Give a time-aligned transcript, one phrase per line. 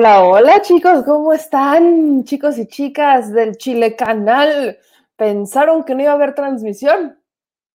[0.00, 2.24] Hola, hola chicos, ¿cómo están?
[2.24, 4.78] Chicos y chicas del Chile Canal.
[5.14, 7.22] ¿Pensaron que no iba a haber transmisión?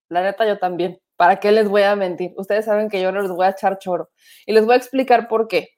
[0.09, 0.99] La neta, yo también.
[1.17, 2.33] ¿Para qué les voy a mentir?
[2.35, 4.09] Ustedes saben que yo no les voy a echar choro.
[4.47, 5.69] Y les voy a explicar por qué.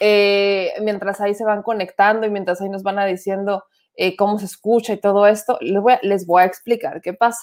[0.00, 3.64] Eh, mientras ahí se van conectando y mientras ahí nos van a diciendo
[3.96, 7.42] eh, cómo se escucha y todo esto, les voy, a, explicar qué pasa.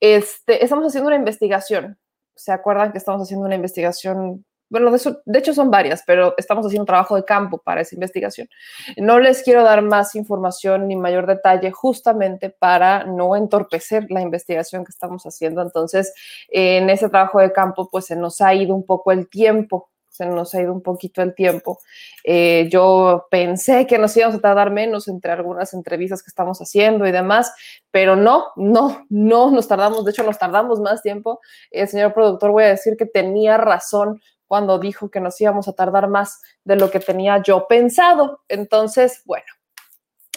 [0.00, 1.98] Este, estamos haciendo una investigación.
[2.36, 6.34] ¿Se acuerdan que estamos haciendo una investigación bueno, de, eso, de, hecho son varias, pero
[6.36, 8.48] estamos haciendo un trabajo de campo para esa investigación.
[8.96, 14.84] No les quiero dar más información ni mayor detalle justamente para no entorpecer la investigación
[14.84, 15.62] que estamos haciendo.
[15.62, 16.12] Entonces,
[16.48, 20.26] en ese trabajo de campo, pues se nos ha ido un poco el tiempo, se
[20.26, 21.78] nos ha ido un poquito el tiempo.
[22.24, 27.06] Eh, yo pensé que nos íbamos a tardar menos entre algunas entrevistas que estamos haciendo
[27.06, 27.52] y demás,
[27.90, 31.40] pero no, no, no nos tardamos, de hecho nos tardamos más tiempo.
[31.70, 35.74] El señor productor, voy a decir que tenía razón cuando dijo que nos íbamos a
[35.74, 38.42] tardar más de lo que tenía yo pensado.
[38.48, 39.46] Entonces, bueno,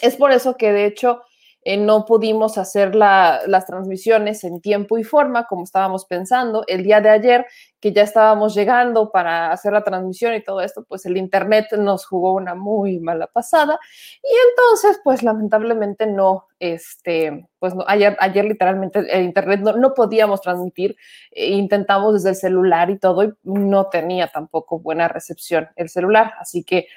[0.01, 1.23] es por eso que de hecho
[1.63, 6.63] eh, no pudimos hacer la, las transmisiones en tiempo y forma como estábamos pensando.
[6.67, 7.45] El día de ayer,
[7.79, 12.05] que ya estábamos llegando para hacer la transmisión y todo esto, pues el Internet nos
[12.07, 13.79] jugó una muy mala pasada.
[14.23, 19.93] Y entonces, pues lamentablemente no, este, pues no, ayer, ayer literalmente el Internet no, no
[19.93, 20.95] podíamos transmitir.
[21.31, 26.33] E intentamos desde el celular y todo, y no tenía tampoco buena recepción el celular.
[26.39, 26.87] Así que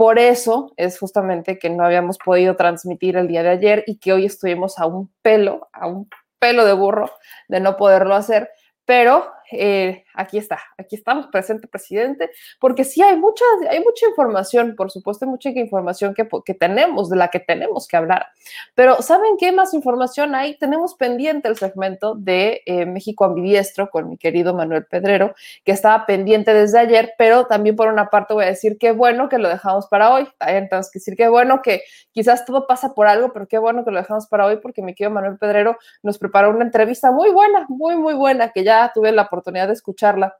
[0.00, 4.14] por eso es justamente que no habíamos podido transmitir el día de ayer y que
[4.14, 7.10] hoy estuvimos a un pelo, a un pelo de burro
[7.48, 8.48] de no poderlo hacer,
[8.86, 14.74] pero eh, aquí está, aquí estamos, presente presidente, porque sí hay mucha, hay mucha información,
[14.76, 18.26] por supuesto, hay mucha información que, que tenemos, de la que tenemos que hablar.
[18.74, 20.56] Pero ¿saben qué más información hay?
[20.58, 26.06] Tenemos pendiente el segmento de eh, México Ambidiestro con mi querido Manuel Pedrero, que estaba
[26.06, 29.48] pendiente desde ayer, pero también por una parte voy a decir qué bueno que lo
[29.48, 30.28] dejamos para hoy.
[30.40, 31.82] Entonces, decir qué bueno que
[32.12, 34.94] quizás todo pasa por algo, pero qué bueno que lo dejamos para hoy porque mi
[34.94, 39.12] querido Manuel Pedrero nos preparó una entrevista muy buena, muy, muy buena, que ya tuve
[39.12, 40.36] la oportunidad de escucharla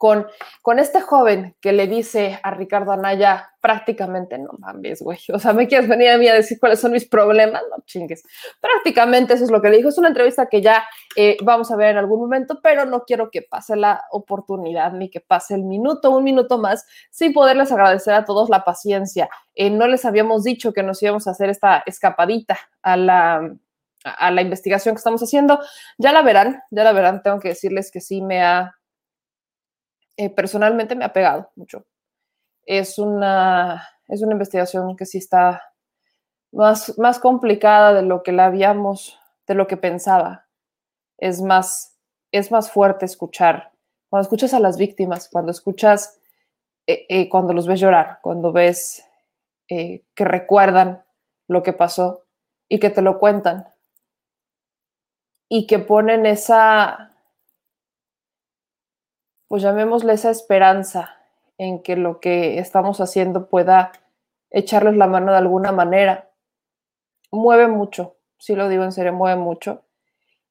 [0.00, 0.26] con,
[0.62, 5.52] con este joven que le dice a Ricardo Anaya prácticamente, no mames, güey, o sea,
[5.52, 8.22] me quieres venir a mí a decir cuáles son mis problemas, no chingues.
[8.60, 9.90] Prácticamente eso es lo que le dijo.
[9.90, 10.84] Es una entrevista que ya
[11.16, 15.10] eh, vamos a ver en algún momento, pero no quiero que pase la oportunidad ni
[15.10, 19.28] que pase el minuto, un minuto más, sin poderles agradecer a todos la paciencia.
[19.54, 23.54] Eh, no les habíamos dicho que nos íbamos a hacer esta escapadita a la
[24.04, 25.60] a la investigación que estamos haciendo.
[25.98, 27.22] Ya la verán, ya la verán.
[27.22, 28.76] Tengo que decirles que sí me ha,
[30.16, 31.86] eh, personalmente me ha pegado mucho.
[32.64, 35.62] Es una, es una investigación que sí está
[36.52, 40.46] más, más complicada de lo que la habíamos, de lo que pensaba.
[41.18, 41.98] Es más,
[42.32, 43.72] es más fuerte escuchar.
[44.08, 46.18] Cuando escuchas a las víctimas, cuando escuchas,
[46.86, 49.04] eh, eh, cuando los ves llorar, cuando ves
[49.68, 51.04] que recuerdan
[51.46, 52.24] lo que pasó
[52.68, 53.68] y que te lo cuentan,
[55.52, 57.10] y que ponen esa,
[59.48, 61.16] pues llamémosle esa esperanza
[61.58, 63.90] en que lo que estamos haciendo pueda
[64.50, 66.30] echarles la mano de alguna manera.
[67.32, 69.82] Mueve mucho, sí lo digo en serio, mueve mucho.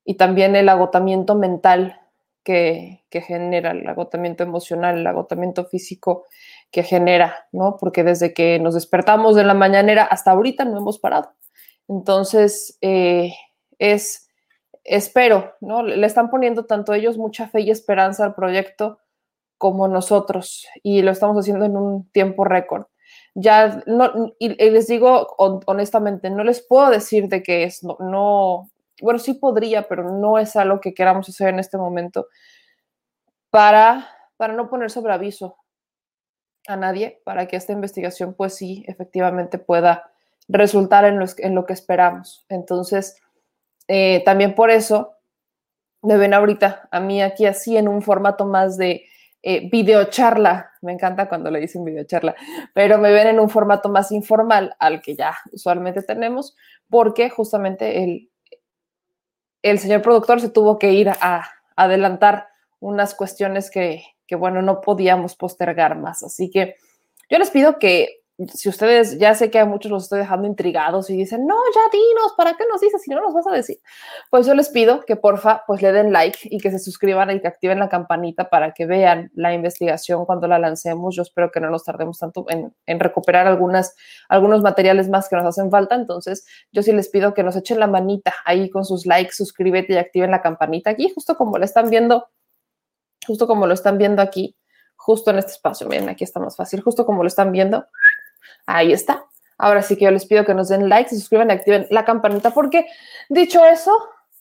[0.04, 2.02] Y también el agotamiento mental
[2.44, 6.28] que, que genera, el agotamiento emocional, el agotamiento físico
[6.72, 7.78] que genera, ¿no?
[7.80, 11.32] Porque desde que nos despertamos de la mañanera hasta ahorita no hemos parado.
[11.88, 13.34] Entonces, eh,
[13.78, 14.29] es
[14.90, 15.84] espero, ¿no?
[15.84, 19.00] Le están poniendo tanto ellos mucha fe y esperanza al proyecto
[19.58, 22.86] como nosotros y lo estamos haciendo en un tiempo récord.
[23.36, 23.84] Ya
[24.40, 28.70] y, les digo honestamente, no les puedo decir de que es, no, no,
[29.02, 32.28] bueno, sí podría, pero no es algo que queramos hacer en este momento
[33.52, 35.58] para, para no poner sobre aviso
[36.68, 40.12] a nadie para que esta investigación, pues sí, efectivamente pueda
[40.48, 42.46] resultar en lo que esperamos.
[42.50, 43.16] Entonces,
[43.90, 45.16] eh, también por eso
[46.04, 49.06] me ven ahorita a mí aquí así en un formato más de
[49.42, 50.74] eh, videocharla.
[50.82, 52.36] Me encanta cuando le dicen videocharla,
[52.74, 56.56] pero me ven en un formato más informal al que ya usualmente tenemos,
[56.88, 58.30] porque justamente el,
[59.64, 62.48] el señor productor se tuvo que ir a adelantar
[62.80, 66.22] unas cuestiones que, que, bueno, no podíamos postergar más.
[66.22, 66.76] Así que
[67.28, 71.10] yo les pido que si ustedes, ya sé que a muchos los estoy dejando intrigados
[71.10, 73.80] y dicen, no, ya dinos, ¿para qué nos dices si no nos vas a decir?
[74.30, 77.42] Pues yo les pido que porfa, pues le den like y que se suscriban y
[77.42, 81.16] que activen la campanita para que vean la investigación cuando la lancemos.
[81.16, 83.96] Yo espero que no nos tardemos tanto en, en recuperar algunas,
[84.30, 85.96] algunos materiales más que nos hacen falta.
[85.96, 89.94] Entonces, yo sí les pido que nos echen la manita ahí con sus likes, suscríbete
[89.94, 92.30] y activen la campanita aquí, justo como lo están viendo,
[93.28, 94.56] justo como lo están viendo aquí,
[94.96, 95.88] justo en este espacio.
[95.88, 97.86] Miren, aquí está más fácil, justo como lo están viendo
[98.66, 99.26] Ahí está.
[99.58, 102.52] Ahora sí que yo les pido que nos den like, se suscriban activen la campanita
[102.52, 102.86] porque
[103.28, 103.92] dicho eso,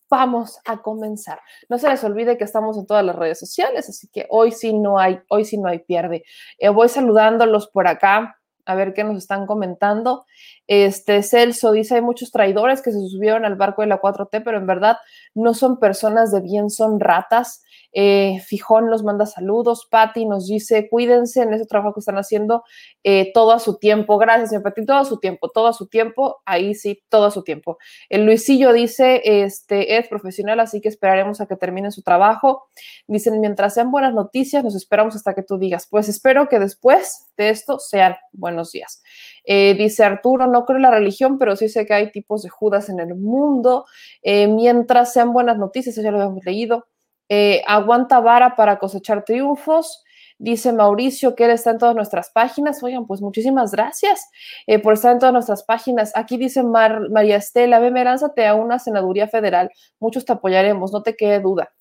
[0.08, 1.40] vamos a comenzar.
[1.68, 4.72] No se les olvide que estamos en todas las redes sociales, así que hoy sí
[4.72, 6.24] no hay, hoy sí no hay pierde.
[6.58, 10.26] Eh, voy saludándolos por acá a ver qué nos están comentando.
[10.66, 14.58] Este Celso dice, hay muchos traidores que se subieron al barco de la 4T, pero
[14.58, 14.98] en verdad
[15.34, 17.62] no son personas de bien, son ratas.
[17.92, 19.86] Eh, Fijón nos manda saludos.
[19.90, 22.62] Patti nos dice, cuídense en ese trabajo que están haciendo
[23.02, 24.18] eh, todo a su tiempo.
[24.18, 26.40] Gracias, señor Patti, todo a su tiempo, todo a su tiempo.
[26.44, 27.78] Ahí sí, todo a su tiempo.
[28.08, 32.68] El Luisillo dice, este, es profesional, así que esperaremos a que termine su trabajo.
[33.06, 35.86] Dicen, mientras sean buenas noticias, nos esperamos hasta que tú digas.
[35.90, 39.02] Pues espero que después de esto sean buenos días.
[39.50, 42.50] Eh, dice Arturo, no creo en la religión, pero sí sé que hay tipos de
[42.50, 43.86] Judas en el mundo.
[44.22, 46.86] Eh, mientras sean buenas noticias, ya lo habíamos leído.
[47.30, 50.04] Eh, aguanta vara para cosechar triunfos.
[50.36, 52.82] Dice Mauricio que él está en todas nuestras páginas.
[52.82, 54.28] Oigan, pues muchísimas gracias
[54.66, 56.12] eh, por estar en todas nuestras páginas.
[56.14, 59.70] Aquí dice María Estela, ve, lánzate a una senaduría federal.
[59.98, 61.72] Muchos te apoyaremos, no te quede duda.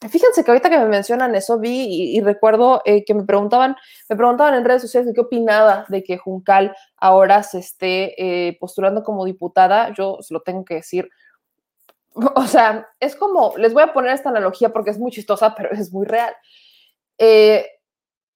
[0.00, 3.74] Fíjense que ahorita que me mencionan eso, vi y, recuerdo eh, que me preguntaban,
[4.08, 9.24] me preguntaban en redes sociales qué opinaba de que Juncal ahora se esté postulando como
[9.24, 9.94] diputada.
[9.94, 11.08] Yo se lo tengo que decir,
[12.34, 15.70] o sea, es como, les voy a poner esta analogía porque es muy chistosa, pero
[15.72, 16.34] es muy real.
[17.18, 17.66] Eh,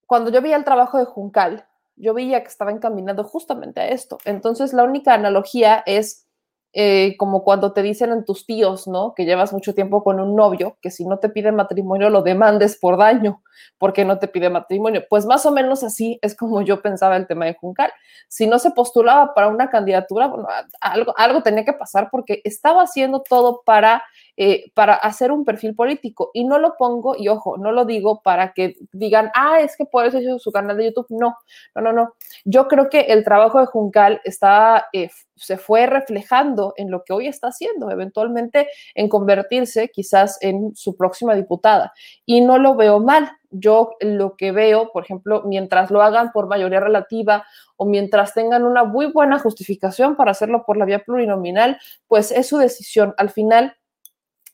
[0.06, 4.18] cuando yo veía el trabajo de Juncal, yo veía que estaba encaminado justamente a esto.
[4.24, 6.27] Entonces, la única analogía es
[6.72, 9.14] eh, como cuando te dicen en tus tíos, ¿no?
[9.14, 12.78] Que llevas mucho tiempo con un novio, que si no te pide matrimonio lo demandes
[12.78, 13.42] por daño,
[13.78, 15.04] porque no te pide matrimonio.
[15.08, 17.92] Pues más o menos así es como yo pensaba el tema de Juncal.
[18.28, 20.48] Si no se postulaba para una candidatura, bueno,
[20.80, 24.02] algo, algo tenía que pasar porque estaba haciendo todo para
[24.40, 26.30] eh, para hacer un perfil político.
[26.32, 29.84] Y no lo pongo, y ojo, no lo digo para que digan, ah, es que
[29.84, 31.06] por eso hizo su canal de YouTube.
[31.10, 31.36] No,
[31.74, 32.14] no, no, no.
[32.44, 37.14] Yo creo que el trabajo de Juncal está, eh, se fue reflejando en lo que
[37.14, 41.92] hoy está haciendo, eventualmente en convertirse quizás en su próxima diputada.
[42.24, 43.32] Y no lo veo mal.
[43.50, 48.64] Yo lo que veo, por ejemplo, mientras lo hagan por mayoría relativa o mientras tengan
[48.64, 53.14] una muy buena justificación para hacerlo por la vía plurinominal, pues es su decisión.
[53.16, 53.74] Al final,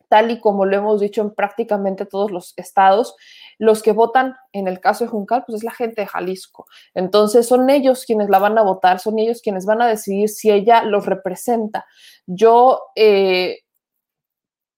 [0.08, 3.16] tal y como lo hemos dicho en prácticamente todos los estados,
[3.58, 6.66] los que votan en el caso de Juncal, pues es la gente de Jalisco.
[6.94, 10.52] Entonces son ellos quienes la van a votar, son ellos quienes van a decidir si
[10.52, 11.84] ella los representa.
[12.26, 13.63] Yo, eh,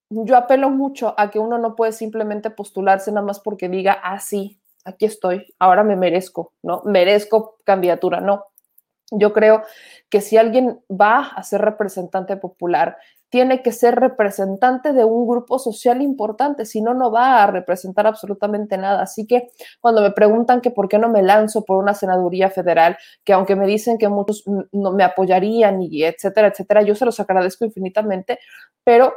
[0.09, 4.19] yo apelo mucho a que uno no puede simplemente postularse nada más porque diga, ah,
[4.19, 6.81] sí, aquí estoy, ahora me merezco, ¿no?
[6.85, 8.45] Merezco candidatura, no.
[9.11, 9.63] Yo creo
[10.09, 12.97] que si alguien va a ser representante popular,
[13.29, 18.07] tiene que ser representante de un grupo social importante, si no, no va a representar
[18.07, 19.01] absolutamente nada.
[19.01, 19.49] Así que
[19.81, 23.55] cuando me preguntan que por qué no me lanzo por una senaduría federal, que aunque
[23.55, 28.39] me dicen que muchos no me apoyarían y etcétera, etcétera, yo se los agradezco infinitamente,
[28.85, 29.13] pero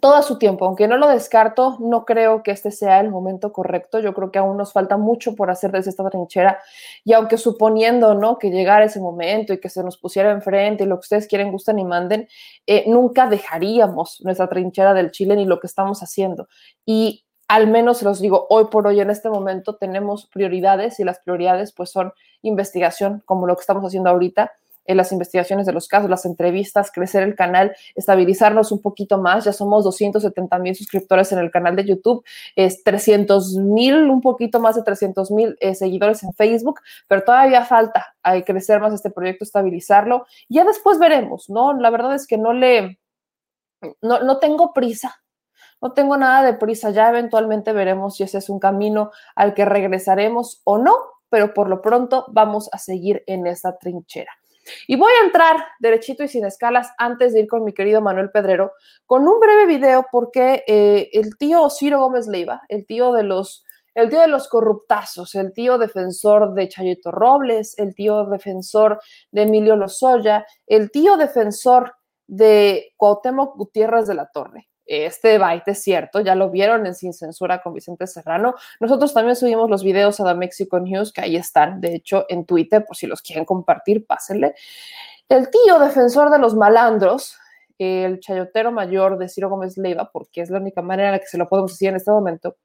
[0.00, 4.00] todo su tiempo, aunque no lo descarto, no creo que este sea el momento correcto.
[4.00, 6.60] Yo creo que aún nos falta mucho por hacer desde esta trinchera.
[7.04, 8.38] Y aunque suponiendo ¿no?
[8.38, 11.52] que llegara ese momento y que se nos pusiera enfrente y lo que ustedes quieren,
[11.52, 12.28] gustan y manden,
[12.66, 16.48] eh, nunca dejaríamos nuestra trinchera del Chile ni lo que estamos haciendo.
[16.86, 21.18] Y al menos los digo, hoy por hoy en este momento tenemos prioridades y las
[21.20, 24.52] prioridades pues son investigación, como lo que estamos haciendo ahorita,
[24.84, 29.44] en las investigaciones de los casos, las entrevistas, crecer el canal, estabilizarnos un poquito más.
[29.44, 32.24] Ya somos 270 mil suscriptores en el canal de YouTube,
[32.56, 37.64] es 300 mil, un poquito más de 300 mil eh, seguidores en Facebook, pero todavía
[37.64, 40.26] falta hay crecer más este proyecto, estabilizarlo.
[40.48, 41.72] Ya después veremos, ¿no?
[41.74, 42.98] La verdad es que no le,
[44.00, 45.22] no, no tengo prisa.
[45.80, 49.64] No tengo nada de prisa, ya eventualmente veremos si ese es un camino al que
[49.64, 50.94] regresaremos o no,
[51.28, 54.30] pero por lo pronto vamos a seguir en esta trinchera.
[54.86, 58.30] Y voy a entrar derechito y sin escalas antes de ir con mi querido Manuel
[58.30, 58.72] Pedrero
[59.06, 63.64] con un breve video porque eh, el tío Ciro Gómez Leiva, el tío de los
[63.94, 68.98] el tío de los corruptazos, el tío defensor de Chayito Robles, el tío defensor
[69.30, 71.94] de Emilio Lozoya, el tío defensor
[72.26, 74.71] de Cuauhtémoc Gutiérrez de la Torre.
[74.84, 78.54] Este es cierto, ya lo vieron en Sin Censura con Vicente Serrano.
[78.80, 82.44] Nosotros también subimos los videos a The Mexico News, que ahí están, de hecho, en
[82.44, 84.54] Twitter, por si los quieren compartir, pásenle.
[85.28, 87.36] El tío defensor de los malandros,
[87.78, 91.26] el chayotero mayor de Ciro Gómez Leiva, porque es la única manera en la que
[91.26, 92.56] se lo podemos decir en este momento,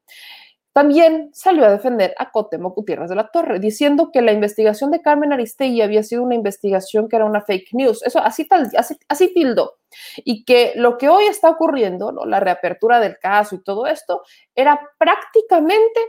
[0.78, 5.02] también salió a defender a Cotemo Gutiérrez de la Torre, diciendo que la investigación de
[5.02, 8.04] Carmen Aristegui había sido una investigación que era una fake news.
[8.04, 9.80] Eso así, tal, así, así tildó.
[10.18, 12.28] Y que lo que hoy está ocurriendo, ¿no?
[12.28, 14.22] la reapertura del caso y todo esto,
[14.54, 16.00] era prácticamente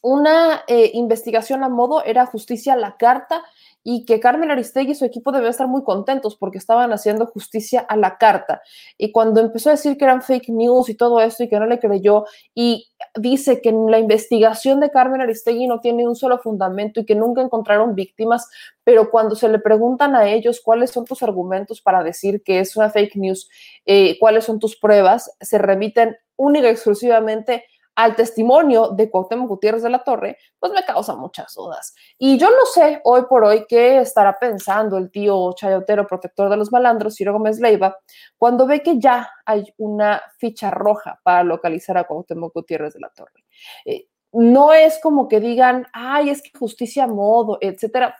[0.00, 3.42] una eh, investigación a modo, era justicia a la carta
[3.88, 7.80] y que Carmen Aristegui y su equipo deben estar muy contentos porque estaban haciendo justicia
[7.80, 8.60] a la carta.
[8.98, 11.66] Y cuando empezó a decir que eran fake news y todo esto y que no
[11.66, 17.00] le creyó y dice que la investigación de Carmen Aristegui no tiene un solo fundamento
[17.00, 18.48] y que nunca encontraron víctimas,
[18.84, 22.76] pero cuando se le preguntan a ellos cuáles son tus argumentos para decir que es
[22.76, 23.48] una fake news,
[23.84, 27.64] eh, cuáles son tus pruebas, se remiten única y exclusivamente
[27.96, 31.94] al testimonio de Cuauhtémoc Gutiérrez de la Torre, pues me causa muchas dudas.
[32.18, 36.58] Y yo no sé hoy por hoy qué estará pensando el tío chayotero protector de
[36.58, 37.96] los malandros, Ciro Gómez Leiva,
[38.36, 43.10] cuando ve que ya hay una ficha roja para localizar a Cuauhtémoc Gutiérrez de la
[43.10, 43.44] Torre.
[43.84, 48.14] Eh, no es como que digan, ay, es que justicia a modo, etcétera.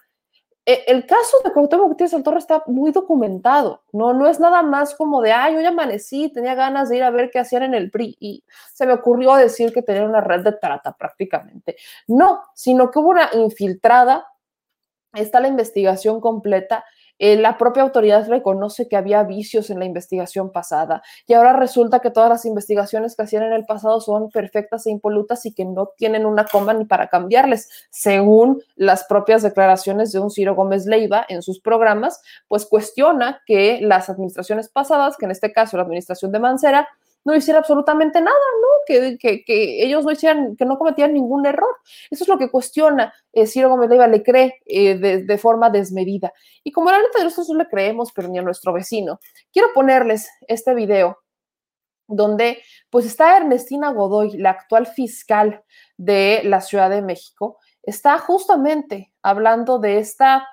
[0.69, 4.13] E, el caso de Cuauhtémoc Gutiérrez del Torre está muy documentado, ¿no?
[4.13, 7.31] No es nada más como de, ay, hoy amanecí, tenía ganas de ir a ver
[7.31, 8.45] qué hacían en el PRI y
[8.75, 11.77] se me ocurrió decir que tenía una red de trata prácticamente.
[12.09, 14.27] No, sino que hubo una infiltrada,
[15.15, 16.85] está la investigación completa
[17.19, 22.01] eh, la propia autoridad reconoce que había vicios en la investigación pasada y ahora resulta
[22.01, 25.65] que todas las investigaciones que hacían en el pasado son perfectas e impolutas y que
[25.65, 30.87] no tienen una coma ni para cambiarles, según las propias declaraciones de un Ciro Gómez
[30.87, 35.85] Leiva en sus programas, pues cuestiona que las administraciones pasadas, que en este caso la
[35.85, 36.89] administración de Mancera,
[37.27, 38.69] no hiciera absolutamente nada, ¿no?
[38.87, 41.77] Que, que, ellos no hicieran, que no cometían ningún error.
[42.09, 46.33] Eso es lo que cuestiona eh, Ciro Gómez Leiva, le cree eh, de, forma desmedida.
[46.63, 49.19] Y como la neta de nosotros no le creemos, pero ni a nuestro vecino,
[49.53, 51.19] quiero ponerles este video
[52.07, 55.65] donde pues está Ernestina Godoy, la actual fiscal
[55.97, 60.47] de la Ciudad de México, está justamente hablando de esta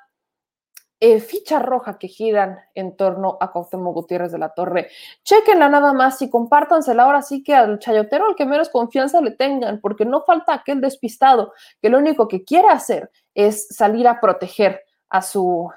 [1.05, 4.87] eh, ficha roja que giran en torno a Cuauhtémoc Gutiérrez de la Torre.
[5.25, 9.31] Chequenla nada más y compártansela ahora sí que al chayotero al que menos confianza le
[9.31, 14.21] tengan, porque no falta aquel despistado que lo único que quiere hacer es salir a
[14.21, 14.79] proteger
[15.09, 15.69] a su,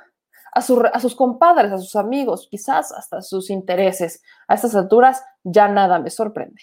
[0.52, 4.22] a, sus compadres, a sus amigos, quizás hasta sus intereses.
[4.46, 6.62] A estas alturas ya nada me sorprende.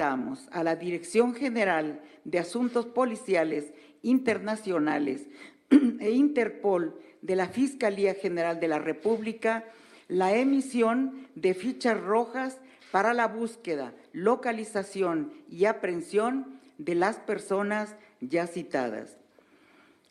[0.00, 3.72] A la Dirección General de Asuntos Policiales
[4.02, 5.28] Internacionales
[6.00, 9.64] e Interpol de la Fiscalía General de la República
[10.08, 12.58] la emisión de fichas rojas
[12.90, 19.16] para la búsqueda, localización y aprehensión de las personas ya citadas.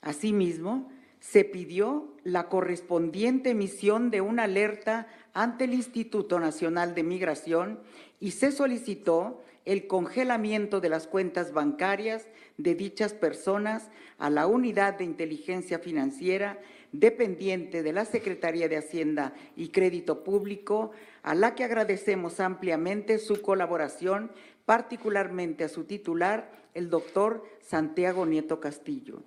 [0.01, 7.79] Asimismo, se pidió la correspondiente emisión de una alerta ante el Instituto Nacional de Migración
[8.19, 14.97] y se solicitó el congelamiento de las cuentas bancarias de dichas personas a la Unidad
[14.97, 16.59] de Inteligencia Financiera
[16.99, 20.91] dependiente de la Secretaría de Hacienda y Crédito Público,
[21.23, 24.31] a la que agradecemos ampliamente su colaboración,
[24.65, 29.23] particularmente a su titular, el doctor Santiago Nieto Castillo.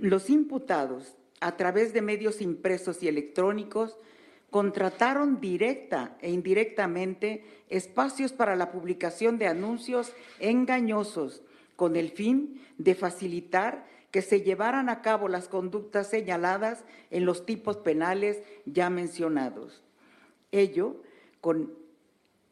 [0.00, 3.98] Los imputados, a través de medios impresos y electrónicos,
[4.50, 11.42] contrataron directa e indirectamente espacios para la publicación de anuncios engañosos
[11.74, 17.44] con el fin de facilitar que se llevaran a cabo las conductas señaladas en los
[17.44, 19.82] tipos penales ya mencionados.
[20.52, 21.02] Ello
[21.40, 21.74] con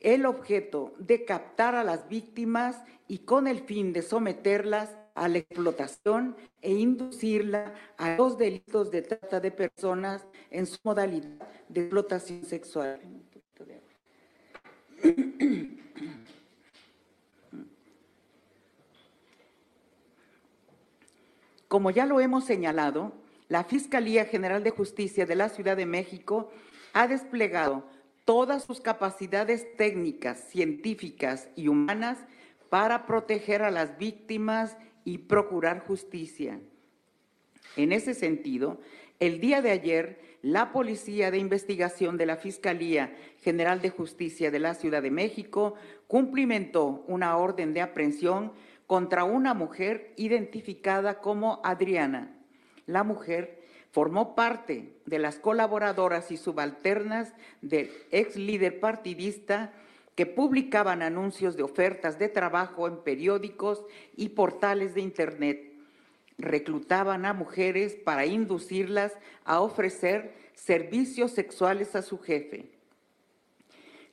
[0.00, 5.38] el objeto de captar a las víctimas y con el fin de someterlas a la
[5.38, 12.44] explotación e inducirla a los delitos de trata de personas en su modalidad de explotación
[12.44, 13.00] sexual.
[21.68, 23.12] Como ya lo hemos señalado,
[23.48, 26.50] la Fiscalía General de Justicia de la Ciudad de México
[26.92, 27.84] ha desplegado
[28.24, 32.18] todas sus capacidades técnicas, científicas y humanas
[32.70, 36.60] para proteger a las víctimas y procurar justicia.
[37.76, 38.80] En ese sentido,
[39.20, 44.58] el día de ayer, la Policía de Investigación de la Fiscalía General de Justicia de
[44.58, 45.74] la Ciudad de México
[46.06, 48.52] cumplimentó una orden de aprehensión
[48.86, 52.36] contra una mujer identificada como Adriana.
[52.86, 57.32] La mujer formó parte de las colaboradoras y subalternas
[57.62, 59.72] del ex líder partidista
[60.14, 63.84] que publicaban anuncios de ofertas de trabajo en periódicos
[64.16, 65.72] y portales de Internet.
[66.38, 69.12] Reclutaban a mujeres para inducirlas
[69.44, 72.70] a ofrecer servicios sexuales a su jefe.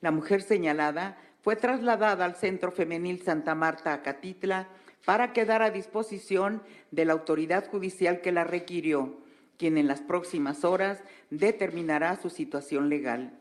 [0.01, 4.67] La mujer señalada fue trasladada al Centro Femenil Santa Marta Acatitla
[5.05, 6.61] para quedar a disposición
[6.91, 9.17] de la autoridad judicial que la requirió,
[9.57, 13.37] quien en las próximas horas determinará su situación legal.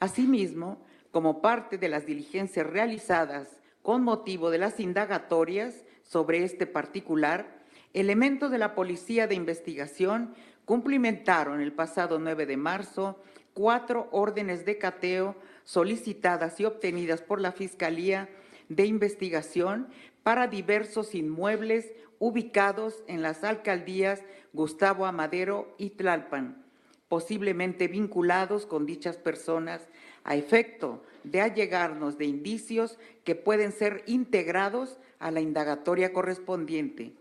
[0.00, 0.78] Asimismo,
[1.14, 8.50] como parte de las diligencias realizadas con motivo de las indagatorias sobre este particular, elementos
[8.50, 13.22] de la Policía de Investigación cumplimentaron el pasado 9 de marzo
[13.52, 18.28] cuatro órdenes de cateo solicitadas y obtenidas por la Fiscalía
[18.68, 19.90] de Investigación
[20.24, 26.64] para diversos inmuebles ubicados en las alcaldías Gustavo Amadero y Tlalpan,
[27.08, 29.86] posiblemente vinculados con dichas personas
[30.24, 37.14] a efecto de allegarnos de indicios que pueden ser integrados a la indagatoria correspondiente.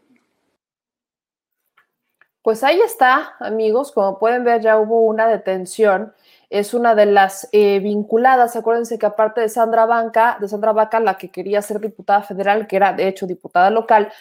[2.41, 6.13] Pues ahí está, amigos, como pueden ver ya hubo una detención
[6.53, 8.55] es una de las eh, vinculadas.
[8.55, 12.67] Acuérdense que aparte de Sandra Banca, de Sandra Vaca, la que quería ser diputada federal,
[12.67, 14.13] que era de hecho diputada local,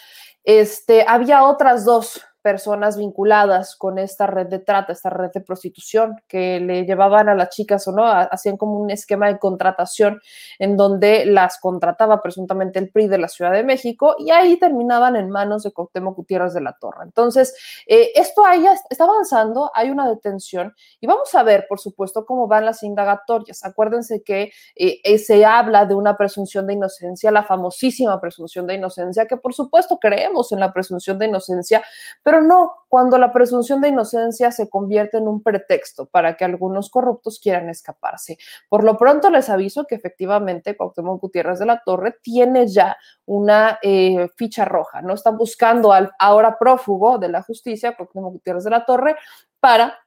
[0.43, 6.21] este, había otras dos personas vinculadas con esta red de trata, esta red de prostitución
[6.29, 10.21] que le llevaban a las chicas o no, hacían como un esquema de contratación
[10.59, 15.17] en donde las contrataba presuntamente el PRI de la Ciudad de México y ahí terminaban
[15.17, 17.05] en manos de Cuauhtémoc Gutiérrez de la Torre.
[17.05, 17.55] Entonces,
[17.87, 22.47] eh, esto ahí está avanzando, hay una detención y vamos a ver, por supuesto, cómo
[22.49, 23.65] van las indagatorias.
[23.65, 29.27] Acuérdense que eh, se habla de una presunción de inocencia, la famosísima presunción de inocencia,
[29.27, 31.83] que por supuesto creemos en la presunción de inocencia,
[32.23, 36.47] pero pero no cuando la presunción de inocencia se convierte en un pretexto para que
[36.47, 38.39] algunos corruptos quieran escaparse.
[38.71, 43.79] Por lo pronto les aviso que efectivamente Cuauhtémoc Gutiérrez de la Torre tiene ya una
[43.83, 45.13] eh, ficha roja, ¿no?
[45.13, 49.17] Están buscando al ahora prófugo de la justicia, Cuauhtémoc Gutiérrez de la Torre,
[49.61, 49.99] para,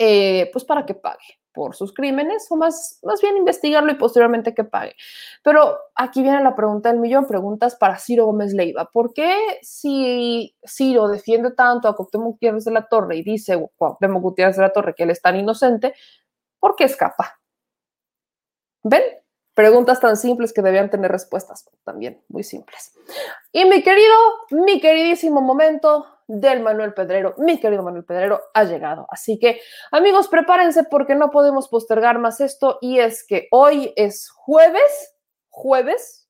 [0.00, 4.54] eh, pues para que pague por sus crímenes o más, más bien investigarlo y posteriormente
[4.54, 4.94] que pague.
[5.42, 8.90] Pero aquí viene la pregunta del millón, preguntas para Ciro Gómez Leiva.
[8.92, 14.22] ¿Por qué si Ciro defiende tanto a Cuauhtémoc Gutiérrez de la Torre y dice Cuauhtémoc
[14.22, 15.94] Gutiérrez de la Torre que él es tan inocente,
[16.60, 17.40] ¿por qué escapa?
[18.82, 19.02] ¿Ven?
[19.54, 22.92] Preguntas tan simples que debían tener respuestas también muy simples.
[23.50, 24.14] Y mi querido,
[24.50, 29.06] mi queridísimo momento del Manuel Pedrero, mi querido Manuel Pedrero, ha llegado.
[29.10, 29.60] Así que,
[29.90, 35.16] amigos, prepárense porque no podemos postergar más esto y es que hoy es jueves,
[35.48, 36.28] jueves,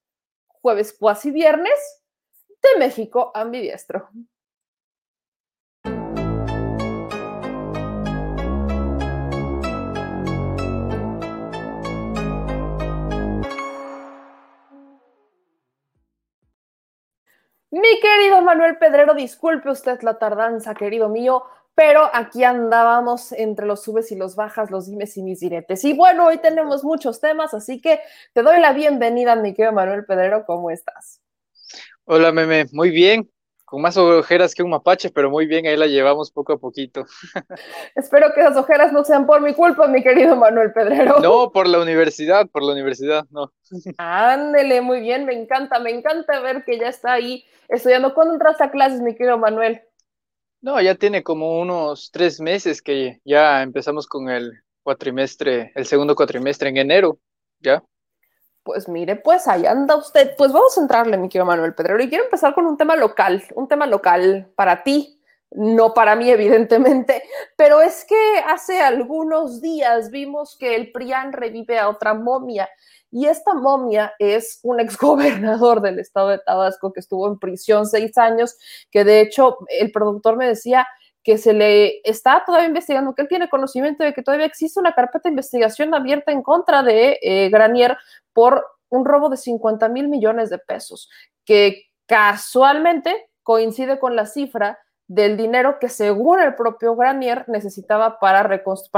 [0.48, 1.78] jueves cuasi viernes
[2.48, 4.08] de México ambidiestro.
[17.76, 21.42] Mi querido Manuel Pedrero, disculpe usted la tardanza, querido mío,
[21.74, 25.84] pero aquí andábamos entre los subes y los bajas, los dimes y mis diretes.
[25.84, 28.00] Y bueno, hoy tenemos muchos temas, así que
[28.32, 31.20] te doy la bienvenida, mi querido Manuel Pedrero, ¿cómo estás?
[32.06, 33.30] Hola, meme, muy bien,
[33.66, 37.04] con más ojeras que un mapache, pero muy bien, ahí la llevamos poco a poquito.
[37.96, 41.18] Espero que esas ojeras no sean por mi culpa, mi querido Manuel Pedrero.
[41.18, 43.52] No, por la universidad, por la universidad, no.
[43.98, 48.14] Ándele, muy bien, me encanta, me encanta ver que ya está ahí estudiando.
[48.14, 49.82] ¿Cuándo entraste a clases, mi querido Manuel?
[50.60, 54.52] No, ya tiene como unos tres meses que ya empezamos con el
[54.84, 57.18] cuatrimestre, el segundo cuatrimestre en enero,
[57.58, 57.82] ¿ya?
[58.66, 60.34] Pues mire, pues ahí anda usted.
[60.36, 63.44] Pues vamos a entrarle, mi querido Manuel Pedrero, y quiero empezar con un tema local,
[63.54, 65.20] un tema local para ti,
[65.52, 67.22] no para mí, evidentemente,
[67.54, 72.68] pero es que hace algunos días vimos que el PRIAN revive a otra momia.
[73.12, 78.18] Y esta momia es un exgobernador del estado de Tabasco que estuvo en prisión seis
[78.18, 78.56] años,
[78.90, 80.88] que de hecho el productor me decía
[81.26, 84.94] que se le está todavía investigando, que él tiene conocimiento de que todavía existe una
[84.94, 87.98] carpeta de investigación abierta en contra de eh, Granier
[88.32, 91.10] por un robo de 50 mil millones de pesos,
[91.44, 98.42] que casualmente coincide con la cifra del dinero que según el propio Granier necesitaba para,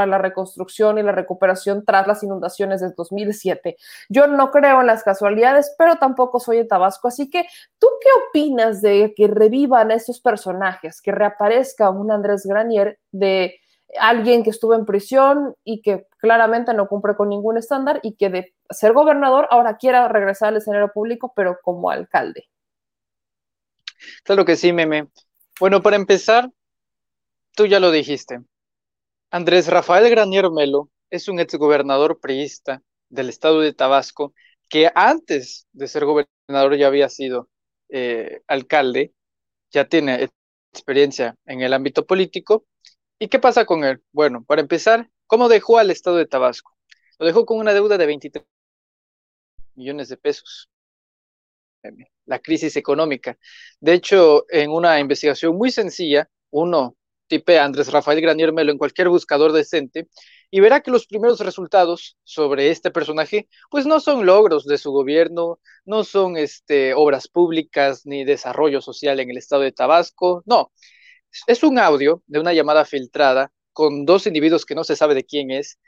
[0.07, 3.77] la reconstrucción y la recuperación tras las inundaciones del 2007.
[4.09, 7.45] Yo no creo en las casualidades, pero tampoco soy de Tabasco, así que
[7.79, 13.61] tú qué opinas de que revivan estos personajes, que reaparezca un Andrés Granier de
[13.99, 18.29] alguien que estuvo en prisión y que claramente no cumple con ningún estándar y que
[18.29, 22.49] de ser gobernador ahora quiera regresar al escenario público, pero como alcalde.
[24.25, 25.09] Claro que sí, meme.
[25.61, 26.51] Bueno, para empezar,
[27.55, 28.41] tú ya lo dijiste.
[29.31, 34.35] Andrés Rafael Granier Melo es un exgobernador priista del estado de Tabasco
[34.69, 37.49] que antes de ser gobernador ya había sido
[37.89, 39.13] eh, alcalde,
[39.71, 40.29] ya tiene
[40.73, 42.67] experiencia en el ámbito político
[43.21, 44.03] ¿Y qué pasa con él?
[44.13, 46.77] Bueno, para empezar, ¿cómo dejó al estado de Tabasco?
[47.19, 48.45] Lo dejó con una deuda de 23
[49.75, 50.69] millones de pesos.
[52.29, 53.37] La crisis económica.
[53.81, 59.09] De hecho, en una investigación muy sencilla, uno tipe Andrés Rafael Granier Melo en cualquier
[59.09, 60.09] buscador decente
[60.51, 64.93] y verá que los primeros resultados sobre este personaje, pues no son logros de su
[64.93, 70.73] gobierno, no son este, obras públicas ni desarrollo social en el estado de Tabasco, no,
[71.47, 75.25] es un audio de una llamada filtrada con dos individuos que no se sabe de
[75.25, 75.79] quién es,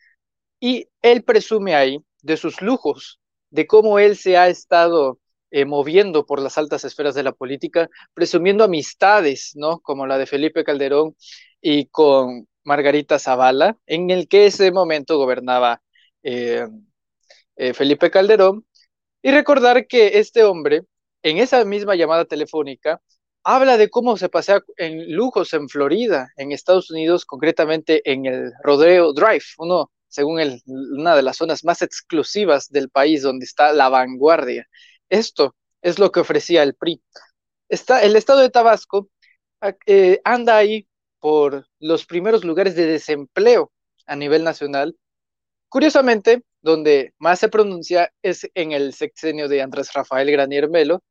[0.61, 5.19] y él presume ahí de sus lujos, de cómo él se ha estado
[5.51, 9.81] eh, moviendo por las altas esferas de la política, presumiendo amistades, ¿no?
[9.81, 11.17] Como la de Felipe Calderón
[11.61, 15.83] y con Margarita Zavala, en el que ese momento gobernaba
[16.23, 16.67] eh,
[17.57, 18.65] eh, Felipe Calderón,
[19.23, 20.83] y recordar que este hombre,
[21.23, 23.01] en esa misma llamada telefónica,
[23.45, 28.53] habla de cómo se pasea en lujos en Florida, en Estados Unidos, concretamente en el
[28.63, 33.89] Rodeo Drive, uno, según una de las zonas más exclusivas del país donde está la
[33.89, 34.67] vanguardia.
[35.11, 37.03] Esto es lo que ofrecía el PRI.
[37.69, 39.11] Está, el estado de Tabasco
[39.87, 40.87] eh, anda ahí
[41.19, 43.73] por los primeros lugares de desempleo
[44.07, 44.97] a nivel nacional.
[45.69, 51.03] Curiosamente, donde más se pronuncia es en el sexenio de Andrés Rafael Granier Melo,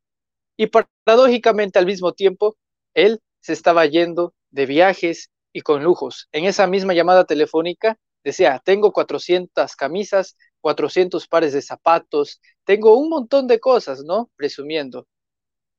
[0.57, 2.57] y paradójicamente al mismo tiempo,
[2.93, 6.27] él se estaba yendo de viajes y con lujos.
[6.33, 13.09] En esa misma llamada telefónica decía, tengo 400 camisas, 400 pares de zapatos, tengo un
[13.09, 14.29] montón de cosas, ¿no?
[14.35, 15.07] Presumiendo.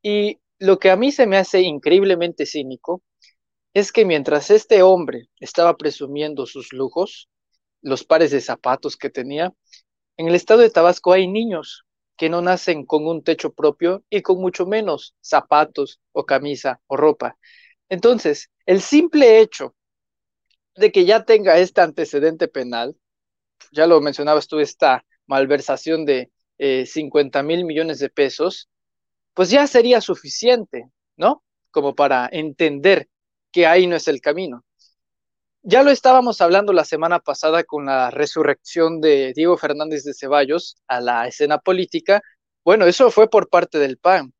[0.02, 3.02] Y lo que a mí se me hace increíblemente cínico
[3.74, 7.28] es que mientras este hombre estaba presumiendo sus lujos,
[7.82, 9.54] los pares de zapatos que tenía,
[10.16, 14.22] en el estado de Tabasco hay niños que no nacen con un techo propio y
[14.22, 17.38] con mucho menos zapatos o camisa o ropa.
[17.88, 19.74] Entonces, el simple hecho
[20.76, 22.96] de que ya tenga este antecedente penal,
[23.72, 28.68] ya lo mencionabas tú, esta malversación de 50 eh, mil millones de pesos,
[29.34, 31.42] pues ya sería suficiente, ¿no?
[31.70, 33.08] Como para entender
[33.52, 34.64] que ahí no es el camino.
[35.62, 40.76] Ya lo estábamos hablando la semana pasada con la resurrección de Diego Fernández de Ceballos
[40.88, 42.22] a la escena política.
[42.64, 44.32] Bueno, eso fue por parte del PAN.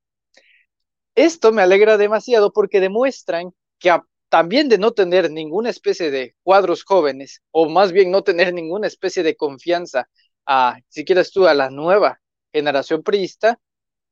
[1.15, 3.91] Esto me alegra demasiado porque demuestran que
[4.31, 8.87] también de no tener ninguna especie de cuadros jóvenes, o más bien no tener ninguna
[8.87, 10.09] especie de confianza
[10.47, 12.21] a, si quieres a la nueva
[12.53, 13.61] generación priista,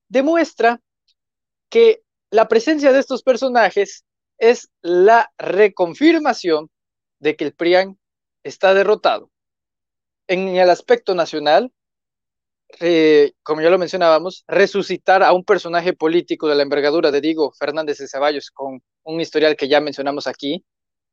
[0.09, 0.81] demuestra
[1.71, 4.05] que la presencia de estos personajes
[4.39, 6.69] es la reconfirmación
[7.21, 7.99] de que el PRIAN
[8.43, 9.31] está derrotado.
[10.27, 11.73] En el aspecto nacional,
[13.43, 17.99] como ya lo mencionábamos, resucitar a un personaje político de la envergadura de Diego Fernández
[17.99, 20.65] de Ceballos con un historial que ya mencionamos aquí,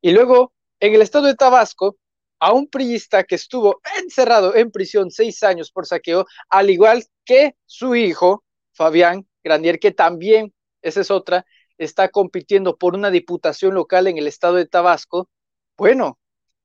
[0.01, 1.97] y luego en el estado de Tabasco,
[2.39, 7.55] a un priista que estuvo encerrado en prisión seis años por saqueo, al igual que
[7.65, 11.45] su hijo, Fabián Grandier, que también, esa es otra,
[11.77, 15.29] está compitiendo por una diputación local en el estado de Tabasco,
[15.77, 16.19] bueno,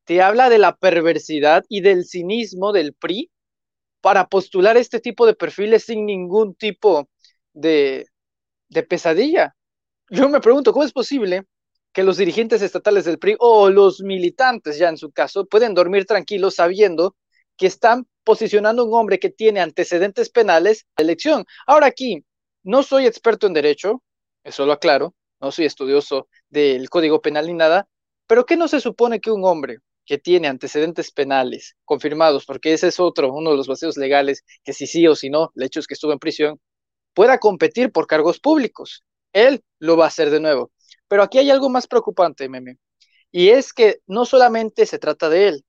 [0.04, 3.30] te habla de la perversidad y del cinismo del PRI
[4.00, 7.08] para postular este tipo de perfiles sin ningún tipo
[7.52, 8.06] de,
[8.68, 9.54] de pesadilla.
[10.10, 11.44] Yo me pregunto, ¿cómo es posible
[11.92, 16.06] que los dirigentes estatales del PRI o los militantes ya en su caso pueden dormir
[16.06, 17.16] tranquilos sabiendo
[17.56, 21.44] que están posicionando a un hombre que tiene antecedentes penales a elección?
[21.66, 22.24] Ahora aquí,
[22.62, 24.02] no soy experto en derecho,
[24.44, 27.88] eso lo aclaro, no soy estudioso del Código Penal ni nada,
[28.26, 29.78] pero ¿qué no se supone que un hombre
[30.10, 34.72] que tiene antecedentes penales confirmados, porque ese es otro, uno de los vacíos legales, que
[34.72, 36.58] si sí o si no, el hecho es que estuvo en prisión,
[37.14, 39.04] pueda competir por cargos públicos?
[39.32, 40.72] Él lo va a hacer de nuevo.
[41.06, 42.78] Pero aquí hay algo más preocupante, meme,
[43.30, 45.64] y es que no solamente se trata de él.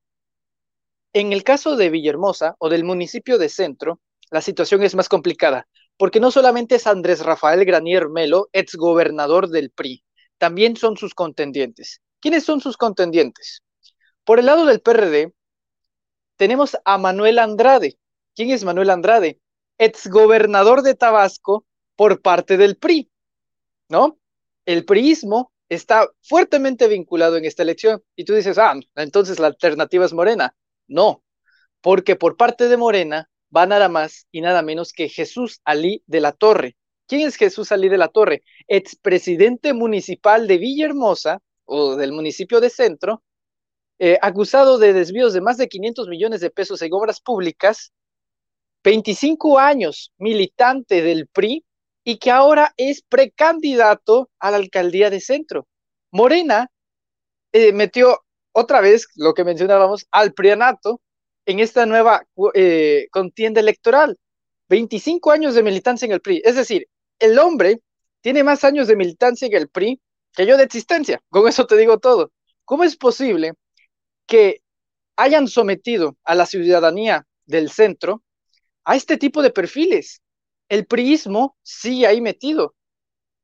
[1.13, 4.01] En el caso de Villahermosa o del municipio de Centro,
[4.31, 9.69] la situación es más complicada, porque no solamente es Andrés Rafael Granier Melo, exgobernador del
[9.69, 10.03] PRI,
[10.39, 12.01] también son sus contendientes.
[12.19, 13.61] ¿Quiénes son sus contendientes?
[14.23, 15.33] Por el lado del PRD,
[16.37, 17.97] tenemos a Manuel Andrade.
[18.35, 19.39] ¿Quién es Manuel Andrade?
[19.77, 23.11] Exgobernador de Tabasco por parte del PRI.
[23.91, 24.17] ¿no?
[24.65, 28.01] El priismo está fuertemente vinculado en esta elección.
[28.15, 30.55] Y tú dices, ah, entonces la alternativa es Morena.
[30.87, 31.23] No,
[31.81, 36.21] porque por parte de Morena va nada más y nada menos que Jesús Alí de
[36.21, 36.75] la Torre.
[37.07, 38.43] ¿Quién es Jesús Alí de la Torre?
[38.67, 43.23] Expresidente municipal de Villahermosa o del municipio de Centro,
[44.03, 47.93] eh, acusado de desvíos de más de 500 millones de pesos en obras públicas,
[48.83, 51.63] 25 años militante del PRI
[52.03, 55.67] y que ahora es precandidato a la alcaldía de Centro.
[56.09, 56.71] Morena
[57.51, 58.21] eh, metió
[58.53, 60.99] otra vez lo que mencionábamos al prianato
[61.45, 62.23] en esta nueva
[62.55, 64.17] eh, contienda electoral.
[64.69, 66.41] 25 años de militancia en el PRI.
[66.43, 66.87] Es decir,
[67.19, 67.81] el hombre
[68.21, 70.01] tiene más años de militancia en el PRI
[70.33, 71.21] que yo de existencia.
[71.29, 72.31] Con eso te digo todo.
[72.65, 73.53] ¿Cómo es posible
[74.25, 74.61] que
[75.15, 78.23] hayan sometido a la ciudadanía del centro
[78.83, 80.21] a este tipo de perfiles?
[80.69, 82.75] El priismo sigue ahí metido.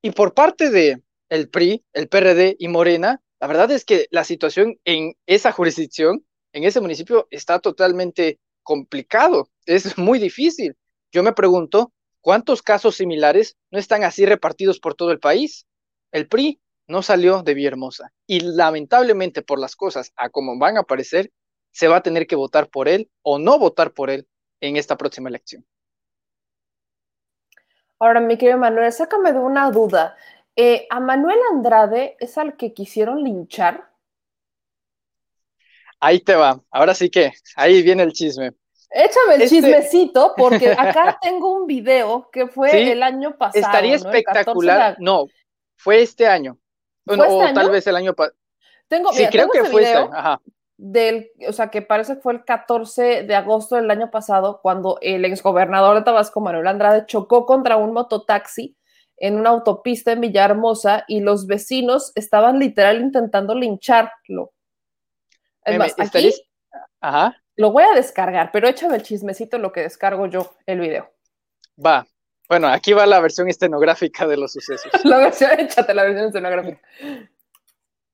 [0.02, 4.24] Y por parte de el PRI, el PRD y Morena, la verdad es que la
[4.24, 9.50] situación en esa jurisdicción, en ese municipio, está totalmente complicado.
[9.66, 10.76] Es muy difícil.
[11.12, 15.66] Yo me pregunto, ¿cuántos casos similares no están así repartidos por todo el país?
[16.12, 20.82] El PRI no salió de Villahermosa y lamentablemente por las cosas a como van a
[20.82, 21.32] aparecer,
[21.71, 24.28] se va a tener que votar por él o no votar por él
[24.62, 25.65] en esta próxima elección.
[28.00, 30.15] Ahora, mi querido Manuel, sácame de una duda.
[30.56, 33.91] Eh, ¿A Manuel Andrade es al que quisieron linchar?
[36.00, 36.62] Ahí te va.
[36.69, 38.54] Ahora sí que, ahí viene el chisme.
[38.89, 43.65] Échame el este chismecito, porque acá tengo un video que fue el año pasado.
[43.65, 44.95] Estaría espectacular.
[45.00, 45.26] No,
[45.76, 46.58] fue este año.
[47.08, 48.36] Bueno, o este tal vez el año pasado.
[48.88, 49.98] Tengo, sí, creo que fue este.
[50.12, 50.41] Ajá
[50.78, 55.00] del, o sea, que parece que fue el 14 de agosto del año pasado, cuando
[55.02, 58.78] el exgobernador de Tabasco, Manuel Andrade, chocó contra un mototaxi
[59.17, 64.54] en una autopista en Villahermosa y los vecinos estaban literal intentando lincharlo.
[65.65, 66.32] Es más, aquí
[67.02, 67.36] Ajá.
[67.56, 71.12] lo voy a descargar, pero échame el chismecito en lo que descargo yo el video.
[71.84, 72.06] Va.
[72.47, 74.91] Bueno, aquí va la versión estenográfica de los sucesos.
[75.03, 76.81] la versión, échate la versión estenográfica.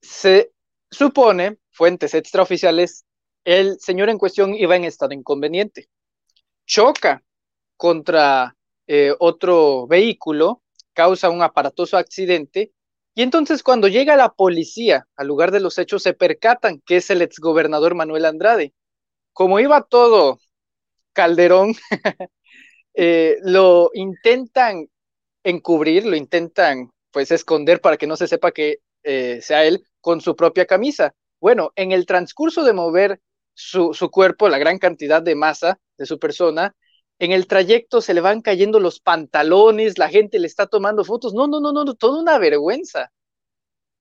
[0.00, 0.52] Se
[0.90, 3.04] supone fuentes extraoficiales,
[3.44, 5.88] el señor en cuestión iba en estado inconveniente.
[6.66, 7.22] Choca
[7.76, 12.72] contra eh, otro vehículo, causa un aparatoso accidente
[13.14, 17.10] y entonces cuando llega la policía al lugar de los hechos se percatan que es
[17.10, 18.74] el exgobernador Manuel Andrade.
[19.32, 20.38] Como iba todo
[21.12, 21.74] Calderón,
[22.94, 24.88] eh, lo intentan
[25.42, 30.20] encubrir, lo intentan pues esconder para que no se sepa que eh, sea él con
[30.20, 31.14] su propia camisa.
[31.40, 33.20] Bueno, en el transcurso de mover
[33.54, 36.74] su, cuerpo, la gran cantidad de masa de su persona,
[37.18, 41.34] en el trayecto se le van cayendo los pantalones, la gente le está tomando fotos.
[41.34, 43.12] No, no, no, no, toda una vergüenza.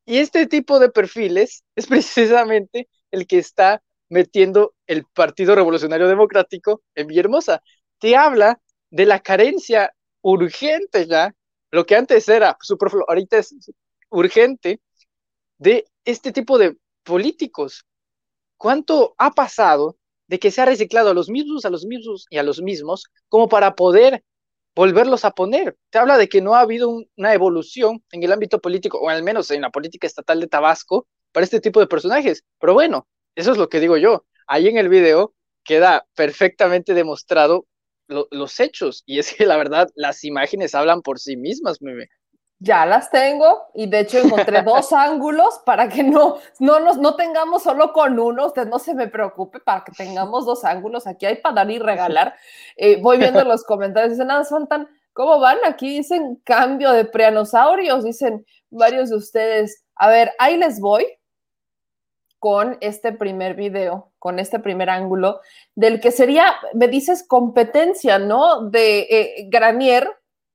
[0.05, 6.81] Y este tipo de perfiles es precisamente el que está metiendo el Partido Revolucionario Democrático
[6.95, 7.61] en Villahermosa.
[7.99, 8.59] Te habla
[8.93, 11.33] de la carencia urgente ya,
[11.71, 13.55] lo que antes era superfluo, ahorita es
[14.11, 14.81] urgente,
[15.57, 17.85] de este tipo de políticos.
[18.55, 22.37] ¿Cuánto ha pasado de que se ha reciclado a los mismos, a los mismos y
[22.37, 24.23] a los mismos como para poder
[24.75, 25.75] volverlos a poner?
[25.89, 29.23] Te habla de que no ha habido una evolución en el ámbito político, o al
[29.23, 32.43] menos en la política estatal de Tabasco, para este tipo de personajes.
[32.59, 34.23] Pero bueno, eso es lo que digo yo.
[34.45, 37.65] Ahí en el video queda perfectamente demostrado
[38.07, 39.03] los hechos.
[39.05, 42.09] Y es que la verdad, las imágenes hablan por sí mismas, meme
[42.63, 47.15] ya las tengo y de hecho encontré dos ángulos para que no, no, nos, no
[47.17, 51.25] tengamos solo con uno, usted no se me preocupe para que tengamos dos ángulos, aquí
[51.25, 52.35] hay para dar y regalar.
[52.77, 55.57] Eh, voy viendo los comentarios, dicen, nada, son tan, ¿cómo van?
[55.67, 59.83] Aquí dicen cambio de preanosaurios, dicen varios de ustedes.
[59.95, 61.05] A ver, ahí les voy
[62.39, 65.41] con este primer video, con este primer ángulo,
[65.75, 68.69] del que sería, me dices, competencia, ¿no?
[68.69, 70.09] De eh, Granier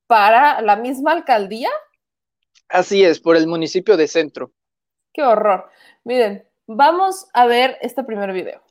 [0.07, 1.69] para la misma alcaldía.
[2.71, 4.53] Así es, por el municipio de Centro.
[5.13, 5.69] Qué horror.
[6.05, 8.63] Miren, vamos a ver este primer video.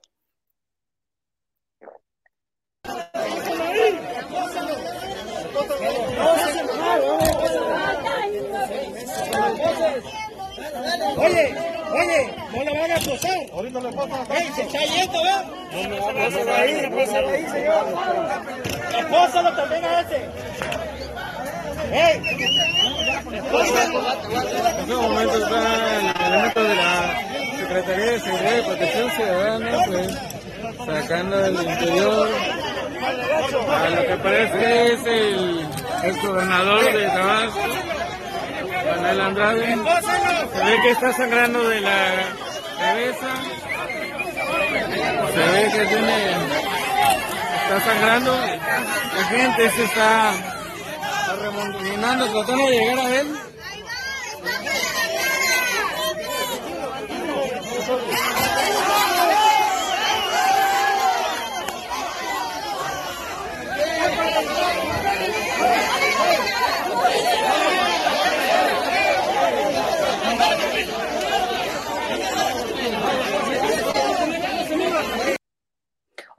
[11.20, 13.40] Oye, oye, no le van a posar.
[13.54, 13.90] Ahorita le.
[13.90, 15.46] ¡Ey, se está yendo, ¿verdad?
[15.72, 17.86] No me va a pasar ahí, pásalo ahí, señor.
[19.06, 20.20] Apósalo también a ese.
[21.92, 22.22] ¡Ey!
[23.28, 23.44] En
[24.80, 25.60] este momento está
[26.00, 26.92] el elemento de la
[27.58, 30.08] Secretaría de Seguridad y Protección Ciudadana, pues,
[30.86, 32.30] sacando del interior
[33.70, 35.68] a lo que parece es el,
[36.04, 37.60] el gobernador de Tabasco.
[38.88, 39.78] Manuel Andrade.
[40.54, 42.24] Se ve que está sangrando de la
[42.80, 43.30] cabeza.
[45.34, 46.32] Se ve que tiene.
[47.64, 48.36] Está sangrando.
[49.16, 53.28] La gente se está, está remontando, tratando de llegar a él.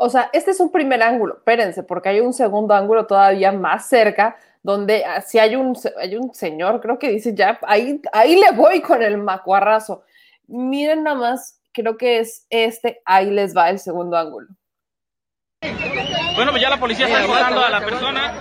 [0.00, 3.88] O sea, este es un primer ángulo, espérense, porque hay un segundo ángulo todavía más
[3.88, 8.36] cerca, donde ah, si hay un, hay un señor, creo que dice ya, ahí, ahí
[8.36, 10.04] le voy con el macuarrazo.
[10.46, 14.46] Miren nada más, creo que es este, ahí les va el segundo ángulo.
[16.36, 18.32] Bueno, pues ya la policía está acusando a la persona.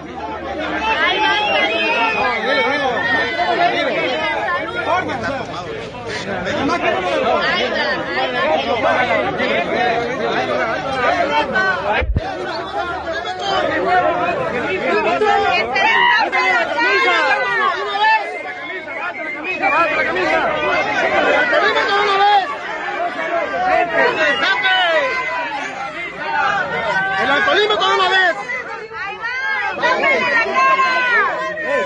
[27.20, 28.36] ¡El alcoholismo una vez!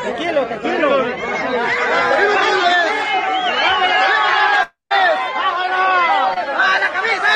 [0.02, 0.88] Tranquilo, tranquilo.
[1.02, 1.14] ¡El
[1.94, 2.92] alcoholismo con una vez!
[6.58, 7.34] ¡A la camisa!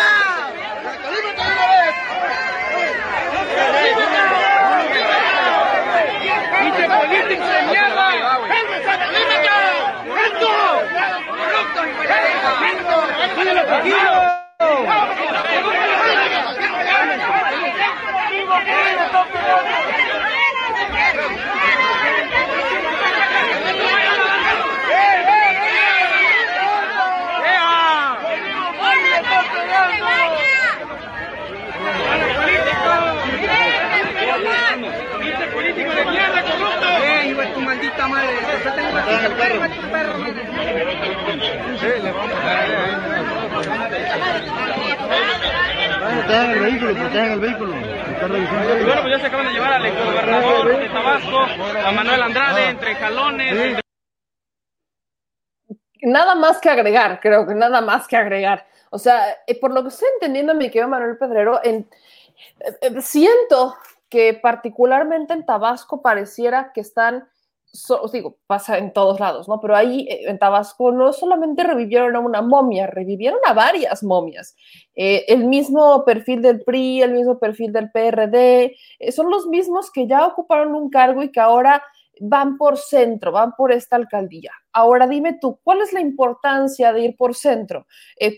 [1.05, 1.93] ¡El alcoholismo con una vez!
[6.61, 8.05] ¡Pinche político de mierda!
[9.11, 9.55] ¡Límite!
[10.25, 10.51] ¡Esto!
[13.17, 13.55] ¡Tranquilo, tranquilo!
[13.55, 13.55] político de mierda, corrupto!
[13.55, 13.64] ¡Eh, hijo de tu
[37.65, 38.35] maldita madre!
[38.63, 40.13] ¡Yo tengo aquí el perro!
[41.79, 43.44] Sí, le vamos a
[46.15, 47.71] Protejan el vehículo, protejan el vehículo.
[47.71, 51.39] Bueno, pues ya se acaban de llevar al exgobernador de Tabasco,
[51.85, 53.79] a Manuel Andrade, entre jalones.
[56.01, 58.67] Nada más que agregar, creo que nada más que agregar.
[58.91, 61.89] O sea, eh, por lo que estoy entendiendo, mi querido Manuel Pedrero, en,
[62.59, 63.75] eh, eh, siento
[64.09, 67.27] que particularmente en Tabasco pareciera que están,
[67.75, 69.59] so, os digo, pasa en todos lados, ¿no?
[69.59, 74.55] Pero ahí eh, en Tabasco no solamente revivieron a una momia, revivieron a varias momias.
[74.95, 79.91] Eh, el mismo perfil del PRI, el mismo perfil del PRD, eh, son los mismos
[79.91, 81.83] que ya ocuparon un cargo y que ahora
[82.21, 84.51] van por centro, van por esta alcaldía.
[84.71, 87.87] Ahora dime tú, ¿cuál es la importancia de ir por centro?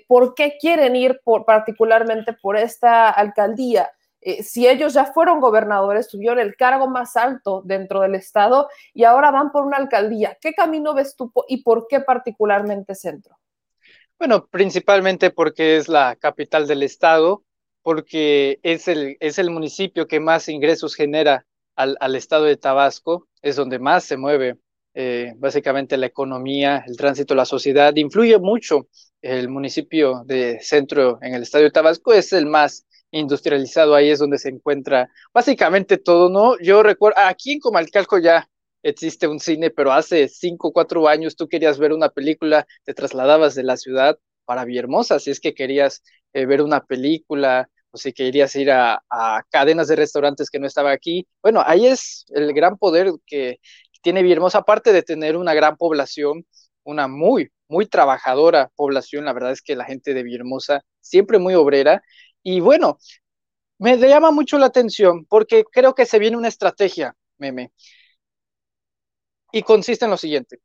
[0.07, 3.87] ¿Por qué quieren ir particularmente por esta alcaldía?
[4.27, 9.05] Eh, si ellos ya fueron gobernadores, tuvieron el cargo más alto dentro del Estado y
[9.05, 13.37] ahora van por una alcaldía, ¿qué camino ves tú y por qué particularmente centro?
[14.19, 17.45] Bueno, principalmente porque es la capital del Estado,
[17.81, 21.45] porque es el, es el municipio que más ingresos genera
[21.77, 24.57] al, al Estado de Tabasco, es donde más se mueve
[24.93, 27.95] eh, básicamente la economía, el tránsito, la sociedad.
[27.95, 28.89] Influye mucho
[29.21, 32.85] el municipio de centro en el Estado de Tabasco, es el más
[33.17, 36.57] industrializado, ahí es donde se encuentra básicamente todo, ¿no?
[36.59, 38.49] Yo recuerdo, aquí en Comalcalco ya
[38.83, 43.55] existe un cine, pero hace cinco cuatro años tú querías ver una película, te trasladabas
[43.55, 46.03] de la ciudad para Villahermosa, si es que querías
[46.33, 50.67] eh, ver una película o si querías ir a, a, cadenas de restaurantes que no
[50.67, 51.27] estaba aquí.
[51.41, 53.59] Bueno, ahí es el gran poder que
[54.01, 56.45] tiene Villahermosa, aparte de tener una gran población,
[56.83, 61.55] una muy, muy trabajadora población, la verdad es que la gente de Villahermosa siempre muy
[61.55, 62.01] obrera,
[62.49, 62.97] y bueno,
[63.77, 67.73] me llama mucho la atención porque creo que se viene una estrategia, meme,
[69.51, 70.61] y consiste en lo siguiente.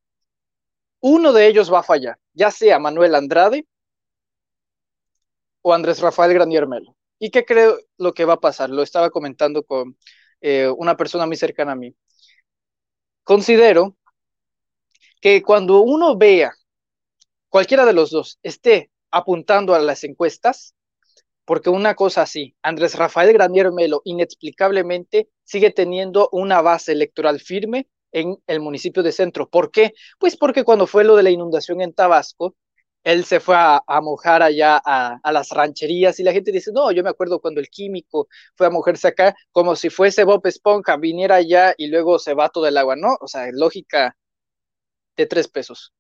[1.01, 3.67] Uno de ellos va a fallar, ya sea Manuel Andrade
[5.63, 6.97] o Andrés Rafael Granier Melo.
[7.19, 8.71] ¿Y qué creo lo que va a pasar?
[8.71, 9.99] Lo estaba comentando con
[10.41, 11.93] eh, una persona muy cercana a mí.
[13.25, 13.97] Considero
[15.21, 16.53] que cuando uno vea
[17.49, 20.77] cualquiera de los dos esté apuntando a las encuestas,
[21.45, 27.89] porque una cosa así, Andrés Rafael Granier Melo inexplicablemente sigue teniendo una base electoral firme
[28.13, 29.49] en el municipio de Centro.
[29.49, 29.93] ¿Por qué?
[30.19, 32.55] Pues porque cuando fue lo de la inundación en Tabasco,
[33.05, 36.93] él se fue a, mojar allá a, a, las rancherías y la gente dice, no,
[36.93, 40.97] yo me acuerdo cuando el químico fue a mojarse acá, como si fuese Bob Esponja,
[40.97, 43.17] viniera allá y luego se va todo el agua, ¿no?
[43.21, 44.17] O sea, lógica
[45.17, 45.93] de tres pesos.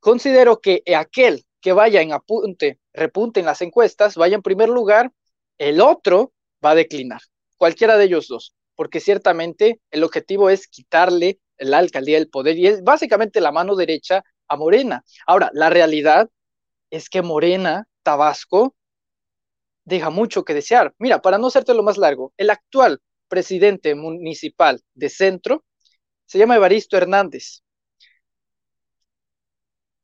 [0.00, 5.10] Considero que aquel que vaya en apunte, repunte en las encuestas, vaya en primer lugar,
[5.58, 6.32] el otro
[6.64, 7.20] va a declinar,
[7.56, 12.68] cualquiera de ellos dos, porque ciertamente el objetivo es quitarle la alcaldía del poder y
[12.68, 15.02] es básicamente la mano derecha a Morena.
[15.26, 16.30] Ahora, la realidad
[16.88, 18.76] es que Morena, Tabasco,
[19.84, 20.94] deja mucho que desear.
[21.00, 25.64] Mira, para no hacerte lo más largo, el actual presidente municipal de Centro
[26.26, 27.64] se llama Evaristo Hernández.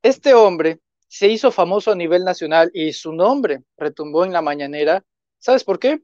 [0.03, 0.81] Este hombre
[1.13, 5.05] se hizo famoso a nivel nacional y su nombre retumbó en la mañanera.
[5.39, 6.01] ¿Sabes por qué?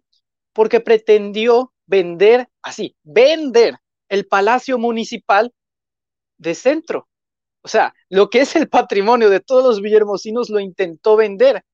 [0.53, 3.79] Porque pretendió vender, así, vender
[4.11, 5.55] el Palacio Municipal
[6.37, 7.09] de Centro.
[7.63, 11.65] O sea, lo que es el patrimonio de todos los villermosinos lo intentó vender.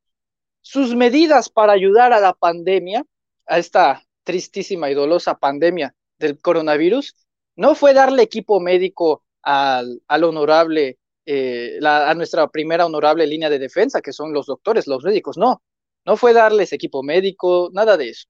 [0.60, 3.04] Sus medidas para ayudar a la pandemia,
[3.46, 7.16] a esta tristísima y dolosa pandemia del coronavirus,
[7.56, 13.58] no fue darle equipo médico al, al honorable eh, a nuestra primera honorable línea de
[13.58, 15.36] defensa, que son los doctores, los médicos.
[15.36, 15.62] No,
[16.04, 18.26] no fue darles equipo médico, nada de eso.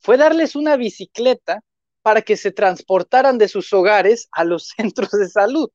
[0.00, 1.62] Fue darles una bicicleta
[2.02, 5.70] para que se transportaran de sus hogares a los centros de salud.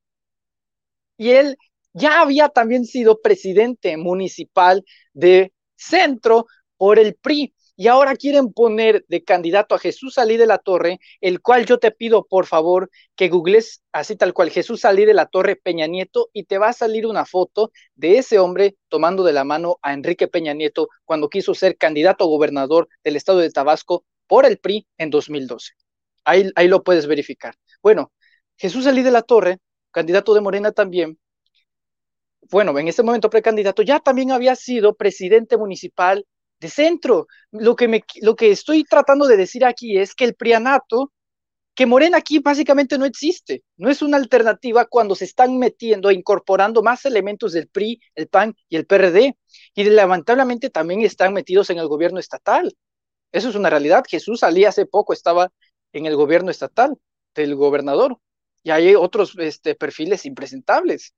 [1.17, 1.57] Y él
[1.93, 4.83] ya había también sido presidente municipal
[5.13, 6.47] de centro
[6.77, 10.99] por el PRI y ahora quieren poner de candidato a Jesús Salí de la Torre,
[11.21, 15.13] el cual yo te pido por favor que googles así tal cual Jesús Salí de
[15.13, 19.23] la Torre Peña Nieto y te va a salir una foto de ese hombre tomando
[19.23, 23.39] de la mano a Enrique Peña Nieto cuando quiso ser candidato a gobernador del estado
[23.39, 25.73] de Tabasco por el PRI en 2012.
[26.23, 27.55] Ahí, ahí lo puedes verificar.
[27.81, 28.11] Bueno,
[28.57, 29.57] Jesús Salí de la Torre,
[29.91, 31.17] candidato de Morena también,
[32.51, 36.25] bueno, en ese momento precandidato, ya también había sido presidente municipal
[36.61, 37.27] de centro.
[37.51, 41.11] Lo que, me, lo que estoy tratando de decir aquí es que el prianato,
[41.75, 46.13] que Morena aquí básicamente no existe, no es una alternativa cuando se están metiendo e
[46.13, 49.35] incorporando más elementos del PRI, el PAN y el PRD,
[49.73, 52.75] y lamentablemente también están metidos en el gobierno estatal.
[53.31, 54.03] Eso es una realidad.
[54.07, 55.51] Jesús salía hace poco, estaba
[55.93, 56.95] en el gobierno estatal
[57.33, 58.17] del gobernador,
[58.63, 61.15] y hay otros este, perfiles impresentables.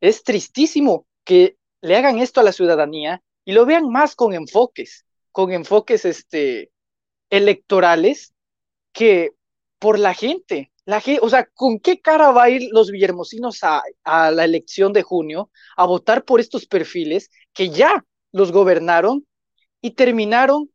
[0.00, 5.04] Es tristísimo que le hagan esto a la ciudadanía y lo vean más con enfoques,
[5.32, 6.70] con enfoques este,
[7.30, 8.34] electorales
[8.92, 9.32] que
[9.78, 10.72] por la gente.
[10.86, 14.92] La o sea, ¿con qué cara va a ir los villermosinos a, a la elección
[14.92, 19.26] de junio a votar por estos perfiles que ya los gobernaron
[19.80, 20.70] y terminaron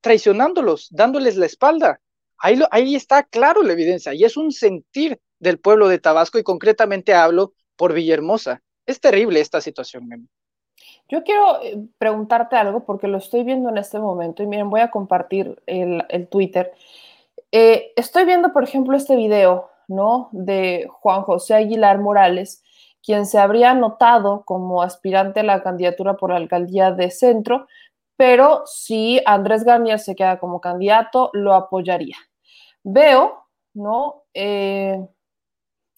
[0.00, 2.00] traicionándolos, dándoles la espalda?
[2.38, 6.42] Ahí, ahí está claro la evidencia y es un sentir del pueblo de Tabasco y
[6.42, 8.62] concretamente hablo por Villahermosa.
[8.86, 10.26] Es terrible esta situación, Memo.
[11.08, 14.80] Yo quiero eh, preguntarte algo porque lo estoy viendo en este momento y miren, voy
[14.80, 16.72] a compartir el, el Twitter.
[17.52, 20.28] Eh, estoy viendo, por ejemplo, este video, ¿no?
[20.32, 22.62] De Juan José Aguilar Morales,
[23.02, 27.66] quien se habría anotado como aspirante a la candidatura por la alcaldía de Centro,
[28.16, 32.16] pero si Andrés Garnier se queda como candidato, lo apoyaría.
[32.82, 33.44] Veo,
[33.74, 34.22] ¿no?
[34.32, 34.98] Eh,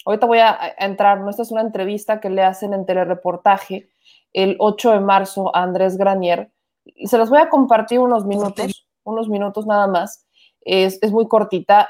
[0.05, 1.31] ahorita voy a, a entrar, ¿no?
[1.31, 3.89] Esta es una entrevista que le hacen en telereportaje
[4.37, 6.53] el 8 de marzo a Andrés Granier.
[7.07, 10.27] Se los voy a compartir unos minutos, unos minutos nada más.
[10.61, 11.89] Es, es muy cortita,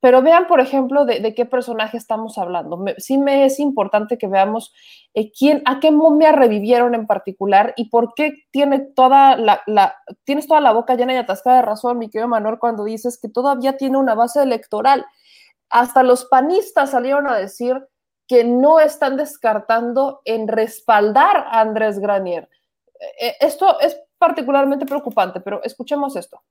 [0.00, 2.76] pero vean, por ejemplo, de, de qué personaje estamos hablando.
[2.76, 4.72] Me, sí me es importante que veamos
[5.12, 9.96] eh, quién, a qué momia revivieron en particular y por qué tiene toda la, la,
[10.22, 13.28] tienes toda la boca llena y atascada de razón, mi querido Manuel, cuando dices que
[13.28, 15.04] todavía tiene una base electoral.
[15.68, 17.76] Hasta los panistas salieron a decir
[18.28, 22.48] que no están descartando en respaldar a Andrés Granier.
[23.18, 26.42] Eh, esto es particularmente preocupante, pero escuchemos esto.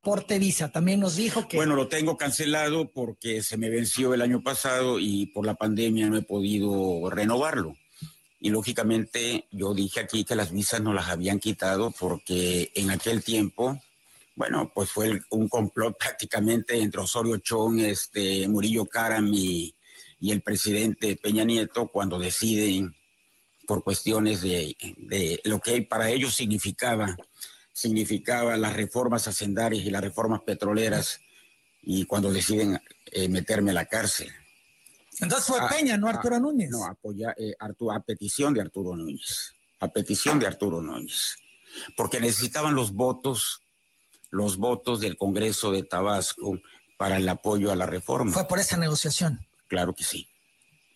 [0.00, 1.58] Portevisa también nos dijo que...
[1.58, 6.08] Bueno, lo tengo cancelado porque se me venció el año pasado y por la pandemia
[6.08, 7.76] no he podido renovarlo.
[8.38, 13.22] Y lógicamente yo dije aquí que las visas no las habían quitado porque en aquel
[13.22, 13.78] tiempo,
[14.34, 19.74] bueno, pues fue un complot prácticamente entre Osorio Chong, este, Murillo Karam y,
[20.20, 22.94] y el presidente Peña Nieto cuando deciden
[23.66, 27.16] por cuestiones de, de, lo que para ellos significaba,
[27.72, 31.20] significaba las reformas hacendarias y las reformas petroleras
[31.82, 34.30] y cuando deciden eh, meterme a la cárcel.
[35.20, 36.70] Entonces fue a, Peña, no Arturo a, Núñez.
[36.70, 41.36] No, apoya, eh, Arturo, a petición de Arturo Núñez, a petición de Arturo Núñez,
[41.96, 43.62] porque necesitaban los votos,
[44.30, 46.58] los votos del Congreso de Tabasco
[46.98, 48.32] para el apoyo a la reforma.
[48.32, 49.46] Fue por esa negociación.
[49.70, 50.28] Claro que sí.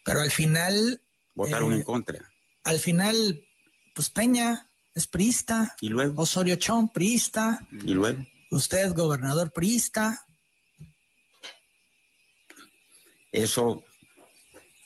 [0.05, 1.01] Pero al final.
[1.35, 2.31] Votaron eh, en contra.
[2.65, 3.43] Al final,
[3.95, 5.75] pues Peña es priista.
[5.81, 6.21] Y luego.
[6.21, 7.67] Osorio Chong, priista.
[7.73, 8.23] Y luego.
[8.51, 10.27] Usted, gobernador priista.
[13.33, 13.83] Eso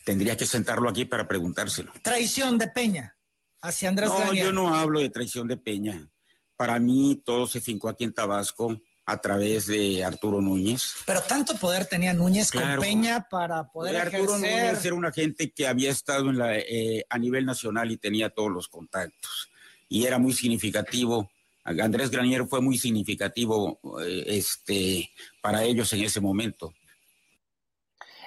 [0.08, 1.92] Tendría que sentarlo aquí para preguntárselo.
[2.00, 3.14] Traición de Peña
[3.60, 6.10] hacia Andrés No, yo no hablo de traición de Peña.
[6.56, 10.96] Para mí todo se fincó aquí en Tabasco a través de Arturo Núñez.
[11.06, 12.76] Pero tanto poder tenía Núñez Claro.
[12.76, 14.64] con Peña para poder Arturo ejercer.
[14.66, 18.28] Núñez era una gente que había estado en la, eh, a nivel nacional y tenía
[18.28, 19.50] todos los contactos.
[19.88, 21.30] Y era muy significativo.
[21.64, 25.08] Andrés Granier fue muy significativo eh, este,
[25.40, 26.74] para ellos en ese momento.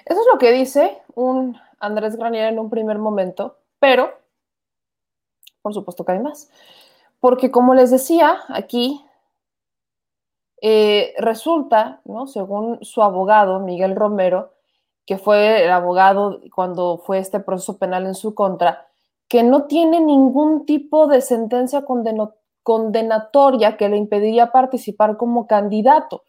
[0.04, 4.20] Eso es lo que dice un Andrés Granier en un primer momento, pero
[5.60, 6.50] por supuesto que hay más.
[7.20, 9.00] Porque como les decía, aquí
[10.64, 12.28] eh, resulta, ¿no?
[12.28, 14.52] según su abogado, Miguel Romero,
[15.04, 18.86] que fue el abogado cuando fue este proceso penal en su contra,
[19.26, 21.84] que no tiene ningún tipo de sentencia
[22.62, 26.22] condenatoria que le impediría participar como candidato.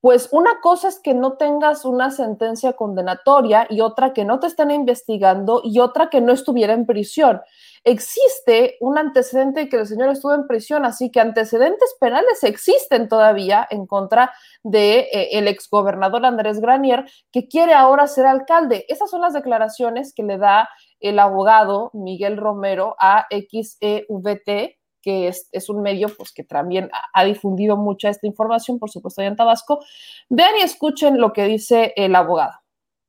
[0.00, 4.46] Pues una cosa es que no tengas una sentencia condenatoria y otra que no te
[4.46, 7.40] estén investigando y otra que no estuviera en prisión.
[7.84, 13.08] Existe un antecedente de que el señor estuvo en prisión, así que antecedentes penales existen
[13.08, 18.84] todavía en contra de eh, el exgobernador Andrés Granier, que quiere ahora ser alcalde.
[18.88, 20.68] Esas son las declaraciones que le da
[21.00, 27.24] el abogado Miguel Romero a XEVT, que es, es, un medio pues, que también ha,
[27.24, 29.80] difundido mucha esta información, por supuesto, allá en Tabasco.
[30.28, 32.52] Vean y escuchen lo que dice el abogado.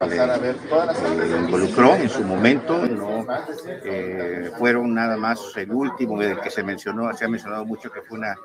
[0.01, 3.25] Las lo involucró en su momento, no
[3.67, 8.01] eh, fueron nada más el último del que se mencionó, se ha mencionado mucho que
[8.01, 8.35] fue una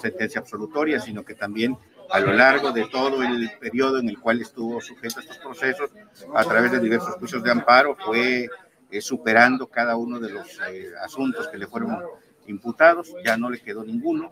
[0.00, 1.76] sentencia absolutoria, sino que también
[2.10, 5.90] a lo largo de todo el periodo en el cual estuvo sujeto a estos procesos,
[6.34, 8.48] a través de diversos juicios de amparo, fue
[8.90, 11.98] eh, superando cada uno de los eh, asuntos que le fueron
[12.46, 14.30] imputados, ya no le quedó ninguno.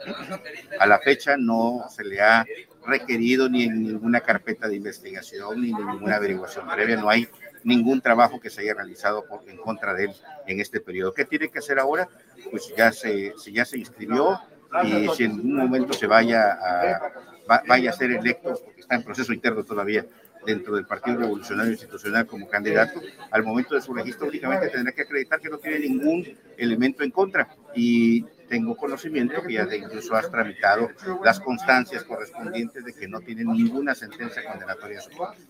[0.79, 2.45] A la fecha no se le ha
[2.87, 7.29] requerido ni en ninguna carpeta de investigación ni ninguna averiguación previa, no hay
[7.63, 10.13] ningún trabajo que se haya realizado en contra de él
[10.47, 11.13] en este periodo.
[11.13, 12.09] ¿Qué tiene que hacer ahora?
[12.51, 14.41] Pues ya se, ya se inscribió
[14.85, 17.13] y si en un momento se vaya a,
[17.51, 20.07] va, vaya a ser electo, porque está en proceso interno todavía,
[20.45, 25.03] dentro del Partido Revolucionario Institucional como candidato, al momento de su registro únicamente tendrá que
[25.03, 26.27] acreditar que no tiene ningún
[26.57, 27.49] elemento en contra.
[27.75, 30.89] Y tengo conocimiento que ya incluso has tramitado
[31.23, 35.45] las constancias correspondientes de que no tiene ninguna sentencia condenatoria en su contra.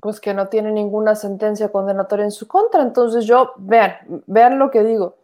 [0.00, 2.82] Pues que no tiene ninguna sentencia condenatoria en su contra.
[2.82, 3.94] Entonces yo, vean,
[4.26, 5.16] vean lo que digo.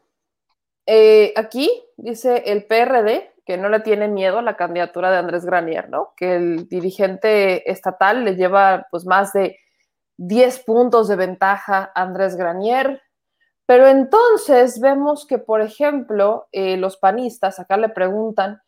[0.87, 5.45] Eh, aquí dice el PRD, que no le tiene miedo a la candidatura de Andrés
[5.45, 6.13] Granier, ¿no?
[6.17, 9.59] Que el dirigente estatal le lleva pues más de
[10.17, 13.03] 10 puntos de ventaja a Andrés Granier.
[13.67, 18.61] Pero entonces vemos que, por ejemplo, eh, los panistas acá le preguntan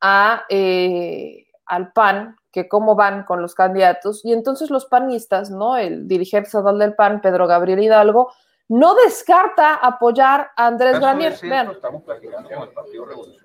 [0.00, 5.76] a, eh, al PAN que cómo van con los candidatos y entonces los panistas, ¿no?
[5.76, 8.30] El dirigente estatal del PAN, Pedro Gabriel Hidalgo,
[8.68, 11.34] no descarta apoyar a Andrés Granier.
[11.42, 11.70] Vean.
[11.70, 13.41] Estamos platicando con el Partido Revolucionario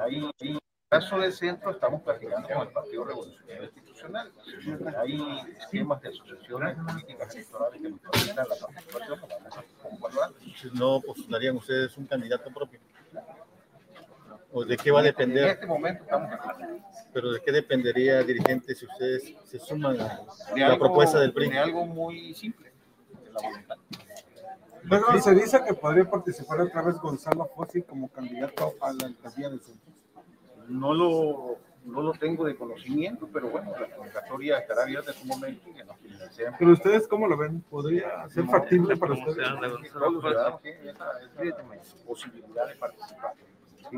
[0.00, 0.58] Ahí, en
[0.88, 4.32] caso de centro, estamos platicando con el Partido Revolucionario Institucional.
[4.98, 9.18] Hay esquemas de asociaciones políticas electorales que nos permitan la participación,
[10.74, 12.80] ¿No postularían ustedes un candidato propio?
[14.52, 15.44] ¿O de qué va a depender?
[15.44, 16.30] En este momento estamos
[17.12, 20.20] ¿Pero de qué dependería, dirigente, si ustedes se suman a
[20.56, 21.50] la algo, propuesta del PRI?
[21.50, 22.72] De algo muy simple,
[23.24, 23.76] de la voluntad.
[24.88, 29.48] Pero se dice que podría participar otra vez Gonzalo Fossi como candidato a la alcaldía
[29.48, 29.92] del centro.
[30.68, 35.26] No lo, no lo tengo de conocimiento, pero bueno, la convocatoria estará abierta en su
[35.26, 36.56] momento y que nos financiemos.
[36.58, 37.60] Pero ustedes, ¿cómo lo ven?
[37.62, 39.48] ¿Podría ser factible para ustedes?
[40.62, 41.04] Tienen esa,
[41.42, 43.34] esa posibilidad de participar.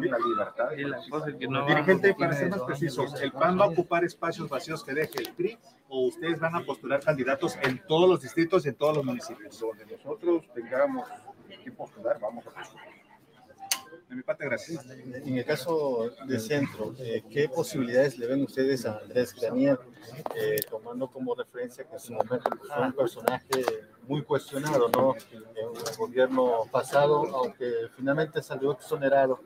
[0.00, 0.70] La libertad.
[0.70, 5.18] de- Dirigente, para ser más precisos, ¿el PAN va a ocupar espacios vacíos que deje
[5.20, 8.96] el PRI o ustedes van a postular candidatos en todos los distritos y en todos
[8.96, 9.58] los municipios?
[9.58, 11.08] Donde nosotros tengamos
[11.64, 12.86] que postular, vamos a postular.
[14.08, 14.86] De mi parte, gracias.
[14.88, 19.80] En el caso de centro, eh, ¿qué posibilidades le ven ustedes a Andrés Granier,
[20.36, 23.64] eh, tomando como referencia que en su momento pues, fue un personaje
[24.06, 25.16] muy cuestionado, ¿no?
[25.32, 29.40] En el gobierno pasado, aunque finalmente salió exonerado,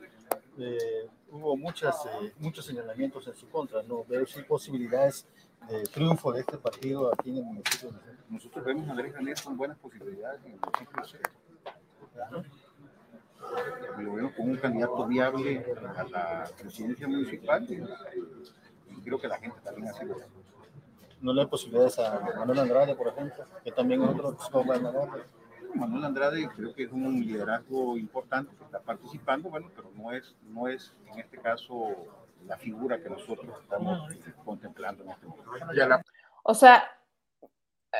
[0.57, 4.03] eh, hubo muchas, eh, muchos señalamientos en su contra, ¿no?
[4.05, 5.27] Veo sí posibilidades
[5.69, 7.99] de triunfo de este partido aquí en el municipio de.
[8.29, 11.29] Nosotros vemos a Andrés Granier con buenas posibilidades en el municipio de.
[14.03, 15.65] Lo vemos como un candidato viable
[15.97, 17.83] a la presidencia municipal y,
[18.93, 20.25] y creo que la gente también así lo ve.
[21.21, 25.25] ¿No le hay posibilidades a Manuel Andrade, por ejemplo, que también es otro gobernador?
[25.75, 30.35] Manuel Andrade creo que es un liderazgo importante que está participando, bueno, pero no es,
[30.43, 31.95] no es en este caso
[32.47, 34.09] la figura que nosotros estamos
[34.43, 35.51] contemplando en este momento.
[36.43, 36.83] O sea,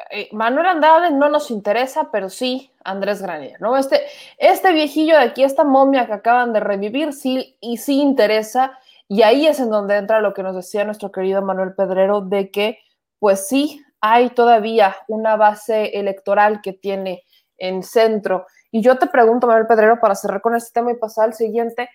[0.09, 3.77] eh, Manuel Andrade no nos interesa, pero sí Andrés Granier, ¿no?
[3.77, 4.01] Este,
[4.37, 9.23] este viejillo de aquí, esta momia que acaban de revivir, sí, y sí interesa, y
[9.23, 12.79] ahí es en donde entra lo que nos decía nuestro querido Manuel Pedrero, de que,
[13.19, 17.23] pues sí, hay todavía una base electoral que tiene
[17.61, 18.47] en centro.
[18.71, 21.89] Y yo te pregunto, Manuel Pedrero, para cerrar con este tema y pasar al siguiente,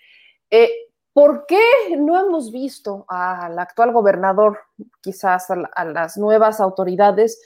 [0.51, 0.71] eh,
[1.12, 1.61] ¿por qué
[1.99, 4.59] no hemos visto al actual gobernador,
[5.01, 7.41] quizás a las nuevas autoridades,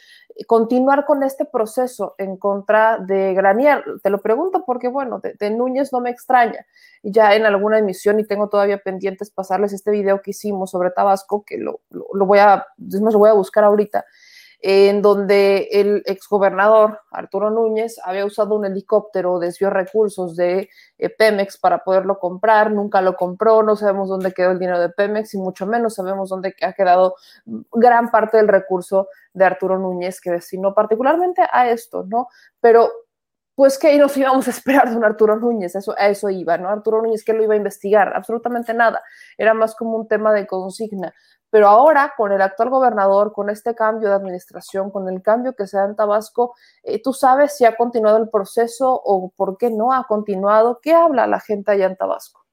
[0.46, 3.82] continuar con este proceso en contra de Granier?
[4.02, 6.66] Te lo pregunto porque, bueno, de, Núñez no me extraña.
[7.02, 11.42] Ya en alguna emisión, y tengo todavía pendientes pasarles este video que hicimos sobre Tabasco,
[11.46, 14.04] que lo, lo, voy a, es más, lo voy a buscar ahorita,
[14.62, 21.56] en donde el exgobernador Arturo Núñez había usado un helicóptero, desvió recursos de eh, Pemex
[21.58, 25.38] para poderlo comprar, nunca lo compró, no sabemos dónde quedó el dinero de Pemex y
[25.38, 27.14] mucho menos sabemos dónde ha quedado
[27.72, 32.28] gran parte del recurso de Arturo Núñez que destinó particularmente a esto, ¿no?
[32.60, 32.90] Pero
[33.54, 36.68] pues que nos íbamos a esperar de un Arturo Núñez, eso, a eso iba, ¿no?
[36.68, 38.14] Arturo Núñez, ¿qué lo iba a investigar?
[38.14, 39.02] Absolutamente nada,
[39.36, 41.14] era más como un tema de consigna.
[41.50, 45.66] Pero ahora, con el actual gobernador, con este cambio de administración, con el cambio que
[45.66, 49.70] se da en Tabasco, eh, ¿tú sabes si ha continuado el proceso o por qué
[49.70, 50.80] no ha continuado?
[50.80, 52.46] ¿Qué habla la gente allá en Tabasco?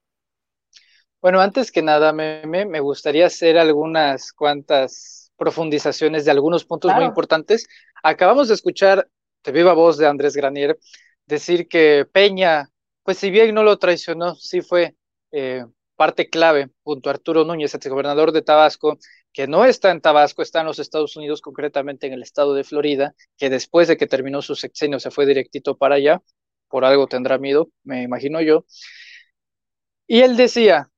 [1.20, 7.04] Bueno, antes que nada, me, me gustaría hacer algunas cuantas profundizaciones de algunos puntos muy
[7.04, 7.66] importantes.
[8.02, 9.08] Acabamos de escuchar
[9.44, 10.78] de viva voz de Andrés Granier
[11.26, 12.70] decir que Peña,
[13.02, 14.96] pues si bien no lo traicionó, sí fue
[15.30, 15.64] eh,
[15.98, 18.98] parte clave junto a Arturo Núñez, el gobernador de Tabasco,
[19.32, 22.62] que no está en Tabasco, está en los Estados Unidos, concretamente en el estado de
[22.62, 26.22] Florida, que después de que terminó su sexenio se fue directito para allá,
[26.68, 28.64] por algo tendrá miedo, me imagino yo.
[30.06, 30.88] Y él decía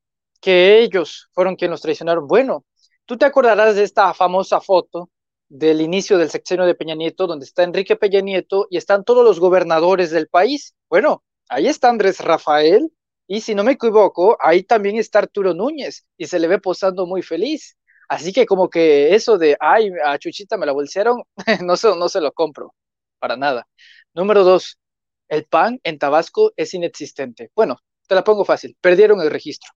[0.40, 2.26] que ellos fueron quienes los traicionaron.
[2.26, 2.66] Bueno,
[3.06, 5.10] tú te acordarás de esta famosa foto
[5.48, 9.24] del inicio del sexenio de Peña Nieto, donde está Enrique Peña Nieto y están todos
[9.24, 10.74] los gobernadores del país.
[10.90, 12.92] Bueno, ahí está Andrés Rafael,
[13.32, 17.06] y si no me equivoco, ahí también está Arturo Núñez y se le ve posando
[17.06, 17.76] muy feliz.
[18.08, 21.22] Así que como que eso de, ay, a Chuchita me la bolsearon,
[21.62, 22.74] no, se, no se lo compro,
[23.20, 23.68] para nada.
[24.14, 24.80] Número dos,
[25.28, 27.52] el PAN en Tabasco es inexistente.
[27.54, 27.78] Bueno,
[28.08, 29.70] te la pongo fácil, perdieron el registro.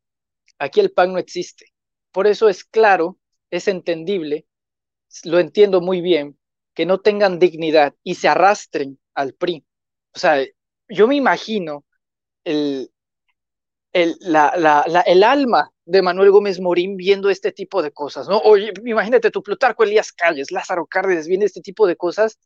[0.59, 1.67] Aquí el PAN no existe.
[2.11, 4.49] Por eso es claro, es entendible,
[5.23, 6.37] lo entiendo muy bien,
[6.75, 9.65] que no tengan dignidad y se arrastren al PRI.
[10.13, 10.45] O sea,
[10.89, 11.85] yo me imagino
[12.43, 12.91] el,
[13.95, 18.39] el, alma de Manuel Gómez Morín viendo este tipo de cosas, ¿no?
[18.39, 22.39] Oye, imagínate tu Plutarco Elías Calles, Lázaro Cárdenas, viendo este tipo de cosas,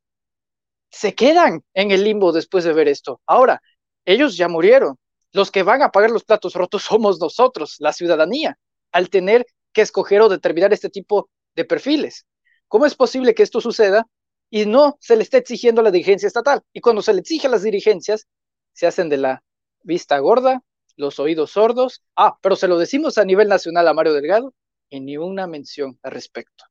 [0.90, 3.22] se quedan en el limbo después de ver esto.
[3.26, 3.62] Ahora,
[4.04, 4.96] ellos ya murieron.
[5.32, 8.58] Los que van a pagar los platos rotos somos nosotros, la ciudadanía,
[8.92, 12.26] al tener que escoger o determinar este tipo de perfiles.
[12.68, 14.06] ¿Cómo es posible que esto suceda
[14.50, 16.62] y no se le esté exigiendo la dirigencia estatal?
[16.74, 18.26] Y cuando se le exige a las dirigencias,
[18.74, 19.42] se hacen de la
[19.82, 20.62] vista gorda
[20.98, 22.02] los oídos sordos.
[22.14, 24.52] Ah, pero se lo decimos a nivel nacional a Mario Delgado
[24.90, 26.64] y ni una mención al respecto.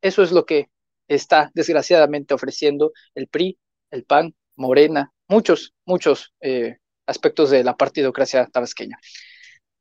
[0.00, 0.70] Eso es lo que
[1.08, 3.58] está desgraciadamente ofreciendo el PRI,
[3.90, 8.98] el PAN, Morena, muchos, muchos eh, aspectos de la partidocracia tabasqueña.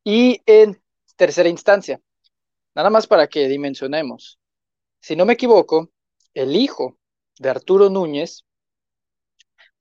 [0.04, 0.82] Y en
[1.16, 2.02] tercera instancia,
[2.76, 4.40] nada más para que dimensionemos,
[5.02, 5.92] si no me equivoco,
[6.34, 6.98] el hijo
[7.38, 8.46] de Arturo Núñez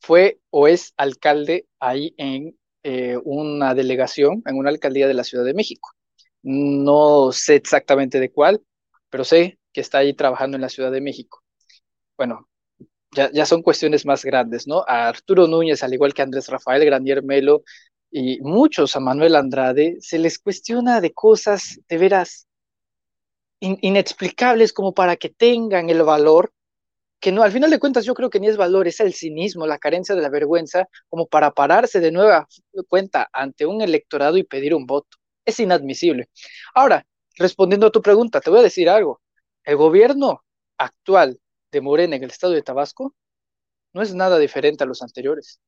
[0.01, 2.59] fue o es alcalde ahí en
[2.91, 5.91] eh, una delegación en una alcaldía de la Ciudad de México.
[6.43, 8.63] No sé exactamente de cuál,
[9.11, 11.43] pero sé que está ahí trabajando en la Ciudad de México.
[12.17, 12.49] Bueno,
[13.15, 14.85] ya, ya son cuestiones más grandes, ¿no?
[14.89, 17.63] A Arturo Núñez, al igual que a Andrés Rafael Granier Melo
[18.11, 22.47] y muchos a Manuel Andrade, se les cuestiona de cosas de veras
[23.61, 26.55] inexplicables como para que tengan el valor
[27.21, 29.67] que no, al final de cuentas yo creo que ni es valor, es el cinismo,
[29.67, 32.49] la carencia de la vergüenza, como para pararse de nueva
[32.89, 35.19] cuenta ante un electorado y pedir un voto.
[35.45, 36.29] Es inadmisible.
[36.75, 37.07] Ahora,
[37.37, 39.21] respondiendo a tu pregunta, te voy a decir algo.
[39.65, 40.45] El gobierno
[40.79, 41.41] actual
[41.73, 43.15] de Morena en el estado de Tabasco
[43.93, 45.61] no es nada diferente a los anteriores.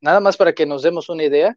[0.00, 1.56] Nada más para que nos demos una idea,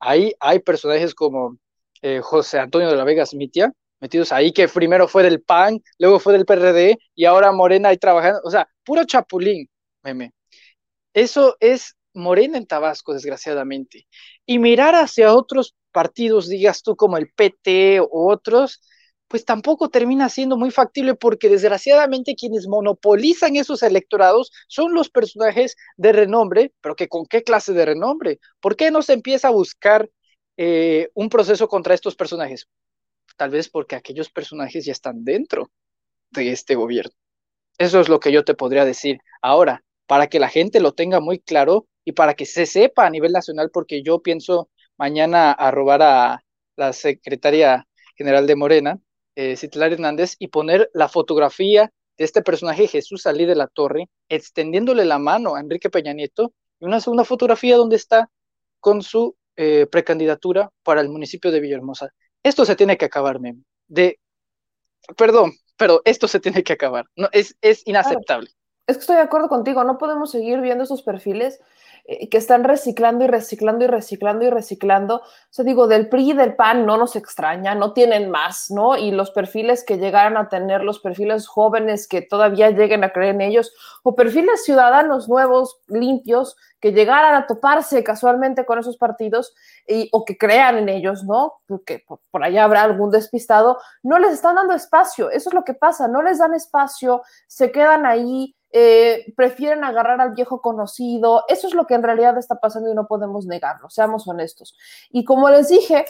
[0.00, 1.58] ahí hay personajes como
[2.02, 6.18] eh, José Antonio de la Vega Smitia, metidos ahí, que primero fue del PAN, luego
[6.20, 9.68] fue del PRD y ahora Morena ahí trabajando, o sea, puro chapulín,
[10.02, 10.32] meme.
[11.14, 14.06] Eso es Morena en Tabasco, desgraciadamente.
[14.46, 18.80] Y mirar hacia otros partidos, digas tú, como el PT o otros,
[19.28, 25.76] pues tampoco termina siendo muy factible porque desgraciadamente quienes monopolizan esos electorados son los personajes
[25.96, 28.40] de renombre, pero que con qué clase de renombre.
[28.60, 30.08] ¿Por qué no se empieza a buscar
[30.56, 32.68] eh, un proceso contra estos personajes?
[33.36, 35.70] Tal vez porque aquellos personajes ya están dentro
[36.30, 37.12] de este gobierno.
[37.78, 39.18] Eso es lo que yo te podría decir.
[39.42, 43.10] Ahora, para que la gente lo tenga muy claro y para que se sepa a
[43.10, 46.44] nivel nacional, porque yo pienso mañana a robar a
[46.76, 49.00] la secretaria general de Morena,
[49.34, 55.04] eh, Hernández, y poner la fotografía de este personaje Jesús Salí de la Torre, extendiéndole
[55.04, 58.30] la mano a Enrique Peña Nieto, y una segunda fotografía donde está
[58.80, 62.12] con su eh, precandidatura para el municipio de Villahermosa.
[62.46, 63.64] Esto se tiene que acabar, Mem.
[63.88, 64.20] De,
[65.16, 67.04] perdón, pero esto se tiene que acabar.
[67.16, 68.50] No, es, es inaceptable.
[68.86, 71.60] Es que estoy de acuerdo contigo, no podemos seguir viendo esos perfiles
[72.08, 75.16] eh, que están reciclando y reciclando y reciclando y reciclando.
[75.16, 78.96] O sea, digo, del PRI y del PAN no nos extraña, no tienen más, ¿no?
[78.96, 83.34] Y los perfiles que llegaran a tener, los perfiles jóvenes que todavía lleguen a creer
[83.34, 89.52] en ellos, o perfiles ciudadanos nuevos, limpios, que llegaran a toparse casualmente con esos partidos
[89.88, 91.54] y, o que crean en ellos, ¿no?
[91.66, 95.64] Porque por, por allá habrá algún despistado, no les están dando espacio, eso es lo
[95.64, 101.44] que pasa, no les dan espacio, se quedan ahí eh, prefieren agarrar al viejo conocido.
[101.48, 104.76] Eso es lo que en realidad está pasando y no podemos negarlo, seamos honestos.
[105.08, 106.04] Y como les dije,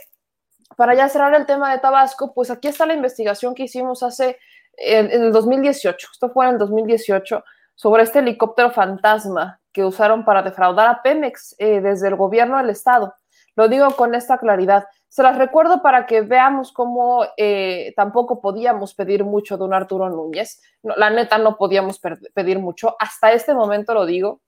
[0.77, 4.37] para ya cerrar el tema de Tabasco, pues aquí está la investigación que hicimos hace
[4.73, 7.45] en, en el 2018, esto fue en el 2018,
[7.77, 12.71] sobre este helicóptero fantasma que usaron para defraudar a Pemex eh, desde el gobierno del
[12.71, 13.15] estado.
[13.55, 14.87] Lo digo con esta claridad.
[15.17, 20.11] Se las recuerdo para que veamos cómo eh, tampoco podíamos pedir mucho de un Arturo
[20.11, 20.61] Núñez.
[20.83, 21.99] La neta no podíamos
[22.35, 22.97] pedir mucho.
[22.99, 24.43] Hasta este momento lo digo,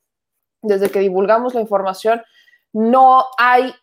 [0.60, 2.22] desde que divulgamos la información,
[2.74, 3.74] no hay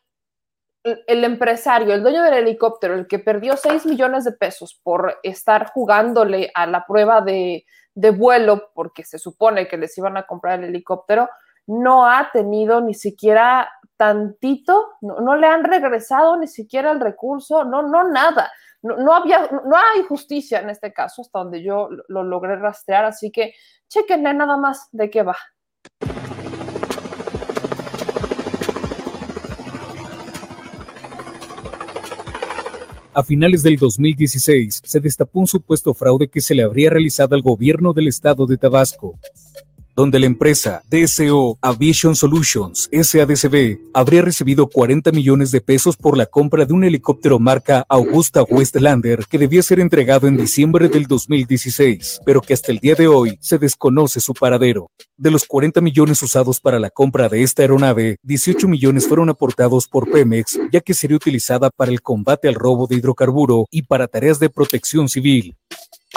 [0.83, 5.71] el empresario, el dueño del helicóptero, el que perdió 6 millones de pesos por estar
[5.71, 7.65] jugándole a la prueba de
[8.11, 11.31] vuelo, porque se supone que les iban a comprar el helicóptero,
[11.65, 17.63] no ha tenido ni siquiera tantito, no, no, le han regresado ni siquiera el recurso,
[17.63, 18.51] no, no, nada.
[18.81, 22.55] No, no, había, no hay justicia en este caso, hasta donde yo lo, lo logré
[22.55, 23.53] rastrear, así que
[23.87, 25.37] chequenle nada más de qué va.
[33.13, 37.41] A finales del 2016 se destapó un supuesto fraude que se le habría realizado al
[37.41, 39.17] gobierno del estado de Tabasco
[39.95, 46.25] donde la empresa DSO Aviation Solutions SADCB habría recibido 40 millones de pesos por la
[46.25, 52.21] compra de un helicóptero marca Augusta Westlander que debía ser entregado en diciembre del 2016,
[52.25, 54.89] pero que hasta el día de hoy se desconoce su paradero.
[55.17, 59.87] De los 40 millones usados para la compra de esta aeronave, 18 millones fueron aportados
[59.87, 64.07] por Pemex, ya que sería utilizada para el combate al robo de hidrocarburo y para
[64.07, 65.55] tareas de protección civil.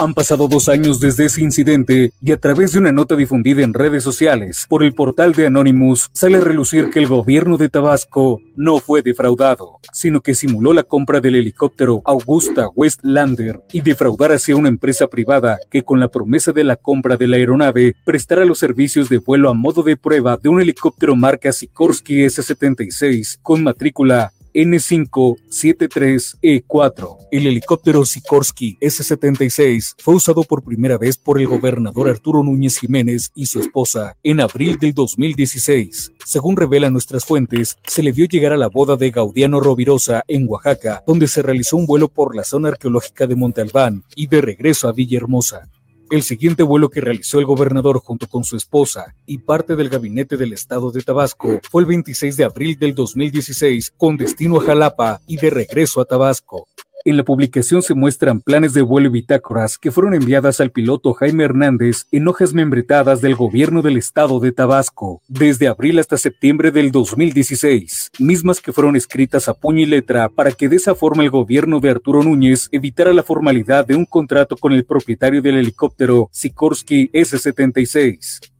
[0.01, 3.73] Han pasado dos años desde ese incidente y a través de una nota difundida en
[3.73, 8.39] redes sociales por el portal de Anonymous sale a relucir que el gobierno de Tabasco
[8.55, 14.55] no fue defraudado, sino que simuló la compra del helicóptero Augusta Westlander y defraudar hacia
[14.55, 18.59] una empresa privada que con la promesa de la compra de la aeronave prestara los
[18.59, 24.31] servicios de vuelo a modo de prueba de un helicóptero marca Sikorsky S-76 con matrícula
[24.59, 27.17] N573E4.
[27.31, 32.79] E el helicóptero Sikorsky S-76 fue usado por primera vez por el gobernador Arturo Núñez
[32.79, 36.11] Jiménez y su esposa en abril del 2016.
[36.25, 40.47] Según revelan nuestras fuentes, se le vio llegar a la boda de Gaudiano Rovirosa en
[40.47, 44.41] Oaxaca, donde se realizó un vuelo por la zona arqueológica de Monte Albán y de
[44.41, 45.69] regreso a Villahermosa.
[46.11, 50.37] El siguiente vuelo que realizó el gobernador junto con su esposa y parte del gabinete
[50.37, 55.21] del estado de Tabasco fue el 26 de abril del 2016 con destino a Jalapa
[55.27, 56.67] y de regreso a Tabasco.
[57.05, 61.45] En la publicación se muestran planes de vuelo bitácoras que fueron enviadas al piloto Jaime
[61.45, 66.91] Hernández en hojas membretadas del gobierno del estado de Tabasco desde abril hasta septiembre del
[66.91, 71.29] 2016, mismas que fueron escritas a puño y letra para que de esa forma el
[71.29, 76.29] gobierno de Arturo Núñez evitara la formalidad de un contrato con el propietario del helicóptero
[76.33, 78.58] Sikorsky S-76.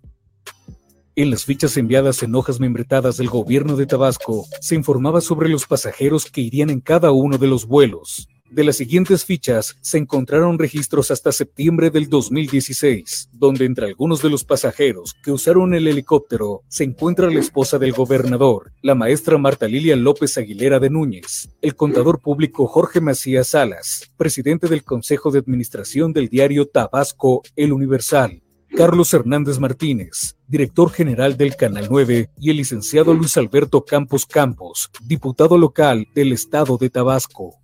[1.19, 5.67] En las fichas enviadas en hojas membretadas del gobierno de Tabasco se informaba sobre los
[5.67, 8.29] pasajeros que irían en cada uno de los vuelos.
[8.49, 14.29] De las siguientes fichas se encontraron registros hasta septiembre del 2016, donde entre algunos de
[14.29, 19.67] los pasajeros que usaron el helicóptero se encuentra la esposa del gobernador, la maestra Marta
[19.67, 25.39] Lilia López Aguilera de Núñez, el contador público Jorge Macías Salas, presidente del Consejo de
[25.39, 28.41] Administración del diario Tabasco El Universal,
[28.75, 34.91] Carlos Hernández Martínez, director general del Canal 9, y el licenciado Luis Alberto Campos Campos,
[35.03, 37.55] diputado local del estado de Tabasco.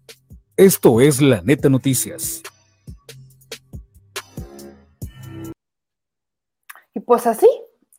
[0.58, 2.42] Esto es la Neta Noticias.
[6.94, 7.48] Y pues así,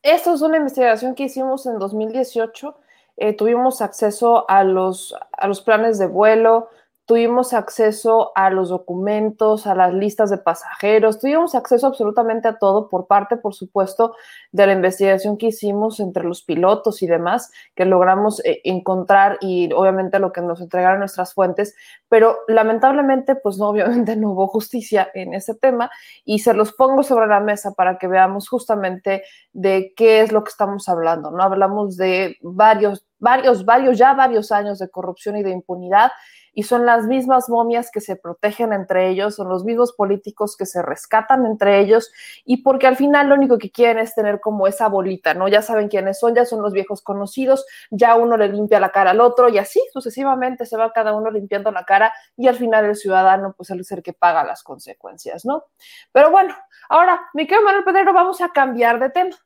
[0.03, 2.77] esto es una investigación que hicimos en 2018.
[3.19, 6.71] Eh, tuvimos acceso a los, a los planes de vuelo,
[7.07, 12.89] tuvimos acceso a los documentos, a las listas de pasajeros, tuvimos acceso absolutamente a todo
[12.89, 14.17] por parte, por supuesto,
[14.51, 19.73] de la investigación que hicimos entre los pilotos y demás, que logramos eh, encontrar y
[19.73, 21.77] obviamente lo que nos entregaron nuestras fuentes,
[22.09, 25.91] pero lamentablemente, pues no, obviamente no hubo justicia en ese tema
[26.25, 30.43] y se los pongo sobre la mesa para que veamos justamente de qué es lo
[30.43, 31.41] que estamos hablando, ¿no?
[31.45, 36.11] Hablamos de varios, varios, varios, ya varios años de corrupción y de impunidad
[36.57, 40.65] y son las mismas momias que se protegen entre ellos, son los mismos políticos que
[40.65, 42.11] se rescatan entre ellos
[42.47, 45.49] y porque al final lo único que quieren es tener como esa bolita, ¿no?
[45.49, 49.11] Ya saben quiénes son, ya son los viejos conocidos, ya uno le limpia la cara
[49.11, 52.87] al otro y así sucesivamente se va cada uno limpiando la cara y al final
[52.87, 55.65] el ciudadano pues es el que paga las consecuencias, ¿no?
[56.11, 56.57] Pero bueno,
[56.89, 59.37] ahora, mi querido Manuel Pedrero, vamos a cambiar de tema.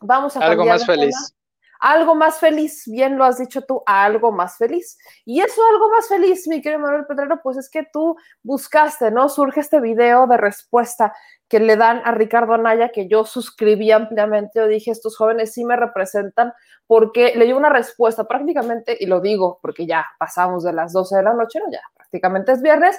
[0.00, 1.16] Vamos a cambiar Algo más de feliz.
[1.16, 1.41] Tema
[1.82, 4.96] algo más feliz, bien lo has dicho tú, algo más feliz.
[5.24, 9.28] Y eso algo más feliz, mi querido Manuel Pedrero, pues es que tú buscaste, ¿no?
[9.28, 11.12] Surge este video de respuesta
[11.48, 15.64] que le dan a Ricardo Anaya, que yo suscribí ampliamente, yo dije, estos jóvenes sí
[15.64, 16.52] me representan,
[16.86, 21.16] porque le dio una respuesta prácticamente, y lo digo porque ya pasamos de las 12
[21.16, 22.96] de la noche, no, ya prácticamente es viernes,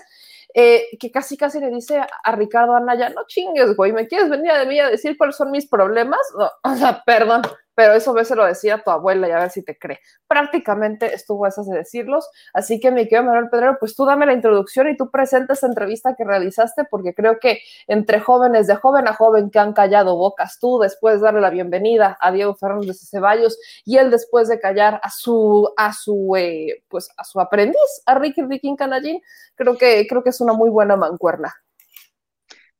[0.54, 4.52] eh, que casi casi le dice a Ricardo Anaya, no chingues, güey, ¿me quieres venir
[4.52, 6.20] a a decir cuáles son mis problemas?
[6.38, 7.42] No, o sea, perdón,
[7.76, 10.00] pero eso se lo decía tu abuela y a ver si te cree.
[10.28, 14.34] Prácticamente estuvo esas de decirlos, así que mi querido Manuel Pedrero, pues tú dame la
[14.34, 19.08] introducción y tú presenta esta entrevista que realizaste, porque creo que entre jóvenes, de joven
[19.08, 23.00] a joven que han callado bocas, tú después de darle la bienvenida a Diego Fernández
[23.00, 27.40] de Ceballos y él después de callar a su, a su, eh, pues a su
[27.40, 29.22] aprendiz, a Ricky Ricky Canallín,
[29.56, 31.54] creo que, creo que es una muy buena mancuerna.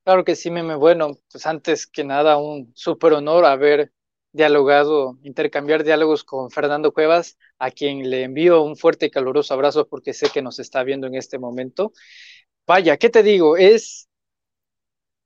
[0.04, 0.76] Claro que sí, meme.
[0.76, 3.94] Bueno, pues antes que nada, un súper honor haber
[4.34, 9.88] dialogado, intercambiar diálogos con Fernando Cuevas, a quien le envío un fuerte y caluroso abrazo
[9.88, 11.94] porque sé que nos está viendo en este momento.
[12.68, 13.58] Vaya, ¿qué te digo?
[13.58, 14.10] Es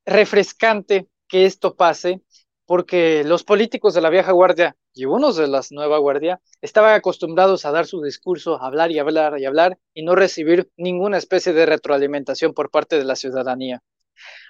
[0.06, 2.22] refrescante que esto pase
[2.66, 7.66] porque los políticos de la vieja guardia y unos de la nueva guardia estaban acostumbrados
[7.66, 11.66] a dar su discurso, hablar y hablar y hablar y no recibir ninguna especie de
[11.66, 13.82] retroalimentación por parte de la ciudadanía.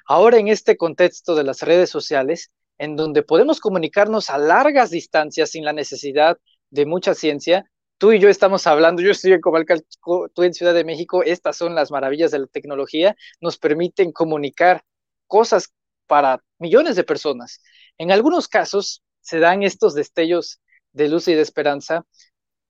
[0.07, 5.51] Ahora en este contexto de las redes sociales, en donde podemos comunicarnos a largas distancias
[5.51, 6.38] sin la necesidad
[6.69, 7.69] de mucha ciencia.
[7.97, 11.57] Tú y yo estamos hablando, yo estoy en Comalcalco, tú en Ciudad de México, estas
[11.57, 14.84] son las maravillas de la tecnología, nos permiten comunicar
[15.25, 15.73] cosas
[16.05, 17.61] para millones de personas.
[17.97, 20.61] En algunos casos se dan estos destellos
[20.91, 22.05] de luz y de esperanza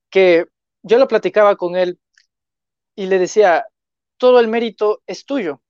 [0.10, 0.46] que
[0.84, 2.00] yo lo platicaba con él
[2.96, 3.66] y le decía,
[4.18, 5.62] todo el mérito es tuyo,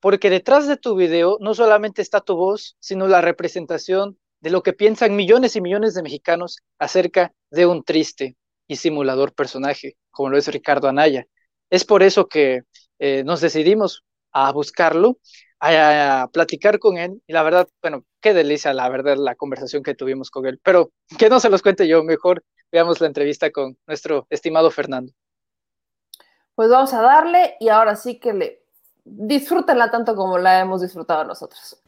[0.00, 4.62] porque detrás de tu video no solamente está tu voz, sino la representación de lo
[4.62, 8.36] que piensan millones y millones de mexicanos acerca de un triste
[8.66, 11.26] y simulador personaje, como lo es Ricardo Anaya.
[11.68, 12.62] Es por eso que
[12.98, 15.18] eh, nos decidimos a buscarlo,
[15.58, 19.82] a, a, platicar con él, y la verdad, bueno, qué delicia, la verdad, la conversación
[19.82, 22.42] que tuvimos con él, pero que no se los cuente yo, mejor
[22.72, 25.12] veamos la entrevista con nuestro estimado Fernando.
[26.54, 28.59] Pues vamos a darle y ahora sí que le
[29.04, 31.80] disfrútenla tanto como la hemos disfrutado nosotros.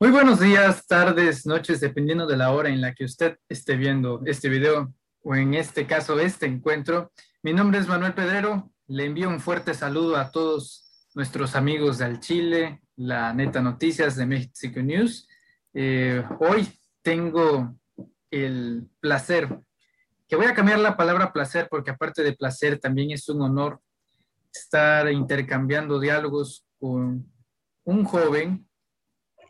[0.00, 4.20] Muy buenos días, tardes, noches, dependiendo de la hora en la que usted esté viendo
[4.26, 4.92] este video
[5.22, 7.12] o en este caso este encuentro.
[7.42, 12.20] Mi nombre es Manuel Pedrero, le envío un fuerte saludo a todos nuestros amigos del
[12.20, 15.28] Chile, la Neta Noticias de Mexico News.
[15.72, 16.68] Eh, hoy
[17.02, 17.74] tengo
[18.30, 19.58] el placer,
[20.28, 23.80] que voy a cambiar la palabra placer porque aparte de placer también es un honor
[24.54, 27.30] estar intercambiando diálogos con
[27.84, 28.68] un joven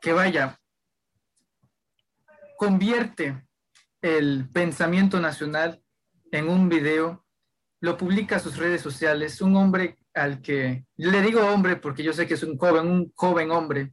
[0.01, 0.59] que vaya,
[2.57, 3.47] convierte
[4.03, 5.83] el pensamiento nacional
[6.31, 7.25] en un video,
[7.81, 12.13] lo publica a sus redes sociales, un hombre al que, le digo hombre porque yo
[12.13, 13.93] sé que es un joven, un joven hombre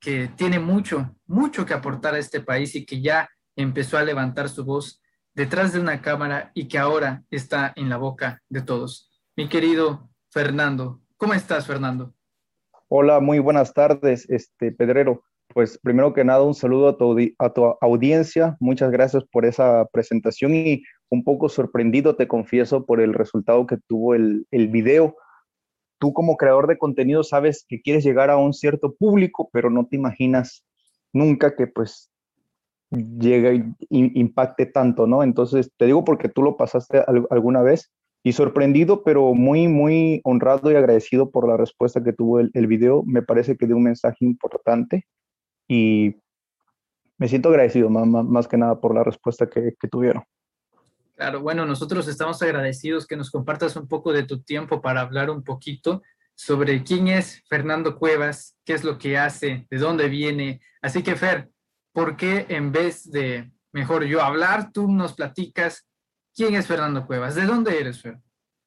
[0.00, 4.48] que tiene mucho, mucho que aportar a este país y que ya empezó a levantar
[4.48, 5.00] su voz
[5.34, 9.10] detrás de una cámara y que ahora está en la boca de todos.
[9.36, 10.98] Mi querido Fernando.
[11.18, 12.14] ¿Cómo estás, Fernando?
[12.88, 15.22] Hola, muy buenas tardes, este Pedrero.
[15.48, 18.56] Pues primero que nada, un saludo a tu, a tu audiencia.
[18.58, 23.76] Muchas gracias por esa presentación y un poco sorprendido, te confieso, por el resultado que
[23.86, 25.14] tuvo el, el video.
[25.98, 29.86] Tú como creador de contenido sabes que quieres llegar a un cierto público, pero no
[29.86, 30.64] te imaginas
[31.12, 32.10] nunca que pues
[32.90, 35.22] llegue y impacte tanto, ¿no?
[35.22, 37.90] Entonces, te digo porque tú lo pasaste alguna vez
[38.22, 42.66] y sorprendido, pero muy, muy honrado y agradecido por la respuesta que tuvo el, el,
[42.66, 43.02] video.
[43.04, 45.06] Me parece que dio un mensaje importante
[45.66, 46.14] y
[47.18, 50.22] me siento agradecido más, más, que nada por la respuesta que, que, tuvieron.
[51.16, 55.30] Claro, bueno, nosotros estamos agradecidos que nos compartas un poco de tu tiempo para hablar
[55.30, 56.02] un poquito
[56.34, 60.60] sobre quién es Fernando Cuevas, qué es lo que hace, de dónde viene.
[60.80, 61.50] Así que, Fer,
[61.92, 65.86] ¿por qué en vez de mejor yo hablar, tú nos platicas
[66.34, 67.34] quién es Fernando Cuevas?
[67.34, 68.18] ¿De dónde eres, Fer?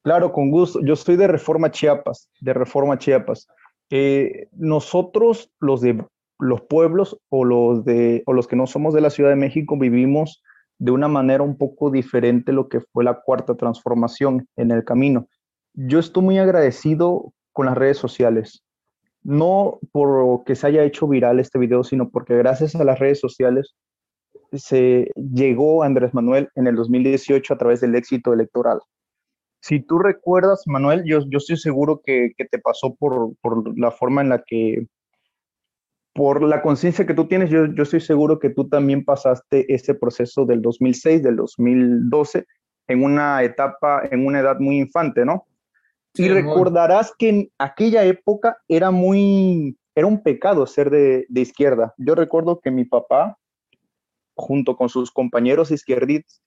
[0.02, 0.80] Claro, con gusto.
[0.84, 3.48] Yo soy de Reforma Chiapas, de Reforma Chiapas.
[3.90, 6.04] Eh, nosotros, los de
[6.38, 9.78] los pueblos o los, de, o los que no somos de la Ciudad de México,
[9.78, 10.42] vivimos
[10.78, 15.28] de una manera un poco diferente lo que fue la cuarta transformación en el camino.
[15.74, 18.62] Yo estoy muy agradecido con las redes sociales,
[19.22, 23.18] no por que se haya hecho viral este video, sino porque gracias a las redes
[23.18, 23.74] sociales
[24.52, 28.80] se llegó a Andrés Manuel en el 2018 a través del éxito electoral.
[29.60, 33.90] Si tú recuerdas, Manuel, yo, yo estoy seguro que, que te pasó por, por, la
[33.90, 34.86] forma en la que
[36.14, 39.94] por la conciencia que tú tienes, yo, yo estoy seguro que tú también pasaste ese
[39.94, 42.46] proceso del 2006, del 2012,
[42.88, 45.46] en una etapa, en una edad muy infante, ¿no?
[46.18, 51.94] y recordarás que en aquella época era muy, era un pecado ser de, de, izquierda.
[51.98, 53.36] Yo recuerdo que mi papá,
[54.36, 55.72] junto con sus compañeros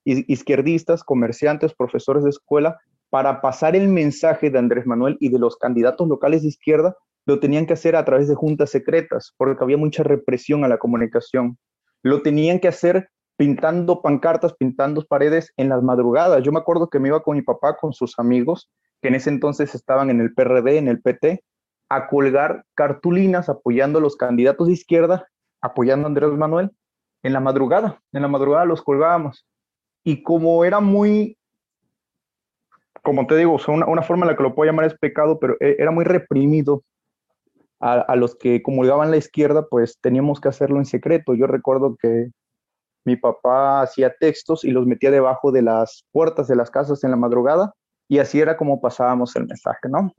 [0.06, 2.78] izquierdistas, comerciantes, profesores de escuela,
[3.10, 7.40] para pasar el mensaje de Andrés Manuel y de los candidatos locales de izquierda, lo
[7.40, 11.58] tenían que hacer a través de juntas secretas, porque había mucha represión a la comunicación.
[12.04, 16.44] Lo tenían que hacer pintando pancartas, pintando paredes en las madrugadas.
[16.44, 18.70] Yo me acuerdo que me iba con mi papá, con sus amigos,
[19.02, 21.44] que en ese entonces estaban en el PRD, en el PT,
[21.90, 25.28] a colgar cartulinas apoyando a los candidatos de izquierda,
[25.62, 26.72] apoyando a Andrés Manuel,
[27.24, 28.01] en la madrugada.
[28.11, 29.45] En la madrugada los colgábamos.
[30.03, 31.38] Y como era muy,
[33.03, 35.55] como te digo, una, una forma en la que lo puedo llamar es pecado, pero
[35.59, 36.84] e, era muy reprimido
[37.80, 41.34] a, los que comulgaban la izquierda, pues teníamos que hacerlo en secreto.
[41.34, 42.30] Yo recuerdo que
[43.05, 47.11] mi papá hacía textos y los metía debajo de las puertas de las casas en
[47.11, 47.74] la madrugada
[48.09, 50.11] y así era como pasábamos el mensaje, ¿no?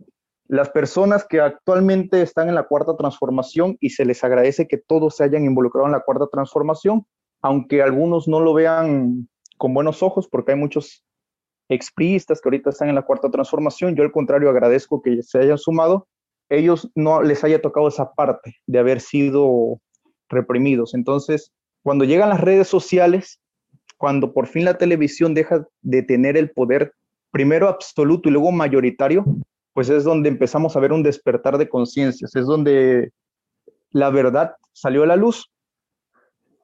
[0.50, 5.16] Las personas que actualmente están en la cuarta transformación y se les agradece que todos
[5.16, 7.06] se hayan involucrado en la cuarta transformación,
[7.40, 9.28] aunque algunos no lo vean
[9.58, 11.04] con buenos ojos porque hay muchos
[11.68, 15.58] expriistas que ahorita están en la cuarta transformación, yo al contrario agradezco que se hayan
[15.58, 16.08] sumado
[16.50, 19.80] ellos no les haya tocado esa parte de haber sido
[20.28, 20.94] reprimidos.
[20.94, 23.40] Entonces, cuando llegan las redes sociales,
[23.96, 26.92] cuando por fin la televisión deja de tener el poder
[27.30, 29.24] primero absoluto y luego mayoritario,
[29.72, 33.12] pues es donde empezamos a ver un despertar de conciencias, es donde
[33.90, 35.50] la verdad salió a la luz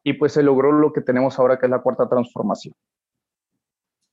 [0.02, 2.74] y pues se logró lo que tenemos ahora que es la cuarta transformación.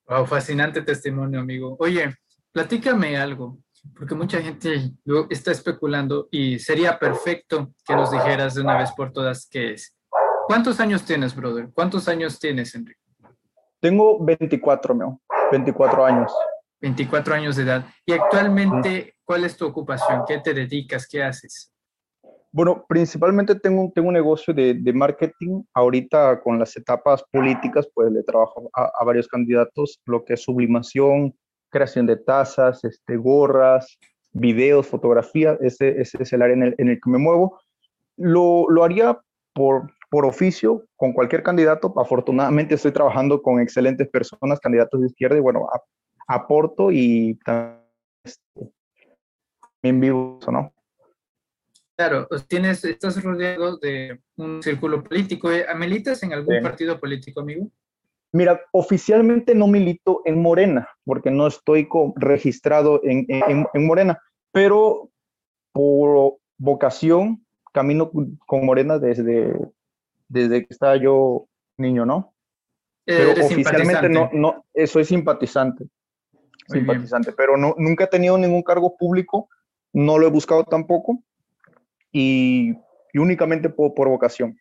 [0.07, 1.75] Wow, fascinante testimonio, amigo.
[1.79, 2.13] Oye,
[2.51, 3.57] platícame algo
[3.95, 4.91] porque mucha gente
[5.29, 9.95] está especulando y sería perfecto que nos dijeras de una vez por todas qué es.
[10.47, 11.69] ¿Cuántos años tienes, brother?
[11.73, 12.99] ¿Cuántos años tienes, Enrique?
[13.79, 15.19] Tengo 24, meu.
[15.51, 16.33] 24 años.
[16.83, 17.85] 24 años de edad.
[18.05, 20.23] ¿Y actualmente cuál es tu ocupación?
[20.27, 21.07] ¿Qué te dedicas?
[21.07, 21.71] ¿Qué haces?
[22.51, 25.63] Bueno, principalmente tengo, tengo un negocio de, de marketing.
[25.73, 30.43] Ahorita con las etapas políticas, pues le trabajo a, a varios candidatos, lo que es
[30.43, 31.33] sublimación,
[31.69, 33.97] creación de tazas, este, gorras,
[34.33, 37.61] videos, fotografía, ese, ese es el área en el, en el que me muevo.
[38.17, 39.17] Lo, lo haría
[39.53, 41.93] por, por oficio con cualquier candidato.
[41.97, 45.65] Afortunadamente estoy trabajando con excelentes personas, candidatos de izquierda, y bueno,
[46.27, 47.83] aporto y también
[48.23, 48.71] este,
[49.81, 50.73] en vivo, ¿no?
[51.95, 55.51] Claro, pues tienes, estás rodeado de un círculo político.
[55.51, 55.65] ¿eh?
[55.75, 57.69] ¿Militas en algún partido político, amigo?
[58.31, 64.19] Mira, oficialmente no milito en Morena, porque no estoy registrado en, Morena,
[64.51, 65.11] pero
[65.71, 69.53] por vocación camino con Morena desde,
[70.27, 71.47] desde que estaba yo
[71.77, 72.33] niño, ¿no?
[73.05, 75.85] Pero oficialmente no, no, eh, soy simpatizante.
[76.73, 79.49] Simpatizante, pero no, nunca he tenido ningún cargo público,
[79.93, 81.23] no lo he buscado tampoco
[82.11, 82.73] y,
[83.13, 84.57] únicamente por, por vocación.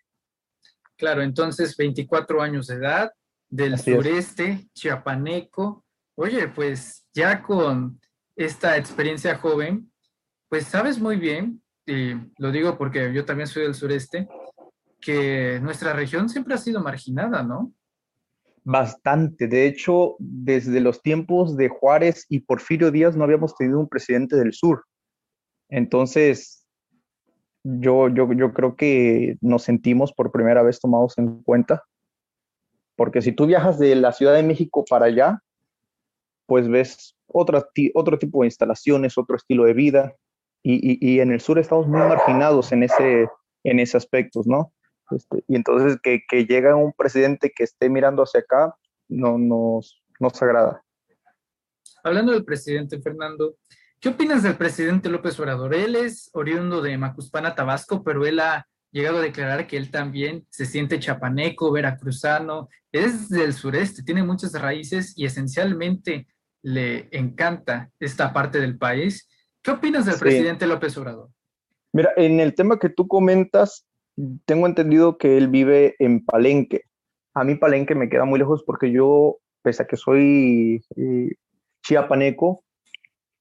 [0.96, 3.12] Claro, entonces 24 años de edad,
[3.48, 5.84] del sureste chiapaneco.
[6.14, 8.00] Oye, pues ya con
[8.36, 9.90] esta experiencia joven,
[10.48, 14.28] pues sabes muy bien, y lo digo porque yo también soy del sureste,
[15.00, 17.72] que nuestra región siempre ha sido marginada, ¿no?
[18.64, 19.48] Bastante.
[19.48, 24.36] De hecho, desde los tiempos de Juárez y Porfirio Díaz no habíamos tenido un presidente
[24.36, 24.84] del sur.
[25.68, 26.66] Entonces,
[27.64, 31.82] yo, yo, yo creo que nos sentimos por primera vez tomados en cuenta
[32.96, 35.40] porque si tú viajas de la Ciudad de México para allá,
[36.46, 37.66] pues ves otro,
[38.18, 40.14] tipo de instalaciones, otro estilo de vida,
[40.62, 43.26] y, en el sur estamos muy marginados en ese,
[43.64, 44.72] en ese aspecto, ¿no?
[45.10, 48.76] Este, y entonces que, que llega un presidente que esté mirando hacia acá,
[49.08, 50.82] no, nos, nos agrada.
[52.04, 53.56] Hablando del presidente Fernando,
[54.00, 55.74] ¿qué opinas del presidente López Obrador?
[55.74, 60.46] Él es oriundo de Macuspana, Tabasco, pero él ha llegado a declarar que él también
[60.50, 66.26] se siente chapaneco, veracruzano, es del sureste, tiene muchas raíces y esencialmente
[66.62, 69.28] le encanta esta parte del país.
[69.62, 70.20] ¿Qué opinas del Sí.
[70.20, 71.30] presidente López Obrador?
[71.92, 73.86] Mira, en el tema que tú comentas,
[74.44, 76.82] tengo entendido que él vive en Palenque.
[77.34, 81.30] A mí Palenque me queda muy lejos porque yo, pese a que soy eh,
[81.82, 82.64] chiapaneco,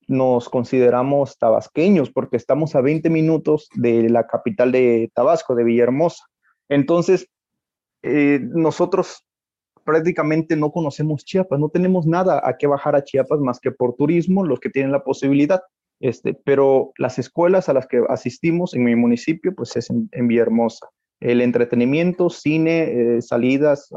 [0.08, 6.26] nos consideramos tabasqueños porque estamos a 20 minutos de la capital de Tabasco, de Villahermosa.
[6.70, 7.28] Entonces,
[8.04, 9.26] eh, nosotros
[9.84, 13.96] prácticamente no conocemos Chiapas, no tenemos nada a qué bajar a Chiapas más que por
[13.96, 15.62] turismo, los que tienen la posibilidad.
[16.02, 20.28] Este, pero las escuelas a las que asistimos en mi municipio, pues es en, en
[20.28, 20.88] Villahermosa.
[21.20, 23.88] El entretenimiento, cine, eh, salidas,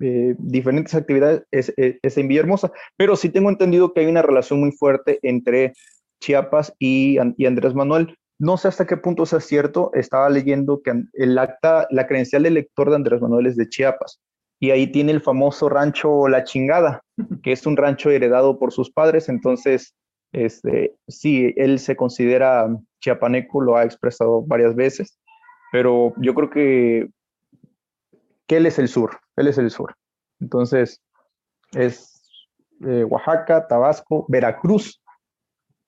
[0.00, 2.70] eh, diferentes actividades es, es- es en Villahermosa.
[2.98, 5.72] Pero sí tengo entendido que hay una relación muy fuerte entre
[6.20, 8.14] Chiapas y, y Andrés Manuel.
[8.38, 9.90] No sé hasta qué punto sea cierto.
[9.94, 14.20] Estaba leyendo que el acta, la credencial de elector de Andrés Manuel es de Chiapas.
[14.60, 17.00] Y ahí tiene el famoso rancho La Chingada,
[17.42, 19.30] que es un rancho heredado por sus padres.
[19.30, 19.94] Entonces,
[20.32, 22.68] este, sí, él se considera
[23.00, 25.18] chiapaneco, lo ha expresado varias veces,
[25.72, 27.08] pero yo creo que,
[28.46, 29.94] que él es el sur, él es el sur.
[30.40, 31.02] Entonces,
[31.72, 32.16] es
[32.84, 35.02] eh, Oaxaca, Tabasco, Veracruz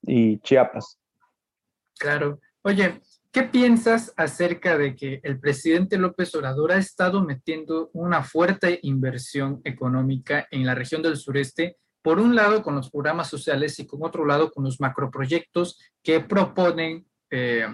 [0.02, 0.98] y Chiapas.
[1.98, 2.40] Claro.
[2.62, 3.00] Oye,
[3.32, 9.60] ¿qué piensas acerca de que el presidente López Obrador ha estado metiendo una fuerte inversión
[9.64, 11.76] económica en la región del sureste?
[12.08, 16.20] Por un lado, con los programas sociales y con otro lado, con los macroproyectos que
[16.20, 17.66] proponen eh,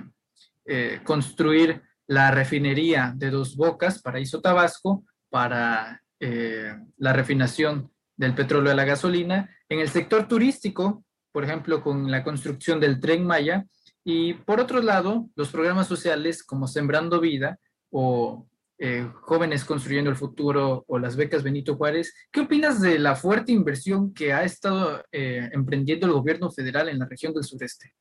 [0.65, 8.73] eh, construir la refinería de Dos Bocas, Paraíso Tabasco, para eh, la refinación del petróleo
[8.73, 9.49] y la gasolina.
[9.69, 13.65] En el sector turístico, por ejemplo, con la construcción del tren Maya,
[14.03, 17.61] y por otro lado, los programas sociales como Sembrando Vida
[17.93, 18.49] o
[18.79, 22.13] eh, Jóvenes Construyendo el Futuro o las becas Benito Juárez.
[22.31, 26.99] ¿Qué opinas de la fuerte inversión que ha estado eh, emprendiendo el gobierno federal en
[26.99, 27.95] la región del sureste?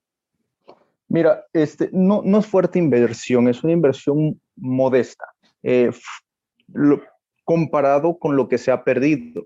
[1.07, 5.25] Mira, este, no, no es fuerte inversión, es una inversión modesta,
[5.61, 5.91] eh,
[6.73, 7.03] lo-
[7.43, 9.45] comparado con lo que se ha perdido.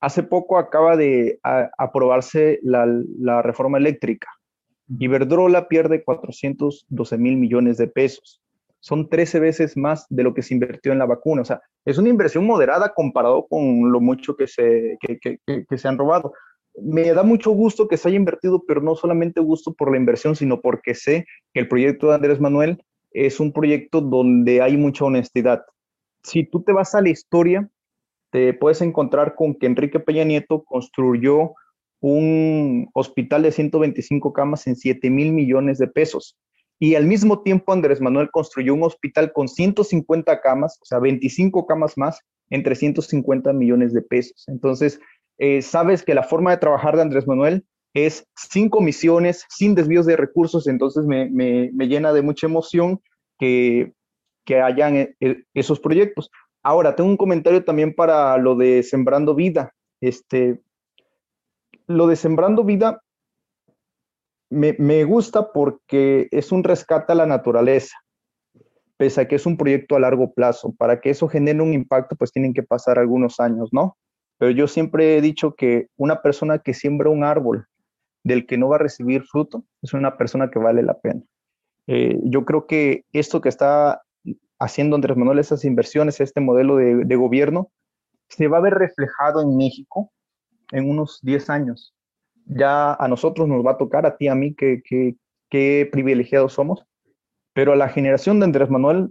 [0.00, 2.86] Hace poco acaba de a- aprobarse la,
[3.18, 4.28] la reforma eléctrica.
[4.98, 8.40] Iberdrola pierde 412 mil millones de pesos.
[8.80, 11.42] Son 13 veces más de lo que se invirtió en la vacuna.
[11.42, 15.38] O sea, es una inversión moderada comparado con lo mucho que se, que, que-
[15.68, 16.32] que- se han robado.
[16.82, 20.36] Me da mucho gusto que se haya invertido, pero no solamente gusto por la inversión,
[20.36, 22.82] sino porque sé que el proyecto de Andrés Manuel
[23.12, 25.64] es un proyecto donde hay mucha honestidad.
[26.22, 27.68] Si tú te vas a la historia,
[28.30, 31.54] te puedes encontrar con que Enrique Peña Nieto construyó
[32.00, 36.38] un hospital de 125 camas en 7 mil millones de pesos.
[36.82, 41.66] Y al mismo tiempo Andrés Manuel construyó un hospital con 150 camas, o sea, 25
[41.66, 44.44] camas más, en 350 millones de pesos.
[44.48, 44.98] Entonces,
[45.38, 50.06] eh, sabes que la forma de trabajar de Andrés Manuel es sin comisiones, sin desvíos
[50.06, 53.00] de recursos, entonces me, me- me llena de mucha emoción
[53.38, 53.92] que,
[54.46, 56.30] que hayan eh, eh, esos proyectos.
[56.62, 59.72] Ahora, tengo un comentario también para lo de Sembrando Vida.
[60.00, 60.60] Este,
[61.86, 63.02] lo de Sembrando Vida
[64.50, 67.96] me, gusta porque es un rescate a la naturaleza,
[68.96, 70.74] pese a que es un proyecto a largo plazo.
[70.76, 73.96] Para que eso genere un impacto, pues tienen que pasar algunos años, ¿no?
[74.38, 77.66] Pero yo siempre he dicho que una persona que siembra un árbol
[78.24, 81.22] del que no va a recibir fruto es una persona que vale la pena.
[81.86, 84.02] Eh, yo creo que esto que está
[84.58, 87.70] haciendo Andrés Manuel, esas inversiones, este modelo de, de gobierno,
[88.28, 90.10] se va a ver reflejado en México
[90.72, 91.94] en unos 10 años.
[92.52, 96.84] Ya a nosotros nos va a tocar, a ti, a mí, que, privilegiados somos,
[97.52, 99.10] pero a la generación de Andrés Manuel,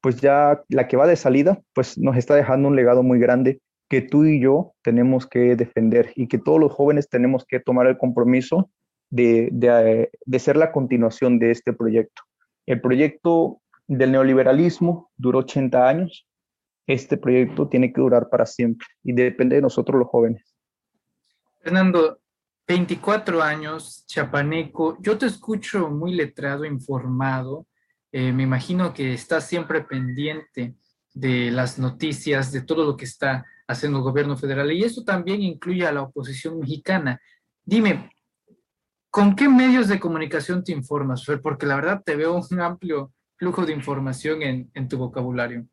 [0.00, 3.60] pues ya la que va de salida, pues nos está dejando un legado muy grande
[3.88, 7.86] que tú y yo tenemos que defender y que todos los jóvenes tenemos que tomar
[7.86, 8.70] el compromiso
[9.10, 12.22] de, de ser la continuación de este proyecto.
[12.66, 16.26] El proyecto del neoliberalismo duró 80 años,
[16.86, 20.51] este proyecto tiene que durar para siempre y depende de nosotros los jóvenes.
[21.62, 22.20] Fernando,
[22.66, 27.66] 24 años, chapaneco, yo te escucho muy letrado, informado,
[28.10, 30.74] eh, me imagino que estás siempre pendiente
[31.14, 35.40] de las noticias, de todo lo que está haciendo el gobierno federal y eso también
[35.42, 37.20] incluye a la oposición mexicana.
[37.64, 38.10] Dime,
[39.08, 41.40] ¿con qué medios de comunicación te informas, Fer?
[41.40, 45.66] Porque la verdad te veo un amplio flujo de información en, en tu vocabulario.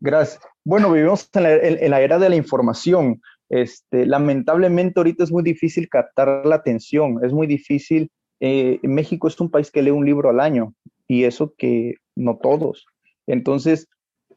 [0.00, 0.42] Gracias.
[0.64, 3.22] Bueno, vivimos en la, en, la, era de la información.
[3.48, 8.10] Este, lamentablemente ahorita es muy difícil captar la atención, es muy difícil.
[8.40, 10.74] Eh, México es un país que lee un libro al año
[11.06, 12.86] y eso que no todos.
[13.26, 13.88] Entonces,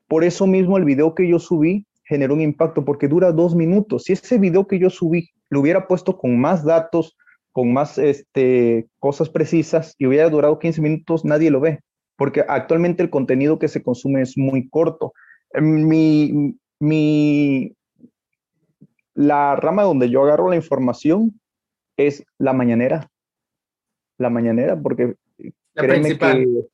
[0.08, 4.04] por eso mismo el video que yo subí generó un impacto porque dura dos minutos.
[4.04, 7.18] Si ese video que yo subí lo hubiera puesto con más datos,
[7.52, 11.80] con más este, cosas precisas y hubiera durado 15 minutos, nadie lo ve,
[12.16, 15.14] porque actualmente el contenido que se consume es muy corto.
[15.60, 17.74] Mi, mi,
[19.18, 21.42] la rama donde yo agarro la información
[21.98, 23.10] es la mañanera.
[24.20, 25.16] La mañanera, porque
[25.74, 26.44] la principal.
[26.44, 26.68] que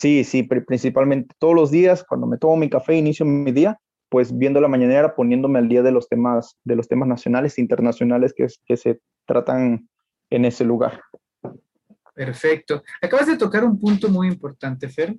[0.00, 3.78] sí, sí, principalmente todos los días cuando me tomo mi café inicio mi día,
[4.08, 7.60] pues viendo la mañanera, poniéndome al día de los temas, de los temas nacionales e
[7.60, 9.86] internacionales que, que se tratan
[10.30, 10.98] en ese lugar.
[12.14, 12.82] Perfecto.
[13.02, 15.14] Acabas de tocar un punto muy importante, Fer,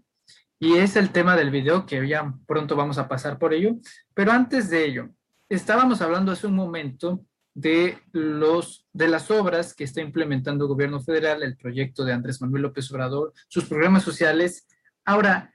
[0.59, 3.75] y es el tema del video, que ya pronto vamos a pasar por ello.
[4.15, 5.09] Pero antes de ello,
[5.55, 11.01] estábamos hablando hace un momento de, los, de las obras que está implementando el gobierno
[11.01, 14.67] federal, el proyecto de Andrés Manuel López Obrador, sus programas sociales.
[15.05, 15.53] Ahora,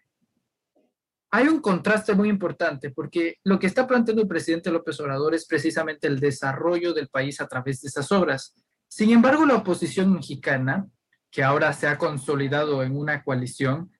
[1.30, 5.46] hay un contraste muy importante porque lo que está planteando el presidente López Obrador es
[5.46, 8.54] precisamente el desarrollo del país a través de esas obras.
[8.88, 10.86] Sin embargo, la oposición mexicana,
[11.30, 13.92] que ahora se ha consolidado en una coalición,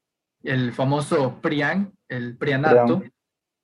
[0.43, 3.03] el famoso PRIAN, el PRIANATO,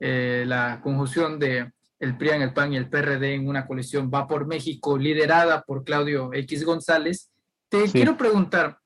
[0.01, 1.73] eh, la conjunción de
[2.05, 5.85] el PRIAN, el PAN y el PRD en una coalición va por México, liderada por
[5.85, 7.31] Claudio X González.
[7.68, 8.78] Te quiero preguntar,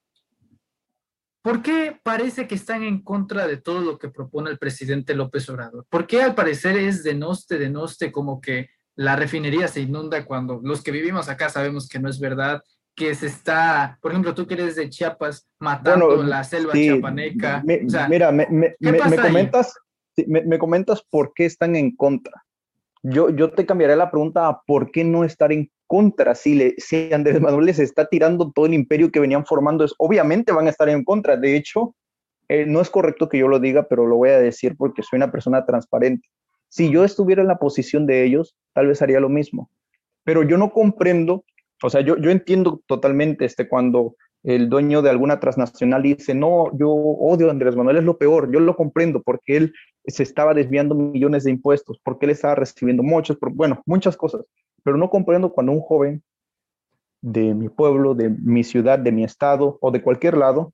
[1.43, 5.49] ¿por qué parece que están en contra de todo lo que propone el presidente López
[5.51, 5.85] Obrador?
[5.91, 10.25] ¿Por qué al parecer es de noste, de noste, como que la refinería se inunda
[10.25, 12.63] cuando los que vivimos acá sabemos que no es verdad?
[12.97, 17.63] que se está, por ejemplo, tú que eres de Chiapas, matando la selva chiapaneca.
[17.65, 19.73] mira, me, me, me comentas,
[20.27, 22.33] me, comentas por qué están en contra
[23.03, 26.35] yo, yo te cambiaré la pregunta a por qué no estar en contra.
[26.35, 29.95] Si, le, si Andrés Manuel les está tirando todo el imperio que venían formando, es,
[29.99, 31.37] obviamente van a estar en contra.
[31.37, 31.95] De hecho,
[32.49, 35.19] eh, no es correcto que yo lo diga, pero lo voy a decir porque soy
[35.19, 36.29] una persona transparente.
[36.69, 39.71] Si yo estuviera en la posición de ellos, tal vez haría lo mismo.
[40.25, 41.45] Pero yo no comprendo,
[41.83, 44.17] o sea, yo, yo entiendo totalmente este, cuando
[44.55, 48.51] el dueño de alguna transnacional dice, no, yo odio a Andrés Manuel, es lo peor,
[48.51, 49.75] yo lo comprendo porque él
[50.07, 54.47] se estaba desviando millones de impuestos, porque él estaba recibiendo muchos, bueno, muchas cosas,
[54.83, 56.23] pero no comprendo cuando un joven
[57.21, 60.73] de mi pueblo, de mi ciudad, de mi estado o de cualquier lado,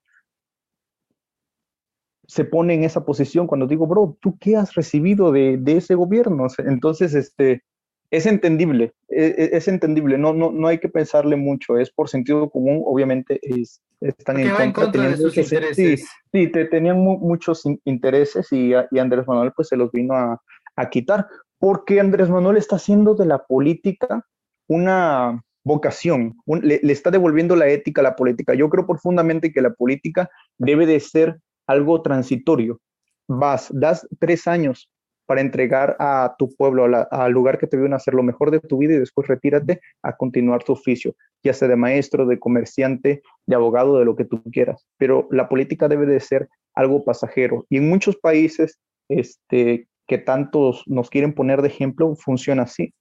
[2.28, 5.96] se pone en esa posición cuando digo, bro, ¿tú qué has recibido de, de ese
[5.96, 6.46] gobierno?
[6.58, 7.64] Entonces, este,
[8.10, 12.08] es entendible, e, e, es, entendible, no, no, no hay que pensarle mucho, es por
[12.08, 16.06] sentido común, obviamente es, están en contra, de sus intereses.
[16.32, 20.40] Sí, te, tenían muchos intereses y, y, Andrés Manuel pues se los vino a,
[20.76, 21.26] a quitar,
[21.58, 24.24] porque Andrés Manuel está haciendo de la política
[24.68, 28.54] una vocación, le, le, está devolviendo la ética a la política.
[28.54, 30.28] Yo creo profundamente que la política
[30.58, 32.80] debe de ser algo transitorio.
[33.26, 34.90] Vas, das tres años
[35.26, 38.78] para entregar a tu pueblo, al lugar que te vio hacer lo mejor de tu
[38.78, 43.54] vida y después retírate a continuar tu oficio, ya sea de maestro, de comerciante, de
[43.54, 44.86] abogado, de lo que tú quieras.
[44.98, 47.66] Pero la política debe de ser algo pasajero.
[47.68, 48.78] Y en muchos países
[49.08, 52.92] este, que tantos nos quieren poner de ejemplo, funciona así.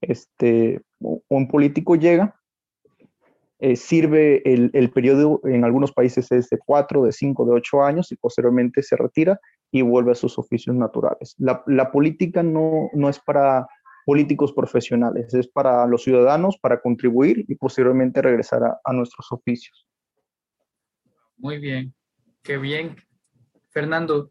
[0.00, 2.36] Este, un político llega,
[3.60, 7.82] eh, sirve el, el, periodo, en algunos países es de cuatro, de cinco, de ocho
[7.82, 9.38] años y posteriormente se retira
[9.72, 11.34] y vuelve a sus oficios naturales.
[11.38, 13.66] La, la política no, no es para
[14.04, 19.88] políticos profesionales, es para los ciudadanos, para contribuir y posteriormente regresar a, a nuestros oficios.
[21.38, 21.94] Muy bien,
[22.42, 22.96] qué bien.
[23.70, 24.30] Fernando,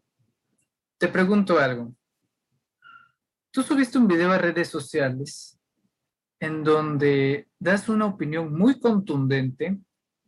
[0.96, 1.92] te pregunto algo.
[3.50, 5.58] Tú subiste un video a redes sociales
[6.38, 9.78] en donde das una opinión muy contundente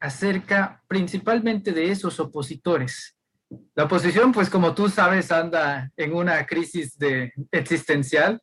[0.01, 3.14] acerca principalmente de esos opositores
[3.75, 8.41] la oposición, pues como tú sabes, anda en una crisis de existencial.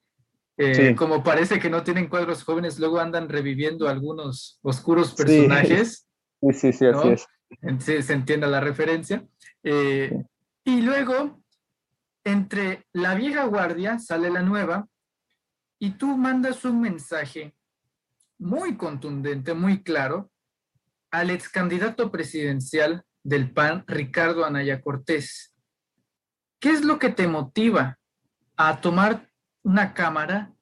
[0.57, 6.07] Eh, como parece que no tienen cuadros jóvenes, luego andan reviviendo algunos oscuros personajes.
[6.41, 7.27] Sí, sí, sí, así es.
[7.79, 9.25] Se, se entiende la referencia.
[9.63, 10.23] Eh,
[10.63, 11.41] y luego,
[12.23, 14.87] entre la vieja guardia sale la nueva
[15.79, 17.55] y tú mandas un mensaje
[18.37, 20.29] muy contundente, muy claro,
[21.11, 25.53] al ex candidato presidencial del PAN, Ricardo Anaya Cortés.
[26.59, 27.97] ¿Qué es lo que te motiva
[28.55, 29.27] a tomar
[29.63, 30.53] una cámara,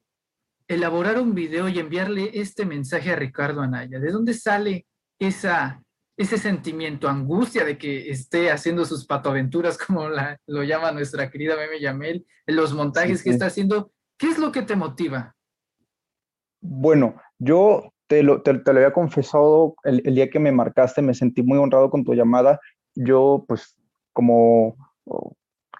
[0.67, 3.99] elaborar un video y enviarle este mensaje a Ricardo Anaya?
[3.99, 4.85] ¿De dónde sale
[5.19, 5.83] esa,
[6.15, 11.79] ese sentimiento, angustia de que esté haciendo sus patoaventuras, como lo llama nuestra querida Meme
[11.79, 13.91] Yamel, en los montajes que está haciendo?
[14.17, 15.35] ¿Qué es lo que te motiva?
[16.61, 21.43] Bueno, yo te lo, te, lo había confesado el, día que me marcaste, me sentí
[21.43, 22.59] muy honrado con tu llamada.
[22.95, 23.77] Yo, pues,
[24.13, 24.75] como,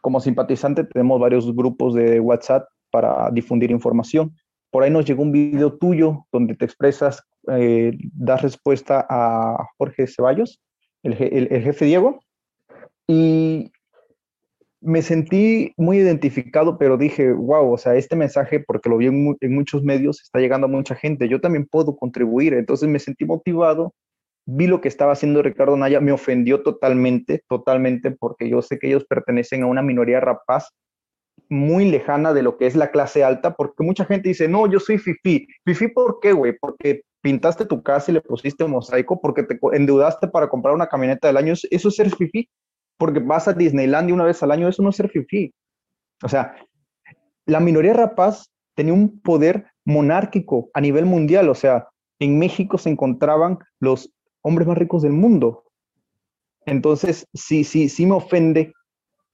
[0.02, 4.36] como simpatizante, tenemos varios grupos de WhatsApp para difundir información.
[4.70, 10.06] Por ahí nos llegó un video tuyo donde te expresas, eh, das respuesta a Jorge
[10.06, 10.62] Ceballos,
[11.02, 12.20] el, el jefe Diego,
[13.08, 13.72] y
[14.82, 19.36] me sentí muy identificado, pero dije, wow, o sea, este mensaje, porque lo vi en,
[19.42, 23.26] en, muchos medios, está llegando a mucha gente, yo también puedo contribuir, entonces me sentí
[23.26, 23.94] motivado,
[24.46, 28.88] vi lo que estaba haciendo Ricardo Naya, me ofendió totalmente, totalmente, porque yo sé que
[28.88, 30.70] ellos pertenecen a una minoría rapaz
[31.50, 34.80] muy lejana de lo que es la clase alta, porque mucha gente dice, no, yo
[34.80, 35.48] soy fifi.
[35.66, 36.54] ¿Fifi por qué, güey?
[36.60, 41.28] Porque pintaste tu casa y le pusiste mosaico, porque te endeudaste para comprar una camioneta
[41.28, 42.48] del año, eso es ser fifi
[43.00, 45.54] porque vas a Disneylandia una vez al año, eso no es ser fifi.
[46.22, 46.54] O sea,
[47.46, 51.88] la minoría rapaz tenía un poder monárquico a nivel mundial, o sea,
[52.20, 54.12] en México se encontraban los
[54.42, 55.64] hombres más ricos del mundo.
[56.66, 58.74] Entonces, sí, sí, sí me ofende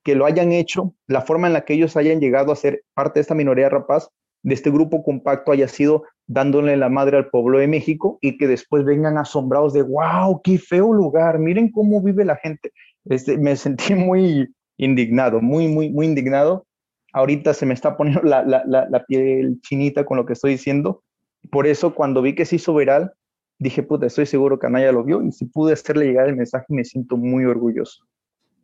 [0.03, 3.19] que lo hayan hecho, la forma en la que ellos hayan llegado a ser parte
[3.19, 4.09] de esta minoría rapaz,
[4.43, 8.47] de este grupo compacto haya sido dándole la madre al pueblo de México y que
[8.47, 12.71] después vengan asombrados de, wow, qué feo lugar, miren cómo vive la gente.
[13.05, 16.65] Este, me sentí muy indignado, muy, muy, muy indignado.
[17.13, 20.51] Ahorita se me está poniendo la, la, la, la, piel chinita con lo que estoy
[20.51, 21.03] diciendo.
[21.51, 23.13] Por eso cuando vi que se hizo viral,
[23.57, 26.65] dije, puta, estoy seguro que Anaya lo vio y si pude hacerle llegar el mensaje
[26.69, 28.03] me siento muy orgulloso.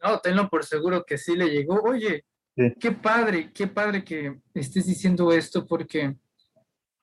[0.04, 1.82] No, tenlo por seguro que sí le llegó.
[1.82, 2.74] Oye, sí.
[2.80, 6.16] qué padre, qué padre que estés diciendo esto porque,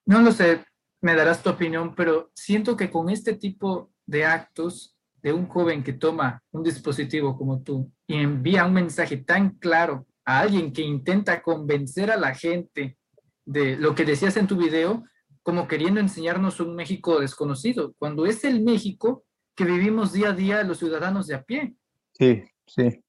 [0.05, 0.65] no lo sé,
[1.01, 5.83] me darás tu opinión, pero siento que con este tipo de actos de un joven
[5.83, 10.83] que toma un dispositivo como tú y envía un mensaje tan claro a alguien que
[10.83, 12.99] intenta convencer a la gente
[13.45, 15.05] de lo que decías en tu video,
[15.43, 19.25] como queriendo enseñarnos un México desconocido, cuando es el México
[19.55, 21.75] que vivimos día a día los ciudadanos de a pie.
[22.13, 23.03] Sí, sí.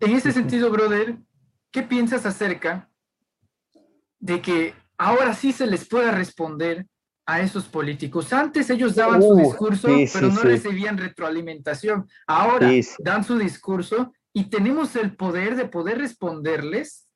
[0.00, 1.18] En ese sentido, brother,
[1.70, 2.90] ¿qué piensas acerca
[4.18, 6.86] de que ahora sí se les pueda responder
[7.26, 8.32] a esos políticos.
[8.32, 10.46] Antes ellos daban uh, su discurso, sí, pero sí, no sí.
[10.46, 12.06] recibían retroalimentación.
[12.26, 17.06] Ahora dan su discurso y tenemos el poder de poder responderles,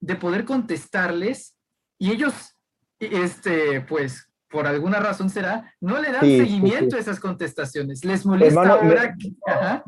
[0.00, 1.56] de poder contestarles,
[1.98, 2.34] y ellos,
[2.98, 8.04] este, pues, por alguna razón será, no le dan seguimiento a esas contestaciones.
[8.04, 9.32] Les molesta Hermano, ahora me, que...
[9.46, 9.84] Ajá.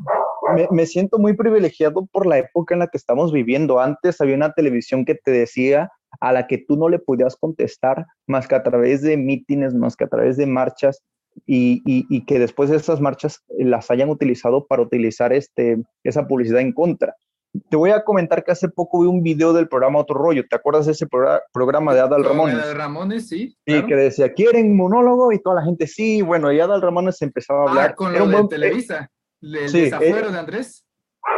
[0.55, 3.79] Me, me siento muy privilegiado por la época en la que estamos viviendo.
[3.79, 8.05] Antes había una televisión que te decía a la que tú no le podías contestar
[8.27, 11.03] más que a través de mítines, más que a través de marchas
[11.45, 16.27] y, y, y, que después de esas marchas las hayan utilizado para utilizar este, esa
[16.27, 17.15] publicidad en contra.
[17.69, 20.43] Te voy a comentar que hace poco vi un video del programa Otro Rollo.
[20.49, 22.55] ¿Te acuerdas de ese programa, programa de Adal Ramones?
[22.55, 23.49] Adal Ramones, sí.
[23.49, 23.87] Sí, claro.
[23.87, 25.31] que decía, ¿quieren monólogo?
[25.31, 26.21] Y toda la gente, sí.
[26.21, 27.89] Bueno, y Adal Ramones empezaba a hablar.
[27.91, 29.09] Ah, con lo de buen, Televisa,
[29.41, 30.85] el sí, desafuero era, de Andrés.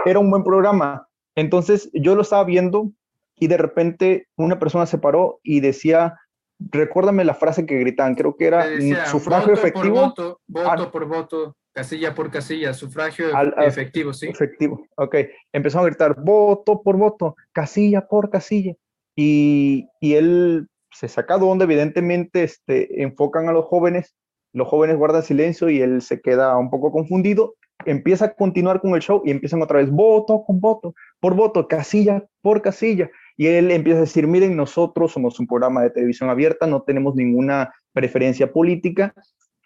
[0.06, 1.08] Era un buen programa.
[1.36, 2.92] Entonces, yo lo estaba viendo
[3.40, 6.20] y de repente una persona se paró y decía,
[6.60, 9.96] recuérdame la frase que gritaban, creo que era decía, sufragio voto efectivo.
[9.96, 14.28] Por voto, voto al, por voto, casilla por casilla, sufragio al, efectivo, sí.
[14.28, 15.16] Efectivo, ok.
[15.54, 18.74] Empezaron a gritar, voto por voto, casilla por casilla.
[19.16, 24.16] Y, y él se saca de donde evidentemente este, enfocan a los jóvenes,
[24.54, 27.56] los jóvenes guardan silencio y él se queda un poco confundido
[27.86, 31.68] empieza a continuar con el show y empiezan otra vez voto con voto, por voto,
[31.68, 33.10] casilla por casilla.
[33.40, 37.16] Y él empieza a decir, miren, nosotros somos un programa de televisión abierta, no tenemos
[37.16, 39.14] ninguna preferencia política.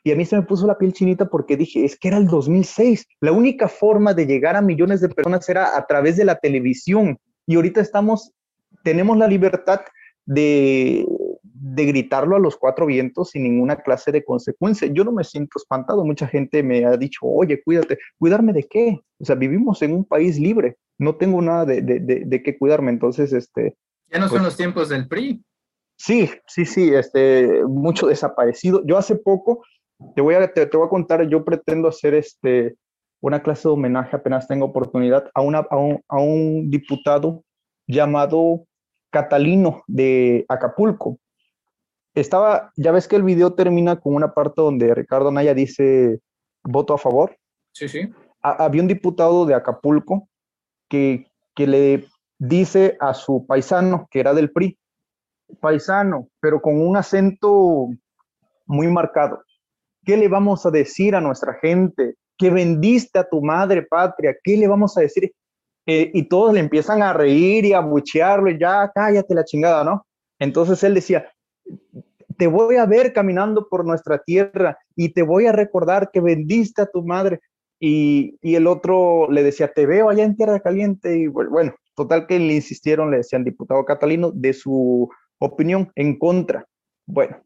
[0.03, 2.27] Y a mí se me puso la piel chinita porque dije, es que era el
[2.27, 3.07] 2006.
[3.19, 7.17] La única forma de llegar a millones de personas era a través de la televisión.
[7.47, 8.31] Y ahorita estamos,
[8.83, 9.81] tenemos la libertad
[10.23, 11.03] de,
[11.41, 14.87] de gritarlo a los cuatro vientos sin ninguna clase de consecuencia.
[14.93, 16.05] Yo no me siento espantado.
[16.05, 17.97] Mucha gente me ha dicho, oye, cuídate.
[18.19, 18.99] ¿Cuidarme de qué?
[19.17, 20.77] O sea, vivimos en un país libre.
[20.97, 22.91] No tengo nada de, de, de, de qué cuidarme.
[22.91, 23.75] Entonces, este...
[24.07, 25.43] Ya no pues, son los tiempos del PRI.
[25.97, 28.83] Sí, sí, sí, este, mucho desaparecido.
[28.85, 29.63] Yo hace poco,
[30.15, 32.75] te voy a, te, te voy a contar, yo pretendo hacer este,
[33.21, 37.43] una clase de homenaje, apenas tengo oportunidad, a, una, a, un, a un diputado
[37.87, 38.65] llamado
[39.11, 41.19] Catalino de Acapulco
[42.15, 46.19] estaba, ya ves que el video termina con una parte donde Ricardo Naya dice
[46.63, 47.35] voto a favor.
[47.73, 48.09] Sí, sí.
[48.41, 50.27] A, había un diputado de Acapulco
[51.55, 52.05] que, le
[52.37, 54.77] dice a su paisano, que era del PRI,
[55.59, 57.89] paisano, pero con un acento
[58.65, 59.43] muy marcado.
[60.05, 62.15] ¿Qué le vamos a decir a nuestra gente?
[62.37, 64.35] Que vendiste a tu madre patria.
[64.43, 65.31] ¿Qué le vamos a decir?
[65.85, 69.83] Eh, y todos le empiezan a reír y a buchearlo, y ya cállate la chingada,
[69.83, 70.05] ¿no?
[70.39, 71.29] Entonces él decía,
[72.37, 76.81] te voy a ver caminando por nuestra tierra y te voy a recordar que vendiste
[76.81, 77.41] a tu madre.
[77.85, 81.17] Y, el otro le decía, te veo allá en Tierra Caliente.
[81.17, 86.65] Y bueno, total que le insistieron, le decían diputado Catalino, de su opinión en contra.
[87.05, 87.43] Bueno,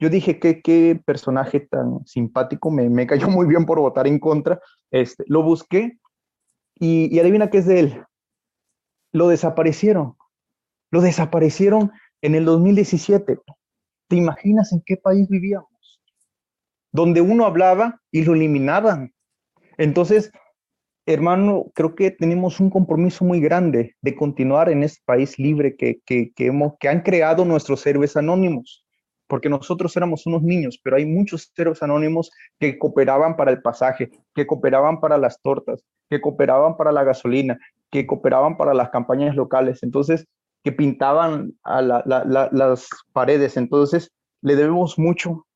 [0.00, 4.18] yo dije que qué personaje tan simpático, me, me, cayó muy bien por votar en
[4.18, 4.60] contra.
[4.90, 6.00] Este, lo busqué
[6.74, 8.04] y adivina qué es de él.
[9.12, 10.16] Lo desaparecieron.
[10.90, 13.38] Lo desaparecieron en el 2017.
[14.08, 16.00] ¿Te imaginas en qué país vivíamos?
[16.90, 19.12] Donde uno hablaba y lo eliminaban.
[19.78, 20.30] Entonces,
[21.06, 26.00] hermano, creo que tenemos un compromiso muy grande de continuar en este país libre que,
[26.04, 28.84] que, que, han creado nuestros héroes anónimos,
[29.26, 34.10] porque nosotros éramos unos niños, pero hay muchos héroes anónimos que cooperaban para el pasaje,
[34.34, 37.58] que cooperaban para las tortas, que cooperaban para la gasolina,
[37.90, 39.82] que cooperaban para las campañas locales.
[39.82, 40.26] Entonces,
[40.64, 43.56] que pintaban las paredes.
[43.56, 44.10] Entonces,
[44.42, 45.46] le debemos mucho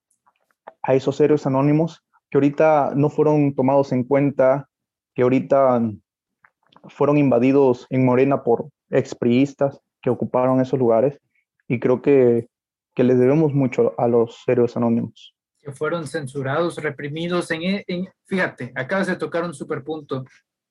[0.82, 4.66] a esos héroes anónimos que ahorita no fueron tomados en cuenta,
[5.14, 5.82] que ahorita
[6.88, 11.20] fueron invadidos en Morena por expriistas que ocuparon esos lugares.
[11.68, 12.48] Y creo que,
[12.94, 15.34] que les debemos mucho a los héroes anónimos.
[15.60, 17.50] Que fueron censurados, reprimidos.
[17.50, 20.24] En, en, fíjate, acabas de tocar un super punto.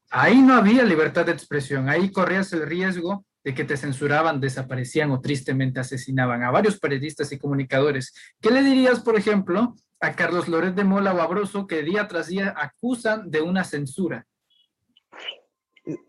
[0.10, 5.12] Ahí no había libertad de expresión, ahí corrías el riesgo de que te censuraban, desaparecían
[5.12, 8.16] o tristemente asesinaban a varios periodistas y comunicadores.
[8.42, 12.08] ¿Qué le dirías, por ejemplo, a Carlos Loret de Mola o a Broso que día
[12.08, 14.26] tras día acusan de una censura?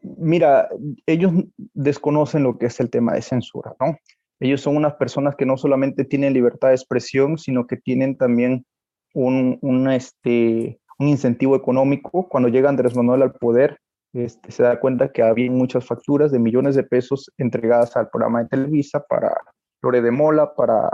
[0.03, 0.69] Mira,
[1.07, 1.33] ellos
[1.75, 3.97] desconocen lo que es el tema de censura, ¿no?
[4.41, 8.67] Ellos son unas personas que no solamente tienen libertad de expresión, sino que tienen también
[9.15, 12.29] un, este, incentivo económico.
[12.29, 13.79] Cuando llega Andrés Manuel al poder,
[14.13, 18.43] este, se da cuenta que había muchas facturas de millones de pesos entregadas al programa
[18.43, 19.33] de Televisa para
[19.81, 20.91] Lore de Mola, para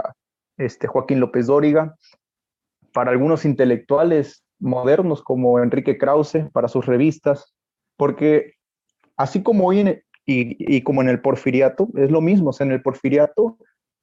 [0.57, 1.95] este, Joaquín López Dóriga,
[2.99, 7.55] para algunos intelectuales modernos como Enrique Krause, para sus revistas,
[7.95, 8.55] porque
[9.15, 9.87] así como hoy en,
[10.25, 13.57] y, y, como en el porfiriato, es lo mismo, o sea, en el porfiriato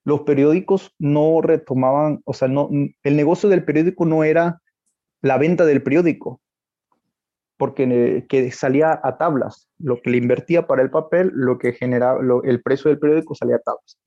[0.05, 4.63] los periódicos no retomaban, o sea, no, el negocio del periódico no era
[5.21, 6.41] la venta del periódico,
[7.59, 12.23] porque que salía a tablas, lo que le invertía para el papel, lo que generaba,
[12.23, 13.99] lo, el precio del periódico salía a tablas.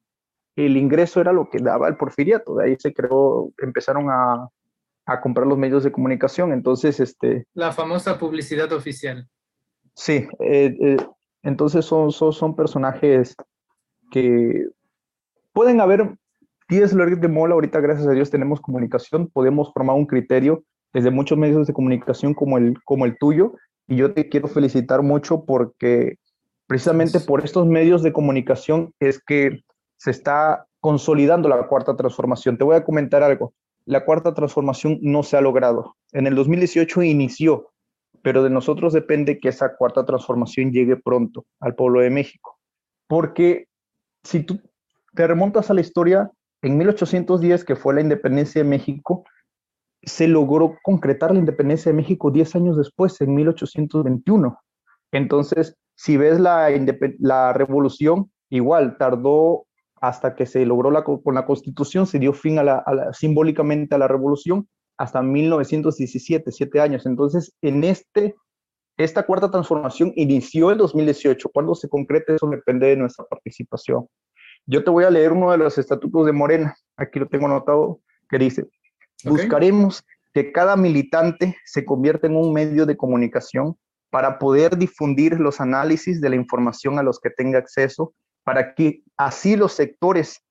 [0.55, 4.49] El ingreso era lo que daba el porfiriato, de ahí se creó, empezaron a,
[5.11, 7.45] a comprar los medios de comunicación, entonces este...
[7.53, 9.27] La famosa publicidad oficial.
[9.95, 10.97] Sí, eh, eh,
[11.43, 13.35] entonces son, son, son, personajes
[14.11, 14.67] que
[15.51, 16.15] pueden haber
[16.69, 20.63] 10 Loret de Mola, ahorita gracias a Dios tenemos comunicación, podemos formar un criterio
[20.93, 23.53] desde muchos medios de comunicación como el, como el tuyo.
[23.87, 26.17] Y yo te quiero felicitar mucho porque
[26.67, 29.63] precisamente por estos medios de comunicación es que
[29.97, 32.57] se está consolidando la cuarta transformación.
[32.57, 33.53] Te voy a comentar algo.
[33.89, 35.95] La cuarta transformación no se ha logrado.
[36.11, 37.71] En el 2018 inició,
[38.21, 42.59] pero de nosotros depende que esa cuarta transformación llegue pronto al pueblo de México.
[43.07, 43.65] Porque
[44.23, 44.61] si tú
[45.15, 46.29] te remontas a la historia,
[46.61, 49.23] en 1810, que fue la independencia de México,
[50.03, 54.55] se logró concretar la independencia de México 10 años después, en 1821.
[55.11, 56.69] Entonces, si ves la,
[57.17, 59.65] la revolución, igual tardó
[60.01, 63.13] hasta que se logró la, con la constitución, se dio fin a la, a la,
[63.13, 64.67] simbólicamente a la revolución
[64.97, 67.05] hasta 1917, siete años.
[67.05, 68.35] Entonces, en este,
[68.97, 71.49] esta cuarta transformación inició en 2018.
[71.53, 74.07] Cuando se concrete eso depende de nuestra participación.
[74.65, 78.01] Yo te voy a leer uno de los estatutos de Morena, aquí lo tengo anotado,
[78.29, 78.67] que dice,
[79.21, 79.31] Okay.
[79.31, 83.75] Buscaremos que cada militante se convierta en un medio de comunicación
[84.09, 88.13] para poder difundir los análisis de la información a los que tenga acceso,
[88.43, 90.41] para que así los sectores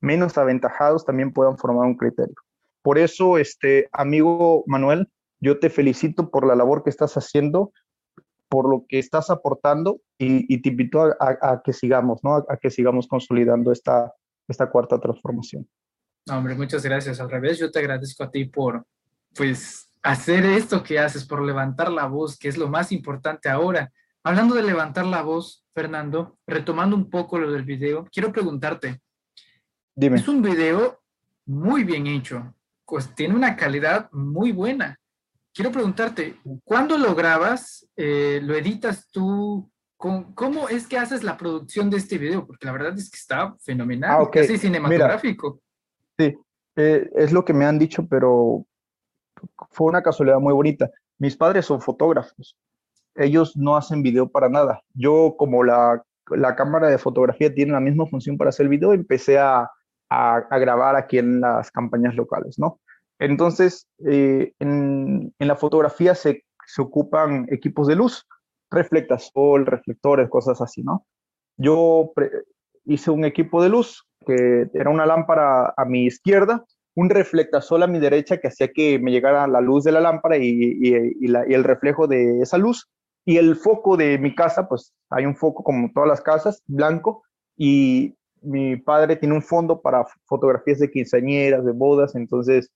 [0.00, 2.36] menos aventajados también puedan formar un criterio.
[2.82, 5.08] Por eso, este amigo Manuel,
[5.40, 7.72] yo te felicito por la labor que estás haciendo,
[8.48, 12.36] por lo que estás aportando y, y te invito a, a, a, que sigamos, ¿no?
[12.36, 14.12] A, a que sigamos consolidando esta,
[14.46, 15.68] esta cuarta transformación.
[16.26, 17.20] No, hombre, muchas gracias.
[17.20, 18.84] Al revés, yo te agradezco a ti por,
[19.34, 23.90] pues, hacer esto que haces, por levantar la voz, que es lo más importante ahora.
[24.24, 29.00] Hablando de levantar la voz, Fernando, retomando un poco lo del video, quiero preguntarte.
[29.94, 30.16] Dime.
[30.16, 31.00] Es un video
[31.46, 32.54] muy bien hecho,
[32.84, 34.98] pues tiene una calidad muy buena.
[35.54, 37.88] Quiero preguntarte, ¿cuándo lo grabas?
[37.96, 39.70] Eh, ¿Lo editas tú?
[39.96, 42.46] ¿Cómo es que haces la producción de este video?
[42.46, 44.42] Porque la verdad es que está fenomenal, ah, okay.
[44.42, 45.60] casi cinematográfico.
[46.16, 46.30] Mira.
[46.30, 46.38] Sí,
[46.76, 48.64] eh, es lo que me han dicho, pero
[49.70, 50.88] fue una casualidad muy bonita.
[51.18, 52.56] Mis padres son fotógrafos.
[53.18, 54.82] Ellos no hacen video para nada.
[54.94, 59.38] Yo, como la, la cámara de fotografía tiene la misma función para hacer video, empecé
[59.38, 59.70] a,
[60.08, 62.80] a, grabar aquí en las campañas locales, ¿no?
[63.18, 68.26] Entonces, eh, en, la fotografía se, se ocupan equipos de luz,
[68.70, 71.06] reflectasol, reflectores, cosas así, ¿no?
[71.56, 72.12] Yo
[72.84, 76.64] hice un equipo de luz que era una lámpara a mi izquierda,
[76.94, 80.36] un reflectasol a mi derecha que hacía que me llegara la luz de la lámpara
[80.36, 82.88] y, y, el reflejo de esa luz.
[83.24, 87.22] Y el foco de mi casa, pues hay un foco como todas las casas, blanco,
[87.56, 92.70] y mi padre tiene un fondo para fotografías de quinceañeras, de bodas, entonces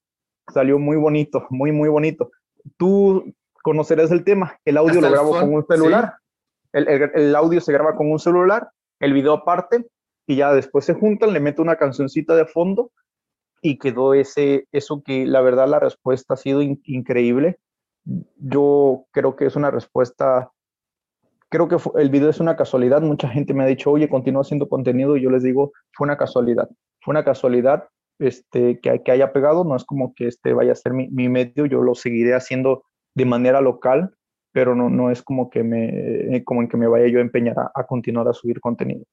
[0.52, 2.31] salió muy bonito, muy, muy bonito.
[2.77, 3.32] Tú
[3.62, 6.14] conocerás el tema, el audio lo grabo con un celular,
[6.73, 9.86] el, el, audio se graba con un celular, el video aparte,
[10.27, 12.90] y ya después se juntan, le meto una cancioncita de fondo
[13.60, 17.59] y quedó ese, eso que la verdad la respuesta ha sido increíble.
[18.04, 20.50] Yo creo que es una respuesta,
[21.48, 23.02] creo que el video es una casualidad.
[23.02, 26.16] Mucha gente me ha dicho, oye, continúa haciendo contenido y yo les digo, fue una
[26.16, 26.68] casualidad.
[27.00, 27.88] Fue una casualidad
[28.18, 31.28] este, que, que haya pegado, no es como que este vaya a ser mi, mi
[31.28, 32.84] medio, yo lo seguiré haciendo
[33.14, 34.14] de manera local,
[34.52, 37.56] pero no, no es como que me, como en que me vaya yo a empeñar
[37.74, 39.04] a continuar a subir contenido.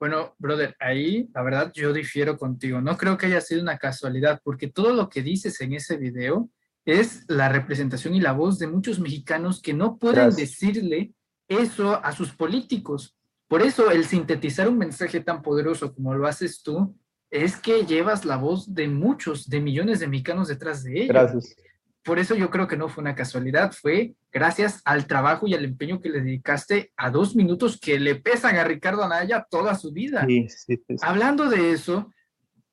[0.00, 2.80] Bueno, brother, ahí la verdad yo difiero contigo.
[2.80, 6.48] No creo que haya sido una casualidad, porque todo lo que dices en ese video
[6.88, 11.12] es la representación y la voz de muchos mexicanos que no pueden decirle
[11.48, 13.16] eso a sus políticos.
[13.46, 16.94] Por eso el sintetizar un mensaje tan poderoso como lo haces tú
[17.30, 21.08] es que llevas la voz de muchos, de millones de mexicanos detrás de ellos.
[21.08, 21.56] Gracias
[22.08, 25.66] por eso yo creo que no fue una casualidad, fue gracias al trabajo y al
[25.66, 29.92] empeño que le dedicaste a dos minutos que le pesan a Ricardo Anaya toda su
[29.92, 30.26] vida.
[31.02, 32.10] Hablando de eso,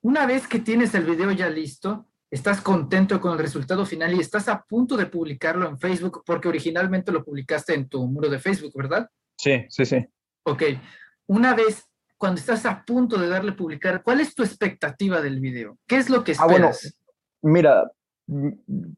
[0.00, 2.06] una vez que tienes el video ya listo,
[2.36, 6.48] estás contento con el resultado final y estás a punto de publicarlo en Facebook, porque
[6.48, 9.08] originalmente lo publicaste en tu muro de Facebook, ¿verdad?
[9.36, 10.06] Sí, sí, sí.
[10.44, 10.62] Ok,
[11.26, 11.84] una vez
[12.18, 15.78] cuando estás a punto de darle publicar, ¿cuál es tu expectativa del video?
[15.86, 16.86] ¿Qué es lo que esperas?
[16.86, 16.90] Ah,
[17.42, 17.92] bueno, mira,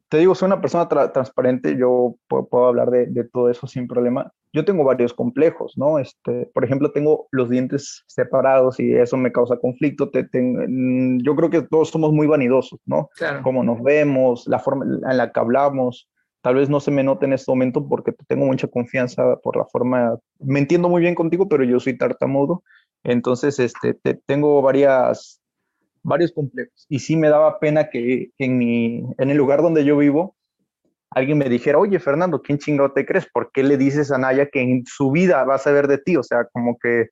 [0.09, 4.31] te digo, soy una persona transparente, yo puedo, hablar de, todo eso sin problema.
[4.51, 5.99] Yo tengo varios complejos, ¿no?
[5.99, 10.09] Este, por ejemplo, tengo los dientes separados y eso me causa conflicto.
[10.09, 13.09] Te, mm, yo creo que todos somos muy vanidosos, ¿no?
[13.15, 13.41] Claro.
[13.43, 16.09] Cómo nos vemos, la forma en la que hablamos.
[16.41, 19.65] Tal vez no se me note en este momento porque tengo mucha confianza por la
[19.65, 20.17] forma.
[20.39, 22.63] Me entiendo muy bien contigo, pero yo soy tartamudo.
[23.03, 23.93] Entonces, este,
[24.25, 25.39] tengo varias
[26.03, 26.85] varios complejos.
[26.89, 30.35] Y sí me daba pena que, en, mi, en el lugar donde yo vivo,
[31.11, 33.27] alguien me dijera, oye, Fernando, ¿quién chingado te crees?
[33.31, 36.17] ¿Por qué le dices a Naya que en su vida va a saber de ti?
[36.17, 37.09] O sea, como que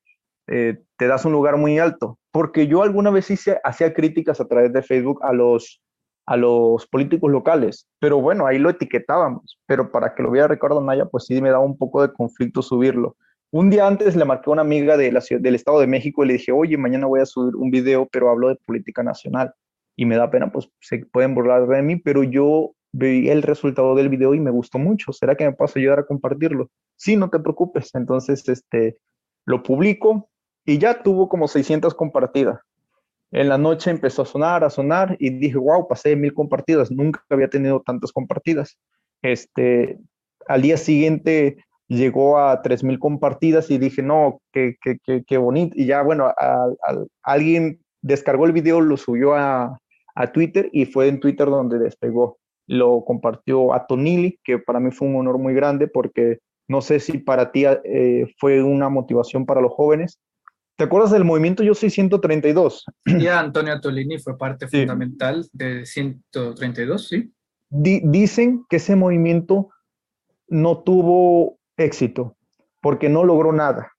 [0.48, 2.18] eh, te das un lugar muy alto.
[2.32, 5.82] Porque yo alguna vez hice, hacía críticas a través de Facebook a los,
[6.26, 9.58] a los políticos locales, pero bueno, ahí lo etiquetábamos.
[9.66, 12.62] Pero para que lo viera Ricardo Naya, pues sí me daba un poco de conflicto
[12.62, 13.16] subirlo.
[13.50, 16.28] Un día antes le marqué a una amiga de la del Estado de México y
[16.28, 19.54] le dije, oye, mañana voy a subir un video, pero hablo de política nacional.
[19.96, 23.94] Y me da pena, pues se pueden burlar de mí, pero yo vi el resultado
[23.94, 25.12] del video y me gustó mucho.
[25.12, 26.70] ¿Será que me puedes ayudar a compartirlo?
[26.96, 27.94] Sí, no te preocupes.
[27.94, 28.96] Entonces, este,
[29.44, 30.28] lo publico
[30.64, 32.60] y ya tuvo como 600 compartidas.
[33.30, 36.90] En la noche empezó a sonar, a sonar y dije, wow, pasé mil compartidas.
[36.90, 38.78] Nunca había tenido tantas compartidas.
[39.22, 39.98] Este,
[40.46, 41.58] al día siguiente
[41.88, 45.74] llegó a 3.000 compartidas y dije, no, qué, qué, qué, qué bonito.
[45.76, 46.32] Y ya, bueno,
[47.22, 49.78] alguien descargó el video, lo subió a,
[50.14, 52.38] a, Twitter y fue en Twitter donde despegó.
[52.68, 56.38] Lo compartió a Tonili, que para mí fue un honor muy grande porque
[56.68, 60.20] no sé si para ti eh, fue una motivación para los jóvenes.
[60.76, 62.84] ¿Te acuerdas del movimiento Yo Soy 132?
[63.18, 67.32] Ya, Antonio Tolini fue parte fundamental de 132, ¿sí?
[67.70, 69.68] dicen que ese movimiento
[70.48, 72.36] no tuvo éxito,
[72.80, 73.92] porque no logró nada,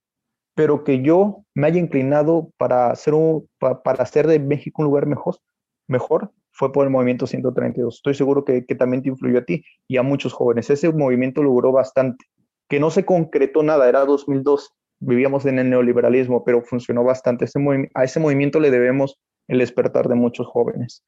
[0.56, 5.06] pero que yo me haya inclinado para hacer, un, para hacer de México un lugar
[5.06, 5.38] mejor,
[5.88, 7.96] mejor fue por el movimiento 132.
[7.96, 10.70] Estoy seguro que, que también te influyó a ti y a muchos jóvenes.
[10.70, 12.26] Ese movimiento logró bastante,
[12.68, 17.46] que no se concretó nada, era 2002, vivíamos en el neoliberalismo, pero funcionó bastante.
[17.46, 17.60] Ese
[17.94, 19.18] a ese movimiento le debemos
[19.48, 21.06] el despertar de muchos jóvenes.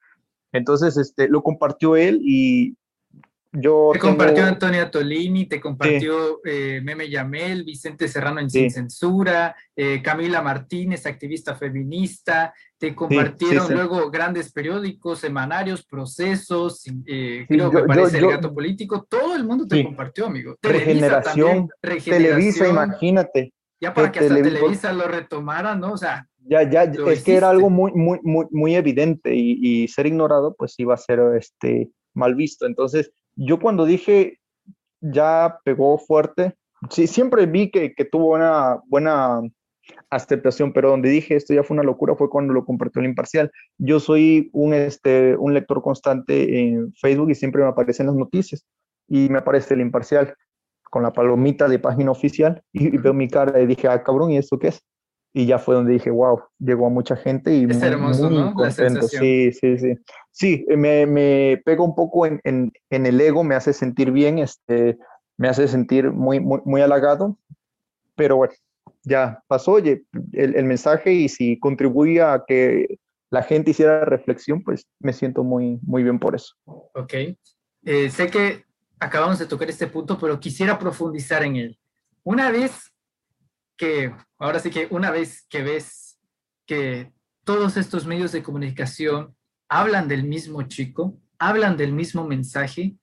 [0.52, 2.74] Entonces, este, lo compartió él y
[3.52, 10.00] te compartió Antonia Tolini, te compartió eh, Meme Yamel, Vicente Serrano en Sin Censura, eh,
[10.02, 18.18] Camila Martínez, activista feminista, te compartieron luego grandes periódicos, semanarios, procesos, eh, creo que parece
[18.18, 20.56] el gato político, todo el mundo te compartió, amigo.
[20.62, 23.52] regeneración, Televisa, imagínate.
[23.78, 25.92] Ya para que hasta Televisa, lo retomara, ¿no?
[25.92, 29.88] O sea, ya, ya, es que era algo muy, muy, muy, muy evidente y, y,
[29.88, 32.66] ser ignorado, pues iba a ser este, mal visto.
[32.66, 34.38] Entonces, yo cuando dije
[35.00, 36.54] ya pegó fuerte,
[36.90, 39.42] sí, siempre vi que, que tuvo una buena
[40.10, 43.50] aceptación, pero donde dije esto ya fue una locura fue cuando lo compartió el imparcial.
[43.78, 48.64] Yo soy un, este, un lector constante en Facebook y siempre me aparecen las noticias
[49.08, 50.34] y me aparece el imparcial
[50.90, 54.36] con la palomita de página oficial y, veo mi cara y dije, ah, cabrón, ¿y
[54.36, 54.84] esto qué es?
[55.34, 58.38] Y ya fue donde dije, wow, llegó a mucha gente y es muy, hermoso, muy
[58.38, 58.54] ¿no?
[58.54, 59.08] contento.
[59.08, 59.94] Sí, sí, sí.
[60.30, 64.38] Sí, me, me pega un poco en, en, en, el ego, me hace sentir bien,
[64.38, 64.98] este,
[65.38, 67.38] me hace sentir muy, muy, muy halagado,
[68.14, 68.52] pero bueno,
[69.04, 72.98] ya pasó, oye, el, el mensaje y si contribuía a que
[73.32, 76.54] la gente hiciera reflexión, pues me siento muy, muy bien por eso.
[76.66, 77.14] Ok.
[77.84, 78.64] Eh, sé que
[79.00, 81.78] acabamos de tocar este punto, pero quisiera profundizar en él.
[82.24, 82.91] Una vez
[83.82, 86.16] que, ahora sí que una vez que ves
[86.66, 87.10] que
[87.42, 89.34] todos estos medios de comunicación
[89.68, 92.94] hablan del mismo chico, hablan del mismo mensaje,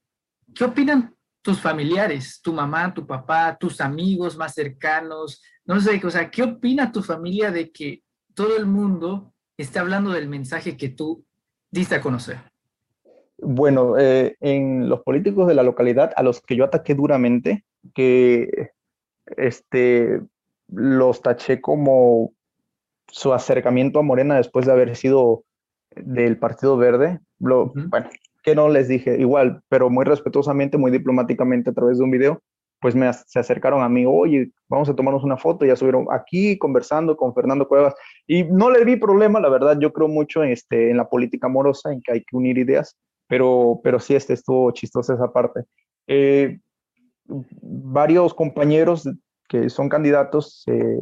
[0.56, 5.44] ¿qué opinan tus familiares, tu mamá, tu papá, tus amigos más cercanos?
[5.66, 8.02] No sé, o sea, ¿qué opina tu familia de que
[8.34, 11.26] todo el mundo esté hablando del mensaje que tú
[11.70, 12.38] diste a conocer?
[13.38, 18.72] Bueno, eh, en los políticos de la localidad a los que yo ataqué duramente, que
[19.36, 20.22] este,
[20.72, 22.34] los taché como
[23.08, 25.44] su acercamiento a Morena después de haber sido
[25.96, 27.90] del Partido Verde, lo, uh -huh.
[27.90, 28.10] bueno,
[28.44, 32.42] que no les dije igual, pero muy respetuosamente, muy diplomáticamente a través de un video,
[32.80, 36.58] pues me, se acercaron a mí, oye, vamos a tomarnos una foto, ya subieron aquí
[36.58, 37.94] conversando con Fernando Cuevas,
[38.26, 41.48] y no le vi problema, la verdad, yo creo mucho en, este, en la política
[41.48, 42.98] amorosa, en que hay que unir ideas,
[43.28, 45.66] pero, pero sí, este estuvo chistosa esa parte.
[46.08, 46.60] Eh,
[47.26, 49.08] varios compañeros
[49.50, 51.02] que son candidatos eh,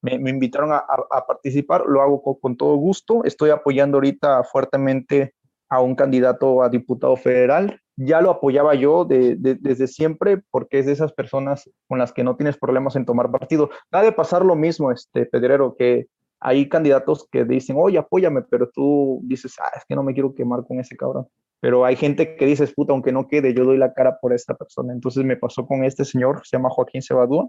[0.00, 5.34] me, me, invitaron a, a, participar, lo hago con, todo gusto, estoy apoyando ahorita fuertemente
[5.68, 10.78] a un candidato a diputado federal, ya lo apoyaba yo de, de, desde siempre porque
[10.78, 13.70] es de esas personas con las que no tienes problemas en tomar partido.
[13.90, 16.06] Da de pasar lo mismo, este Pedrero, que
[16.40, 20.32] hay candidatos que dicen, oye, apóyame, pero tú dices, ah, es que no me quiero
[20.32, 21.26] quemar con ese cabrón.
[21.60, 24.54] Pero hay gente que dice, puta, aunque no quede, yo doy la cara por esta
[24.54, 24.92] persona.
[24.92, 27.48] Entonces me pasó con este señor, se llama Joaquín Cebadúa,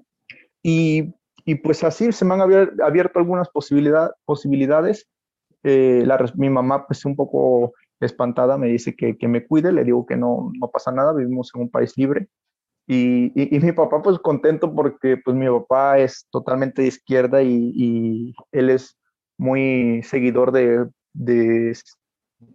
[0.63, 1.13] y,
[1.45, 5.07] y pues así se me han abierto algunas posibilidad, posibilidades.
[5.63, 9.83] Eh, la, mi mamá, pues un poco espantada, me dice que, que, me cuide, le
[9.83, 12.29] digo que no, no pasa nada, vivimos en un país libre.
[12.87, 17.43] Y, y, y mi papá pues contento porque pues mi papá es totalmente de izquierda
[17.43, 18.97] y, y él es
[19.37, 21.77] muy seguidor de, de,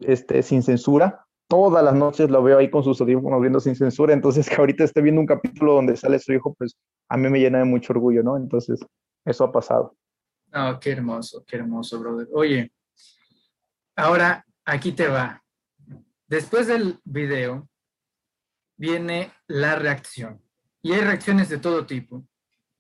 [0.01, 1.24] este, sin censura.
[1.49, 4.85] Todas las noches lo veo ahí con sus audífonos viendo sin censura, entonces que ahorita
[4.85, 6.77] esté viendo un capítulo donde sale su hijo, pues
[7.09, 8.37] a mí me llena de mucho orgullo, ¿no?
[8.37, 8.81] Entonces,
[9.25, 9.97] eso ha pasado.
[10.55, 12.29] Oh, qué hermoso, qué hermoso, brother.
[12.33, 12.73] Oye,
[13.97, 15.43] ahora aquí te va.
[16.27, 17.69] Después del video
[18.77, 20.41] viene la reacción.
[20.83, 22.25] Y hay reacciones de todo tipo.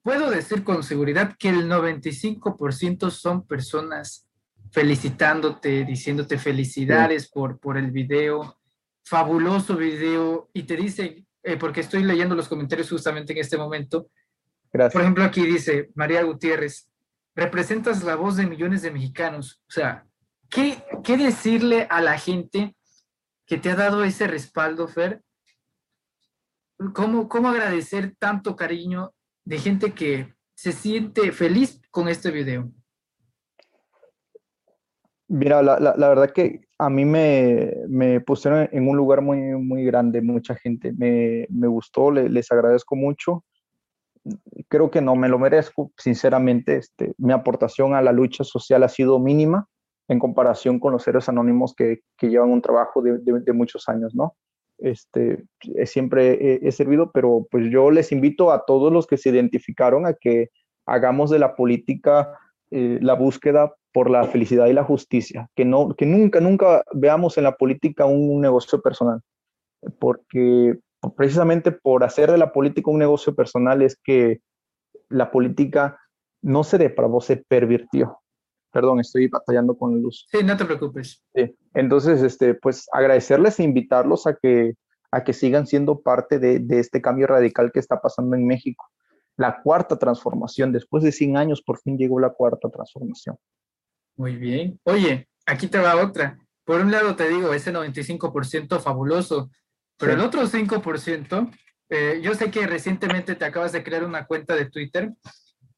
[0.02, 4.26] Puedo decir con seguridad que el 95% son personas
[4.74, 7.30] felicitándote, diciéndote felicidades sí.
[7.32, 8.58] por, por el video,
[9.04, 14.08] fabuloso video, y te dicen, eh, porque estoy leyendo los comentarios justamente en este momento.
[14.72, 14.92] Gracias.
[14.92, 16.90] Por ejemplo, aquí dice María Gutiérrez,
[17.36, 19.62] representas la voz de millones de mexicanos.
[19.68, 20.08] O sea,
[20.50, 22.74] ¿qué, qué decirle a la gente
[23.46, 25.22] que te ha dado ese respaldo, Fer?
[26.94, 29.14] ¿Cómo, ¿Cómo agradecer tanto cariño
[29.44, 32.72] de gente que se siente feliz con este video?
[35.28, 39.84] Mira, la, la, verdad que a mí me, me, pusieron en un lugar muy, muy
[39.84, 40.92] grande, mucha gente.
[40.92, 43.42] Me, me gustó, le, les agradezco mucho.
[44.68, 46.76] Creo que no me lo merezco, sinceramente.
[46.76, 49.66] Este, mi aportación a la lucha social ha sido mínima
[50.08, 54.14] en comparación con los héroes anónimos que, que llevan un trabajo de, de, muchos años,
[54.14, 54.36] ¿no?
[54.76, 55.44] Este,
[55.86, 60.04] siempre he, he servido, pero pues yo les invito a todos los que se identificaron
[60.04, 60.50] a que
[60.84, 62.36] hagamos de la política
[62.70, 67.38] eh, la búsqueda por la felicidad y la justicia, que, no, que nunca, nunca veamos
[67.38, 69.20] en la política un, un negocio personal,
[70.00, 70.76] porque
[71.16, 74.40] precisamente por hacer de la política un negocio personal es que
[75.08, 76.00] la política
[76.42, 78.18] no se depravó, se pervirtió.
[78.72, 80.26] Perdón, estoy batallando con la luz.
[80.28, 81.22] Sí, no te preocupes.
[81.32, 81.56] Sí.
[81.74, 84.74] Entonces, este, pues agradecerles e invitarlos a que,
[85.12, 88.84] a que sigan siendo parte de, de este cambio radical que está pasando en México
[89.36, 90.72] la cuarta transformación.
[90.72, 93.36] Después de 100 años, por fin llegó la cuarta transformación.
[94.16, 94.78] Muy bien.
[94.84, 96.38] Oye, aquí te va otra.
[96.64, 99.50] Por un lado te digo, ese 95% fabuloso,
[99.98, 100.18] pero sí.
[100.18, 101.50] el otro 5%,
[101.90, 105.12] eh, yo sé que recientemente te acabas de crear una cuenta de Twitter.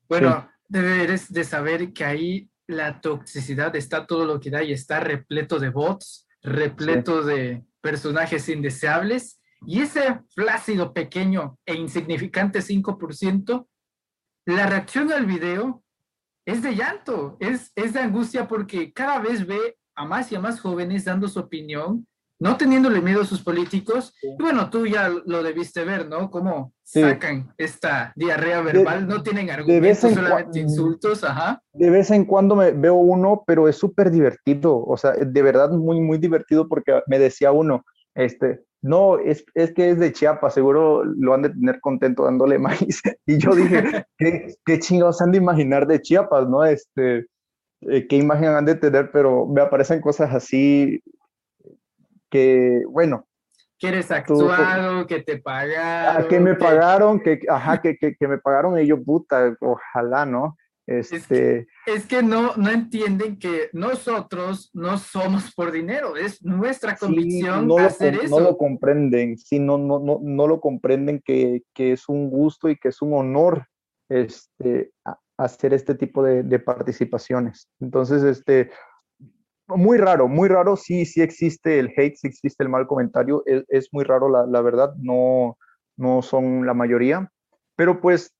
[0.08, 0.56] Bueno, sí.
[0.68, 5.58] debes de saber que ahí la toxicidad está todo lo que da y está repleto
[5.58, 7.28] de bots, repleto sí.
[7.28, 13.66] de personajes indeseables y ese flácido, pequeño e insignificante 5%,
[14.46, 15.82] la reacción al video
[16.46, 20.40] es de llanto, es, es de angustia porque cada vez ve a más y a
[20.40, 22.06] más jóvenes dando su opinión,
[22.38, 24.14] no teniéndole miedo a sus políticos.
[24.22, 26.30] Y bueno, tú ya lo debiste ver, ¿no?
[26.30, 27.00] Cómo Sí.
[27.00, 31.60] sacan esta diarrea verbal, no tienen argumentos, en solamente cua- insultos, ajá.
[31.72, 35.70] De vez en cuando me veo uno, pero es súper divertido, o sea, de verdad
[35.70, 40.54] muy, muy divertido porque me decía uno, este, no, es, es que es de Chiapas,
[40.54, 43.02] seguro lo han de tener contento dándole maíz.
[43.26, 43.82] Y yo dije,
[44.18, 46.64] ¿qué, qué chingados han de imaginar de Chiapas, no?
[46.64, 47.26] Este,
[47.82, 51.02] eh, qué imagen han de tener, pero me aparecen cosas así
[52.30, 53.26] que, bueno,
[53.78, 56.24] Que eres Tú- actuado, que te pagaron.
[56.24, 60.24] a que me pagaron, que, ajá, que, que, que me pagaron y yo, puta, ojalá,
[60.26, 60.56] ¿no?
[60.86, 67.06] Este, Es que no, no entienden que nosotros no somos por dinero, es nuestra Sí,
[67.06, 68.38] convicción no hacer eso.
[68.38, 72.68] no lo comprenden, sí, no, no, no, no lo comprenden que, que es un gusto
[72.68, 73.66] y que es un honor
[74.08, 74.92] este,
[75.36, 77.68] hacer este tipo de, de participaciones.
[77.80, 78.70] Entonces, este,
[79.66, 83.64] muy raro, muy raro, sí, sí existe el hate, sí existe el mal comentario, es,
[83.68, 85.58] es muy raro, la, la verdad, no,
[85.96, 87.28] no son la mayoría,
[87.74, 88.35] pero pues,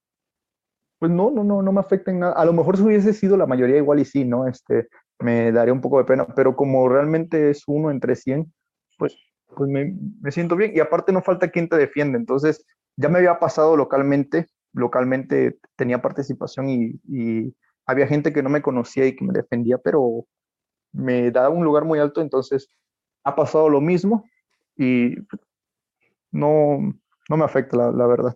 [0.99, 2.33] pues no, no, no, no me afecta en nada.
[2.35, 4.47] A lo mejor si hubiese sido la mayoría, igual y sí, ¿no?
[4.47, 8.53] Este, me daría un poco de pena, pero como realmente es uno entre 100,
[8.99, 9.17] pues,
[9.55, 9.95] pues me,
[10.31, 10.73] siento bien.
[10.75, 12.19] Y aparte no falta quien te defiende.
[12.19, 12.65] Entonces,
[12.97, 17.55] ya me había pasado localmente, localmente tenía participación y,
[17.89, 20.27] había gente que no me conocía y que me defendía, pero
[20.93, 22.69] me daba un lugar muy alto, entonces
[23.23, 24.25] ha pasado lo mismo
[24.77, 25.15] y
[26.33, 26.79] no,
[27.29, 28.35] no me afecta, la verdad.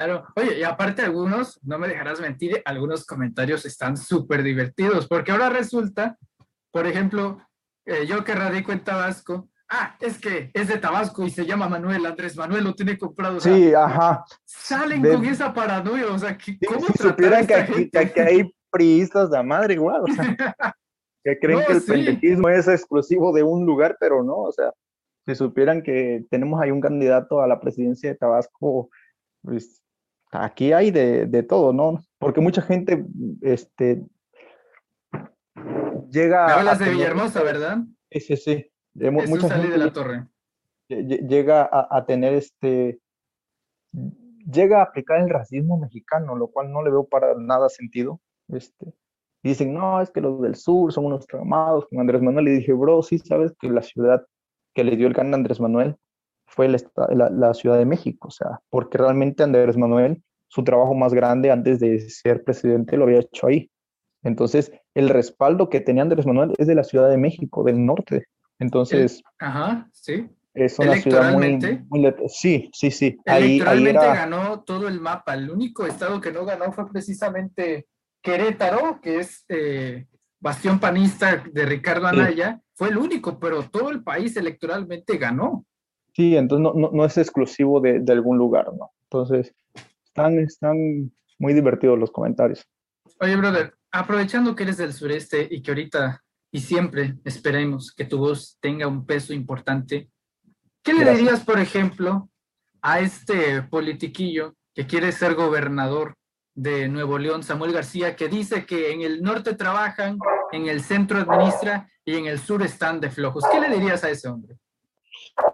[0.00, 5.30] Claro, oye, y aparte algunos, no me dejarás mentir, algunos comentarios están súper divertidos, porque
[5.30, 6.16] ahora resulta,
[6.70, 7.38] por ejemplo,
[7.84, 11.68] eh, yo que radico en Tabasco, ah, es que es de Tabasco y se llama
[11.68, 13.36] Manuel, Andrés Manuel lo tiene comprado.
[13.36, 14.24] o sea, Sí, ajá.
[14.46, 18.54] Salen De- con esa paranoia, o sea, ¿qué- ¿cómo Si supieran que aquí, que hay
[18.70, 20.14] priistas de madre igual, o sea,
[21.22, 22.38] que creen No, que el sí.
[22.54, 24.72] es exclusivo de un lugar, pero no, o sea,
[25.26, 28.88] si supieran que tenemos ahí un candidato a la presidencia de Tabasco,
[29.42, 29.82] pues
[30.30, 32.00] aquí hay de, de todo, ¿no?
[32.18, 33.04] Porque mucha gente,
[33.42, 34.04] este,
[36.10, 37.78] llega Me hablas a de tener- Villahermosa, ¿verdad?
[38.10, 38.66] Sí, sí, sí.
[38.94, 40.26] De Jesús mucha gente de la Torre.
[40.88, 42.98] lle- lle- llega a, a tener este,
[43.92, 48.20] llega a aplicar el racismo mexicano, lo cual no le veo para nada sentido.
[48.48, 48.92] Este,
[49.44, 52.48] dicen, no, es que los del sur son unos traumados con Andrés Manuel.
[52.48, 54.26] Y dije, bro, sí sabes que la ciudad
[54.74, 55.96] que le dio el gana a Andrés Manuel
[56.50, 56.76] fue el
[57.16, 61.50] la, la Ciudad de México, o sea, porque realmente Andrés Manuel, su trabajo más grande
[61.50, 63.70] antes de ser presidente lo había hecho ahí.
[64.22, 68.26] Entonces, el respaldo que tenía Andrés Manuel es de la Ciudad de México, del norte.
[68.58, 70.28] Entonces, Ajá, sí.
[70.52, 71.58] es una ciudad muy,
[71.88, 73.16] muy Sí, sí, sí.
[73.26, 74.14] Ahí, ahí Electoralmente era.
[74.14, 75.34] ganó todo el mapa.
[75.34, 77.86] El único estado que no ganó fue precisamente
[78.20, 80.06] Querétaro, que es eh,
[80.40, 82.16] bastión panista de Ricardo Sí.
[82.18, 82.60] Anaya.
[82.74, 85.64] Fue el único, pero todo el país electoralmente ganó.
[86.20, 88.92] Sí, entonces no, no, no es exclusivo de, de algún lugar, ¿no?
[89.04, 89.54] Entonces,
[90.04, 92.68] están, están muy divertidos los comentarios.
[93.20, 96.22] Oye, brother, aprovechando que eres del sureste y que ahorita
[96.52, 100.10] y siempre esperemos que tu voz tenga un peso importante,
[100.82, 101.18] ¿qué le Gracias.
[101.18, 102.28] dirías, por ejemplo,
[102.82, 106.16] a este politiquillo que quiere ser gobernador
[106.54, 110.18] de Nuevo León, Samuel García, que dice que en el norte trabajan,
[110.52, 113.42] en el centro administra y en el sur están de flojos?
[113.50, 114.58] ¿Qué le dirías a ese hombre?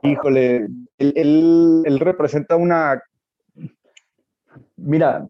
[0.02, 0.68] Híjole,
[0.98, 3.02] él, él- representa una...
[4.76, 5.28] Mira,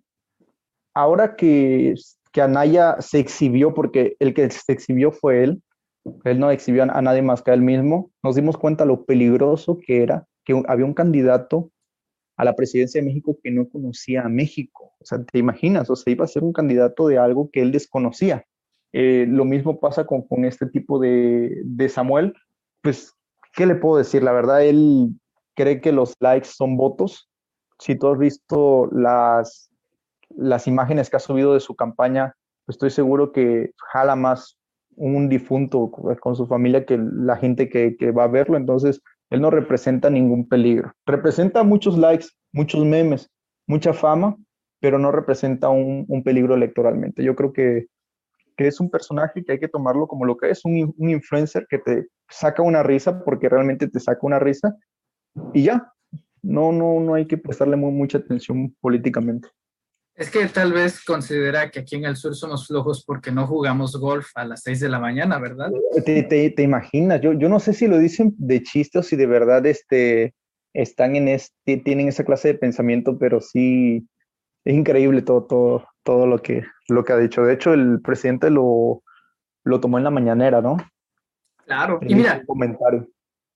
[0.94, 1.94] ahora que,
[2.32, 5.62] que Anaya se exhibió, porque el que se exhibió fue él,
[6.24, 9.78] él no exhibió a nadie más que a él mismo, nos dimos cuenta lo peligroso
[9.78, 11.70] que era que había un candidato
[12.36, 14.92] a la presidencia de México que no conocía a México.
[15.00, 17.72] O sea, te imaginas, o sea, iba a ser un candidato de algo que él
[17.72, 18.44] desconocía.
[18.92, 22.32] Eh, lo mismo pasa con, con este tipo de, de Samuel.
[22.82, 23.12] Pues,
[23.56, 24.22] ¿qué le puedo decir?
[24.22, 25.08] La verdad, él
[25.56, 27.28] cree que los likes son votos.
[27.78, 29.70] Si tú has visto las,
[30.28, 32.36] las imágenes que ha subido de su campaña,
[32.68, 34.58] estoy seguro que jala más
[34.94, 38.56] un difunto con su familia que la gente que, que va a verlo.
[38.56, 40.92] Entonces, él no representa ningún peligro.
[41.06, 43.30] Representa muchos likes, muchos memes,
[43.66, 44.36] mucha fama,
[44.80, 47.24] pero no representa un, un peligro electoralmente.
[47.24, 47.86] Yo creo que,
[48.56, 51.66] que es un personaje que hay que tomarlo como lo que es, un, un influencer
[51.68, 54.76] que te saca una risa porque realmente te saca una risa
[55.52, 55.92] y ya.
[56.42, 59.48] No, no, no hay que prestarle mu- mucha atención políticamente.
[60.14, 63.96] Es que tal vez considera que aquí en el sur somos flojos porque no jugamos
[64.00, 65.70] golf a las 6 de la mañana, ¿verdad?
[66.04, 69.16] Te, te- te imaginas, yo, yo no sé si lo dicen de chiste o si
[69.16, 70.34] de verdad este,
[70.72, 74.08] están en este, tienen esa clase de pensamiento, pero sí,
[74.64, 77.44] es increíble todo, todo, todo lo que, lo que ha dicho.
[77.44, 79.02] De hecho, el presidente lo,
[79.64, 80.76] lo tomó en la mañanera, ¿no?
[81.66, 83.08] Claro, y mira, comentario.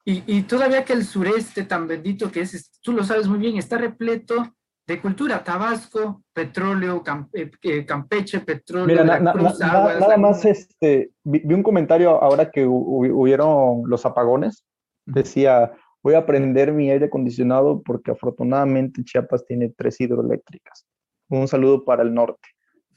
[0.04, 3.56] y, y todavía que el sureste tan bendito que es, tú lo sabes muy bien,
[3.56, 4.54] está repleto
[4.86, 9.58] de cultura, Tabasco, petróleo, eh, eh, Campeche, petróleo, Mira, na- na- aguas,
[10.00, 14.64] nada más este, vi, vi un comentario ahora que hu- hu- hubieron los apagones.
[15.06, 15.72] Decía,
[16.02, 20.84] voy a prender mi aire acondicionado porque afortunadamente Chiapas tiene tres hidroeléctricas.
[21.28, 22.48] Un saludo para el norte.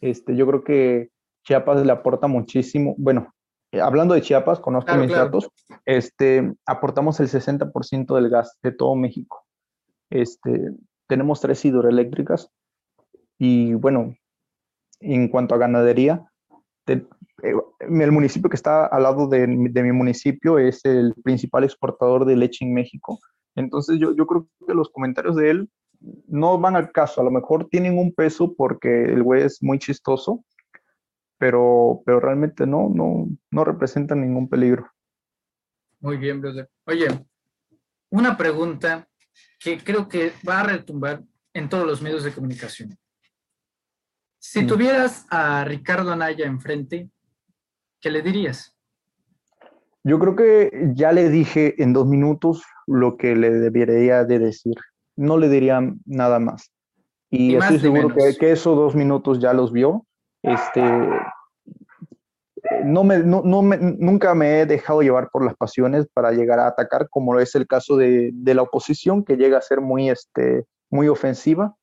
[0.02, 1.10] Este, yo creo que
[1.44, 2.96] Chiapas le aporta muchísimo.
[2.98, 3.32] Bueno,
[3.80, 5.26] hablando de Chiapas, conozco Claro, mis claro.
[5.26, 5.50] datos.
[5.86, 9.46] Este, aportamos el 60% del gas de todo México.
[10.10, 10.72] Este,
[11.08, 12.50] tenemos tres hidroeléctricas
[13.38, 14.16] y bueno,
[15.00, 16.26] en cuanto a ganadería,
[16.86, 17.08] te-
[17.44, 21.64] eh, el municipio que está al lado de, mi- de mi municipio es el principal
[21.64, 23.20] exportador de leche en México.
[23.56, 25.70] Entonces yo, yo creo que los comentarios de él
[26.28, 27.22] no van al caso.
[27.22, 30.44] A lo mejor tienen un peso porque el güey es muy chistoso,
[31.44, 34.90] pero, pero realmente no, no, no representan ningún peligro.
[36.00, 36.70] Muy bien, brother.
[36.86, 37.08] Oye,
[38.10, 39.10] una pregunta
[39.60, 41.22] que creo que va a retumbar
[41.54, 42.98] en todos los medios de comunicación.
[44.40, 47.10] Si tuvieras a Ricardo Anaya enfrente,
[48.00, 48.78] ¿qué le dirías?
[50.06, 54.76] Yo creo que ya le dije en dos minutos lo que le debería de decir.
[55.18, 56.72] No le diría nada más.
[57.30, 60.06] Y Ni estoy seguro que, que esos dos minutos ya los vio.
[60.44, 60.82] Este,
[62.86, 66.60] no me, no, no me- nunca me he dejado llevar por las pasiones para llegar
[66.60, 70.10] a atacar, como es el caso de, de la oposición, que llega a ser muy,
[70.10, 71.76] este, muy ofensiva.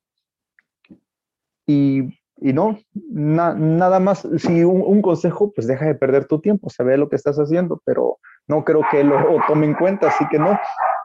[1.67, 2.01] Y,
[2.37, 2.77] y no,
[3.11, 6.97] na- nada más, si un, un consejo, pues deja de perder tu tiempo, se ve
[6.97, 8.17] lo que estás haciendo, pero
[8.47, 9.17] no creo que lo
[9.47, 10.59] tome en cuenta, así que no,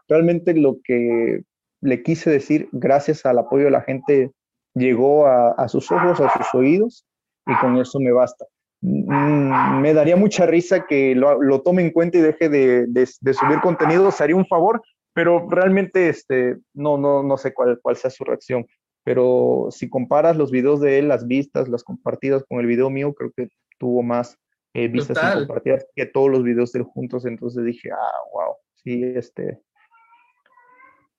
[0.09, 1.43] realmente lo que
[1.83, 4.33] le quise decir, gracias al apoyo de la gente,
[4.75, 7.06] llegó a, a sus ojos, a sus oídos,
[7.47, 8.47] y con eso me basta.
[8.81, 13.09] Mm, Me daría mucha risa que lo, lo tome en cuenta y deje de, de-
[13.21, 14.83] de subir contenido, se haría un favor,
[15.15, 18.67] pero realmente este, no, no, no sé cuál, cuál sea su reacción.
[19.05, 23.15] Pero si comparas los videos de él, las vistas, las compartidas con el video mío,
[23.15, 23.49] creo que
[23.79, 24.37] tuvo más
[24.75, 27.25] eh, vistas y compartidas que todos los videos de él juntos.
[27.25, 29.61] Entonces dije, ah, wow, sí, este,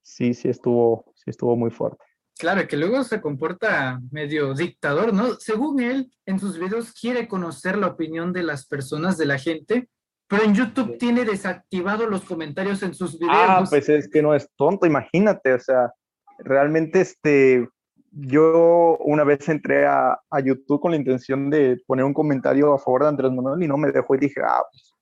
[0.02, 2.04] sí, sí estuvo, sí estuvo muy fuerte.
[2.38, 5.36] Claro, que luego se comporta medio dictador, ¿no?
[5.36, 9.90] Según él, en sus videos quiere conocer la opinión de las personas, de la gente,
[10.28, 13.36] pero en YouTube tiene desactivados los comentarios en sus videos.
[13.38, 15.92] Ah, pues es que no es tonto, imagínate, o sea,
[16.40, 17.68] realmente este,
[18.12, 22.80] yo una vez entré a, a YouTube con la intención de poner un comentario a
[22.80, 24.94] favor de Andrés Manuel y no me dejó y dije, ah, pues,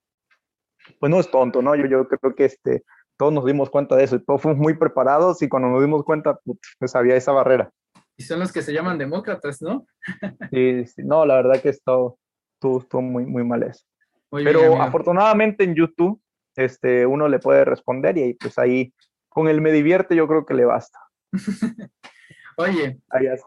[1.00, 1.74] pues no es tonto, ¿no?
[1.74, 2.84] Yo, yo creo que este,
[3.16, 6.04] todos nos dimos cuenta de eso y todos fuimos muy preparados y cuando nos dimos
[6.04, 6.38] cuenta,
[6.78, 7.70] pues había esa barrera.
[8.16, 9.86] Y son los que se llaman demócratas, ¿no?
[10.50, 12.18] Sí, sí, no, la verdad que estuvo,
[12.54, 13.84] estuvo, estuvo muy, muy mal eso.
[14.30, 16.20] Muy Pero afortunadamente en YouTube,
[16.56, 18.94] este, uno le puede responder y ahí, pues ahí,
[19.28, 20.98] con el me divierte, yo creo que le basta.
[22.56, 23.42] Oye, es.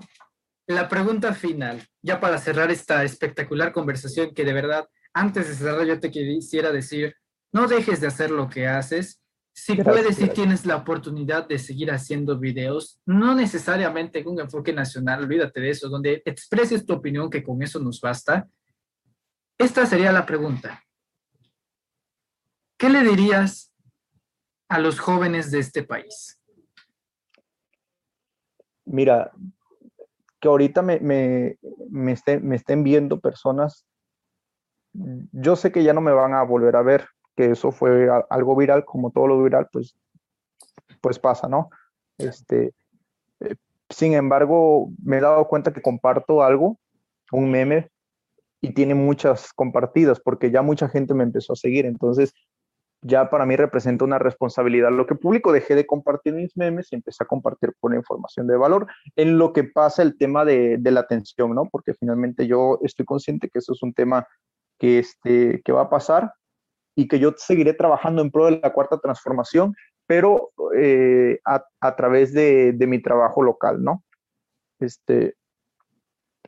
[0.68, 5.86] la pregunta final, ya para cerrar esta espectacular conversación que de verdad, antes de cerrar
[5.88, 7.16] yo te quisiera decir,
[7.52, 9.19] no dejes de hacer lo que haces.
[9.62, 10.34] Si Gracias, puedes y gracias.
[10.36, 15.70] tienes la oportunidad de seguir haciendo videos, no necesariamente con un enfoque nacional, olvídate de
[15.70, 18.48] eso, donde expreses tu opinión, que con eso nos basta.
[19.58, 20.82] Esta sería la pregunta.
[22.78, 23.74] ¿Qué le dirías
[24.70, 26.42] a los jóvenes de este país?
[28.86, 29.34] Mira,
[30.40, 31.60] que ahorita me, me,
[31.90, 33.86] me estén viendo personas,
[34.94, 37.10] yo sé que ya no me van a volver a ver,
[37.40, 39.96] que eso fue a- algo viral, como todo lo viral, pues,
[41.00, 41.70] pues pasa, ¿no?
[42.18, 42.74] Este,
[43.40, 43.56] eh,
[43.90, 46.78] sin embargo, me he dado cuenta que comparto algo,
[47.32, 47.90] un meme,
[48.60, 52.34] y tiene muchas compartidas, porque ya mucha gente me empezó a seguir, entonces
[53.02, 54.92] ya para mí representa una responsabilidad.
[54.92, 58.58] Lo que publico, dejé de compartir mis memes y empecé a compartir por información de
[58.58, 61.70] valor en lo que pasa el tema de, de la atención, ¿no?
[61.72, 64.28] Porque finalmente yo estoy consciente que eso es un tema
[64.78, 66.34] que, este, que va a pasar
[67.00, 69.74] y que yo seguiré trabajando en pro de la cuarta transformación,
[70.06, 74.04] pero eh, a, través de, de mi trabajo local, ¿no?
[74.82, 75.36] Este,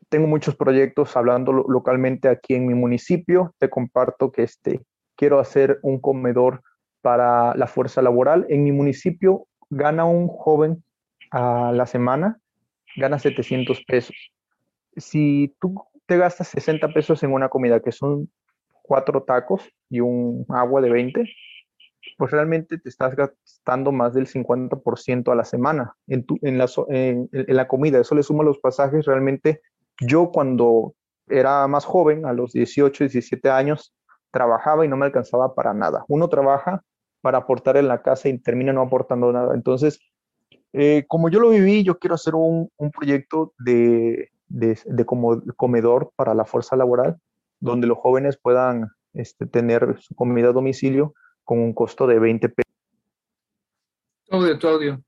[0.09, 3.55] tengo muchos proyectos hablando lo- localmente aquí en mi municipio.
[3.59, 4.81] Te comparto que este,
[5.15, 6.61] quiero hacer un comedor
[7.01, 8.45] para la fuerza laboral.
[8.49, 10.83] En mi municipio gana un joven
[11.31, 12.41] a la semana,
[12.97, 14.17] gana 700 pesos.
[14.97, 18.29] Si tú te gastas 60 pesos en una comida, que son
[18.91, 21.23] cuatro tacos y un agua de 20,
[22.17, 26.69] pues realmente te estás gastando más del 50% a la semana en, tu, en, la,
[26.89, 28.01] en, la comida.
[28.01, 29.05] Eso le suma los pasajes.
[29.05, 29.61] Realmente
[30.01, 30.93] yo cuando
[31.29, 33.93] era más joven, a los 18, 17 años,
[34.29, 36.03] trabajaba y no me alcanzaba para nada.
[36.09, 36.83] Uno trabaja
[37.21, 39.55] para aportar en la casa y termina no aportando nada.
[39.55, 40.01] Entonces,
[40.73, 45.41] eh, como yo lo viví, yo quiero hacer un, un proyecto de, de, de, como
[45.55, 47.21] comedor para la fuerza laboral,
[47.61, 51.13] donde los jóvenes puedan este, tener su comida a domicilio
[51.43, 52.73] con un costo de 20 pesos.
[54.29, 55.01] Audio, tu audio.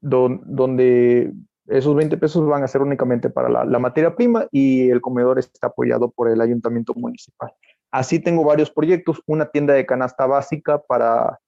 [0.00, 1.32] Don, donde
[1.66, 5.38] esos 20 pesos van a ser únicamente para la, la, materia prima y el comedor
[5.38, 7.52] está apoyado por el ayuntamiento municipal.
[7.90, 11.38] Así tengo varios proyectos, una tienda de canasta básica para,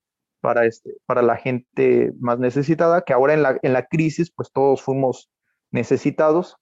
[0.41, 4.53] para, este, para la gente más necesitada, que ahora en la, en la crisis pues
[4.53, 5.31] todos fuimos
[5.71, 6.57] necesitados,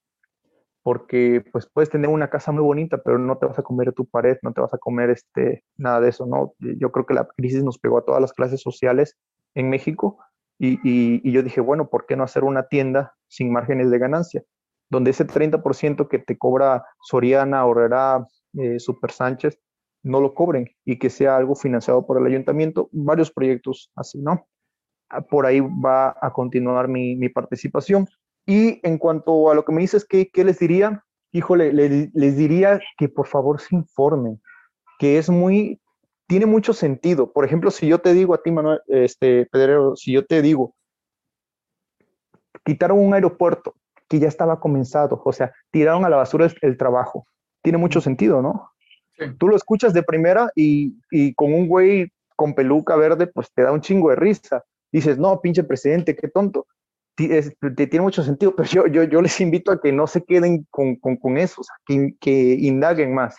[0.82, 4.06] porque pues puedes tener una casa muy bonita, pero no te vas a comer tu
[4.06, 6.54] pared, no te vas a comer este, nada de eso, ¿no?
[6.58, 9.16] Yo creo que la crisis nos pegó a todas las clases sociales
[9.54, 10.18] en México
[10.58, 14.44] y, y, yo dije, bueno, ¿por qué no hacer una tienda sin márgenes de ganancia?
[14.90, 18.26] Donde ese 30% que te cobra Soriana, Horrera,
[18.58, 19.58] eh, Super Sánchez,
[20.02, 24.46] no lo cobren y que sea algo financiado por el ayuntamiento, varios proyectos así, ¿no?
[25.30, 28.06] Por ahí va a continuar mi, mi participación.
[28.46, 31.04] Y en cuanto a lo que me dices, ¿qué, qué les diría?
[31.32, 34.40] Híjole, les, les, diría que por favor se informen,
[34.98, 35.80] que es muy,
[36.26, 37.32] tiene mucho sentido.
[37.32, 40.74] Por ejemplo, si yo te digo a ti, Manuel, este, Pedrero, si yo te digo,
[42.64, 43.74] quitaron un aeropuerto
[44.08, 47.26] que ya estaba comenzado, o sea, tiraron a la basura el, el trabajo.
[47.62, 48.72] Tiene mucho sentido, ¿no?
[49.16, 49.26] Sí.
[49.38, 53.62] Tú lo escuchas de primera y, y con un güey con peluca verde, pues te
[53.62, 54.64] da un chingo de risa.
[54.90, 56.66] Dices, no, pinche presidente, qué tonto
[57.26, 61.38] es, tiene mucho sentido, pero yo, les invito a que no se queden con, con,
[61.38, 63.36] eso, que, indaguen más.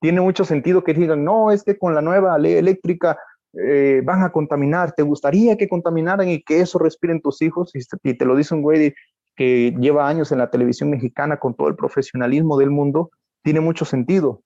[0.00, 3.18] Tiene mucho sentido que digan, no, es que con la nueva ley eléctrica
[3.52, 7.72] eh, van a contaminar, ¿te gustaría que contaminaran y que eso respiren tus hijos?
[8.02, 8.94] Y te lo dice un güey
[9.36, 13.10] que lleva años en la televisión mexicana con todo el profesionalismo del mundo,
[13.42, 14.42] tiene mucho sentido,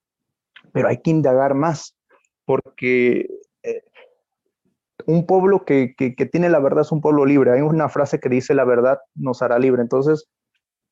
[0.73, 1.97] pero hay que indagar más,
[2.45, 3.29] porque
[5.07, 7.53] un pueblo que, que, tiene la verdad es un pueblo libre.
[7.53, 9.83] Hay una frase que dice la verdad nos hará libre.
[9.83, 10.29] Entonces,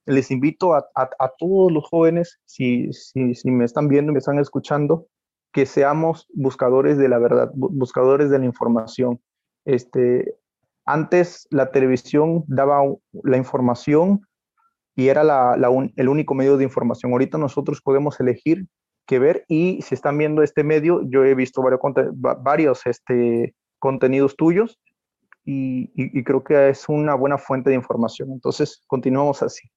[0.07, 4.39] les invito a, a, todos los jóvenes, si, si, si, me están viendo me están
[4.39, 5.07] escuchando,
[5.53, 9.21] que seamos buscadores de la verdad, buscadores de la información.
[9.65, 10.35] Este,
[10.85, 12.83] antes la televisión daba
[13.23, 14.23] la información
[14.97, 17.13] y era la, la un, el único medio de información.
[17.13, 18.67] Ahorita nosotros podemos elegir
[19.07, 21.81] qué ver y si están viendo este medio, yo he visto varios,
[22.43, 24.79] varios este, contenidos tuyos
[25.45, 28.31] y, y, y, creo que es una buena fuente de información.
[28.31, 29.69] Entonces, continuamos así.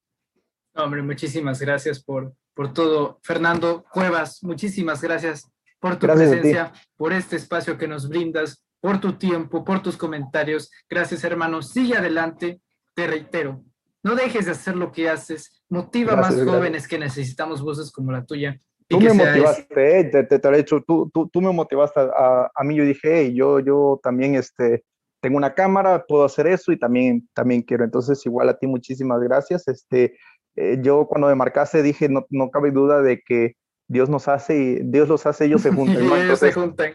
[0.76, 3.19] Hombre, muchísimas gracias por, por todo.
[3.23, 5.49] Fernando Cuevas, muchísimas gracias
[5.80, 9.98] por tu gracias presencia, por este espacio que nos brindas, por tu tiempo, por tus
[9.98, 10.69] comentarios.
[10.88, 11.64] Gracias, hermano.
[11.64, 12.61] Sigue adelante.
[12.94, 13.64] Te reitero,
[14.03, 15.64] no dejes de hacer lo que haces.
[15.68, 16.88] Motiva a más jóvenes gracias.
[16.88, 18.56] que necesitamos voces como la tuya
[18.88, 22.52] Tú me motivaste, eh, te, te, te, he dicho, tú, tú, tú me motivaste a,
[22.53, 24.84] a, mí, yo dije, hey, yo, yo también este,
[25.22, 27.84] tengo una cámara, puedo hacer eso y también, también quiero.
[27.84, 29.68] Entonces, igual a ti, muchísimas gracias.
[29.68, 30.16] Este,
[30.56, 33.56] eh, yo cuando me marcaste dije, no, no cabe duda de que
[33.88, 36.03] Dios nos hace y Dios los hace, ellos se juntan.
[36.03, 36.94] Entonces, se juntan.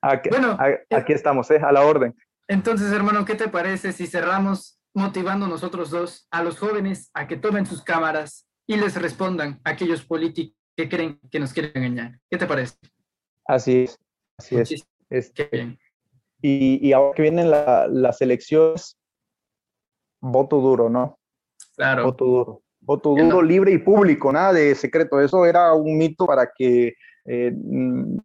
[0.00, 1.58] Aquí, bueno, a, aquí estamos, ¿eh?
[1.60, 2.14] a la orden.
[2.46, 7.36] Entonces, hermano, ¿qué te parece si cerramos motivando nosotros dos a los jóvenes a que
[7.36, 12.20] tomen sus cámaras y les respondan a aquellos políticos que creen que nos quieren engañar.
[12.30, 12.76] ¿Qué te parece?
[13.46, 13.98] Así es,
[14.38, 14.86] así es.
[15.10, 15.78] es Qué bien.
[16.42, 18.98] Y, y, ahora que vienen la, las elecciones,
[20.20, 21.18] voto duro, ¿no?
[21.76, 22.04] Claro.
[22.04, 22.62] Voto duro.
[22.80, 25.20] Voto duro, libre y público, nada de secreto.
[25.20, 26.94] Eso era un mito para que
[27.24, 28.18] eh, mm,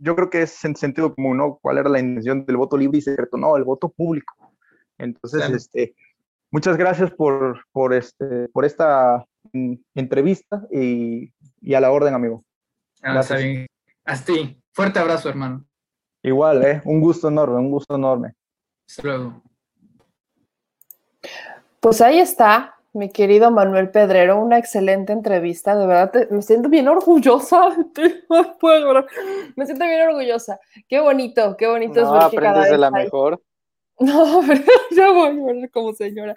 [0.00, 1.58] yo creo que es en sentido común, ¿no?
[1.62, 3.38] ¿Cuál era la intención del voto libre y secreto?
[3.38, 4.34] No, el voto público.
[4.98, 5.56] Entonces, claro.
[5.56, 5.94] este,
[6.50, 9.24] muchas gracias por, por, este, por esta
[9.94, 12.44] entrevista y, y, a la orden, amigo.
[13.02, 13.66] Ah, está bien.
[14.04, 14.56] A ti.
[14.72, 15.64] Fuerte abrazo, hermano.
[16.22, 16.82] Igual, ¿eh?
[16.84, 18.34] Un gusto enorme, un gusto enorme.
[18.88, 19.42] Hasta luego.
[21.80, 26.68] Pues ahí está, mi querido Manuel Pedrero, una excelente entrevista, de verdad te, me siento
[26.68, 27.70] bien orgullosa,
[29.56, 32.78] me siento bien orgullosa, qué bonito, qué bonito no, es ver que cada vez de
[32.78, 33.04] la hay...
[33.04, 33.40] mejor.
[34.10, 34.40] No,
[34.96, 36.34] ya voy a ver como señora.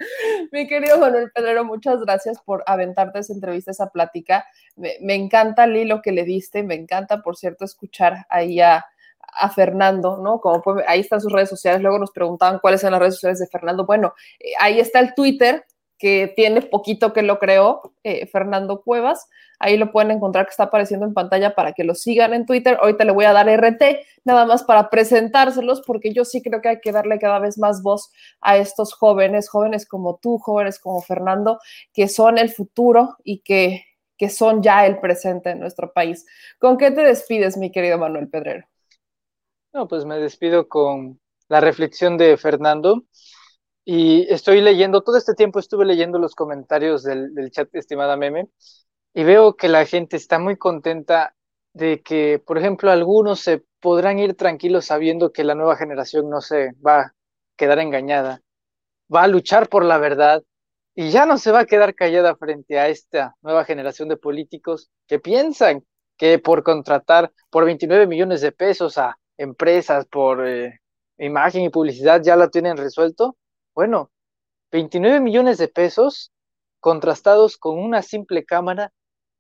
[0.52, 4.46] Mi querido Manuel Pedrero, muchas gracias por aventarte esa entrevista, esa plática.
[4.76, 6.62] Me, encanta, Lee, lo que le diste.
[6.64, 8.86] Me encanta, por cierto, escuchar ahí a,
[9.40, 10.42] a Fernando, ¿no?
[10.42, 11.82] Como ahí están sus redes sociales.
[11.82, 13.86] Luego nos preguntaban cuáles son las redes sociales de Fernando.
[13.86, 15.66] Bueno, eh, ahí está el Twitter,
[16.04, 19.30] que tiene poquito que lo creó, eh, Fernando Cuevas.
[19.58, 22.78] Ahí lo pueden encontrar que está apareciendo en pantalla para que lo sigan en Twitter.
[22.82, 26.68] Ahorita le voy a dar RT, nada más para presentárselos, porque yo sí creo que
[26.68, 28.12] hay que darle cada vez más voz
[28.42, 31.60] a estos jóvenes, jóvenes como tú, jóvenes como Fernando,
[31.94, 33.86] que son el futuro y que,
[34.18, 36.26] que son ya el presente en nuestro país.
[36.60, 38.68] ¿Con qué te despides, mi querido Manuel Pedrero?
[39.72, 43.06] No, pues me despido con la reflexión de Fernando.
[43.86, 48.48] Y estoy leyendo, todo este tiempo estuve leyendo los comentarios del, chat, estimada Meme,
[49.14, 51.36] y veo que la gente está muy contenta
[51.74, 56.42] de que, por ejemplo, algunos se podrán ir tranquilos sabiendo que la nueva generación no
[56.42, 57.16] se va a
[57.58, 58.42] quedar engañada,
[59.14, 60.44] va a luchar por la verdad
[60.96, 64.90] y ya no se va a quedar callada frente a esta nueva generación de políticos
[65.08, 65.84] que piensan
[66.18, 70.80] que por contratar por 29 millones de pesos a empresas por eh,
[71.18, 73.36] imagen y publicidad ya la tienen resuelto.
[73.76, 74.12] Bueno,
[74.72, 76.32] 29 millones de pesos
[76.80, 78.94] contrastados con una simple cámara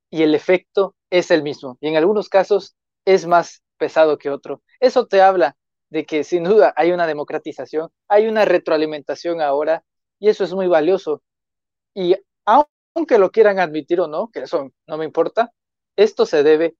[0.09, 1.77] y el efecto es el mismo.
[1.81, 4.61] Y en algunos casos es más pesado que otro.
[4.79, 5.55] Eso te habla
[5.89, 9.83] de que sin duda hay una democratización, hay una retroalimentación ahora
[10.19, 11.21] y eso es muy valioso.
[11.93, 12.15] Y
[12.45, 15.51] aunque lo quieran admitir o no, que eso no me importa,
[15.95, 16.75] esto se debe,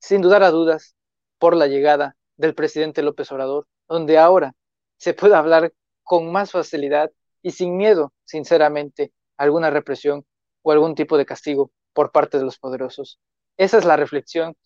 [0.00, 0.94] sin dudar a dudas,
[1.38, 4.54] por la llegada del presidente López Obrador, donde ahora
[4.96, 5.72] se puede hablar
[6.06, 7.10] con más facilidad
[7.42, 10.24] y sin miedo, sinceramente, a alguna represión
[10.62, 13.18] o algún tipo de castigo por parte de los poderosos.
[13.56, 14.56] Esa es la reflexión.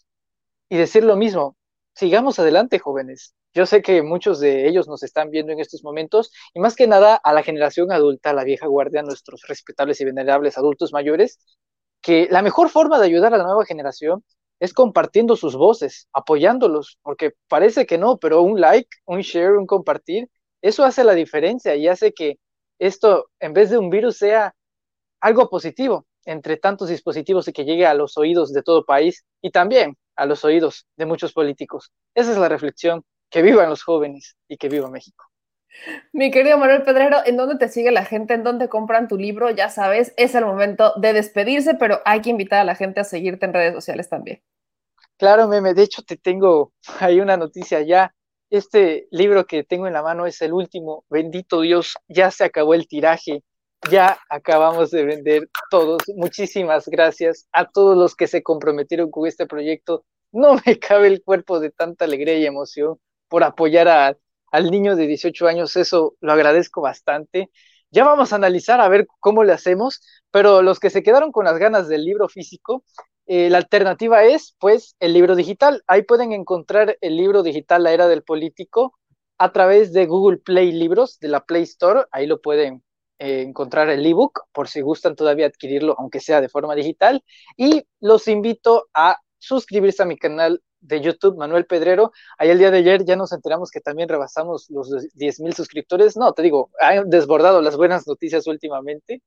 [0.68, 1.56] Y decir lo mismo,
[1.94, 3.34] sigamos adelante, jóvenes.
[3.54, 6.86] Yo sé que muchos de ellos nos están viendo en estos momentos y más que
[6.86, 11.40] nada a la generación adulta, a la vieja guardia, nuestros respetables y venerables adultos mayores,
[12.02, 14.24] que la mejor forma de ayudar a la nueva generación
[14.60, 19.66] es compartiendo sus voces, apoyándolos, porque parece que no, pero un like, un share, un
[19.66, 20.28] compartir,
[20.62, 22.38] eso hace la diferencia y hace que
[22.78, 24.54] esto, en vez de un virus, sea
[25.20, 29.50] algo positivo entre tantos dispositivos y que llegue a los oídos de todo país y
[29.50, 31.92] también a los oídos de muchos políticos.
[32.14, 33.04] Esa es la reflexión.
[33.30, 35.24] Que vivan los jóvenes y que viva México.
[36.12, 38.34] Mi querido Manuel Pedrero, ¿en dónde te sigue la gente?
[38.34, 39.50] ¿En dónde compran tu libro?
[39.50, 43.04] Ya sabes, es el momento de despedirse, pero hay que invitar a la gente a
[43.04, 44.42] seguirte en redes sociales también.
[45.16, 48.12] Claro, meme, de hecho te tengo ahí una noticia ya.
[48.50, 52.74] Este libro que tengo en la mano es el último, bendito Dios, ya se acabó
[52.74, 53.42] el tiraje
[53.88, 56.02] ya acabamos de vender todos.
[56.14, 60.04] Muchísimas gracias a todos los que se comprometieron con este proyecto.
[60.32, 62.98] No me cabe el cuerpo de tanta alegría y emoción
[63.28, 64.16] por apoyar a,
[64.52, 65.76] al niño de 18 años.
[65.76, 67.50] Eso lo agradezco bastante.
[67.90, 70.00] Ya vamos a analizar a ver cómo le hacemos,
[70.30, 72.84] pero los que se quedaron con las ganas del libro físico,
[73.32, 75.84] eh, la alternativa es, pues, el libro digital.
[75.86, 78.98] Ahí pueden encontrar el libro digital La Era del Político
[79.38, 82.06] a través de Google Play Libros, de la Play Store.
[82.10, 82.82] Ahí lo pueden
[83.20, 87.22] eh, encontrar el ebook por si gustan todavía adquirirlo, aunque sea de forma digital.
[87.56, 92.10] Y los invito a suscribirse a mi canal de YouTube, Manuel Pedrero.
[92.36, 96.16] Ahí el día de ayer ya nos enteramos que también rebasamos los 10 mil suscriptores.
[96.16, 99.22] No, te digo, han desbordado las buenas noticias últimamente.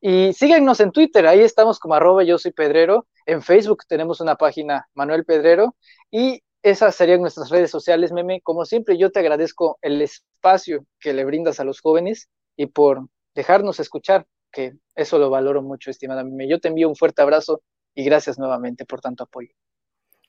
[0.00, 3.06] Y síguenos en Twitter, ahí estamos como arroba yo soy Pedrero.
[3.26, 5.76] En Facebook tenemos una página Manuel Pedrero.
[6.10, 8.40] Y esas serían nuestras redes sociales, meme.
[8.42, 13.08] Como siempre, yo te agradezco el espacio que le brindas a los jóvenes y por
[13.34, 16.48] dejarnos escuchar, que eso lo valoro mucho, estimada mí.
[16.48, 17.62] Yo te envío un fuerte abrazo
[17.94, 19.52] y gracias nuevamente por tanto apoyo.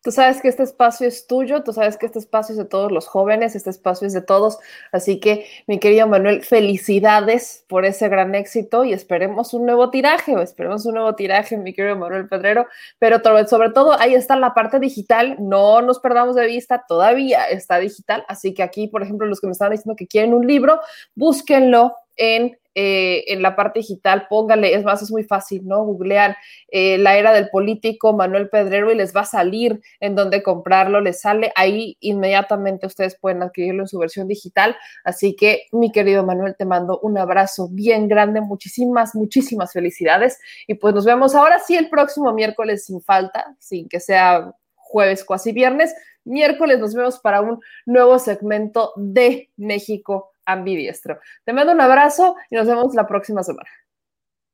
[0.03, 2.91] Tú sabes que este espacio es tuyo, tú sabes que este espacio es de todos
[2.91, 4.57] los jóvenes, este espacio es de todos.
[4.91, 10.34] Así que, mi querido Manuel, felicidades por ese gran éxito y esperemos un nuevo tiraje,
[10.41, 12.65] esperemos un nuevo tiraje, mi querido Manuel Pedrero.
[12.98, 17.78] Pero sobre todo, ahí está la parte digital, no nos perdamos de vista, todavía está
[17.78, 18.26] digital.
[18.28, 20.80] Así que aquí, por ejemplo, los que me estaban diciendo que quieren un libro,
[21.14, 25.84] búsquenlo en eh, en la parte digital, póngale, es más, es muy fácil, ¿no?
[25.84, 26.35] Googlean
[26.69, 31.02] eh, la era del político Manuel Pedrero y les va a salir en donde comprarlo,
[31.02, 34.76] les sale ahí inmediatamente, ustedes pueden adquirirlo en su versión digital.
[35.03, 40.76] Así que, mi querido Manuel, te mando un abrazo bien grande, muchísimas, muchísimas felicidades y
[40.76, 45.52] pues nos vemos ahora sí el próximo miércoles sin falta, sin que sea jueves, casi
[45.52, 45.93] viernes.
[46.23, 51.19] Miércoles nos vemos para un nuevo segmento de México ambidiestro.
[51.44, 53.69] Te mando un abrazo y nos vemos la próxima semana.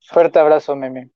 [0.02, 1.11] Fuerte abrazo, meme.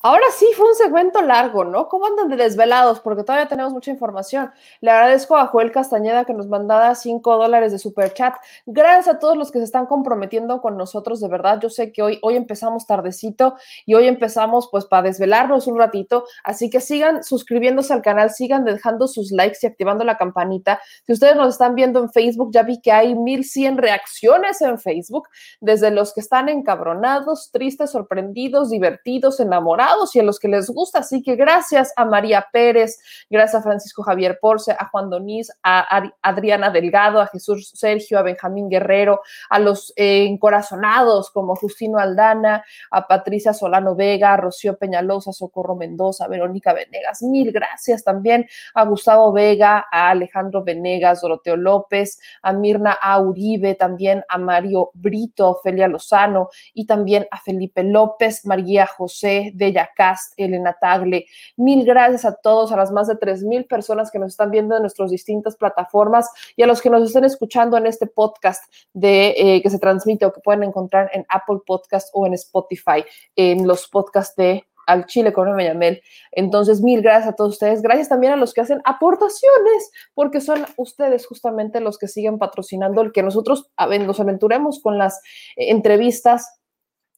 [0.00, 1.88] Ahora sí, fue un segmento largo, ¿no?
[1.88, 3.00] ¿Cómo andan de desvelados?
[3.00, 4.52] Porque todavía tenemos mucha información.
[4.80, 8.36] Le agradezco a Joel Castañeda que nos mandaba 5 dólares de super chat.
[8.64, 11.58] Gracias a todos los que se están comprometiendo con nosotros, de verdad.
[11.60, 13.56] Yo sé que hoy, hoy empezamos tardecito
[13.86, 16.26] y hoy empezamos pues para desvelarnos un ratito.
[16.44, 20.80] Así que sigan suscribiéndose al canal, sigan dejando sus likes y activando la campanita.
[21.08, 25.28] Si ustedes nos están viendo en Facebook, ya vi que hay 1100 reacciones en Facebook,
[25.60, 31.00] desde los que están encabronados, tristes, sorprendidos, divertidos, enamorados y a los que les gusta.
[31.00, 32.98] Así que gracias a María Pérez,
[33.30, 38.22] gracias a Francisco Javier Porce, a Juan Donís, a Adriana Delgado, a Jesús Sergio, a
[38.22, 39.20] Benjamín Guerrero,
[39.50, 45.76] a los eh, encorazonados como Justino Aldana, a Patricia Solano Vega, a Rocío Peñalosa, Socorro
[45.76, 47.22] Mendoza, a Verónica Venegas.
[47.22, 53.20] Mil gracias también a Gustavo Vega, a Alejandro Venegas, Doroteo López, a Mirna A.
[53.20, 59.77] Uribe, también a Mario Brito, Ofelia Lozano y también a Felipe López, María José de
[59.94, 61.26] Cast, Elena Tagle.
[61.56, 64.74] Mil gracias a todos, a las más de tres mil personas que nos están viendo
[64.76, 69.34] en nuestras distintas plataformas y a los que nos estén escuchando en este podcast de
[69.36, 73.04] eh, que se transmite o que pueden encontrar en Apple Podcast o en Spotify,
[73.36, 76.02] en los podcasts de al Chile con Yamel.
[76.32, 77.82] Entonces, mil gracias a todos ustedes.
[77.82, 83.02] Gracias también a los que hacen aportaciones, porque son ustedes justamente los que siguen patrocinando
[83.02, 85.20] el que nosotros nos aventuremos con las
[85.56, 86.58] eh, entrevistas,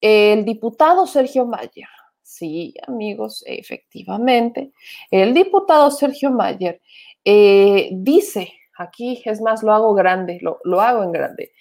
[0.01, 1.87] el diputado Sergio Mayer,
[2.21, 4.71] sí, amigos, efectivamente,
[5.11, 6.81] el diputado Sergio Mayer
[7.25, 11.51] eh, dice, aquí es más, lo hago grande, lo, lo hago en grande,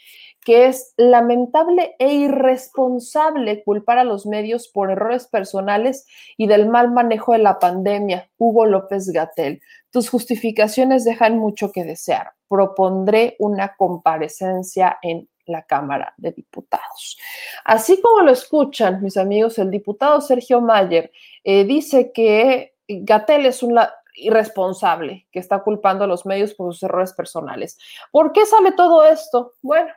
[0.47, 6.07] que es lamentable e irresponsable culpar a los medios por errores personales
[6.37, 8.31] y del mal manejo de la pandemia.
[8.39, 9.61] Hugo López Gatel,
[9.91, 12.31] tus justificaciones dejan mucho que desear.
[12.49, 17.19] Propondré una comparecencia en la Cámara de Diputados.
[17.65, 21.13] Así como lo escuchan, mis amigos, el diputado Sergio Mayer
[21.45, 23.79] eh, dice que Gatel es un
[24.17, 27.79] irresponsable que está culpando a los medios por sus errores personales.
[28.11, 29.53] ¿Por qué sale todo esto?
[29.63, 29.91] Bueno,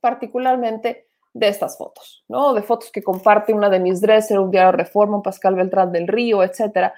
[0.00, 2.54] particularmente de estas fotos, ¿no?
[2.54, 6.08] De fotos que comparte una de mis Dresser, un diario Reforma, un Pascal Beltrán del
[6.08, 6.92] Río, etcétera,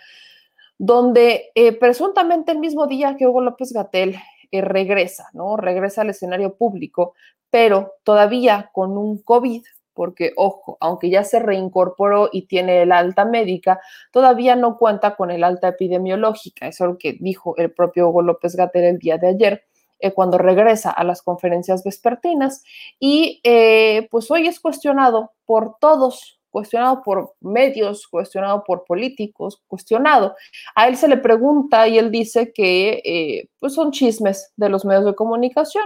[0.79, 4.17] donde eh, presuntamente el mismo día que Hugo López Gatel
[4.61, 5.57] regresa, ¿no?
[5.57, 7.15] Regresa al escenario público,
[7.51, 9.63] pero todavía con un COVID,
[9.95, 13.81] porque ojo, aunque ya se reincorporó y tiene el alta médica,
[14.11, 16.67] todavía no cuenta con el alta epidemiológica.
[16.67, 19.65] Eso es lo que dijo el propio Hugo López Gatel el día de ayer.
[19.99, 22.65] Eh, cuando regresa a las conferencias vespertinas
[22.99, 30.37] y eh, pues hoy es cuestionado por todos cuestionado por medios, cuestionado por políticos, cuestionado.
[30.77, 34.85] A él se le pregunta y él dice que eh, pues son chismes de los
[34.85, 35.85] medios de comunicación.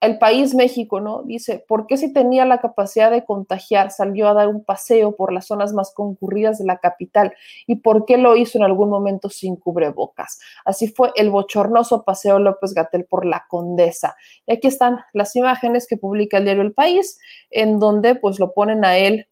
[0.00, 1.22] El país México, ¿no?
[1.22, 5.32] Dice, ¿por qué si tenía la capacidad de contagiar salió a dar un paseo por
[5.32, 7.32] las zonas más concurridas de la capital?
[7.66, 10.40] ¿Y por qué lo hizo en algún momento sin cubrebocas?
[10.66, 14.14] Así fue el bochornoso paseo López Gatel por la Condesa.
[14.46, 17.18] Y aquí están las imágenes que publica el diario El País,
[17.48, 19.26] en donde pues lo ponen a él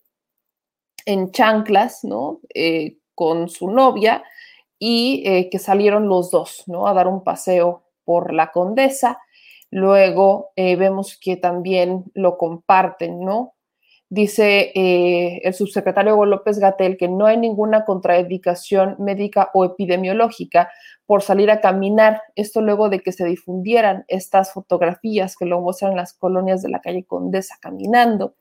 [1.06, 2.40] en chanclas, ¿no?
[2.54, 4.24] Eh, con su novia
[4.78, 6.86] y eh, que salieron los dos, ¿no?
[6.86, 9.20] A dar un paseo por la condesa.
[9.70, 13.54] Luego eh, vemos que también lo comparten, ¿no?
[14.08, 20.70] Dice el subsecretario Hugo López Gatel que no hay ninguna contraindicación médica o epidemiológica
[21.06, 22.20] por salir a caminar.
[22.34, 26.82] Esto luego de que se difundieran estas fotografías que lo muestran las colonias de la
[26.82, 28.34] calle Condesa caminando.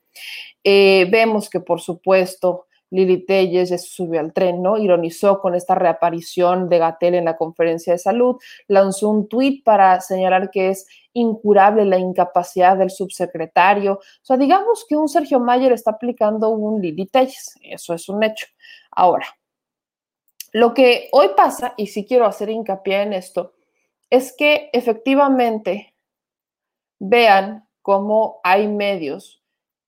[0.63, 4.77] Eh, vemos que, por supuesto, Lili Telles ya subió al tren, ¿no?
[4.77, 8.35] Ironizó con esta reaparición de Gatel en la conferencia de salud,
[8.67, 13.93] lanzó un tuit para señalar que es incurable la incapacidad del subsecretario.
[13.93, 18.23] O sea, digamos que un Sergio Mayer está aplicando un Lili Telles, eso es un
[18.23, 18.47] hecho.
[18.91, 19.25] Ahora,
[20.51, 23.53] lo que hoy pasa, y sí quiero hacer hincapié en esto,
[24.09, 25.95] es que efectivamente
[26.99, 29.40] vean cómo hay medios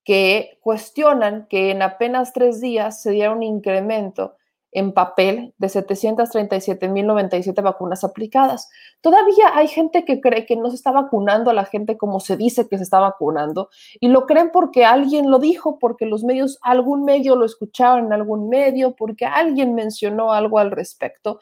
[0.03, 4.35] que cuestionan que en apenas tres días se diera un incremento
[4.73, 8.69] en papel de 737.097 vacunas aplicadas.
[9.01, 12.37] Todavía hay gente que cree que no se está vacunando a la gente como se
[12.37, 13.69] dice que se está vacunando
[13.99, 18.13] y lo creen porque alguien lo dijo, porque los medios, algún medio lo escucharon en
[18.13, 21.39] algún medio, porque alguien mencionó algo al respecto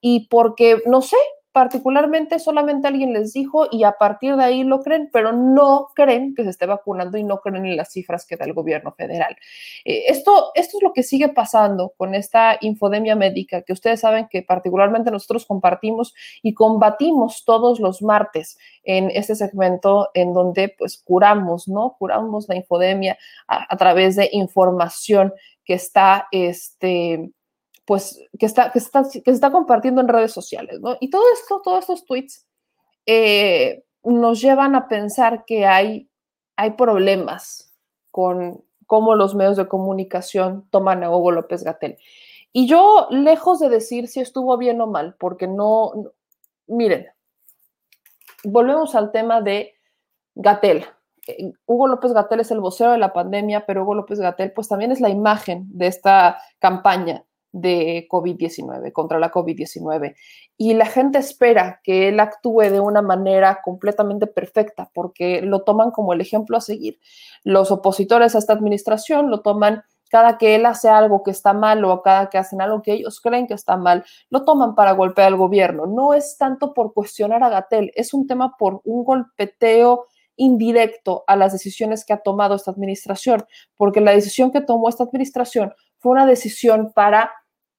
[0.00, 1.16] y porque, no sé,
[1.52, 6.34] particularmente solamente alguien les dijo y a partir de ahí lo creen, pero no creen
[6.34, 9.36] que se esté vacunando y no creen en las cifras que da el gobierno federal.
[9.84, 14.28] Eh, esto, esto es lo que sigue pasando con esta infodemia médica que ustedes saben
[14.30, 21.02] que particularmente nosotros compartimos y combatimos todos los martes en este segmento en donde pues
[21.04, 21.96] curamos, ¿no?
[21.98, 25.34] Curamos la infodemia a, a través de información
[25.64, 27.30] que está, este,
[27.84, 30.96] pues, que está, que está, que se está compartiendo en redes sociales, ¿no?
[31.00, 32.46] Y todo esto, todos estos tweets
[33.06, 36.08] eh, nos llevan a pensar que hay,
[36.56, 37.72] hay problemas
[38.10, 41.96] con cómo los medios de comunicación toman a Hugo López Gatel.
[42.52, 45.92] Y yo, lejos de decir si estuvo bien o mal, porque no,
[46.66, 47.08] miren,
[48.44, 49.74] volvemos al tema de
[50.34, 50.84] Gatel.
[51.26, 54.68] Eh, Hugo López Gatel es el vocero de la pandemia, pero Hugo López Gatel pues
[54.68, 60.16] también es la imagen de esta campaña de COVID-19, contra la COVID-19.
[60.56, 65.90] Y la gente espera que él actúe de una manera completamente perfecta porque lo toman
[65.90, 66.98] como el ejemplo a seguir.
[67.44, 71.82] Los opositores a esta administración lo toman cada que él hace algo que está mal
[71.86, 75.28] o cada que hacen algo que ellos creen que está mal, lo toman para golpear
[75.28, 75.86] al gobierno.
[75.86, 80.04] No es tanto por cuestionar a Gatel, es un tema por un golpeteo
[80.36, 83.46] indirecto a las decisiones que ha tomado esta administración,
[83.76, 87.30] porque la decisión que tomó esta administración fue una decisión para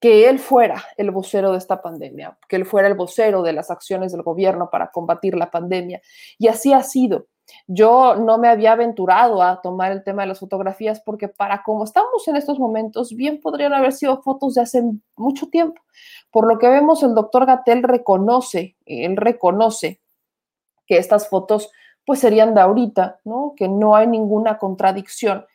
[0.03, 3.71] que él fuera el vocero de esta pandemia, que él fuera el vocero de las
[3.71, 6.01] acciones del gobierno para combatir la pandemia.
[6.37, 7.27] Y así ha sido.
[7.67, 11.85] Yo no me había aventurado a tomar el tema de las fotografías porque para como
[11.85, 14.83] estamos en estos momentos, bien podrían haber sido fotos de hace
[15.15, 15.81] mucho tiempo.
[16.31, 20.01] Por lo que vemos, el doctor Gatel reconoce, él reconoce
[20.85, 21.71] que estas fotos
[22.05, 23.53] pues serían de ahorita, ¿no?
[23.55, 25.45] Que no hay ninguna contradicción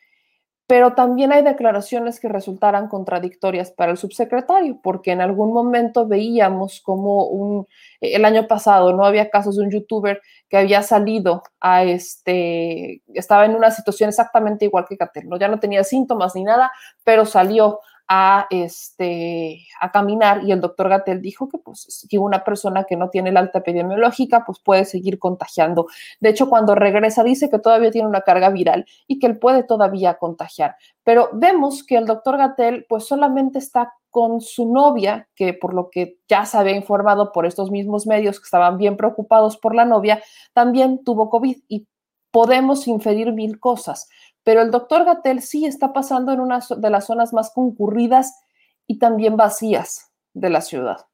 [0.68, 6.82] pero también hay declaraciones que resultaran contradictorias para el subsecretario, porque en algún momento veíamos
[6.82, 7.66] como un,
[8.02, 13.46] el año pasado no había casos de un youtuber que había salido a este, estaba
[13.46, 16.70] en una situación exactamente igual que Cater, ya no tenía síntomas ni nada,
[17.02, 22.84] pero salió a, este, a caminar y el doctor Gatel dijo que, pues, una persona
[22.84, 25.86] que no tiene la alta epidemiológica pues puede seguir contagiando.
[26.20, 29.62] De hecho, cuando regresa dice que todavía tiene una carga viral y que él puede
[29.62, 30.76] todavía contagiar.
[31.04, 35.90] Pero vemos que el doctor Gatel pues solamente está con su novia, que por lo
[35.90, 39.84] que ya se había informado por estos mismos medios que estaban bien preocupados por la
[39.84, 40.22] novia,
[40.54, 41.86] también tuvo COVID y
[42.30, 44.08] podemos inferir mil cosas
[44.48, 48.46] pero el doctor Gatel sí está pasando en una de las zonas más concurridas
[48.86, 51.04] y también vacías de la ciudad.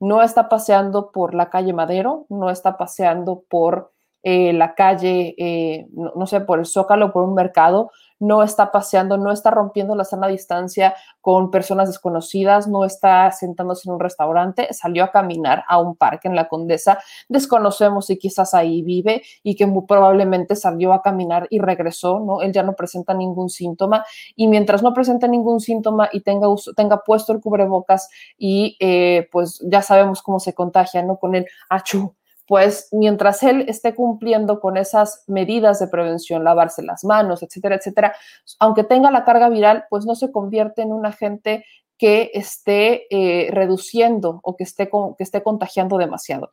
[0.00, 3.92] No está paseando por la calle Madero, no está paseando por
[4.22, 7.90] eh, la calle, eh, no, sé, por el Zócalo, por un mercado,
[8.20, 13.88] no está paseando, no está rompiendo la sana distancia con personas desconocidas, no está sentándose
[13.88, 16.98] en un restaurante, salió a caminar a un parque en la Condesa,
[17.28, 22.42] desconocemos si quizás ahí vive y que muy probablemente salió a caminar y regresó, ¿no?
[22.42, 24.04] Él ya no presenta ningún síntoma
[24.36, 29.60] y mientras no presente ningún síntoma y tenga, tenga puesto el cubrebocas y eh, pues
[29.64, 31.16] ya sabemos cómo se contagia, ¿no?
[31.16, 32.14] Con el achú,
[32.50, 38.16] pues mientras él esté cumpliendo con esas medidas de prevención, lavarse las manos, etcétera, etcétera,
[38.58, 41.64] aunque tenga la carga viral, pues no se convierte en un agente
[41.96, 46.50] que esté eh, reduciendo o que esté, que esté contagiando demasiado.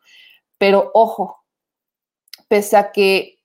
[0.59, 1.43] Pero ojo,
[2.47, 3.39] pese a que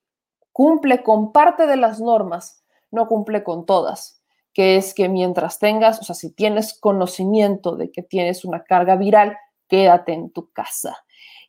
[0.52, 4.22] cumple con parte de las normas, no cumple con todas,
[4.52, 8.96] que es que mientras tengas, o sea, si tienes conocimiento de que tienes una carga
[8.96, 9.38] viral,
[9.68, 11.02] quédate en tu casa.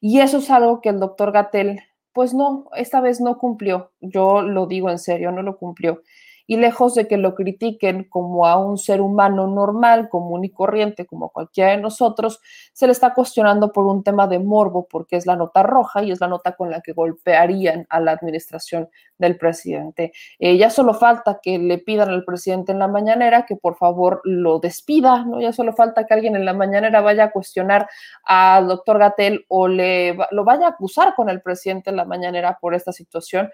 [0.06, 1.80] Y eso es algo que el doctor Gatel,
[2.12, 3.94] pues no, esta vez no cumplió.
[4.02, 6.02] Yo lo digo en serio, no lo cumplió.
[6.46, 11.06] Y lejos de que lo critiquen como a un ser humano normal, común y corriente,
[11.06, 12.40] como cualquiera de nosotros,
[12.74, 16.12] se le está cuestionando por un tema de morbo, porque es la nota roja y
[16.12, 20.12] es la nota con la que golpearían a la administración del presidente.
[20.40, 24.22] Eh, ya solo falta que le pidan al presidente en la mañanera que por favor
[24.26, 25.40] lo despida, ¿no?
[25.40, 27.88] Ya solo falta que alguien en la mañanera vaya a cuestionar
[28.24, 32.58] al doctor Gatel o le, lo vaya a acusar con el presidente en la mañanera
[32.60, 33.50] por esta situación.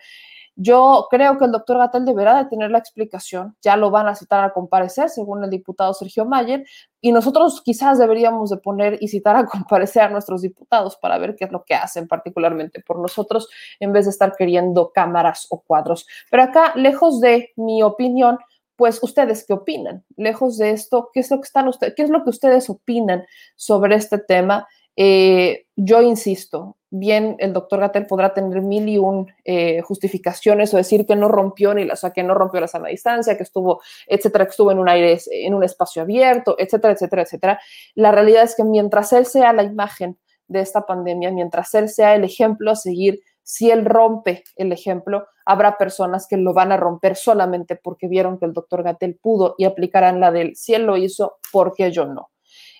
[0.61, 4.15] Yo creo que el doctor Gatel deberá de tener la explicación, ya lo van a
[4.15, 6.65] citar a comparecer, según el diputado Sergio Mayer,
[6.99, 11.37] y nosotros quizás deberíamos de poner y citar a comparecer a nuestros diputados para ver
[11.37, 13.47] qué es lo que hacen particularmente por nosotros,
[13.79, 16.05] en vez de estar queriendo cámaras o cuadros.
[16.29, 18.37] Pero acá, lejos de mi opinión,
[18.75, 22.09] pues ustedes qué opinan, lejos de esto, qué es lo que están ustedes, qué es
[22.09, 23.25] lo que ustedes opinan
[23.55, 24.67] sobre este tema.
[25.01, 30.77] Eh, yo insisto, bien el doctor Gatel podrá tener mil y un eh, justificaciones o
[30.77, 33.81] decir que no rompió ni la, o que no rompió la sana distancia, que estuvo,
[34.07, 37.59] etcétera, que estuvo en un aire, en un espacio abierto, etcétera, etcétera, etcétera.
[37.95, 40.17] La realidad es que mientras él sea la imagen
[40.49, 45.27] de esta pandemia, mientras él sea el ejemplo a seguir, si él rompe el ejemplo,
[45.45, 49.55] habrá personas que lo van a romper solamente porque vieron que el doctor Gatel pudo
[49.57, 52.31] y aplicarán la del si él lo hizo, ¿por qué yo no?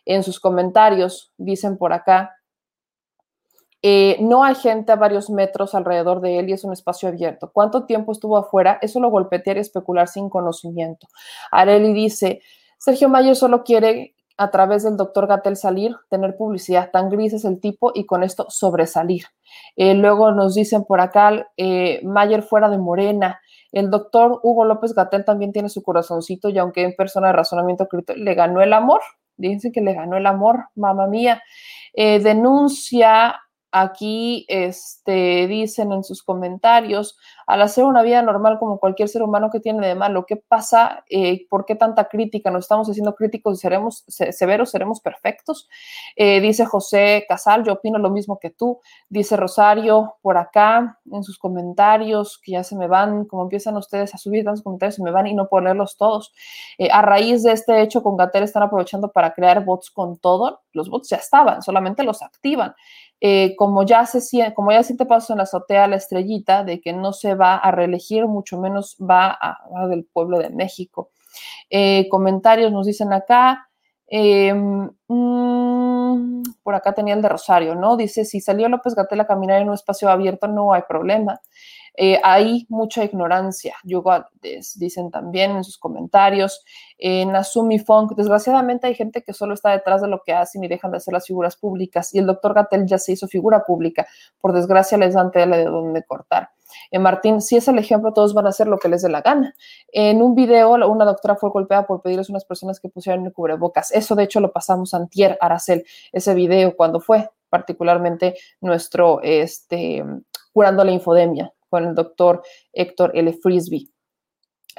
[0.10, 2.36] En sus comentarios, dicen por acá,
[3.84, 7.52] eh, no hay gente a varios metros alrededor de él y es un espacio abierto.
[7.54, 8.80] ¿Cuánto tiempo estuvo afuera?
[8.82, 11.08] Eso lo golpetear y especular sin conocimiento.
[11.52, 12.42] Areli dice,
[12.80, 17.46] Sergio Mayer solo quiere a través del doctor Gatel salir, tener publicidad, tan gris es
[17.46, 19.26] el tipo y con esto sobresalir.
[19.76, 23.40] Eh, luego nos dicen por acá, eh, Mayer fuera de Morena,
[23.72, 27.88] el doctor Hugo López Gatel también tiene su corazoncito y aunque en persona de razonamiento
[27.88, 29.02] crítico le ganó el amor,
[29.40, 31.42] Dicen que le ganó el amor, mamá mía.
[31.94, 33.40] Eh, denuncia
[33.72, 39.50] aquí, este, dicen en sus comentarios, al hacer una vida normal como cualquier ser humano
[39.52, 41.04] que tiene de malo, ¿qué pasa?
[41.10, 42.52] Eh, ¿Por qué tanta crítica?
[42.52, 45.68] ¿Nos estamos haciendo críticos y seremos severos, seremos perfectos?
[46.16, 48.80] Eh, dice José Casal, yo opino lo mismo que tú.
[49.10, 54.14] Dice Rosario por acá en sus comentarios, que ya se me van, como empiezan ustedes
[54.14, 56.34] a subir tantos comentarios, se me van y no puedo leerlos todos.
[56.78, 60.62] Eh, a raíz de este hecho, con Gatel están aprovechando para crear bots con todo.
[60.72, 62.76] Los bots ya estaban, solamente los activan.
[63.58, 67.12] Como ya se como ya siente paso en la azotea la estrellita de que no
[67.12, 71.12] se va a reelegir, mucho menos va a, del pueblo de México.
[71.70, 73.66] Eh, comentarios nos dicen acá.
[74.12, 77.96] Em, mm, por acá tenía el de Rosario, ¿no?
[77.96, 81.40] Dice, si salió López Gatel a caminar en un espacio abierto, no hay problema.
[81.96, 83.76] Eh, hay mucha ignorancia,
[84.76, 86.64] dicen también en sus comentarios.
[86.98, 90.68] En Asumi Funk, desgraciadamente hay gente que solo está detrás de lo que hacen y
[90.68, 92.14] dejan de hacer las figuras públicas.
[92.14, 94.08] Y el doctor Gatel ya se hizo figura pública.
[94.40, 96.52] Por desgracia les dan tela de dónde cortar.
[96.92, 99.22] En Martín, si es el ejemplo, todos van a hacer lo que les dé la
[99.22, 99.56] gana.
[99.92, 103.34] En un video, una doctora fue golpeada por pedirles a unas personas que pusieran el
[103.34, 103.92] cubrebocas.
[103.92, 110.06] Eso, de hecho, lo pasamos antier, Aracel, ese video, cuando fue particularmente nuestro, este,
[110.54, 112.44] curando la infodemia con el doctor
[112.74, 113.32] Héctor L.
[113.34, 113.92] Frisby.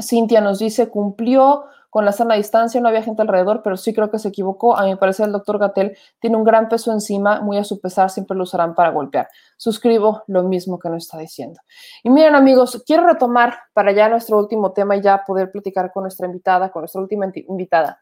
[0.01, 4.11] Cintia nos dice, cumplió con la sana distancia, no había gente alrededor, pero sí creo
[4.11, 4.77] que se equivocó.
[4.77, 8.11] A mi parecer, el doctor Gatel tiene un gran peso encima, muy a su pesar,
[8.11, 9.29] siempre lo usarán para golpear.
[9.57, 11.61] Suscribo lo mismo que nos está diciendo.
[12.05, 16.05] Y miren, amigos, quiero retomar para ya nuestro último tema y ya poder platicar con
[16.05, 18.01] nuestra invitada, con nuestra última invitada.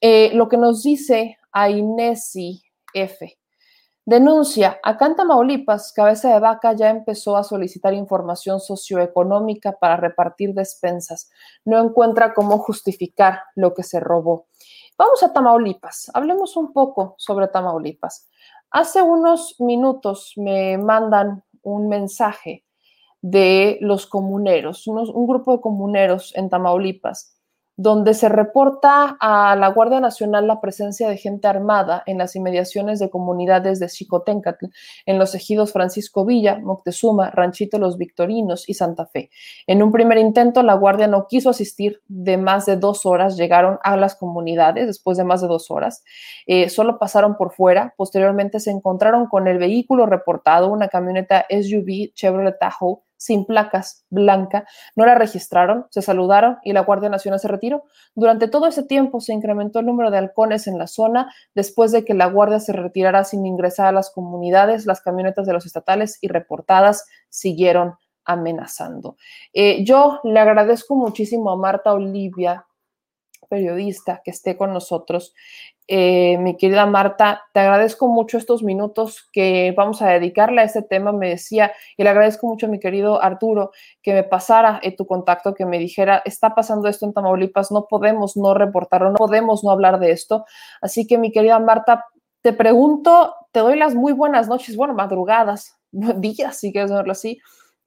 [0.00, 3.38] Eh, lo que nos dice a F.
[4.08, 10.54] Denuncia, acá en Tamaulipas, Cabeza de Vaca ya empezó a solicitar información socioeconómica para repartir
[10.54, 11.30] despensas.
[11.66, 14.46] No encuentra cómo justificar lo que se robó.
[14.96, 18.30] Vamos a Tamaulipas, hablemos un poco sobre Tamaulipas.
[18.70, 22.64] Hace unos minutos me mandan un mensaje
[23.20, 27.37] de los comuneros, un grupo de comuneros en Tamaulipas
[27.78, 32.98] donde se reporta a la Guardia Nacional la presencia de gente armada en las inmediaciones
[32.98, 34.66] de comunidades de Xicoténcatl,
[35.06, 39.30] en los ejidos Francisco Villa, Moctezuma, Ranchito Los Victorinos y Santa Fe.
[39.68, 43.78] En un primer intento, la Guardia no quiso asistir de más de dos horas, llegaron
[43.84, 46.02] a las comunidades después de más de dos horas,
[46.48, 52.12] eh, solo pasaron por fuera, posteriormente se encontraron con el vehículo reportado, una camioneta SUV
[52.12, 54.66] Chevrolet Tahoe, sin placas, blanca,
[54.96, 57.84] no la registraron, se saludaron y la Guardia Nacional se retiró.
[58.14, 62.04] Durante todo ese tiempo se incrementó el número de halcones en la zona después de
[62.04, 66.18] que la Guardia se retirara sin ingresar a las comunidades, las camionetas de los estatales
[66.22, 69.16] y reportadas siguieron amenazando.
[69.52, 72.67] Eh, yo le agradezco muchísimo a Marta Olivia
[73.48, 75.34] periodista que esté con nosotros.
[75.90, 80.82] Eh, mi querida Marta, te agradezco mucho estos minutos que vamos a dedicarle a este
[80.82, 81.12] tema.
[81.12, 83.70] Me decía, y le agradezco mucho a mi querido Arturo
[84.02, 88.36] que me pasara tu contacto, que me dijera, está pasando esto en Tamaulipas, no podemos
[88.36, 90.44] no reportarlo, no podemos no hablar de esto.
[90.82, 92.04] Así que, mi querida Marta,
[92.42, 97.38] te pregunto, te doy las muy buenas noches, bueno, madrugadas, días, si quieres verlo así.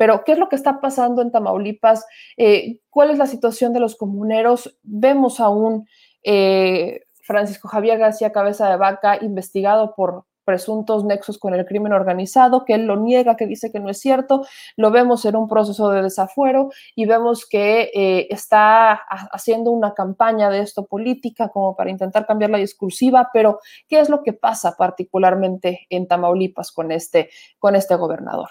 [0.02, 2.08] Pero, ¿qué es lo que está pasando en Tamaulipas?
[2.36, 4.76] Eh, ¿Cuál es la situación de los comuneros?
[4.82, 5.88] Vemos aún
[6.24, 12.66] eh, Francisco Javier García Cabeza de Vaca investigado por presuntos nexos con el crimen organizado,
[12.66, 14.44] que él lo niega, que dice que no es cierto,
[14.76, 18.94] lo vemos en un proceso de desafuero y vemos que eh, está
[19.32, 24.10] haciendo una campaña de esto política como para intentar cambiar la discursiva, pero ¿qué es
[24.10, 27.30] lo que pasa particularmente en Tamaulipas con este,
[27.60, 28.50] con este gobernador?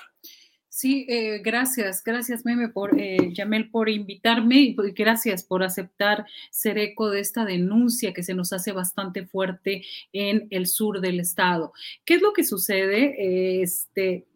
[0.73, 6.79] Sí, eh, gracias, gracias Meme por, eh, Yamel, por invitarme y gracias por aceptar ser
[6.79, 9.83] eco de esta denuncia que se nos hace bastante fuerte
[10.13, 11.73] en el sur del estado.
[12.05, 13.61] ¿Qué es lo que sucede?
[13.63, 14.29] Este,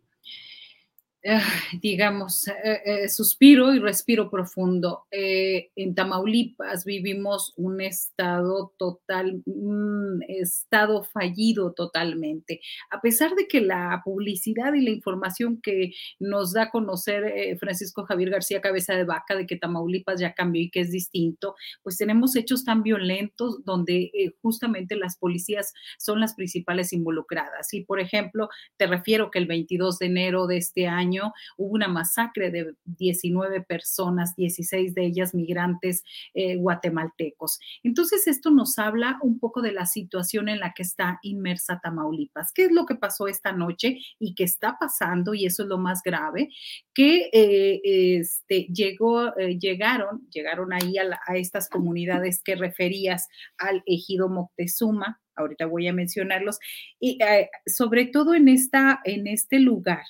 [1.81, 5.07] digamos, eh, eh, suspiro y respiro profundo.
[5.11, 12.61] Eh, en Tamaulipas vivimos un estado total, un estado fallido totalmente.
[12.91, 18.05] A pesar de que la publicidad y la información que nos da a conocer Francisco
[18.05, 21.97] Javier García Cabeza de Vaca de que Tamaulipas ya cambió y que es distinto, pues
[21.97, 24.11] tenemos hechos tan violentos donde
[24.43, 27.73] justamente las policías son las principales involucradas.
[27.75, 31.14] Y, por ejemplo, te refiero que el 22 de enero de este año,
[31.57, 36.03] hubo una masacre de 19 personas, 16 de ellas migrantes
[36.35, 37.59] eh, guatemaltecos.
[37.83, 42.53] Entonces, esto nos habla un poco de la situación en la que está inmersa Tamaulipas.
[42.53, 45.35] ¿Qué es lo que pasó esta noche y qué está pasando?
[45.35, 46.51] Y eso es lo más grave,
[46.95, 47.81] que eh,
[48.19, 53.29] este, llegó, eh, llegaron, llegaron ahí a, estas comunidades que referías
[53.59, 56.59] al ejido Moctezuma, ahorita voy a mencionarlos,
[57.01, 57.19] y
[57.67, 60.05] sobre todo en, esta, en este lugar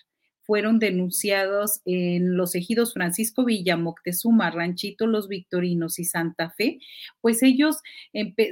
[0.45, 6.79] fueron denunciados en los ejidos Francisco Villa, Moctezuma, Ranchito Los Victorinos y Santa Fe,
[7.21, 7.79] pues ellos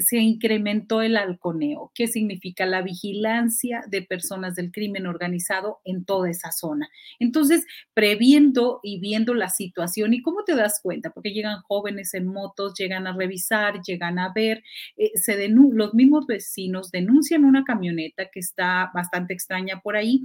[0.01, 6.31] se incrementó el halconeo, que significa la vigilancia de personas del crimen organizado en toda
[6.31, 6.89] esa zona.
[7.19, 7.65] Entonces,
[7.95, 11.11] previendo y viendo la situación, ¿y cómo te das cuenta?
[11.11, 14.63] Porque llegan jóvenes en motos, llegan a revisar, llegan a ver,
[14.97, 20.23] eh, se los mismos vecinos denuncian una camioneta que está bastante extraña por ahí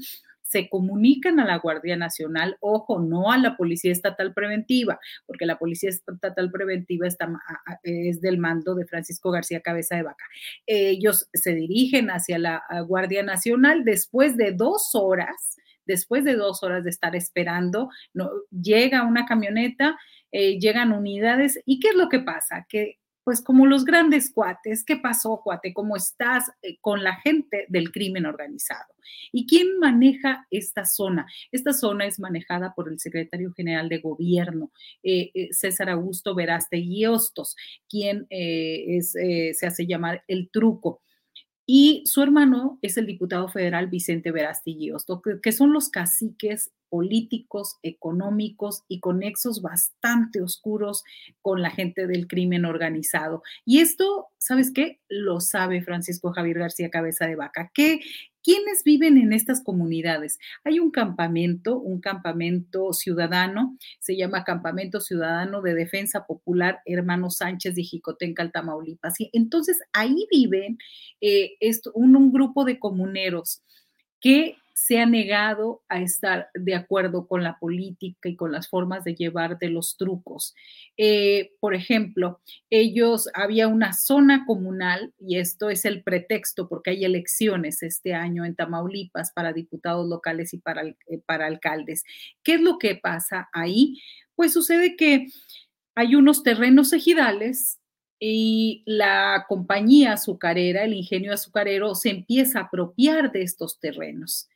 [0.48, 5.60] se comunican a la Guardia Nacional, ojo, no a la Policía Estatal Preventiva, porque la
[5.60, 7.30] Policía Estatal Preventiva está,
[7.84, 10.24] es del mando de Francisco García Cabeza de Vaca.
[10.66, 16.84] Ellos se dirigen hacia la Guardia Nacional después de dos horas, después de dos horas
[16.84, 19.98] de estar esperando, no, llega una camioneta,
[20.32, 22.66] eh, llegan unidades y ¿qué es lo que pasa?
[22.70, 25.74] Que pues como los grandes cuates, ¿qué pasó, cuate?
[25.74, 28.94] ¿Cómo estás eh, con la gente del crimen organizado?
[29.34, 31.28] ¿Y quién maneja esta zona?
[31.52, 34.72] Esta zona es manejada por el secretario general de gobierno,
[35.04, 37.58] eh, eh, César Augusto Veraste Hostos,
[37.90, 41.02] quien se hace llamar el truco.
[41.70, 45.06] Y su hermano es el diputado federal Vicente Verastillíos,
[45.44, 51.04] que son los caciques políticos, económicos y con nexos bastante oscuros
[51.42, 53.44] con la gente del crimen organizado.
[53.66, 55.02] Y esto, ¿sabes qué?
[55.10, 57.70] Lo sabe Francisco Javier García Cabeza de Vaca.
[57.74, 58.00] ¿Qué,
[58.48, 60.40] ¿Quiénes viven en estas comunidades?
[60.64, 67.76] Hay un campamento, un campamento ciudadano, se llama Campamento Ciudadano de Defensa Popular Hermano Sánchez
[67.76, 69.20] de Jicotenca, Tamaulipas.
[69.20, 70.78] Y entonces ahí viven
[71.20, 71.58] eh,
[71.94, 73.64] un grupo de comuneros
[74.22, 79.04] que se ha negado a estar de acuerdo con la política y con las formas
[79.04, 80.54] de llevar de los trucos.
[80.98, 82.40] Eh, por ejemplo,
[82.70, 88.46] ellos, había una zona comunal, y esto es el pretexto porque hay elecciones este año
[88.46, 90.96] en Tamaulipas para diputados locales y para, eh,
[91.26, 92.04] para alcaldes.
[92.44, 94.00] ¿Qué es lo que pasa ahí?
[94.36, 95.26] Pues sucede que
[95.96, 97.80] hay unos terrenos ejidales
[98.20, 104.48] y la compañía azucarera, el ingenio azucarero, se empieza a apropiar de estos terrenos.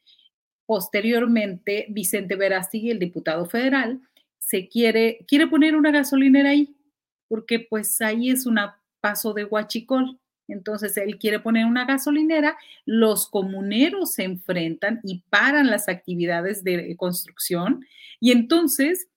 [0.71, 3.99] Posteriormente, Vicente Verástegui, el diputado federal,
[4.39, 6.73] se quiere, quiere poner una gasolinera ahí,
[7.27, 8.57] porque pues ahí es un
[9.01, 10.17] paso de Huachicol.
[10.47, 16.95] Entonces él quiere poner una gasolinera, los comuneros se enfrentan y paran las actividades de
[16.95, 17.85] construcción
[18.21, 19.09] y entonces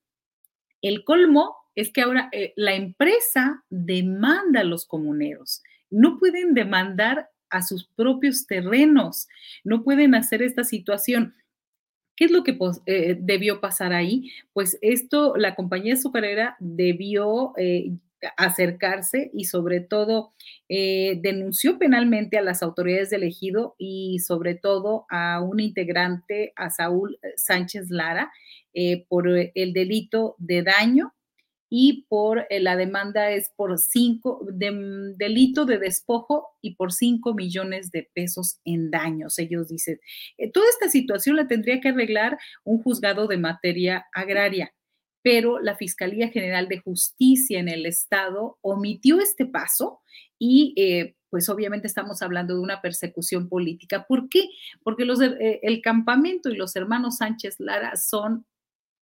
[0.83, 5.63] el colmo es que ahora eh, la empresa demanda a los comuneros.
[5.89, 9.29] No pueden demandar a sus propios terrenos,
[9.63, 11.37] no pueden hacer esta situación.
[12.17, 14.31] ¿Qué es lo que eh, debió pasar ahí?
[14.53, 17.93] Pues esto, la compañía azucarera debió eh,
[18.37, 20.33] acercarse y sobre todo
[20.69, 26.71] eh, denunció penalmente a las autoridades del ejido y sobre todo a un integrante, a
[26.71, 28.33] Saúl Sánchez Lara,
[28.73, 31.14] eh, por el delito de daño
[31.77, 37.35] y por eh, la demanda es por cinco, mm, delito de despojo y por cinco
[37.35, 39.41] millones de pesos en daños.
[39.41, 39.99] Ellos dicen,
[40.39, 44.73] eh, toda esta situación la tendría que arreglar un juzgado de materia agraria,
[45.21, 50.01] pero la Fiscalía General de Justicia en el Estado omitió este paso
[50.39, 54.07] y eh, pues obviamente estamos hablando de una persecución política.
[54.07, 54.49] ¿Por qué?
[54.85, 58.47] Porque los, el campamento y los hermanos Sánchez Lara son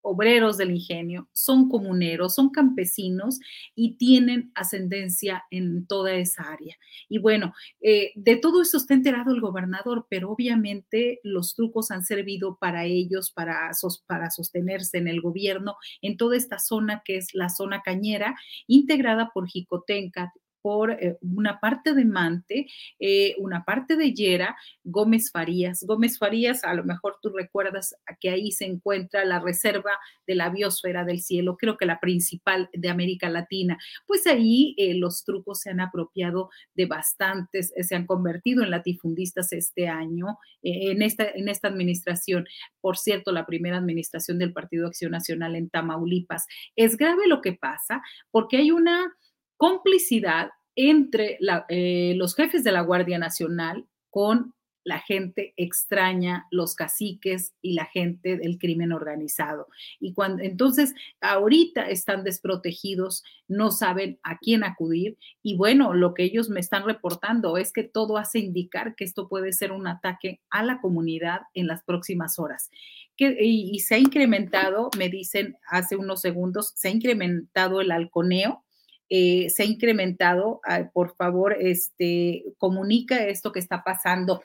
[0.02, 3.40] obreros del ingenio, son comuneros, son campesinos
[3.76, 6.76] y tienen ascendencia en toda esa área.
[7.08, 12.04] Y bueno, eh, de todo esto está enterado el gobernador, pero obviamente los trucos han
[12.04, 13.72] servido para ellos, para,
[14.08, 18.36] para sostenerse en el gobierno, en toda esta zona que es la zona cañera,
[18.68, 22.68] integrada por Jicotenca, por eh, una parte de Mante,
[23.00, 25.84] eh, una parte de Yera, Gómez Farías.
[25.84, 29.92] Gómez Farías, a lo mejor tú recuerdas que ahí se encuentra la reserva
[30.28, 33.78] de la biosfera del cielo, creo que la principal de América Latina.
[34.06, 39.54] Pues ahí eh, los trucos se han apropiado de bastantes, se han convertido en latifundistas
[39.54, 42.46] este año, en, esta, en esta administración.
[42.82, 46.46] Por cierto, la primera administración del Partido Acción Nacional en Tamaulipas.
[46.76, 48.02] Es grave lo que pasa
[48.32, 49.14] porque hay una
[49.60, 54.54] complicidad entre eh, los jefes de la Guardia Nacional con
[54.86, 59.68] la gente extraña, los caciques y la gente del crimen organizado.
[60.00, 66.24] Y cuando entonces ahorita están desprotegidos, no saben a quién acudir y bueno, lo que
[66.24, 70.40] ellos me están reportando es que todo hace indicar que esto puede ser un ataque
[70.50, 72.72] a la comunidad en las próximas horas.
[73.18, 77.92] Que, y, y se ha incrementado, me dicen hace unos segundos, se ha incrementado el
[77.92, 78.64] halconeo
[79.10, 80.62] eh, se ha incrementado.
[80.94, 84.42] por favor, este, comunica esto que está pasando.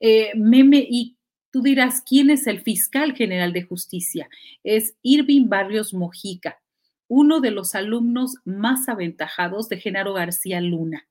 [0.00, 1.16] Eh, meme, y
[1.50, 4.28] tú dirás, ¿quién es el fiscal general de justicia?
[4.64, 6.60] Es Irving Barrios Mojica,
[7.08, 11.06] uno de los alumnos más aventajados de Genaro García Luna.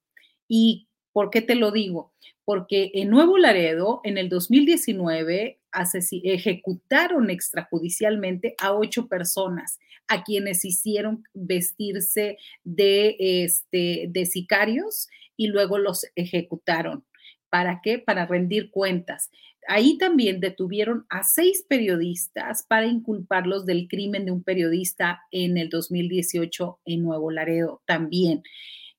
[0.47, 2.13] ¿Y por qué te lo digo?
[2.43, 11.23] Porque en Nuevo Laredo, en el 2019, ejecutaron extrajudicialmente a ocho personas a quienes hicieron
[11.33, 17.05] vestirse de, este, de sicarios y luego los ejecutaron.
[17.49, 17.99] ¿Para qué?
[17.99, 19.29] Para rendir cuentas.
[19.67, 25.69] Ahí también detuvieron a seis periodistas para inculparlos del crimen de un periodista en el
[25.69, 28.43] 2018 en Nuevo Laredo también.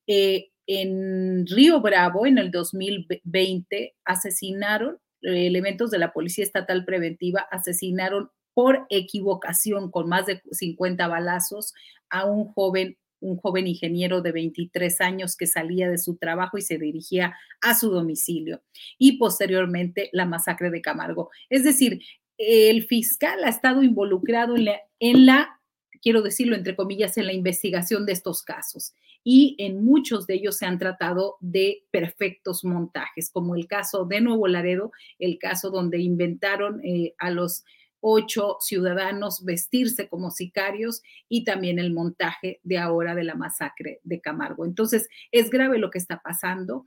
[0.07, 8.29] Eh, en Río Bravo, en el 2020, asesinaron elementos de la Policía Estatal Preventiva, asesinaron
[8.53, 11.73] por equivocación con más de 50 balazos
[12.09, 16.61] a un joven un joven ingeniero de 23 años que salía de su trabajo y
[16.61, 18.61] se dirigía a su domicilio.
[18.97, 21.31] Y posteriormente la masacre de Camargo.
[21.49, 22.01] Es decir,
[22.37, 25.59] el fiscal ha estado involucrado en la, en la,
[26.03, 28.93] quiero decirlo entre comillas, en la investigación de estos casos.
[29.23, 34.19] Y en muchos de ellos se han tratado de perfectos montajes, como el caso de
[34.19, 37.63] Nuevo Laredo, el caso donde inventaron eh, a los
[38.05, 44.19] ocho ciudadanos vestirse como sicarios y también el montaje de ahora de la masacre de
[44.19, 44.65] Camargo.
[44.65, 46.85] Entonces, es grave lo que está pasando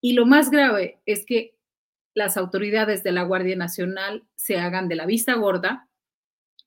[0.00, 1.54] y lo más grave es que
[2.14, 5.88] las autoridades de la Guardia Nacional se hagan de la vista gorda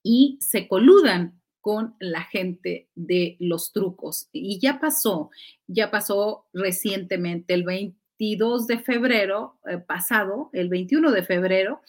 [0.02, 4.28] y se coludan con la gente de los trucos.
[4.34, 5.30] Y ya pasó,
[5.66, 11.80] ya pasó recientemente, el 22 de febrero eh, pasado, el 21 de febrero,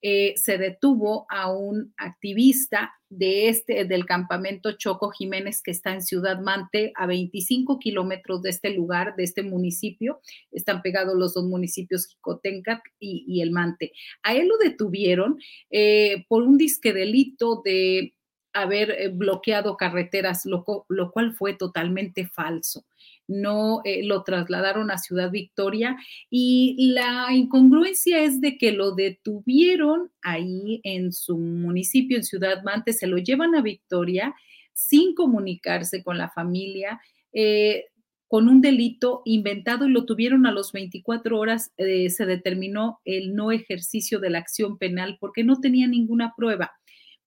[0.00, 6.02] eh, se detuvo a un activista de este, del campamento Choco Jiménez, que está en
[6.02, 10.20] Ciudad Mante, a 25 kilómetros de este lugar, de este municipio.
[10.50, 13.92] Están pegados los dos municipios, Jicotenca y, el Mante.
[14.24, 15.38] A él lo detuvieron
[15.70, 18.14] eh, por un disque delito de
[18.52, 22.84] haber eh, bloqueado carreteras, lo, lo cual fue totalmente falso
[23.28, 25.96] no eh, lo trasladaron a Ciudad Victoria
[26.30, 32.92] y la incongruencia es de que lo detuvieron ahí en su municipio, en Ciudad Mante,
[32.92, 34.34] se lo llevan a Victoria
[34.72, 37.00] sin comunicarse con la familia.
[37.32, 37.86] Eh,
[38.28, 43.34] con un delito inventado y lo tuvieron a los 24 horas, eh, se determinó el
[43.34, 46.72] no ejercicio de la acción penal porque no tenía ninguna prueba,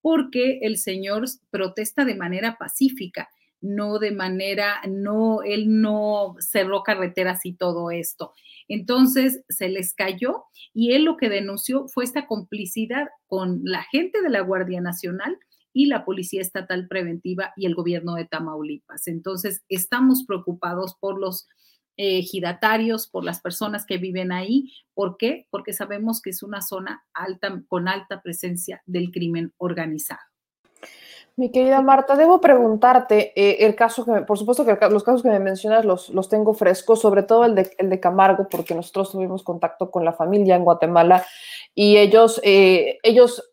[0.05, 3.27] porque el señor protesta de manera pacífica
[3.59, 8.33] no de manera, no, él no cerró carreteras y todo esto.
[8.67, 10.43] Entonces se les cayó
[10.75, 15.39] y él lo que denunció fue esta complicidad con la gente de la Guardia Nacional
[15.73, 19.07] y la Policía Estatal Preventiva y el gobierno de Tamaulipas.
[19.07, 21.47] Entonces, estamos preocupados por los
[21.97, 24.71] ejidatarios, por las personas que viven ahí.
[24.93, 25.47] ¿Por qué?
[25.49, 30.21] Porque sabemos que es una zona alta, con alta presencia del crimen organizado.
[31.37, 35.27] Mi querida Marta, debo preguntarte, eh, el caso que, por supuesto que los casos que
[35.27, 39.11] me mencionas los, los tengo frescos, sobre todo el de, el de, Camargo, porque nosotros
[39.11, 41.25] tuvimos contacto con la familia en Guatemala
[41.73, 43.51] y ellos, eh, ellos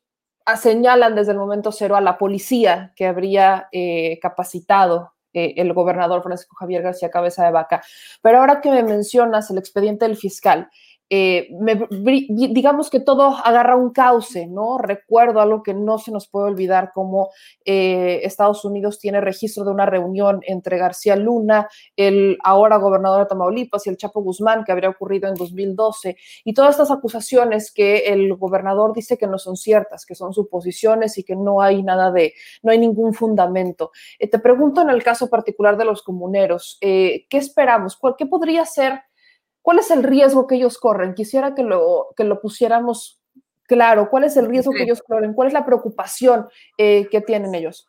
[0.61, 6.23] señalan desde el momento cero a la policía que habría eh, capacitado eh, el gobernador
[6.23, 7.83] Francisco Javier García Cabeza de Vaca.
[8.21, 10.69] Pero ahora que me mencionas el expediente del fiscal,
[11.15, 11.47] eh,
[11.91, 14.79] digamos que todo agarra un cauce, ¿no?
[14.79, 17.29] Recuerdo algo que no se nos puede olvidar, como
[17.67, 23.27] eh, Estados Unidos tiene registro de una reunión entre García Luna, el ahora gobernador de
[23.27, 26.17] Tamaulipas, y el Chapo Guzmán, que habría ocurrido en 2012,
[26.47, 31.19] y todas estas acusaciones que el gobernador dice que no son ciertas, que son suposiciones
[31.19, 32.33] y que no hay nada de,
[32.63, 33.91] no hay ningún fundamento.
[34.19, 37.99] Eh, te pregunto en el caso particular de los comuneros, ¿qué esperamos?
[37.99, 38.95] ¿Cuál, ¿Qué podría ser?
[39.63, 41.15] ¿Cuál es el riesgo que ellos corren?
[41.15, 43.21] Quisiera que lo, que lo pusiéramos
[43.67, 44.11] claro.
[44.11, 45.35] ¿Cuál es el riesgo que ellos corren?
[45.35, 47.87] ¿Cuál es la preocupación eh, que tienen ellos?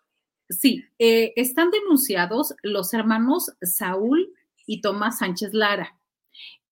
[0.49, 4.33] Sí, eh, están denunciados los hermanos Saúl
[4.65, 5.97] y Tomás Sánchez Lara.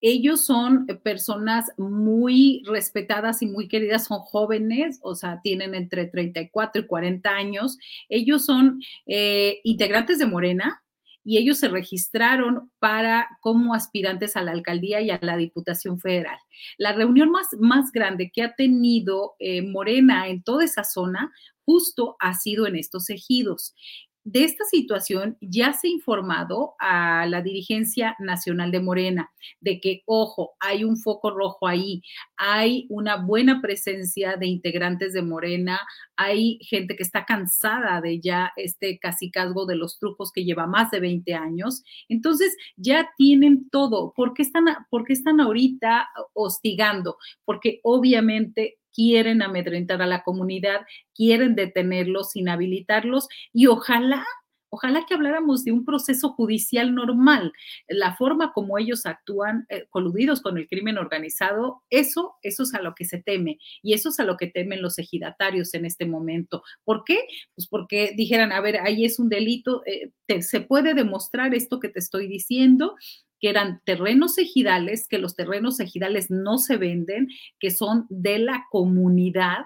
[0.01, 6.81] Ellos son personas muy respetadas y muy queridas, son jóvenes, o sea, tienen entre 34
[6.81, 7.77] y 40 años.
[8.09, 10.83] Ellos son eh, integrantes de Morena,
[11.23, 16.37] y ellos se registraron para como aspirantes a la alcaldía y a la Diputación Federal.
[16.77, 21.31] La reunión más, más grande que ha tenido eh, Morena en toda esa zona
[21.63, 23.75] justo ha sido en estos ejidos
[24.23, 30.03] de esta situación ya se ha informado a la dirigencia nacional de Morena de que,
[30.05, 32.01] ojo, hay un foco rojo ahí,
[32.37, 35.79] hay una buena presencia de integrantes de Morena,
[36.15, 40.91] hay gente que está cansada de ya este casicazgo de los trucos que lleva más
[40.91, 41.83] de 20 años.
[42.07, 44.13] Entonces, ya tienen todo.
[44.15, 47.17] ¿Por qué están, por qué están ahorita hostigando?
[47.45, 50.81] Porque obviamente quieren amedrentar a la comunidad,
[51.15, 54.25] quieren detenerlos, inhabilitarlos y ojalá
[54.73, 57.51] Ojalá que habláramos de un proceso judicial normal,
[57.89, 62.81] la forma como ellos actúan eh, coludidos con el crimen organizado, eso, eso es a
[62.81, 66.05] lo que se teme y eso es a lo que temen los ejidatarios en este
[66.05, 66.63] momento.
[66.85, 67.19] ¿Por qué?
[67.53, 71.89] Pues porque dijeran, a ver, ahí es un delito, eh, se puede demostrar esto que
[71.89, 72.95] te estoy diciendo,
[73.41, 77.27] que eran terrenos ejidales, que los terrenos ejidales no se venden,
[77.59, 79.65] que son de la comunidad,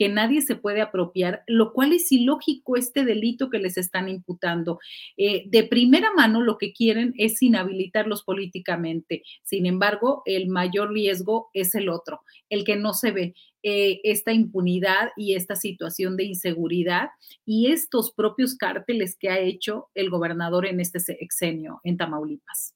[0.00, 4.78] que nadie se puede apropiar, lo cual es ilógico este delito que les están imputando.
[5.18, 9.22] Eh, de primera mano lo que quieren es inhabilitarlos políticamente.
[9.42, 13.34] Sin embargo, el mayor riesgo es el otro, el que no se ve.
[13.62, 17.10] Eh, esta impunidad y esta situación de inseguridad
[17.44, 22.74] y estos propios cárteles que ha hecho el gobernador en este sexenio en Tamaulipas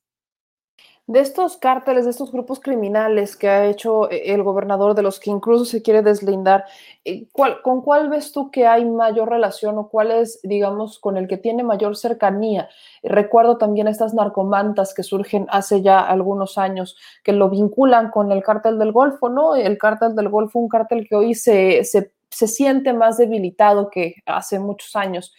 [1.07, 5.20] de estos cárteles, de estos grupos criminales que ha hecho eh, el gobernador, de los
[5.20, 6.65] que incluso se quiere deslindar,
[7.05, 7.26] eh,
[7.62, 11.36] ¿con cuál ves tú que hay mayor relación o cuál es, digamos, con el que
[11.36, 12.70] tiene mayor cercanía?
[13.02, 18.42] Recuerdo también estas narcomantas que surgen hace ya algunos años, que lo vinculan con el
[18.42, 19.57] cártel del Golfo, ¿no?
[19.57, 24.15] El cártel del Golfo, un cártel que hoy se, se, se siente más debilitado que
[24.24, 25.34] hace muchos años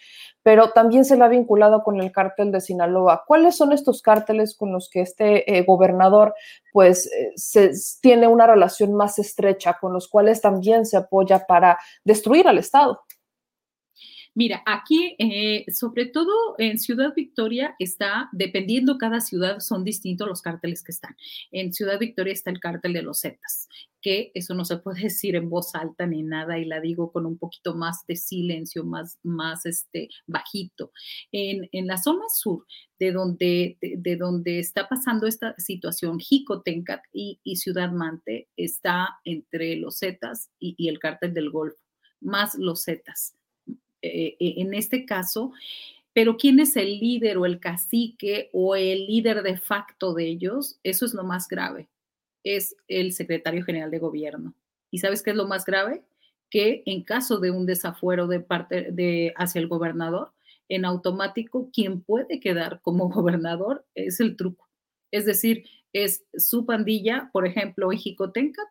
[0.46, 3.24] pero también se lo ha vinculado con el cártel de Sinaloa.
[3.26, 6.36] ¿Cuáles son estos cárteles con los que este eh, gobernador
[6.72, 11.80] pues eh, se, tiene una relación más estrecha, con los cuales también se apoya para
[12.04, 13.02] destruir al Estado?
[14.38, 20.42] Mira, aquí, eh, sobre todo en Ciudad Victoria, está, dependiendo cada ciudad, son distintos los
[20.42, 21.16] cárteles que están.
[21.54, 23.70] En Ciudad Victoria está el cártel de los Zetas,
[24.02, 27.26] que eso no se puede decir en voz alta ni nada, y la digo con
[27.26, 30.92] un poquito más de silencio, más, más este, bajito.
[31.32, 32.66] En, en la zona sur,
[33.00, 39.78] de donde, de, donde está pasando esta situación, Jicotencat y, y Ciudad Mante, está entre
[39.78, 41.80] los Zetas y, y el cártel del Golfo,
[42.20, 43.34] más los Zetas
[44.06, 45.52] eh, eh, en este caso,
[46.14, 50.80] pero quién es el líder o el cacique o el líder de facto de ellos,
[50.84, 51.90] eso es lo más grave,
[52.44, 54.54] es el secretario general de gobierno.
[54.92, 56.04] ¿Y sabes qué es lo más grave?
[56.50, 60.32] Que en caso de un desafuero de parte de hacia el gobernador,
[60.70, 64.70] en automático quien puede quedar como gobernador es el truco.
[65.12, 68.68] Es decir, es su pandilla, por ejemplo, en Jicotencat,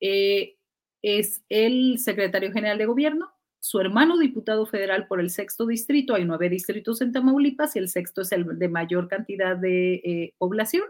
[0.00, 0.56] eh,
[1.02, 6.24] es el secretario general de gobierno su hermano diputado federal por el sexto distrito, hay
[6.24, 10.84] nueve distritos en Tamaulipas y el sexto es el de mayor cantidad de eh, población,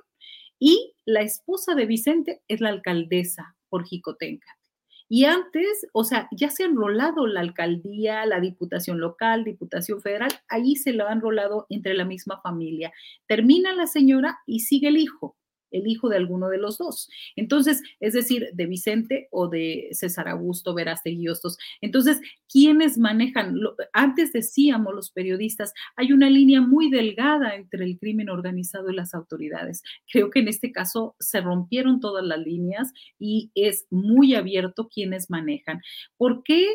[0.59, 4.59] y la esposa de Vicente es la alcaldesa por Jicotenca.
[5.11, 10.31] Y antes, o sea, ya se ha enrolado la alcaldía, la diputación local, diputación federal,
[10.49, 12.93] ahí se lo han enrolado entre la misma familia.
[13.27, 15.38] Termina la señora y sigue el hijo
[15.71, 17.09] el hijo de alguno de los dos.
[17.37, 21.59] Entonces, es decir, de Vicente o de César Augusto Verástegui Hostos.
[21.81, 23.57] Entonces, ¿quiénes manejan?
[23.93, 29.15] antes decíamos los periodistas, hay una línea muy delgada entre el crimen organizado y las
[29.15, 29.83] autoridades.
[30.11, 35.31] Creo que en este caso se rompieron todas las líneas y es muy abierto quiénes
[35.31, 35.81] manejan.
[36.17, 36.67] ¿Por qué?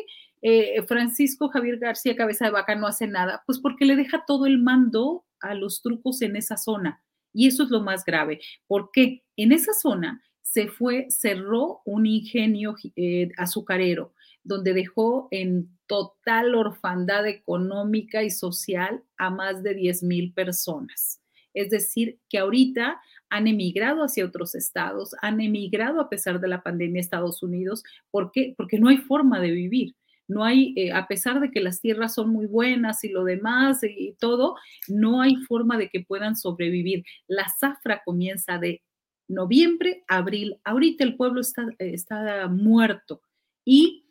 [0.42, 4.44] Eh, Francisco Javier García Cabeza de Vaca no hace nada, pues porque le deja todo
[4.44, 7.02] el mando a los trucos en esa zona.
[7.34, 12.76] Y eso es lo más grave, porque en esa zona se fue, cerró un ingenio
[12.96, 14.14] eh, azucarero,
[14.44, 21.20] donde dejó en total orfandad económica y social a más de 10 mil personas.
[21.54, 26.62] Es decir, que ahorita han emigrado hacia otros estados, han emigrado a pesar de la
[26.62, 27.82] pandemia a Estados Unidos.
[28.10, 28.54] ¿Por qué?
[28.56, 29.94] Porque no hay forma de vivir
[30.28, 33.80] no hay, eh, a pesar de que las tierras son muy buenas y lo demás
[33.82, 34.56] y todo,
[34.88, 37.04] no hay forma de que puedan sobrevivir.
[37.26, 38.82] La zafra comienza de
[39.28, 40.58] noviembre, abril.
[40.64, 43.22] Ahorita el pueblo está, está muerto
[43.64, 44.06] y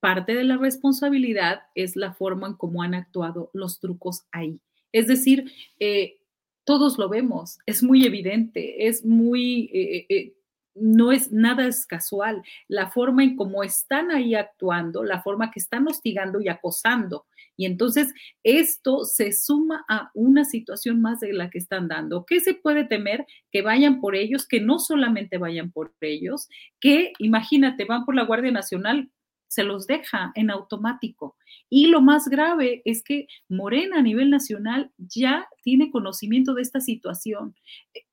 [0.00, 4.60] parte de la responsabilidad es la forma en cómo han actuado los trucos ahí.
[4.92, 6.18] Es decir, eh,
[6.64, 10.34] todos lo vemos, es muy evidente, es muy, eh,
[10.78, 12.42] no es nada es casual.
[12.68, 17.26] La forma en cómo están ahí actuando, la forma que están hostigando y acosando.
[17.56, 22.24] Y entonces esto se suma a una situación más de la que están dando.
[22.26, 23.26] ¿Qué se puede temer?
[23.50, 26.48] Que vayan por ellos, que no solamente vayan por ellos,
[26.80, 29.10] que imagínate, van por la Guardia Nacional,
[29.48, 31.36] se los deja en automático.
[31.68, 36.80] Y lo más grave es que Morena a nivel nacional ya tiene conocimiento de esta
[36.80, 37.54] situación.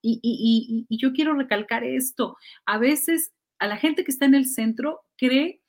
[0.02, 2.38] Y, yo quiero recalcar esto.
[2.66, 5.62] A veces a la gente que está en el centro cree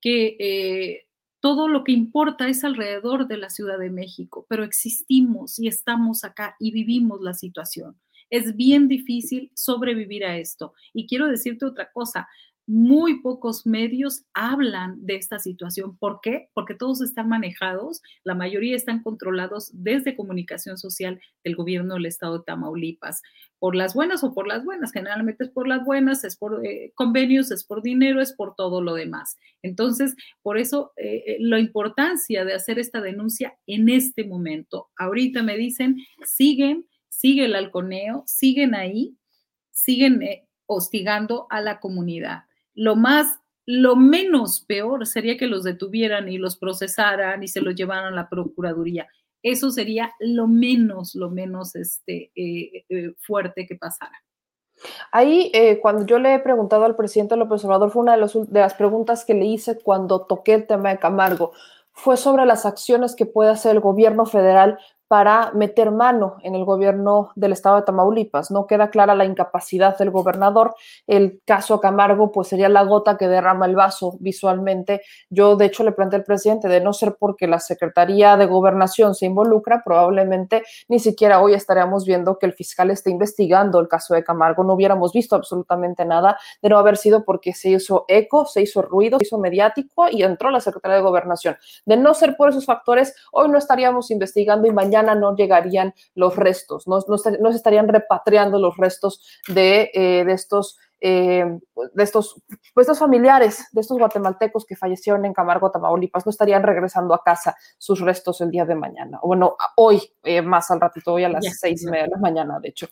[0.00, 1.06] que eh,
[1.40, 6.24] todo lo que importa es alrededor de la Ciudad de México, pero existimos y estamos
[6.24, 7.98] acá y vivimos la situación.
[8.30, 10.74] Es bien difícil sobrevivir a esto.
[10.92, 12.28] Y quiero decirte otra cosa,
[12.68, 15.96] muy pocos medios hablan de esta situación.
[15.96, 16.50] ¿Por qué?
[16.52, 22.38] Porque todos están manejados, la mayoría están controlados desde comunicación social del gobierno del estado
[22.38, 23.22] de Tamaulipas,
[23.58, 24.92] por las buenas o por las buenas.
[24.92, 28.82] Generalmente es por las buenas, es por eh, convenios, es por dinero, es por todo
[28.82, 29.38] lo demás.
[29.62, 34.90] Entonces, por eso eh, eh, la importancia de hacer esta denuncia en este momento.
[34.98, 39.16] Ahorita me dicen, siguen, sigue el halconeo, siguen ahí,
[39.70, 40.20] siguen
[40.66, 42.47] hostigando a la comunidad
[42.78, 47.74] lo más, lo menos peor sería que los detuvieran y los procesaran y se los
[47.74, 49.08] llevaran a la Procuraduría.
[49.42, 54.22] Eso sería lo menos, lo menos este, eh, eh, fuerte que pasara.
[55.10, 58.60] Ahí, eh, cuando yo le he preguntado al presidente López Obrador, fue una de, de,
[58.60, 61.52] las preguntas que le hice cuando toqué el tema de Camargo,
[61.92, 64.78] fue sobre las acciones que puede hacer el gobierno federal
[65.08, 68.50] para meter mano en el gobierno del estado de Tamaulipas.
[68.50, 70.74] No queda clara la incapacidad del gobernador.
[71.06, 75.00] El caso Camargo, pues sería la gota que derrama el vaso visualmente.
[75.30, 79.14] Yo, de hecho, le planteé al presidente, de no ser porque la Secretaría de Gobernación
[79.14, 84.12] se involucra, probablemente ni siquiera hoy estaríamos viendo que el fiscal esté investigando el caso
[84.12, 84.62] de Camargo.
[84.62, 88.82] No hubiéramos visto absolutamente nada de no haber sido porque se hizo eco, se hizo
[88.82, 91.56] ruido, se hizo mediático y entró la Secretaría de Gobernación.
[91.86, 96.36] De no ser por esos factores, hoy no estaríamos investigando y mañana no llegarían los
[96.36, 101.44] restos, no, se estarían repatriando los restos de, eh, de estos eh,
[101.94, 102.42] de estos,
[102.74, 107.22] pues, estos familiares, de estos guatemaltecos que fallecieron en Camargo, Tamaulipas, no estarían regresando a
[107.22, 109.20] casa sus restos el día de mañana.
[109.22, 112.16] O bueno, hoy, eh, más al ratito, hoy a las seis y media de la
[112.16, 112.88] mañana, de hecho.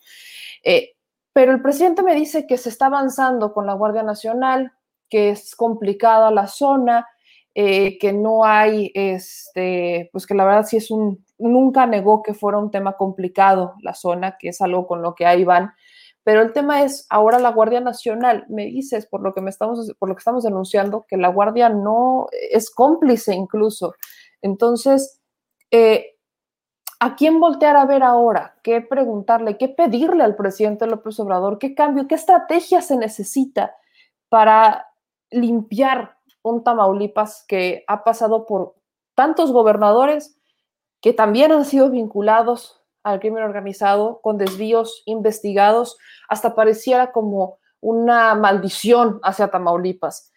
[1.33, 4.73] pero el presidente me dice que se está avanzando con la Guardia Nacional,
[5.10, 7.09] que es complicada la zona,
[7.55, 12.58] que no hay, este, pues que la verdad sí es un, nunca negó que fuera
[12.58, 15.73] un tema complicado la zona, que es algo con lo que ahí van.
[16.24, 19.92] Pero el tema es, ahora la Guardia Nacional, me dices, por lo que, me estamos,
[19.98, 23.94] por lo que estamos denunciando, que la Guardia no es cómplice incluso.
[24.42, 25.20] Entonces,
[25.70, 26.16] eh,
[26.98, 28.56] ¿a quién voltear a ver ahora?
[28.62, 29.56] ¿Qué preguntarle?
[29.56, 31.58] ¿Qué pedirle al presidente López Obrador?
[31.58, 32.08] ¿Qué cambio?
[32.08, 33.76] ¿Qué estrategia se necesita
[34.28, 34.89] para
[35.31, 38.74] limpiar un Tamaulipas que ha pasado por
[39.15, 40.39] tantos gobernadores
[41.07, 45.97] que también han sido vinculados al crimen organizado con desvíos investigados,
[46.28, 50.33] hasta pareciera como una maldición hacia Tamaulipas.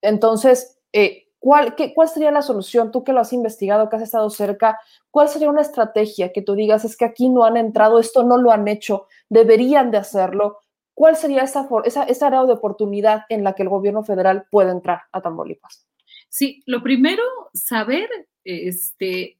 [0.00, 2.90] Entonces, eh, ¿cuál, ¿cuál sería la solución?
[2.90, 4.80] Tú que lo has investigado, que has estado cerca,
[5.10, 8.38] ¿cuál sería una estrategia que tú digas, es que aquí no han entrado, esto no
[8.38, 10.60] lo han hecho, deberían de hacerlo?
[10.94, 14.70] ¿cuál sería esa, esa, esa área de oportunidad en la que el gobierno federal puede
[14.70, 15.86] entrar a Tamaulipas?
[16.28, 17.22] Sí, lo primero,
[17.54, 18.08] saber,
[18.44, 19.36] este,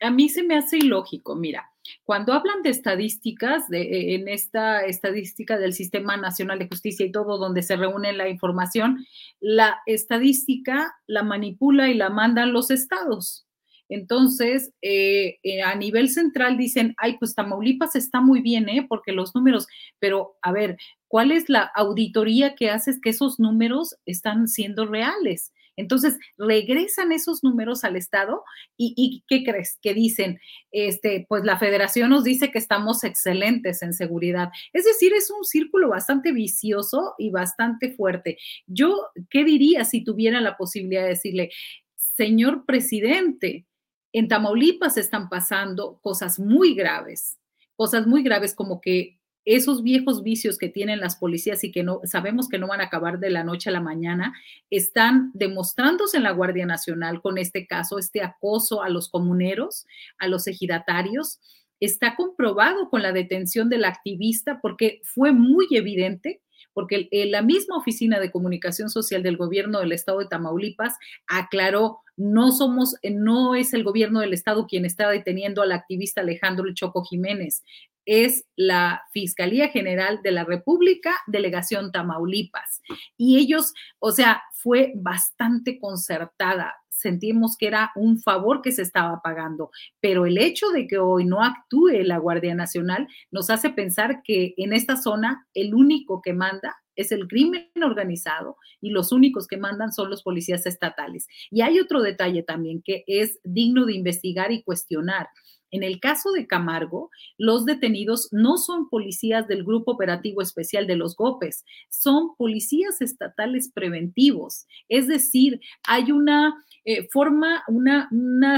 [0.00, 1.70] a mí se me hace ilógico, mira,
[2.04, 7.12] cuando hablan de estadísticas, de, eh, en esta estadística del Sistema Nacional de Justicia y
[7.12, 9.06] todo, donde se reúne la información,
[9.40, 13.46] la estadística la manipula y la mandan los estados.
[13.88, 18.86] Entonces, eh, eh, a nivel central dicen, ay, pues Tamaulipas está muy bien, ¿eh?
[18.88, 19.66] Porque los números,
[19.98, 20.76] pero a ver,
[21.08, 25.52] ¿cuál es la auditoría que haces que esos números están siendo reales?
[25.80, 28.42] Entonces, regresan esos números al Estado
[28.76, 29.78] y, ¿qué crees?
[29.82, 34.50] Que dicen, este, pues la federación nos dice que estamos excelentes en seguridad.
[34.72, 38.38] Es decir, es un círculo bastante vicioso y bastante fuerte.
[38.66, 41.50] Yo, ¿qué diría si tuviera la posibilidad de decirle,
[41.96, 43.66] señor presidente,
[44.12, 47.38] en Tamaulipas están pasando cosas muy graves,
[47.76, 52.00] cosas muy graves como que esos viejos vicios que tienen las policías y que no
[52.04, 54.34] sabemos que no van a acabar de la noche a la mañana,
[54.70, 59.86] están demostrándose en la Guardia Nacional con este caso, este acoso a los comuneros,
[60.18, 61.40] a los ejidatarios.
[61.80, 66.40] Está comprobado con la detención del activista porque fue muy evidente
[66.72, 70.94] porque la misma Oficina de Comunicación Social del Gobierno del Estado de Tamaulipas
[71.26, 76.72] aclaró, no somos, no es el gobierno del Estado quien está deteniendo al activista Alejandro
[76.72, 77.62] Choco Jiménez,
[78.10, 82.82] es la Fiscalía General de la República, Delegación Tamaulipas.
[83.16, 86.74] Y ellos, o sea, fue bastante concertada.
[86.88, 91.24] Sentimos que era un favor que se estaba pagando, pero el hecho de que hoy
[91.24, 96.32] no actúe la Guardia Nacional nos hace pensar que en esta zona el único que
[96.32, 101.28] manda es el crimen organizado y los únicos que mandan son los policías estatales.
[101.48, 105.28] Y hay otro detalle también que es digno de investigar y cuestionar.
[105.70, 110.96] En el caso de Camargo, los detenidos no son policías del Grupo Operativo Especial de
[110.96, 114.66] los GOPES, son policías estatales preventivos.
[114.88, 118.08] Es decir, hay una eh, forma, una,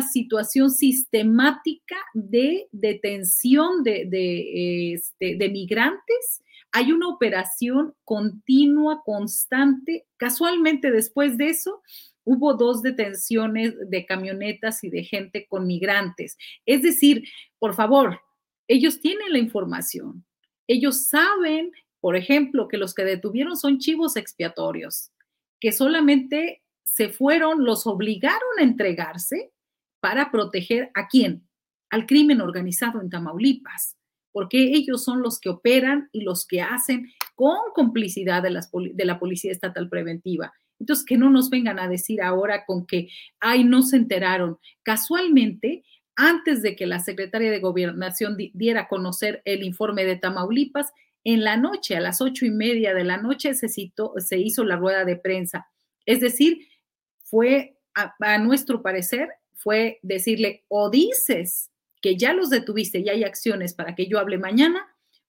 [0.02, 6.42] situación sistemática de detención de, de, este, de migrantes
[6.73, 10.07] hay una operación continua, constante.
[10.16, 11.82] Casualmente después de eso,
[12.25, 16.36] hubo dos detenciones de camionetas y de gente con migrantes.
[16.67, 17.25] Es decir,
[17.59, 18.20] por favor,
[18.68, 20.25] ellos tienen la información.
[20.67, 25.10] Ellos saben, por ejemplo, que los que detuvieron son chivos expiatorios,
[25.60, 29.52] que solamente se fueron, los obligaron a entregarse
[30.01, 31.49] para proteger a quién?
[31.91, 33.97] Al crimen organizado en Tamaulipas,
[34.33, 38.60] porque ellos son los que operan y los que hacen con complicidad de,
[38.94, 40.52] de la Policía Estatal Preventiva.
[40.83, 44.59] Entonces, que no nos vengan a decir ahora con que, ay, no se enteraron.
[44.83, 45.85] Casualmente,
[46.17, 51.44] antes de que la secretaria de Gobernación diera a conocer el informe de Tamaulipas, en
[51.44, 54.75] la noche, a las ocho y media de la noche, se, citó, se hizo la
[54.75, 55.69] rueda de prensa.
[56.05, 56.67] Es decir,
[57.23, 61.70] fue, a, a nuestro parecer, fue decirle, o dices
[62.01, 64.85] que ya los detuviste y hay acciones para que yo hable mañana,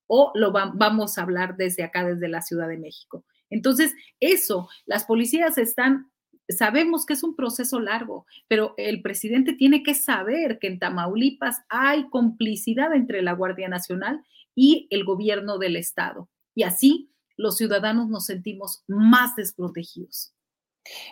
[0.08, 3.24] o lo vamos a hablar desde acá, desde la Ciudad de México.
[3.54, 6.12] Entonces, eso, las policías están,
[6.50, 11.60] sabemos que es un proceso largo, pero el presidente tiene que saber que en Tamaulipas
[11.70, 14.24] hay complicidad entre la Guardia Nacional
[14.56, 16.30] y el gobierno del Estado.
[16.56, 20.34] Y así los ciudadanos nos sentimos más desprotegidos.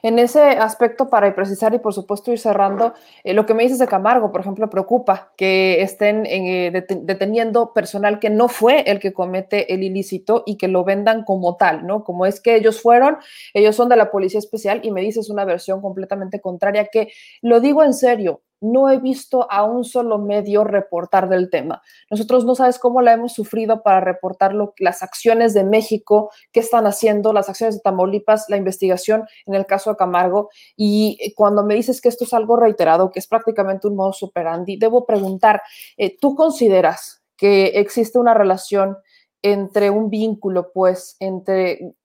[0.01, 2.93] En ese aspecto, para precisar y por supuesto ir cerrando,
[3.23, 8.19] eh, lo que me dices de Camargo, por ejemplo, preocupa que estén eh, deteniendo personal
[8.19, 12.03] que no fue el que comete el ilícito y que lo vendan como tal, ¿no?
[12.03, 13.17] Como es que ellos fueron,
[13.53, 17.61] ellos son de la Policía Especial y me dices una versión completamente contraria que lo
[17.61, 21.81] digo en serio, no he visto a un solo medio reportar del tema.
[22.09, 26.85] Nosotros no sabes cómo la hemos sufrido para reportar las acciones de México, qué están
[26.85, 30.49] haciendo, las acciones de Tamaulipas, la investigación en el caso de Camargo.
[30.77, 34.13] Y eh, cuando me dices que esto es algo reiterado, que es prácticamente un modo
[34.13, 35.61] superandi, debo preguntar,
[35.97, 38.97] eh, ¿tú consideras que existe una relación
[39.41, 41.95] entre un vínculo, pues, entre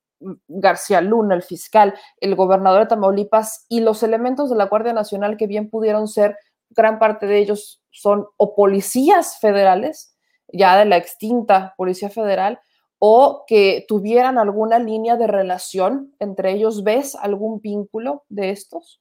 [0.48, 5.36] García Luna, el fiscal, el gobernador de Tamaulipas y los elementos de la Guardia Nacional
[5.36, 6.36] que bien pudieron ser,
[6.70, 10.16] gran parte de ellos son o policías federales,
[10.52, 12.60] ya de la extinta Policía Federal,
[12.98, 16.82] o que tuvieran alguna línea de relación entre ellos.
[16.82, 19.00] ¿Ves algún vínculo de estos?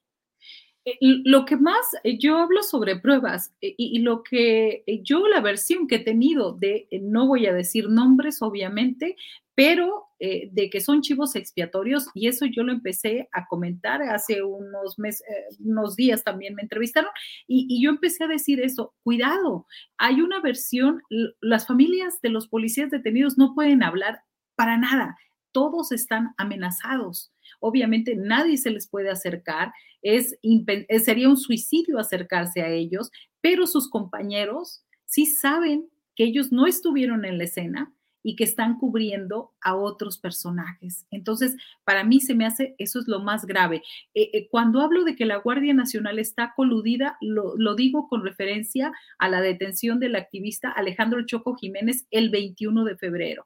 [0.86, 5.42] Eh, lo que más, eh, yo hablo sobre pruebas eh, y, lo que yo, la
[5.42, 9.16] versión que he tenido de, no voy a decir nombres, obviamente,
[9.56, 14.98] pero de que son chivos expiatorios y eso yo lo empecé a comentar hace unos
[14.98, 15.28] meses,
[15.60, 17.12] unos días también me entrevistaron
[17.48, 21.04] y, y, yo empecé a decir eso, cuidado, hay una versión,
[21.42, 24.22] las familias de los policías detenidos no pueden hablar
[24.56, 25.18] para nada.
[25.52, 27.35] Todos están amenazados.
[27.60, 33.12] Obviamente nadie se les puede acercar, es, eh, sería un suicidio acercarse a ellos,
[33.42, 37.94] pero sus compañeros sí saben que ellos no estuvieron en la escena
[38.28, 41.06] y que están cubriendo a otros personajes.
[41.12, 43.84] Entonces, para mí se me hace, eso es lo más grave.
[44.16, 48.24] Eh, eh, cuando hablo de que la Guardia Nacional está coludida, lo, lo, digo con
[48.24, 53.46] referencia a la detención del activista Alejandro Choco Jiménez el 21 de febrero.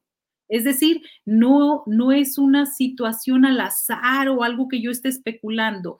[0.49, 5.99] Es decir, no, no es una situación al azar o algo que yo esté especulando.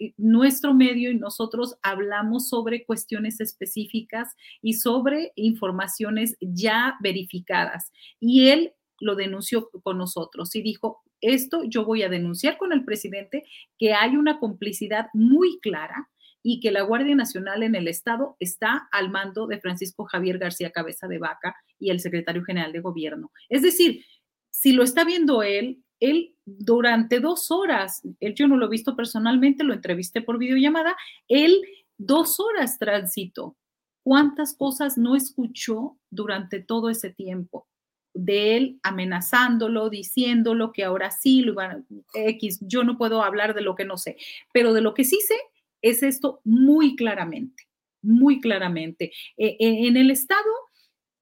[0.00, 7.92] Eh, nuestro medio y nosotros hablamos sobre cuestiones específicas y sobre informaciones ya verificadas.
[8.18, 12.84] Y él lo denunció con nosotros y dijo, esto yo voy a denunciar con el
[12.84, 13.44] presidente
[13.78, 16.08] que hay una complicidad muy clara
[16.42, 20.70] y que la Guardia Nacional en el Estado está al mando de Francisco Javier García
[20.70, 23.30] Cabeza de Vaca y el secretario general de gobierno.
[23.48, 24.04] Es decir,
[24.50, 28.96] si lo está viendo él, él durante dos horas, él yo no lo he visto
[28.96, 30.96] personalmente, lo entrevisté por videollamada,
[31.28, 31.60] él
[31.98, 33.56] dos horas transito.
[34.02, 37.66] ¿Cuántas cosas no escuchó durante todo ese tiempo?
[38.12, 43.60] de él amenazándolo, diciéndolo que ahora sí lo iban X, yo no puedo hablar de
[43.60, 44.16] lo que no sé,
[44.52, 45.36] pero de lo que sí sé
[45.82, 47.64] es esto muy claramente,
[48.02, 49.12] muy claramente.
[49.36, 50.50] Eh, eh, en el Estado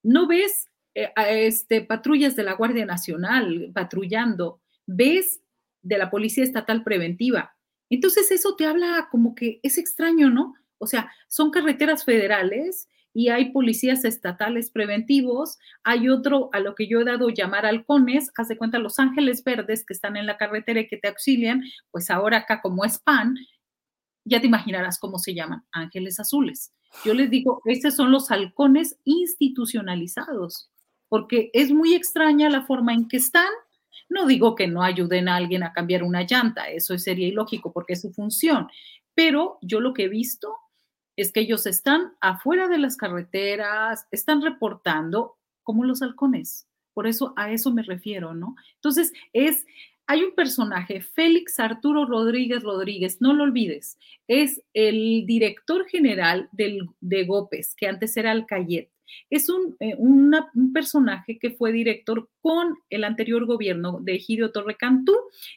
[0.03, 5.41] no ves eh, este, patrullas de la Guardia Nacional patrullando, ves
[5.83, 7.57] de la Policía Estatal Preventiva.
[7.91, 10.55] Entonces eso te habla como que es extraño, ¿no?
[10.79, 16.87] O sea, son carreteras federales y hay policías estatales preventivos, hay otro a lo que
[16.87, 20.37] yo he dado llamar halcones, haz de cuenta los ángeles verdes que están en la
[20.37, 23.35] carretera y que te auxilian, pues ahora acá como es PAN,
[24.25, 26.73] ya te imaginarás cómo se llaman, ángeles azules.
[27.05, 30.71] Yo les digo, estos son los halcones institucionalizados,
[31.09, 33.49] porque es muy extraña la forma en que están.
[34.09, 37.93] No digo que no ayuden a alguien a cambiar una llanta, eso sería ilógico porque
[37.93, 38.69] es su función,
[39.15, 40.57] pero yo lo que he visto
[41.17, 46.69] es que ellos están afuera de las carreteras, están reportando como los halcones.
[46.95, 48.55] Por eso a eso me refiero, ¿no?
[48.77, 49.67] Entonces, es
[50.09, 57.25] hay un personaje, Félix Arturo Rodríguez Rodríguez, no lo olvides, es el director general de
[57.27, 58.91] Gópez, que antes era Alcayet.
[59.29, 60.35] Es un, eh, un,
[60.73, 65.15] personaje que fue director con el anterior gobierno de Egidio Torrecantú.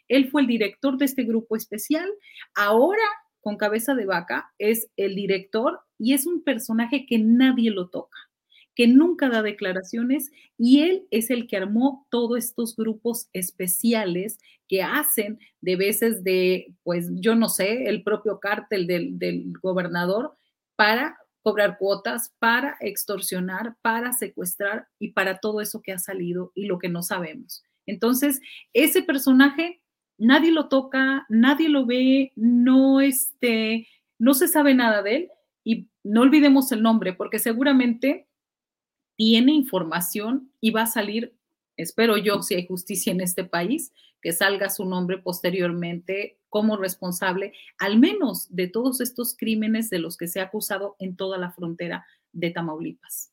[0.09, 2.09] Él fue el director de este grupo especial.
[2.53, 3.03] Ahora,
[3.39, 8.30] con cabeza de vaca, es el director y es un personaje que nadie lo toca
[8.75, 14.83] que nunca da declaraciones y él es el que armó todos estos grupos especiales que
[14.83, 20.35] hacen de veces de, pues yo no sé, el propio cártel del, del gobernador
[20.75, 26.65] para cobrar cuotas, para extorsionar, para secuestrar y para todo eso que ha salido y
[26.65, 27.63] lo que no sabemos.
[27.85, 28.39] Entonces,
[28.73, 29.81] ese personaje
[30.17, 33.87] nadie lo toca, nadie lo ve, no este,
[34.19, 35.29] no se sabe nada de él
[35.63, 38.27] y no olvidemos el nombre porque seguramente
[39.21, 41.35] tiene información y va a salir,
[41.77, 47.53] espero yo, si hay justicia en este país, que salga su nombre posteriormente como responsable,
[47.77, 51.51] al menos de todos estos crímenes de los que se ha acusado en toda la
[51.51, 53.31] frontera de Tamaulipas.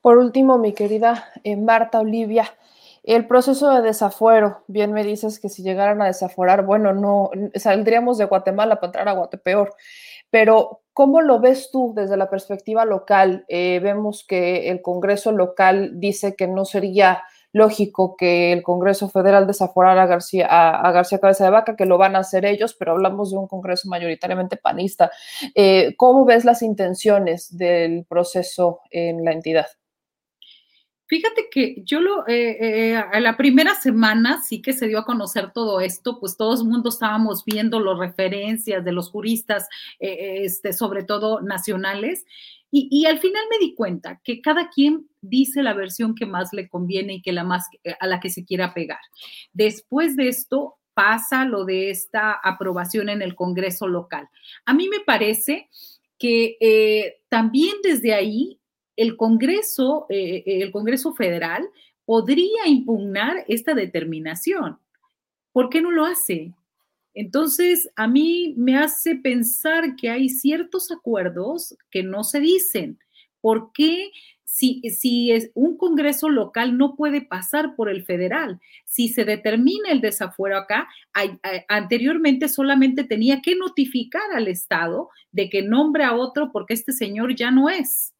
[0.00, 2.56] Por último, mi querida eh, Marta Olivia,
[3.02, 8.18] el proceso de desafuero, bien me dices que si llegaran a desaforar, bueno, no, saldríamos
[8.18, 9.74] de Guatemala para entrar a Guatepeor,
[10.30, 13.44] pero ¿cómo lo ves tú desde la perspectiva local?
[13.48, 19.46] Eh, vemos que el Congreso local dice que no sería lógico que el Congreso Federal
[19.46, 22.92] desaforara a García, a, García Cabeza de Vaca, que lo van a hacer ellos, pero
[22.92, 25.10] hablamos de un Congreso mayoritariamente panista.
[25.54, 29.66] Eh, ¿Cómo ves las intenciones del proceso en la entidad?
[31.08, 35.06] Fíjate que yo lo, eh, eh, a la primera semana sí que se dio a
[35.06, 39.66] conocer todo esto, pues todo el mundo estábamos viendo las referencias de los juristas,
[40.00, 42.26] eh, este, sobre todo nacionales,
[42.70, 46.52] y, y, al final me di cuenta que cada quien dice la versión que más
[46.52, 47.64] le conviene y que la más
[47.98, 49.00] a la que se quiera pegar.
[49.54, 54.28] Después de esto pasa lo de esta aprobación en el Congreso local.
[54.66, 55.70] A mí me parece
[56.18, 58.58] que también desde ahí
[58.98, 61.70] el Congreso, eh, eh, el Congreso Federal
[62.04, 64.78] podría impugnar esta determinación.
[65.52, 66.52] ¿Por qué no lo hace?
[67.14, 72.98] Entonces, a mí me hace pensar que hay ciertos acuerdos que no se dicen.
[73.40, 74.10] ¿Por qué
[74.42, 78.60] si, si es un Congreso local no puede pasar por el federal?
[78.84, 80.88] Si se determina el desafuero acá,
[81.68, 87.36] anteriormente solamente tenía que notificar al Estado de que nombre a otro porque este señor
[87.36, 88.12] ya no es.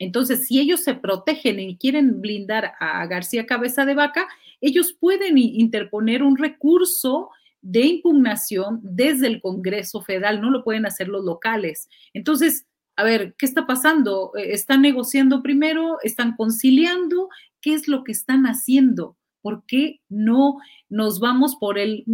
[0.00, 4.26] Entonces, si ellos se protegen y quieren blindar a García Cabeza de Vaca,
[4.60, 7.30] ellos pueden interponer un recurso
[7.60, 11.88] de impugnación desde el Congreso Federal, no lo pueden hacer los locales.
[12.14, 14.32] Entonces, a ver, ¿qué está pasando?
[14.36, 15.98] Eh, ¿Están negociando primero?
[16.02, 17.28] ¿Están conciliando?
[17.60, 19.18] ¿Qué es lo que están haciendo?
[19.42, 22.04] ¿Por qué no nos vamos por el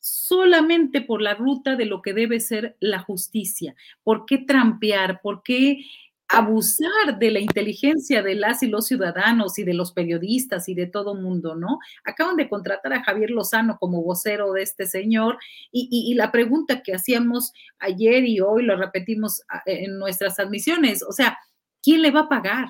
[0.00, 3.76] solamente por la ruta de lo que debe ser la justicia?
[4.02, 5.20] ¿Por qué trampear?
[5.20, 5.84] ¿Por qué
[6.28, 10.86] abusar de la inteligencia de las y los ciudadanos y de los periodistas y de
[10.86, 11.78] todo mundo, ¿no?
[12.04, 15.38] Acaban de contratar a Javier Lozano como vocero de este señor
[15.70, 21.12] y, la pregunta que hacíamos ayer y hoy lo repetimos ah, en nuestras admisiones, o
[21.12, 21.38] sea,
[21.82, 22.68] ¿quién le va a pagar?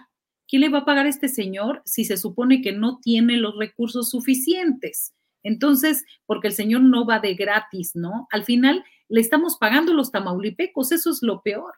[0.49, 3.57] ¿Quién le va a pagar a este señor si se supone que no tiene los
[3.57, 5.15] recursos suficientes?
[5.43, 8.27] Entonces, porque el señor no va de gratis, ¿no?
[8.31, 11.75] Al final le estamos pagando los tamaulipecos, eso es lo peor.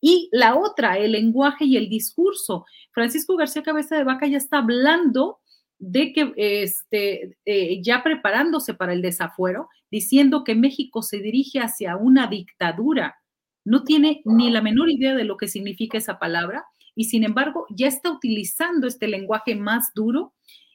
[0.00, 2.64] Y la otra, el lenguaje y el discurso.
[2.92, 5.40] Francisco García Cabeza de Vaca ya está hablando
[5.78, 11.96] de que este, eh, ya preparándose para el desafuero, diciendo que México se dirige hacia
[11.96, 13.16] una dictadura.
[13.64, 16.64] No tiene ni la menor idea de lo que significa esa palabra
[16.94, 20.34] y sin embargo ya está utilizando este lenguaje más duro.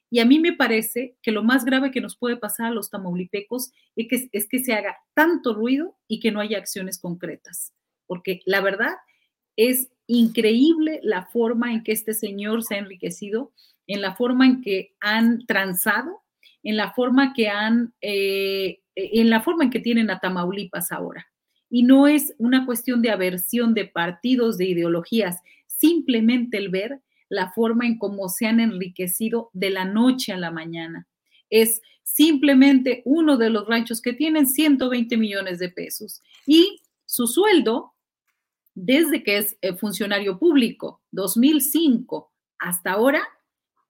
[0.10, 2.90] Y a mí me parece que lo más grave que nos puede pasar a los
[2.90, 7.74] tamaulipecos es que, es que se haga tanto ruido y que no haya acciones concretas.
[8.08, 8.96] Porque la verdad
[9.56, 13.52] es increíble la forma en que este señor se ha enriquecido,
[13.88, 16.24] en la forma en que han transado,
[16.64, 21.28] en la forma que han, eh, en la forma en que tienen a Tamaulipas ahora.
[21.70, 27.52] Y no es una cuestión de aversión de partidos, de ideologías, simplemente el ver la
[27.52, 31.08] forma en cómo se han enriquecido de la noche a la mañana.
[31.50, 37.95] Es simplemente uno de los ranchos que tienen 120 millones de pesos y su sueldo
[38.76, 43.24] desde que es eh, funcionario público, 2005 hasta ahora,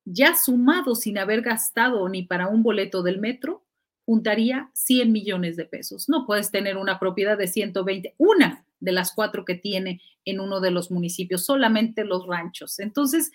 [0.06, 3.66] ya sumado sin haber gastado ni para un boleto del metro,
[4.06, 6.08] juntaría 100 millones de pesos.
[6.08, 10.62] No puedes tener una propiedad de 120, una de las cuatro que tiene en uno
[10.62, 12.80] de los municipios, solamente los ranchos.
[12.80, 13.32] Entonces,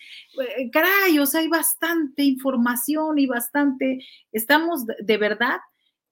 [0.57, 5.59] eh, caray, o sea, hay bastante información y bastante, estamos de verdad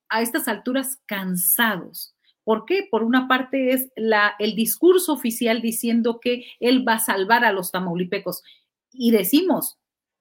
[0.10, 2.88] a estas alturas cansados ¿Por qué?
[2.90, 7.52] Por una parte es la, el discurso oficial diciendo que él va a salvar a
[7.52, 8.44] los tamaulipecos.
[8.92, 9.78] Y decimos,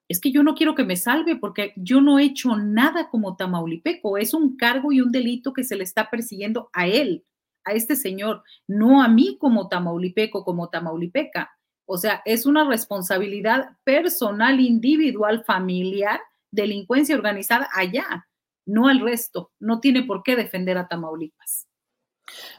[0.08, 3.36] es que yo no quiero que me salve porque yo no he hecho nada como
[3.36, 4.18] tamaulipeco.
[4.18, 7.24] Es un cargo y un delito que se le está persiguiendo a él,
[7.64, 11.50] a este señor, no a mí como tamaulipeco, como tamaulipeca.
[11.86, 18.26] O sea, es una responsabilidad personal, individual, familiar, delincuencia organizada allá,
[18.66, 19.52] no al resto.
[19.58, 21.67] No tiene por qué defender a Tamaulipas.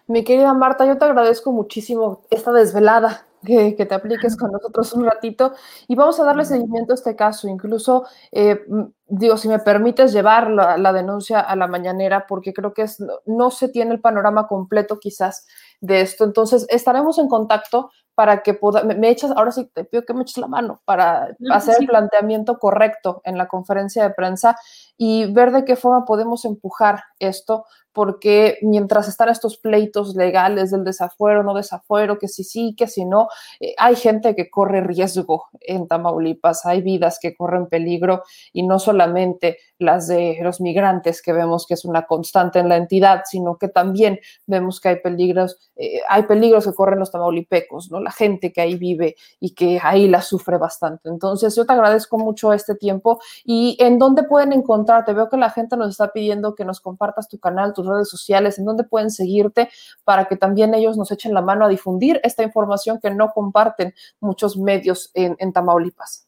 [0.07, 5.05] Mi querida Marta, yo te agradezco muchísimo esta desvelada que, te apliques con nosotros un
[5.05, 5.53] ratito
[5.87, 7.47] y vamos a darle seguimiento a este caso.
[7.47, 8.65] Incluso, eh,
[9.07, 13.51] digo, si me permites llevar la, denuncia a la mañanera, porque creo que es, no
[13.51, 15.47] se tiene el panorama completo quizás
[15.79, 16.23] de esto.
[16.23, 20.23] Entonces, estaremos en contacto para que pueda, me, echas, ahora sí te pido que me
[20.23, 24.57] eches la mano para hacer el planteamiento correcto en la conferencia de prensa
[24.97, 27.65] y ver de qué forma podemos empujar esto
[27.99, 33.03] porque mientras están estos pleitos legales del desafuero, no desafuero, que si sí, que si
[33.03, 33.27] no,
[33.59, 38.79] eh, hay gente que corre riesgo en Tamaulipas, hay vidas que corren peligro y no
[38.79, 43.57] solamente las de los migrantes que vemos que es una constante en la entidad, sino
[43.57, 47.99] que también vemos que hay peligros, eh, hay peligros que corren los tamaulipecos, ¿no?
[47.99, 51.09] La gente que ahí vive y que ahí la sufre bastante.
[51.09, 55.11] Entonces, yo te agradezco mucho este tiempo y en dónde pueden encontrarte.
[55.11, 58.59] Veo que la gente nos está pidiendo que nos compartas tu canal, tus redes sociales,
[58.59, 59.69] en dónde pueden seguirte
[60.03, 63.93] para que también ellos nos echen la mano a difundir esta información que no comparten
[64.19, 66.27] muchos medios en, Tamaulipas.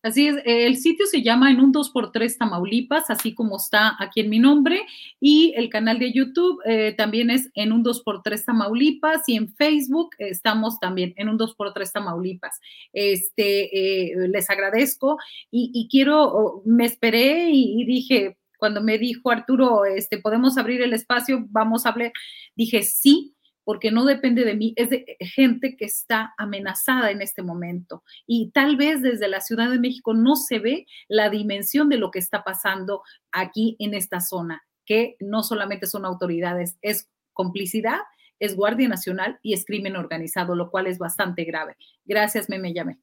[0.00, 4.30] Así es, el sitio se llama En un 2x3 Tamaulipas, así como está aquí en
[4.30, 4.82] mi nombre,
[5.18, 10.10] y el canal de YouTube eh, también es En un 2x3 Tamaulipas, y en Facebook
[10.18, 12.60] estamos también en un 2x3 Tamaulipas.
[12.92, 15.18] Este, eh, les agradezco
[15.50, 21.46] y, quiero, me esperé y dije, cuando me dijo Arturo, este, podemos abrir el espacio,
[21.48, 22.12] vamos a hablar,
[22.54, 27.42] dije sí, porque no depende de mí, es de gente que está amenazada en este
[27.42, 28.02] momento.
[28.26, 32.10] Y tal vez desde la Ciudad de México no se ve la dimensión de lo
[32.10, 37.98] que está pasando aquí en esta zona, que no solamente son autoridades, es complicidad,
[38.40, 41.76] es Guardia Nacional y es crimen organizado, lo cual es bastante grave.
[42.06, 42.98] Gracias, me, me llamé.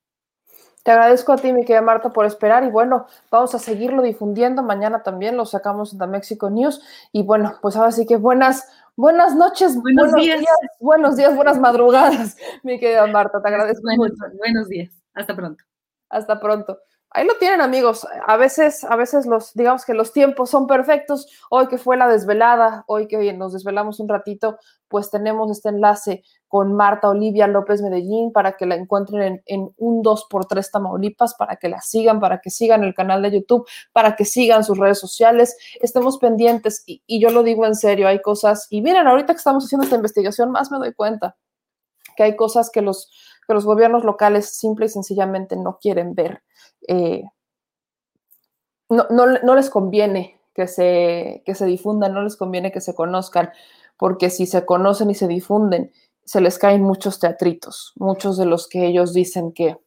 [0.84, 4.62] Te agradezco a ti, mi querida Marta, por esperar y bueno, vamos a seguirlo difundiendo.
[4.62, 6.80] Mañana también lo sacamos en The Mexico News
[7.12, 10.44] y bueno, pues ahora sí que buenas, buenas noches, buenos, días.
[10.80, 14.14] buenos días, buenas madrugadas, mi querida Marta, te agradezco mucho.
[14.38, 14.94] Buenos días.
[15.16, 15.64] Hasta pronto.
[16.10, 16.80] Hasta pronto.
[17.16, 18.06] Ahí lo tienen, amigos.
[18.28, 21.28] A veces, a veces los, digamos que los tiempos son perfectos.
[21.50, 26.24] Hoy que fue la desvelada, hoy que nos desvelamos un ratito, pues tenemos este enlace
[26.50, 31.70] con Marta Olivia López Medellín para que la encuentren en, un 2x3 Tamaulipas, para que
[31.70, 35.56] la sigan, para que sigan el canal de YouTube, para que sigan sus redes sociales.
[35.80, 39.38] Estemos pendientes y, y yo lo digo en serio, hay cosas, y miren, ahorita que
[39.38, 41.38] estamos haciendo esta investigación, más me doy cuenta
[42.16, 43.12] que hay cosas que los,
[43.48, 46.42] que los gobiernos locales simple y sencillamente no quieren ver
[46.88, 47.24] eh,
[48.90, 53.52] no, no, les conviene que se, que se difundan, no les conviene que se conozcan,
[53.98, 55.92] porque si se conocen y se difunden,
[56.24, 59.78] se les caen muchos teatritos, muchos de los que ellos dicen que,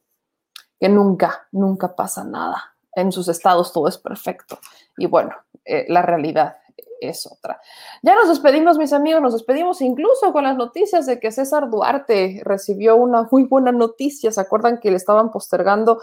[0.80, 2.76] que nunca, nunca pasa nada.
[2.94, 4.58] En sus estados todo es perfecto.
[4.96, 6.56] Y bueno, eh, la realidad
[7.00, 7.60] es otra.
[8.02, 12.40] Ya nos despedimos, mis amigos, nos despedimos incluso con las noticias de que César Duarte
[12.44, 14.30] recibió una muy buena noticia.
[14.30, 16.00] ¿Se acuerdan que le estaban postergando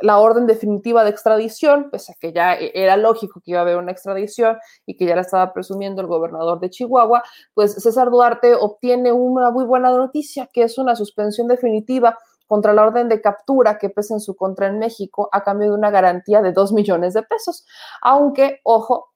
[0.00, 3.76] la orden definitiva de extradición, pese a que ya era lógico que iba a haber
[3.76, 7.22] una extradición y que ya la estaba presumiendo el gobernador de Chihuahua,
[7.54, 12.82] pues César Duarte obtiene una muy buena noticia, que es una suspensión definitiva contra la
[12.84, 16.42] orden de captura que pesa en su contra en México a cambio de una garantía
[16.42, 17.66] de dos millones de pesos.
[18.02, 19.13] Aunque, ojo,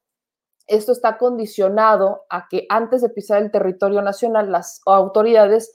[0.68, 5.74] esto está condicionado a que antes de pisar el territorio nacional, las autoridades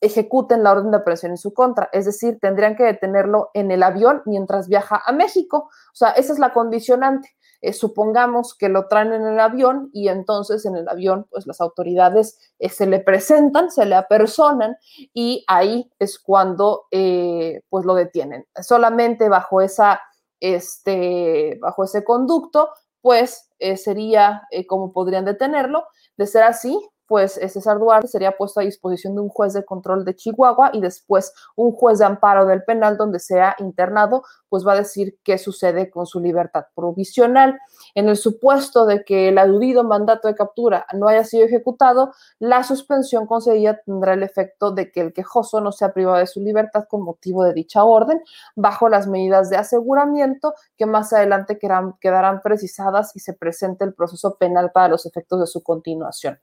[0.00, 1.90] ejecuten la orden de aprehensión en su contra.
[1.92, 5.68] Es decir, tendrían que detenerlo en el avión mientras viaja a México.
[5.92, 7.36] O sea, esa es la condicionante.
[7.62, 11.60] Eh, supongamos que lo traen en el avión y entonces en el avión, pues las
[11.60, 14.76] autoridades eh, se le presentan, se le apersonan
[15.12, 18.46] y ahí es cuando eh, pues lo detienen.
[18.62, 20.00] Solamente bajo esa,
[20.40, 22.70] este, bajo ese conducto,
[23.02, 25.84] pues sería como podrían detenerlo.
[26.16, 26.78] De ser así,
[27.10, 30.80] pues César Duarte sería puesto a disposición de un juez de control de Chihuahua y
[30.80, 35.36] después un juez de amparo del penal donde sea internado, pues va a decir qué
[35.36, 37.58] sucede con su libertad provisional.
[37.96, 42.62] En el supuesto de que el aludido mandato de captura no haya sido ejecutado, la
[42.62, 46.84] suspensión concedida tendrá el efecto de que el quejoso no sea privado de su libertad
[46.88, 48.22] con motivo de dicha orden,
[48.54, 53.94] bajo las medidas de aseguramiento que más adelante quedarán, quedarán precisadas y se presente el
[53.94, 56.38] proceso penal para los efectos de su continuación.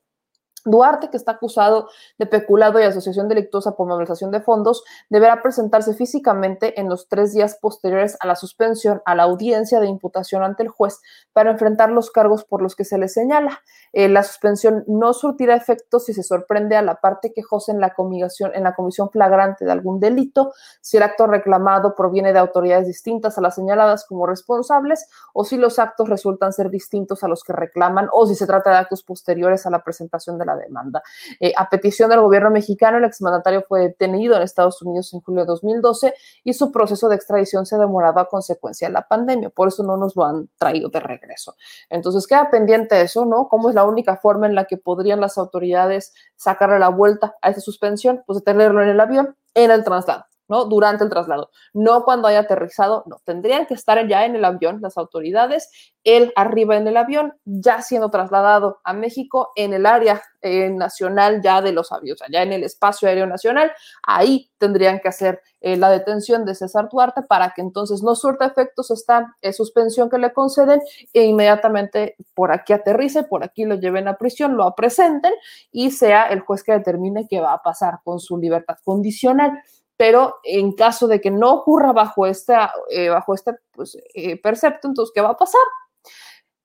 [0.67, 5.93] Duarte, que está acusado de peculado y asociación delictuosa por malversación de fondos, deberá presentarse
[5.93, 10.63] físicamente en los tres días posteriores a la suspensión a la audiencia de imputación ante
[10.63, 11.01] el juez
[11.33, 13.61] para enfrentar los cargos por los que se le señala.
[13.93, 17.93] Eh, la suspensión no surtirá efecto si se sorprende a la parte quejosa en la,
[17.93, 22.87] comisión, en la comisión flagrante de algún delito, si el acto reclamado proviene de autoridades
[22.87, 27.43] distintas a las señaladas como responsables o si los actos resultan ser distintos a los
[27.43, 31.01] que reclaman o si se trata de actos posteriores a la presentación de la demanda.
[31.39, 35.41] Eh, a petición del gobierno mexicano, el exmandatario fue detenido en Estados Unidos en julio
[35.41, 36.13] de 2012
[36.43, 39.83] y su proceso de extradición se ha demorado a consecuencia de la pandemia, por eso
[39.83, 41.55] no nos lo han traído de regreso.
[41.89, 43.47] Entonces queda pendiente eso, ¿no?
[43.47, 47.49] ¿Cómo es la única forma en la que podrían las autoridades sacarle la vuelta a
[47.49, 48.23] esa suspensión?
[48.25, 50.25] Pues detenerlo en el avión, en el traslado.
[50.47, 50.65] ¿No?
[50.65, 54.79] Durante el traslado, no cuando haya aterrizado, no, tendrían que estar ya en el avión
[54.81, 55.69] las autoridades,
[56.03, 61.41] él arriba en el avión, ya siendo trasladado a México en el área eh, nacional
[61.41, 63.71] ya de los aviones, allá en el espacio aéreo nacional,
[64.03, 68.45] ahí tendrían que hacer eh, la detención de César Duarte para que entonces no surta
[68.45, 70.79] efectos esta eh, suspensión que le conceden
[71.11, 75.33] e inmediatamente por aquí aterrice, por aquí lo lleven a prisión, lo presenten
[75.71, 79.51] y sea el juez que determine qué va a pasar con su libertad condicional
[79.97, 84.87] pero en caso de que no ocurra bajo, esta, eh, bajo este pues, eh, percepto,
[84.87, 85.61] entonces, ¿qué va a pasar?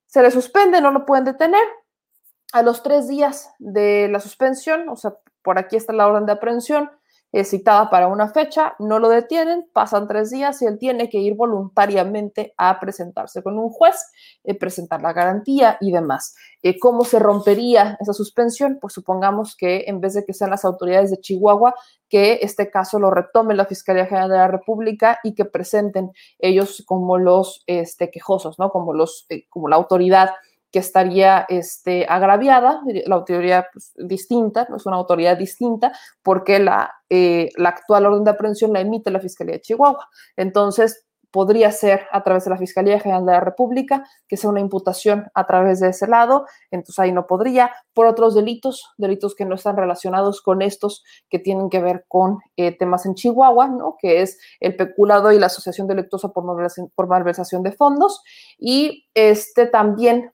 [0.07, 1.67] Se le suspende, no lo pueden detener.
[2.53, 6.33] A los tres días de la suspensión, o sea, por aquí está la orden de
[6.33, 6.91] aprehensión,
[7.33, 11.19] es citada para una fecha, no lo detienen, pasan tres días y él tiene que
[11.19, 13.97] ir voluntariamente a presentarse con un juez,
[14.45, 16.37] eh, presentar la garantía y demás.
[16.63, 18.79] Eh, ¿Cómo se rompería esa suspensión?
[18.81, 21.75] Pues supongamos que en vez de que sean las autoridades de Chihuahua,
[22.09, 26.85] que este caso lo retome la Fiscalía General de la República y que presenten ellos
[26.87, 28.71] como los este, quejosos, ¿no?
[28.71, 30.31] Como, los, eh, como la autoridad
[30.73, 35.93] que estaría este, agraviada, la autoridad pues, distinta, es una autoridad distinta,
[36.23, 40.09] porque la, eh, la actual orden de aprehensión la emite la Fiscalía de Chihuahua.
[40.37, 44.61] Entonces, podría ser a través de la Fiscalía General de la República, que sea una
[44.61, 49.47] imputación a través de ese lado, entonces ahí no podría, por otros delitos, delitos que
[49.47, 53.97] no están relacionados con estos que tienen que ver con eh, temas en Chihuahua, ¿no?
[53.99, 58.23] que es el peculado y la asociación delictuosa por malversación, por malversación de fondos,
[58.59, 60.33] y este también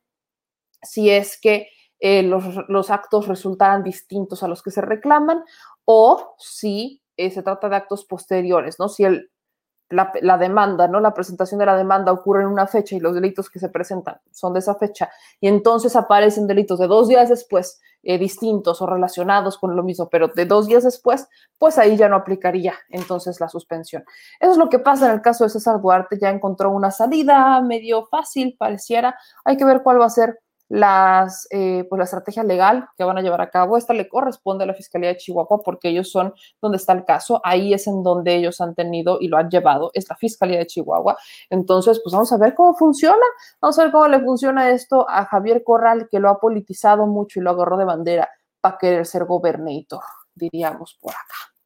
[0.83, 1.69] si es que
[2.01, 5.43] eh, los, los, actos resultaran distintos a los que se reclaman
[5.85, 8.89] o si eh, se trata de actos posteriores, ¿no?
[8.89, 9.31] Si el,
[9.91, 11.01] la, demanda, ¿no?
[11.01, 14.21] La presentación de la demanda ocurre en una fecha y los delitos que se presentan
[14.31, 18.87] son de esa fecha y entonces aparecen delitos de dos días después eh, distintos o
[18.87, 21.27] relacionados con lo mismo, pero de dos días después,
[21.59, 24.05] pues ahí ya no aplicaría entonces la suspensión.
[24.41, 27.61] Eso es lo que pasa en el caso de César Duarte, ya encontró una salida
[27.63, 32.43] medio fácil, pareciera, hay que ver cuál va a ser las, eh, pues la estrategia
[32.43, 33.77] legal que van a llevar a cabo.
[33.77, 37.41] Esta le corresponde a la Fiscalía de Chihuahua porque ellos son donde está el caso.
[37.45, 40.67] Ahí es en donde ellos han tenido y lo han llevado, es la Fiscalía de
[40.67, 41.17] Chihuahua.
[41.51, 43.25] Entonces, pues vamos a ver cómo funciona.
[43.61, 47.41] Vamos a ver cómo le funciona esto a Javier Corral, que lo ha politizado mucho
[47.41, 48.29] y lo agarró de bandera
[48.61, 50.03] para querer ser gobernador,
[50.35, 51.58] diríamos por acá.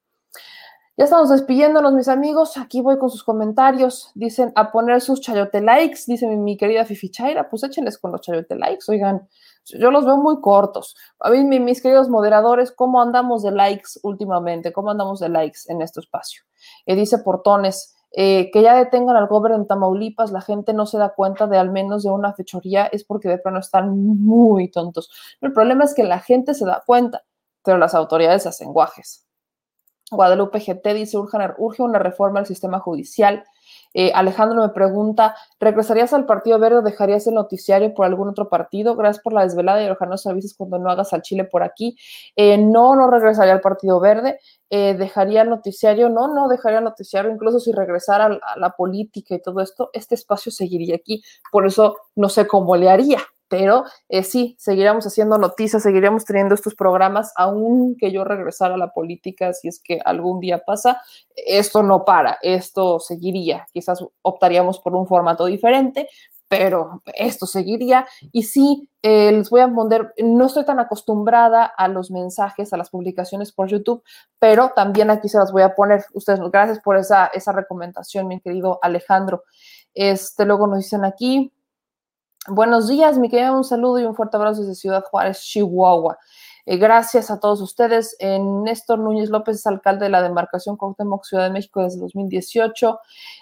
[0.98, 2.58] Ya estamos despidiéndonos, mis amigos.
[2.58, 4.10] Aquí voy con sus comentarios.
[4.14, 7.48] Dicen a poner sus chayote likes, dice mi, querida Fifi Chaira.
[7.48, 9.26] Pues échenles con los chayote likes, oigan.
[9.64, 10.94] Yo los veo muy cortos.
[11.20, 14.70] A mí, mis queridos moderadores, ¿cómo andamos de likes últimamente?
[14.70, 16.42] ¿Cómo andamos de likes en este espacio?
[16.84, 20.98] Eh, dice Portones, eh, que ya detengan al gobierno en Tamaulipas, la gente no se
[20.98, 25.10] da cuenta de al menos de una fechoría, es porque de plano están muy tontos.
[25.40, 27.22] El problema es que la gente se da cuenta,
[27.64, 29.26] pero las autoridades hacen guajes.
[30.12, 33.44] Guadalupe GT dice, urge una reforma al sistema judicial.
[33.94, 38.48] Eh, Alejandro me pregunta, ¿regresarías al Partido Verde o dejarías el noticiario por algún otro
[38.48, 38.96] partido?
[38.96, 41.96] Gracias por la desvelada y ojalá nos avises cuando no hagas al Chile por aquí.
[42.36, 44.38] Eh, no, no regresaría al Partido Verde.
[44.70, 49.34] Eh, dejaría el noticiario, no, no dejaría el noticiario, incluso si regresara a la política
[49.34, 51.22] y todo esto, este espacio seguiría aquí.
[51.50, 53.18] Por eso no sé cómo le haría,
[53.52, 58.94] pero eh, sí, seguiríamos haciendo noticias, seguiríamos teniendo estos programas, aunque yo regresara a la
[58.94, 61.02] política, si es que algún día pasa,
[61.36, 66.08] esto no para, esto seguiría, quizás optaríamos por un formato diferente,
[66.48, 68.06] pero esto seguiría.
[68.32, 72.78] Y sí, eh, les voy a poner, no estoy tan acostumbrada a los mensajes, a
[72.78, 74.02] las publicaciones por YouTube,
[74.38, 76.06] pero también aquí se las voy a poner.
[76.14, 79.44] Ustedes, gracias por esa, esa recomendación, mi querido Alejandro.
[79.92, 81.52] Este, luego nos dicen aquí,
[82.48, 86.18] Buenos días, mi querida, un saludo y un fuerte abrazo desde Ciudad Juárez, Chihuahua.
[86.66, 88.16] Eh, gracias a todos ustedes.
[88.18, 92.98] Eh, Néstor Núñez López es alcalde de la demarcación Cuauhtémoc, Ciudad de México desde 2018.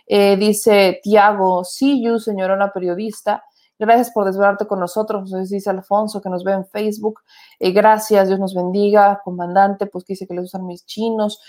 [0.06, 3.42] Eh, dice Tiago Siyu, señorona periodista.
[3.80, 7.20] Gracias por desvelarte con nosotros, nos dice Alfonso, que nos ve en Facebook.
[7.58, 9.22] Eh, gracias, Dios nos bendiga.
[9.24, 11.40] Comandante, pues que dice que les usan mis chinos.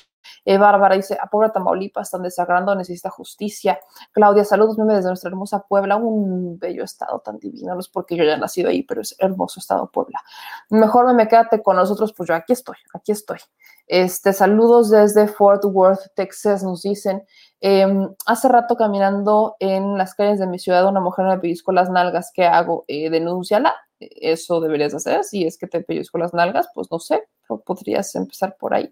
[0.46, 3.82] Eh, Bárbara dice, a pobre Tamaulipas, están desagrando, necesita justicia.
[4.14, 8.16] Claudia, saludos, meme desde nuestra hermosa Puebla, un bello estado tan divino, no es porque
[8.16, 10.22] yo haya nacido ahí, pero es hermoso estado Puebla.
[10.70, 13.40] Mejor me quédate con nosotros, pues yo aquí estoy, aquí estoy.
[13.88, 17.24] Este, saludos desde Fort Worth, Texas, nos dicen.
[17.62, 17.88] Eh,
[18.26, 22.32] hace rato caminando en las calles de mi ciudad, una mujer me pellizcó las nalgas.
[22.34, 22.86] ¿Qué hago?
[22.88, 23.76] Eh, denúnciala.
[24.00, 25.24] Eso deberías hacer.
[25.24, 27.24] Si es que te pellizco las nalgas, pues no sé,
[27.66, 28.92] podrías empezar por ahí.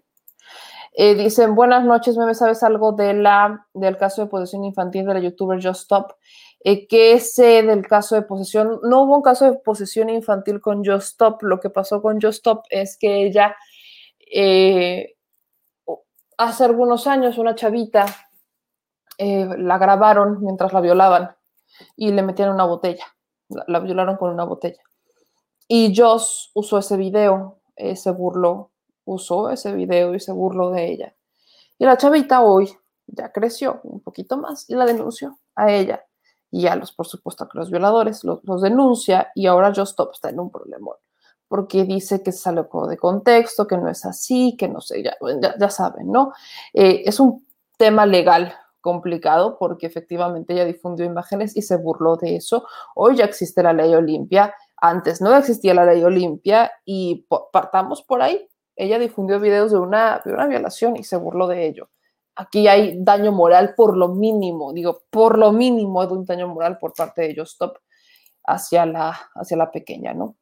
[0.92, 5.14] Eh, dicen, buenas noches, ¿me sabes algo de la, del caso de posesión infantil de
[5.14, 6.14] la youtuber Just Stop?
[6.62, 8.80] Eh, ¿Qué sé del caso de posesión?
[8.82, 11.42] No hubo un caso de posesión infantil con Just Stop.
[11.42, 13.56] Lo que pasó con Just Stop es que ella,
[14.32, 15.14] eh,
[16.36, 18.06] hace algunos años, una chavita,
[19.20, 21.36] eh, la grabaron mientras la violaban
[21.96, 23.04] y le metieron una botella.
[23.48, 24.82] La, la violaron con una botella.
[25.68, 28.70] Y Joss usó ese video, eh, se burló
[29.10, 31.14] usó ese video y se burló de ella.
[31.78, 32.70] Y la chavita hoy
[33.06, 36.04] ya creció un poquito más y la denunció a ella
[36.50, 40.30] y a los, por supuesto, a los violadores los, denuncia y ahora Just Stop está
[40.30, 40.92] en un problema
[41.48, 45.16] porque dice que se salió de contexto, que no es así, que no sé, ya,
[45.42, 46.32] ya, ya saben, ¿no?
[46.72, 47.44] Eh, es un
[47.76, 52.66] tema legal complicado porque efectivamente ella difundió imágenes y se burló de eso.
[52.94, 58.22] Hoy ya existe la ley Olimpia, antes no existía la ley Olimpia y partamos por
[58.22, 58.50] ahí
[58.80, 61.90] ella difundió videos de una, de una violación y se burló de ello.
[62.34, 66.78] Aquí hay daño moral por lo mínimo, digo, por lo mínimo de un daño moral
[66.78, 67.76] por parte de ellos, Stop
[68.42, 70.36] hacia la, hacia la pequeña, ¿no?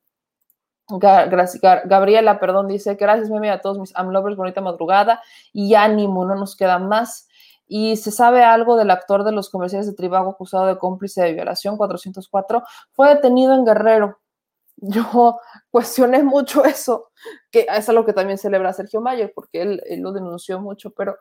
[0.88, 5.20] Gabriela, perdón, dice, gracias, meme, a todos mis amlovers, bonita madrugada
[5.52, 7.27] y ánimo, no nos queda más.
[7.68, 11.34] Y se sabe algo del actor de los comerciales de Tribago acusado de cómplice de
[11.34, 14.18] violación 404, fue detenido en Guerrero,
[14.76, 15.38] yo
[15.70, 17.10] cuestioné mucho eso,
[17.50, 21.16] que es algo que también celebra Sergio Mayer, porque él, él, lo denunció mucho, pero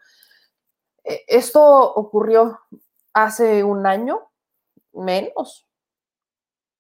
[1.04, 2.60] eh, esto ocurrió
[3.14, 4.30] hace un año,
[4.94, 5.68] menos,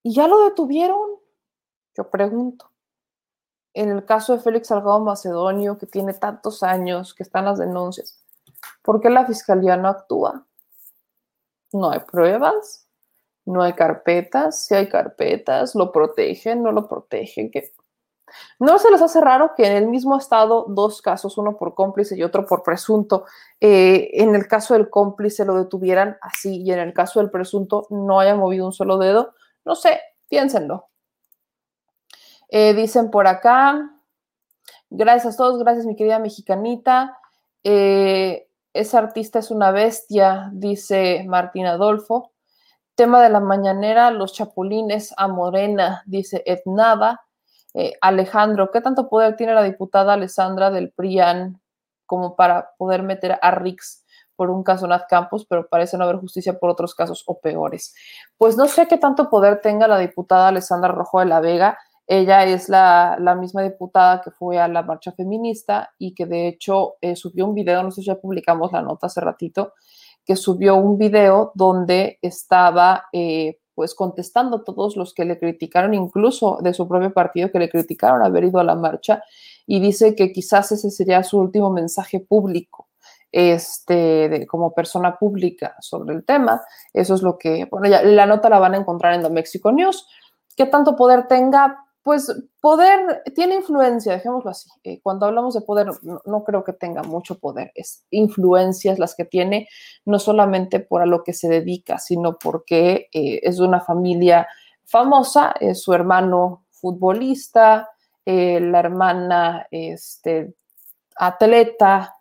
[0.03, 1.19] y ya lo detuvieron.
[1.95, 2.71] Yo pregunto,
[3.73, 8.23] en el caso de Félix Salgado Macedonio, que tiene tantos años, que están las denuncias,
[8.82, 10.45] ¿por qué la fiscalía no actúa?
[11.74, 12.88] ¿No hay pruebas?
[13.48, 17.72] no hay carpetas, si hay carpetas, lo protegen, no lo protegen, que
[18.60, 22.18] ¿No se les hace raro que en el mismo estado dos casos, uno por cómplice
[22.18, 23.24] y otro por presunto,
[23.61, 27.88] eh, en el caso del cómplice lo detuvieran así y en el caso del presunto
[27.90, 29.34] no haya movido un solo dedo?
[29.64, 30.90] No sé, piénsenlo.
[32.50, 33.94] Eh, dicen por acá,
[34.90, 37.18] gracias a todos, gracias mi querida mexicanita.
[37.64, 38.47] Eh,
[38.80, 42.31] esa artista es una bestia, dice Martín Adolfo.
[42.95, 47.22] Tema de la mañanera, los chapulines a Morena, dice Ednava.
[47.73, 51.61] Eh, Alejandro, ¿qué tanto poder tiene la diputada Alessandra del PRIAN
[52.06, 56.17] como para poder meter a Rix por un caso Nat Campos, pero parece no haber
[56.17, 57.95] justicia por otros casos o peores?
[58.38, 61.77] Pues no sé qué tanto poder tenga la diputada Alessandra Rojo de la Vega.
[62.08, 66.95] Ella es la, misma diputada que fue a la marcha feminista y que de hecho
[67.02, 69.74] eh, subió un video, no sé si ya publicamos la nota hace ratito,
[70.26, 76.60] que subió un video donde estaba eh, pues contestando todos los que le criticaron, incluso
[76.61, 79.22] de su propio partido que le criticaron haber ido a la marcha,
[79.66, 82.88] y dice que quizás ese sería su último mensaje público,
[83.32, 86.61] este, como persona pública sobre el tema.
[86.94, 89.72] Eso es lo que, bueno, ya, la nota la van a encontrar en The Mexico
[89.72, 90.08] News.
[90.56, 91.86] ¿Qué tanto poder tenga?
[92.08, 94.69] Pues poder tiene influencia, dejémoslo así.
[94.86, 99.26] Eh, cuando hablamos de poder, no, creo que tenga mucho poder, es influencias las que
[99.26, 99.68] tiene,
[100.06, 104.48] no solamente por a lo que se dedica, sino porque eh, es de una familia
[104.86, 107.90] famosa, es su hermano futbolista,
[108.26, 110.56] eh, la hermana este,
[111.18, 112.16] atleta,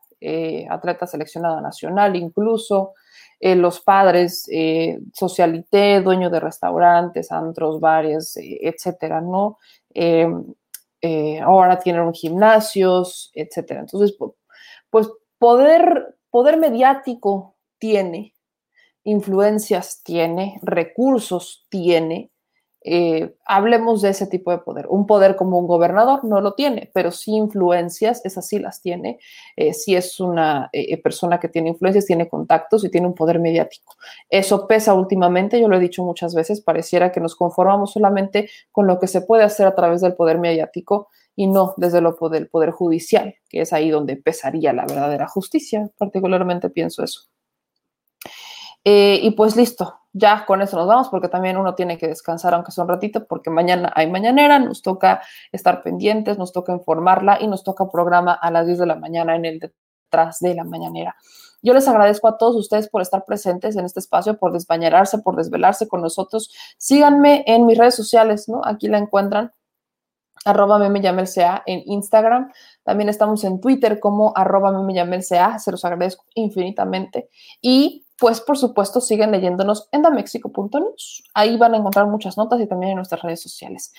[0.69, 2.95] atleta seleccionada nacional incluso,
[3.39, 9.59] eh, los padres, eh, socialité, dueño de restaurantes, antros, bares, eh, etcétera, ¿no?
[11.43, 13.81] Ahora tienen gimnasios, etcétera.
[13.81, 14.17] Entonces,
[14.91, 15.09] pues
[15.39, 18.35] poder, poder mediático tiene,
[19.05, 22.33] influencias tiene, recursos tiene,
[22.89, 24.87] eh, hablemos de ese tipo de poder.
[24.89, 29.19] Un poder como un gobernador no lo tiene, pero sí influencias, esas sí las tiene.
[29.57, 33.41] Eh, si es una eh, persona que tiene influencias, tiene contactos y tiene un poder
[33.41, 33.97] mediático.
[34.31, 38.87] Eso pesa últimamente, yo lo he dicho muchas veces, pareciera que nos conformamos solamente con
[38.87, 42.49] lo que se puede hacer a través del poder mediático y no desde lo poder,
[42.49, 45.91] poder judicial, que es ahí donde pesaría la verdadera justicia.
[45.99, 47.23] Particularmente pienso eso.
[48.85, 52.73] y pues listo, ya con eso nos vamos porque también uno tiene que descansar aunque
[52.73, 55.21] sea un ratito porque mañana hay mañanera, nos toca
[55.53, 59.37] estar pendientes, nos toca informarla y nos toca programa a las 10 de la mañana
[59.37, 61.15] en el detrás de la mañanera.
[61.63, 65.37] Yo les agradezco a todos ustedes por estar presentes en este espacio, por desbañarse, por
[65.37, 66.51] desvelarse con nosotros.
[66.79, 68.63] Síganme en mis redes sociales, ¿no?
[68.65, 69.53] Aquí la encuentran
[70.47, 72.53] arroba memeyamelca en Instagram.
[72.85, 75.59] También estamos en Twitter como arroba memeyamelca.
[75.59, 77.29] Se los agradezco infinitamente.
[77.61, 81.23] Y pues por supuesto siguen leyéndonos en damexico.news.
[81.35, 83.93] Ahí van a encontrar muchas notas y también en nuestras redes sociales.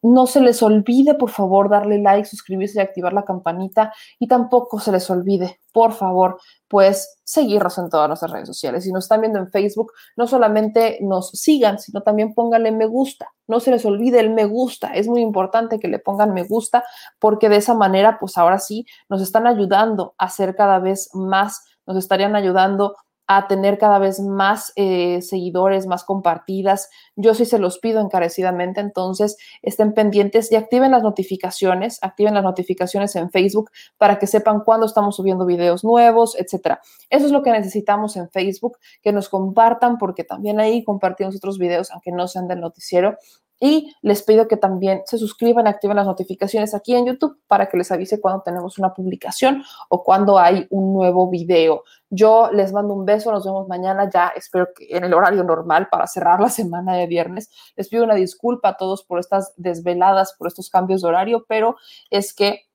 [0.00, 3.92] No se les olvide, por favor, darle like, suscribirse y activar la campanita.
[4.18, 6.38] Y tampoco se les olvide, por favor,
[6.68, 8.84] pues seguirnos en todas nuestras redes sociales.
[8.84, 13.32] Si nos están viendo en Facebook, no solamente nos sigan, sino también pónganle me gusta.
[13.48, 14.94] No se les olvide el me gusta.
[14.94, 16.84] Es muy importante que le pongan me gusta
[17.18, 21.64] porque de esa manera, pues ahora sí, nos están ayudando a ser cada vez más,
[21.86, 22.94] nos estarían ayudando
[23.26, 26.90] a tener cada vez más eh, seguidores, más compartidas.
[27.16, 32.44] Yo sí se los pido encarecidamente, entonces estén pendientes y activen las notificaciones, activen las
[32.44, 36.80] notificaciones en Facebook para que sepan cuándo estamos subiendo videos nuevos, etcétera.
[37.08, 41.58] Eso es lo que necesitamos en Facebook, que nos compartan porque también ahí compartimos otros
[41.58, 43.16] videos, aunque no sean del noticiero,
[43.60, 47.76] y les pido que también se suscriban, activen las notificaciones aquí en YouTube para que
[47.76, 51.84] les avise cuando tenemos una publicación o cuando hay un nuevo video.
[52.10, 55.88] Yo les mando un beso, nos vemos mañana ya, espero que en el horario normal
[55.90, 57.50] para cerrar la semana de viernes.
[57.76, 61.76] Les pido una disculpa a todos por estas desveladas, por estos cambios de horario, pero
[62.10, 62.66] es que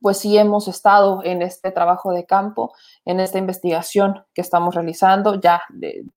[0.00, 2.72] pues sí hemos estado en este trabajo de campo,
[3.04, 5.40] en esta investigación que estamos realizando.
[5.40, 5.62] Ya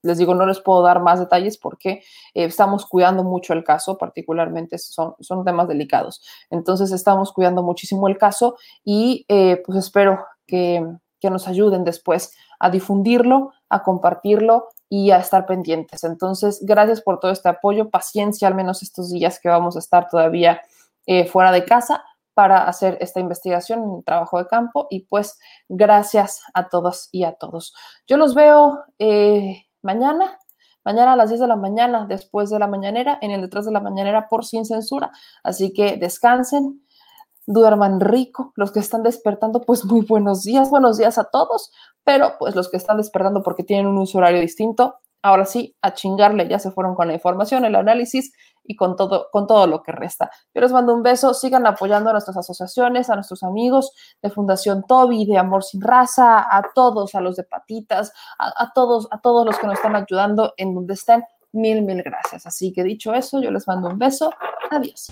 [0.01, 2.03] les digo, no les puedo dar más detalles porque
[2.33, 6.21] eh, estamos cuidando mucho el caso, particularmente son, son temas delicados.
[6.49, 10.85] Entonces estamos cuidando muchísimo el caso y eh, pues espero que,
[11.19, 16.03] que nos ayuden después a difundirlo, a compartirlo y a estar pendientes.
[16.03, 20.07] Entonces, gracias por todo este apoyo, paciencia al menos estos días que vamos a estar
[20.07, 20.61] todavía
[21.05, 22.03] eh, fuera de casa
[22.33, 25.37] para hacer esta investigación, un trabajo de campo y pues
[25.69, 27.73] gracias a todos y a todos.
[28.07, 30.39] Yo los veo eh, mañana,
[30.83, 33.71] mañana a las 10 de la mañana, después de la mañanera, en el detrás de
[33.71, 35.11] la mañanera por sin censura.
[35.43, 36.81] Así que descansen,
[37.45, 38.53] duerman rico.
[38.55, 41.71] Los que están despertando, pues muy buenos días, buenos días a todos,
[42.03, 45.93] pero pues los que están despertando porque tienen un uso horario distinto, ahora sí, a
[45.93, 49.83] chingarle, ya se fueron con la información, el análisis y con todo, con todo lo
[49.83, 50.31] que resta.
[50.53, 54.83] Yo les mando un beso, sigan apoyando a nuestras asociaciones, a nuestros amigos de Fundación
[54.87, 59.19] Toby, de Amor Sin Raza, a todos, a los de Patitas, a, a todos, a
[59.19, 61.23] todos los que nos están ayudando en donde estén.
[61.51, 62.47] Mil, mil gracias.
[62.47, 64.31] Así que dicho eso, yo les mando un beso.
[64.71, 65.11] Adiós.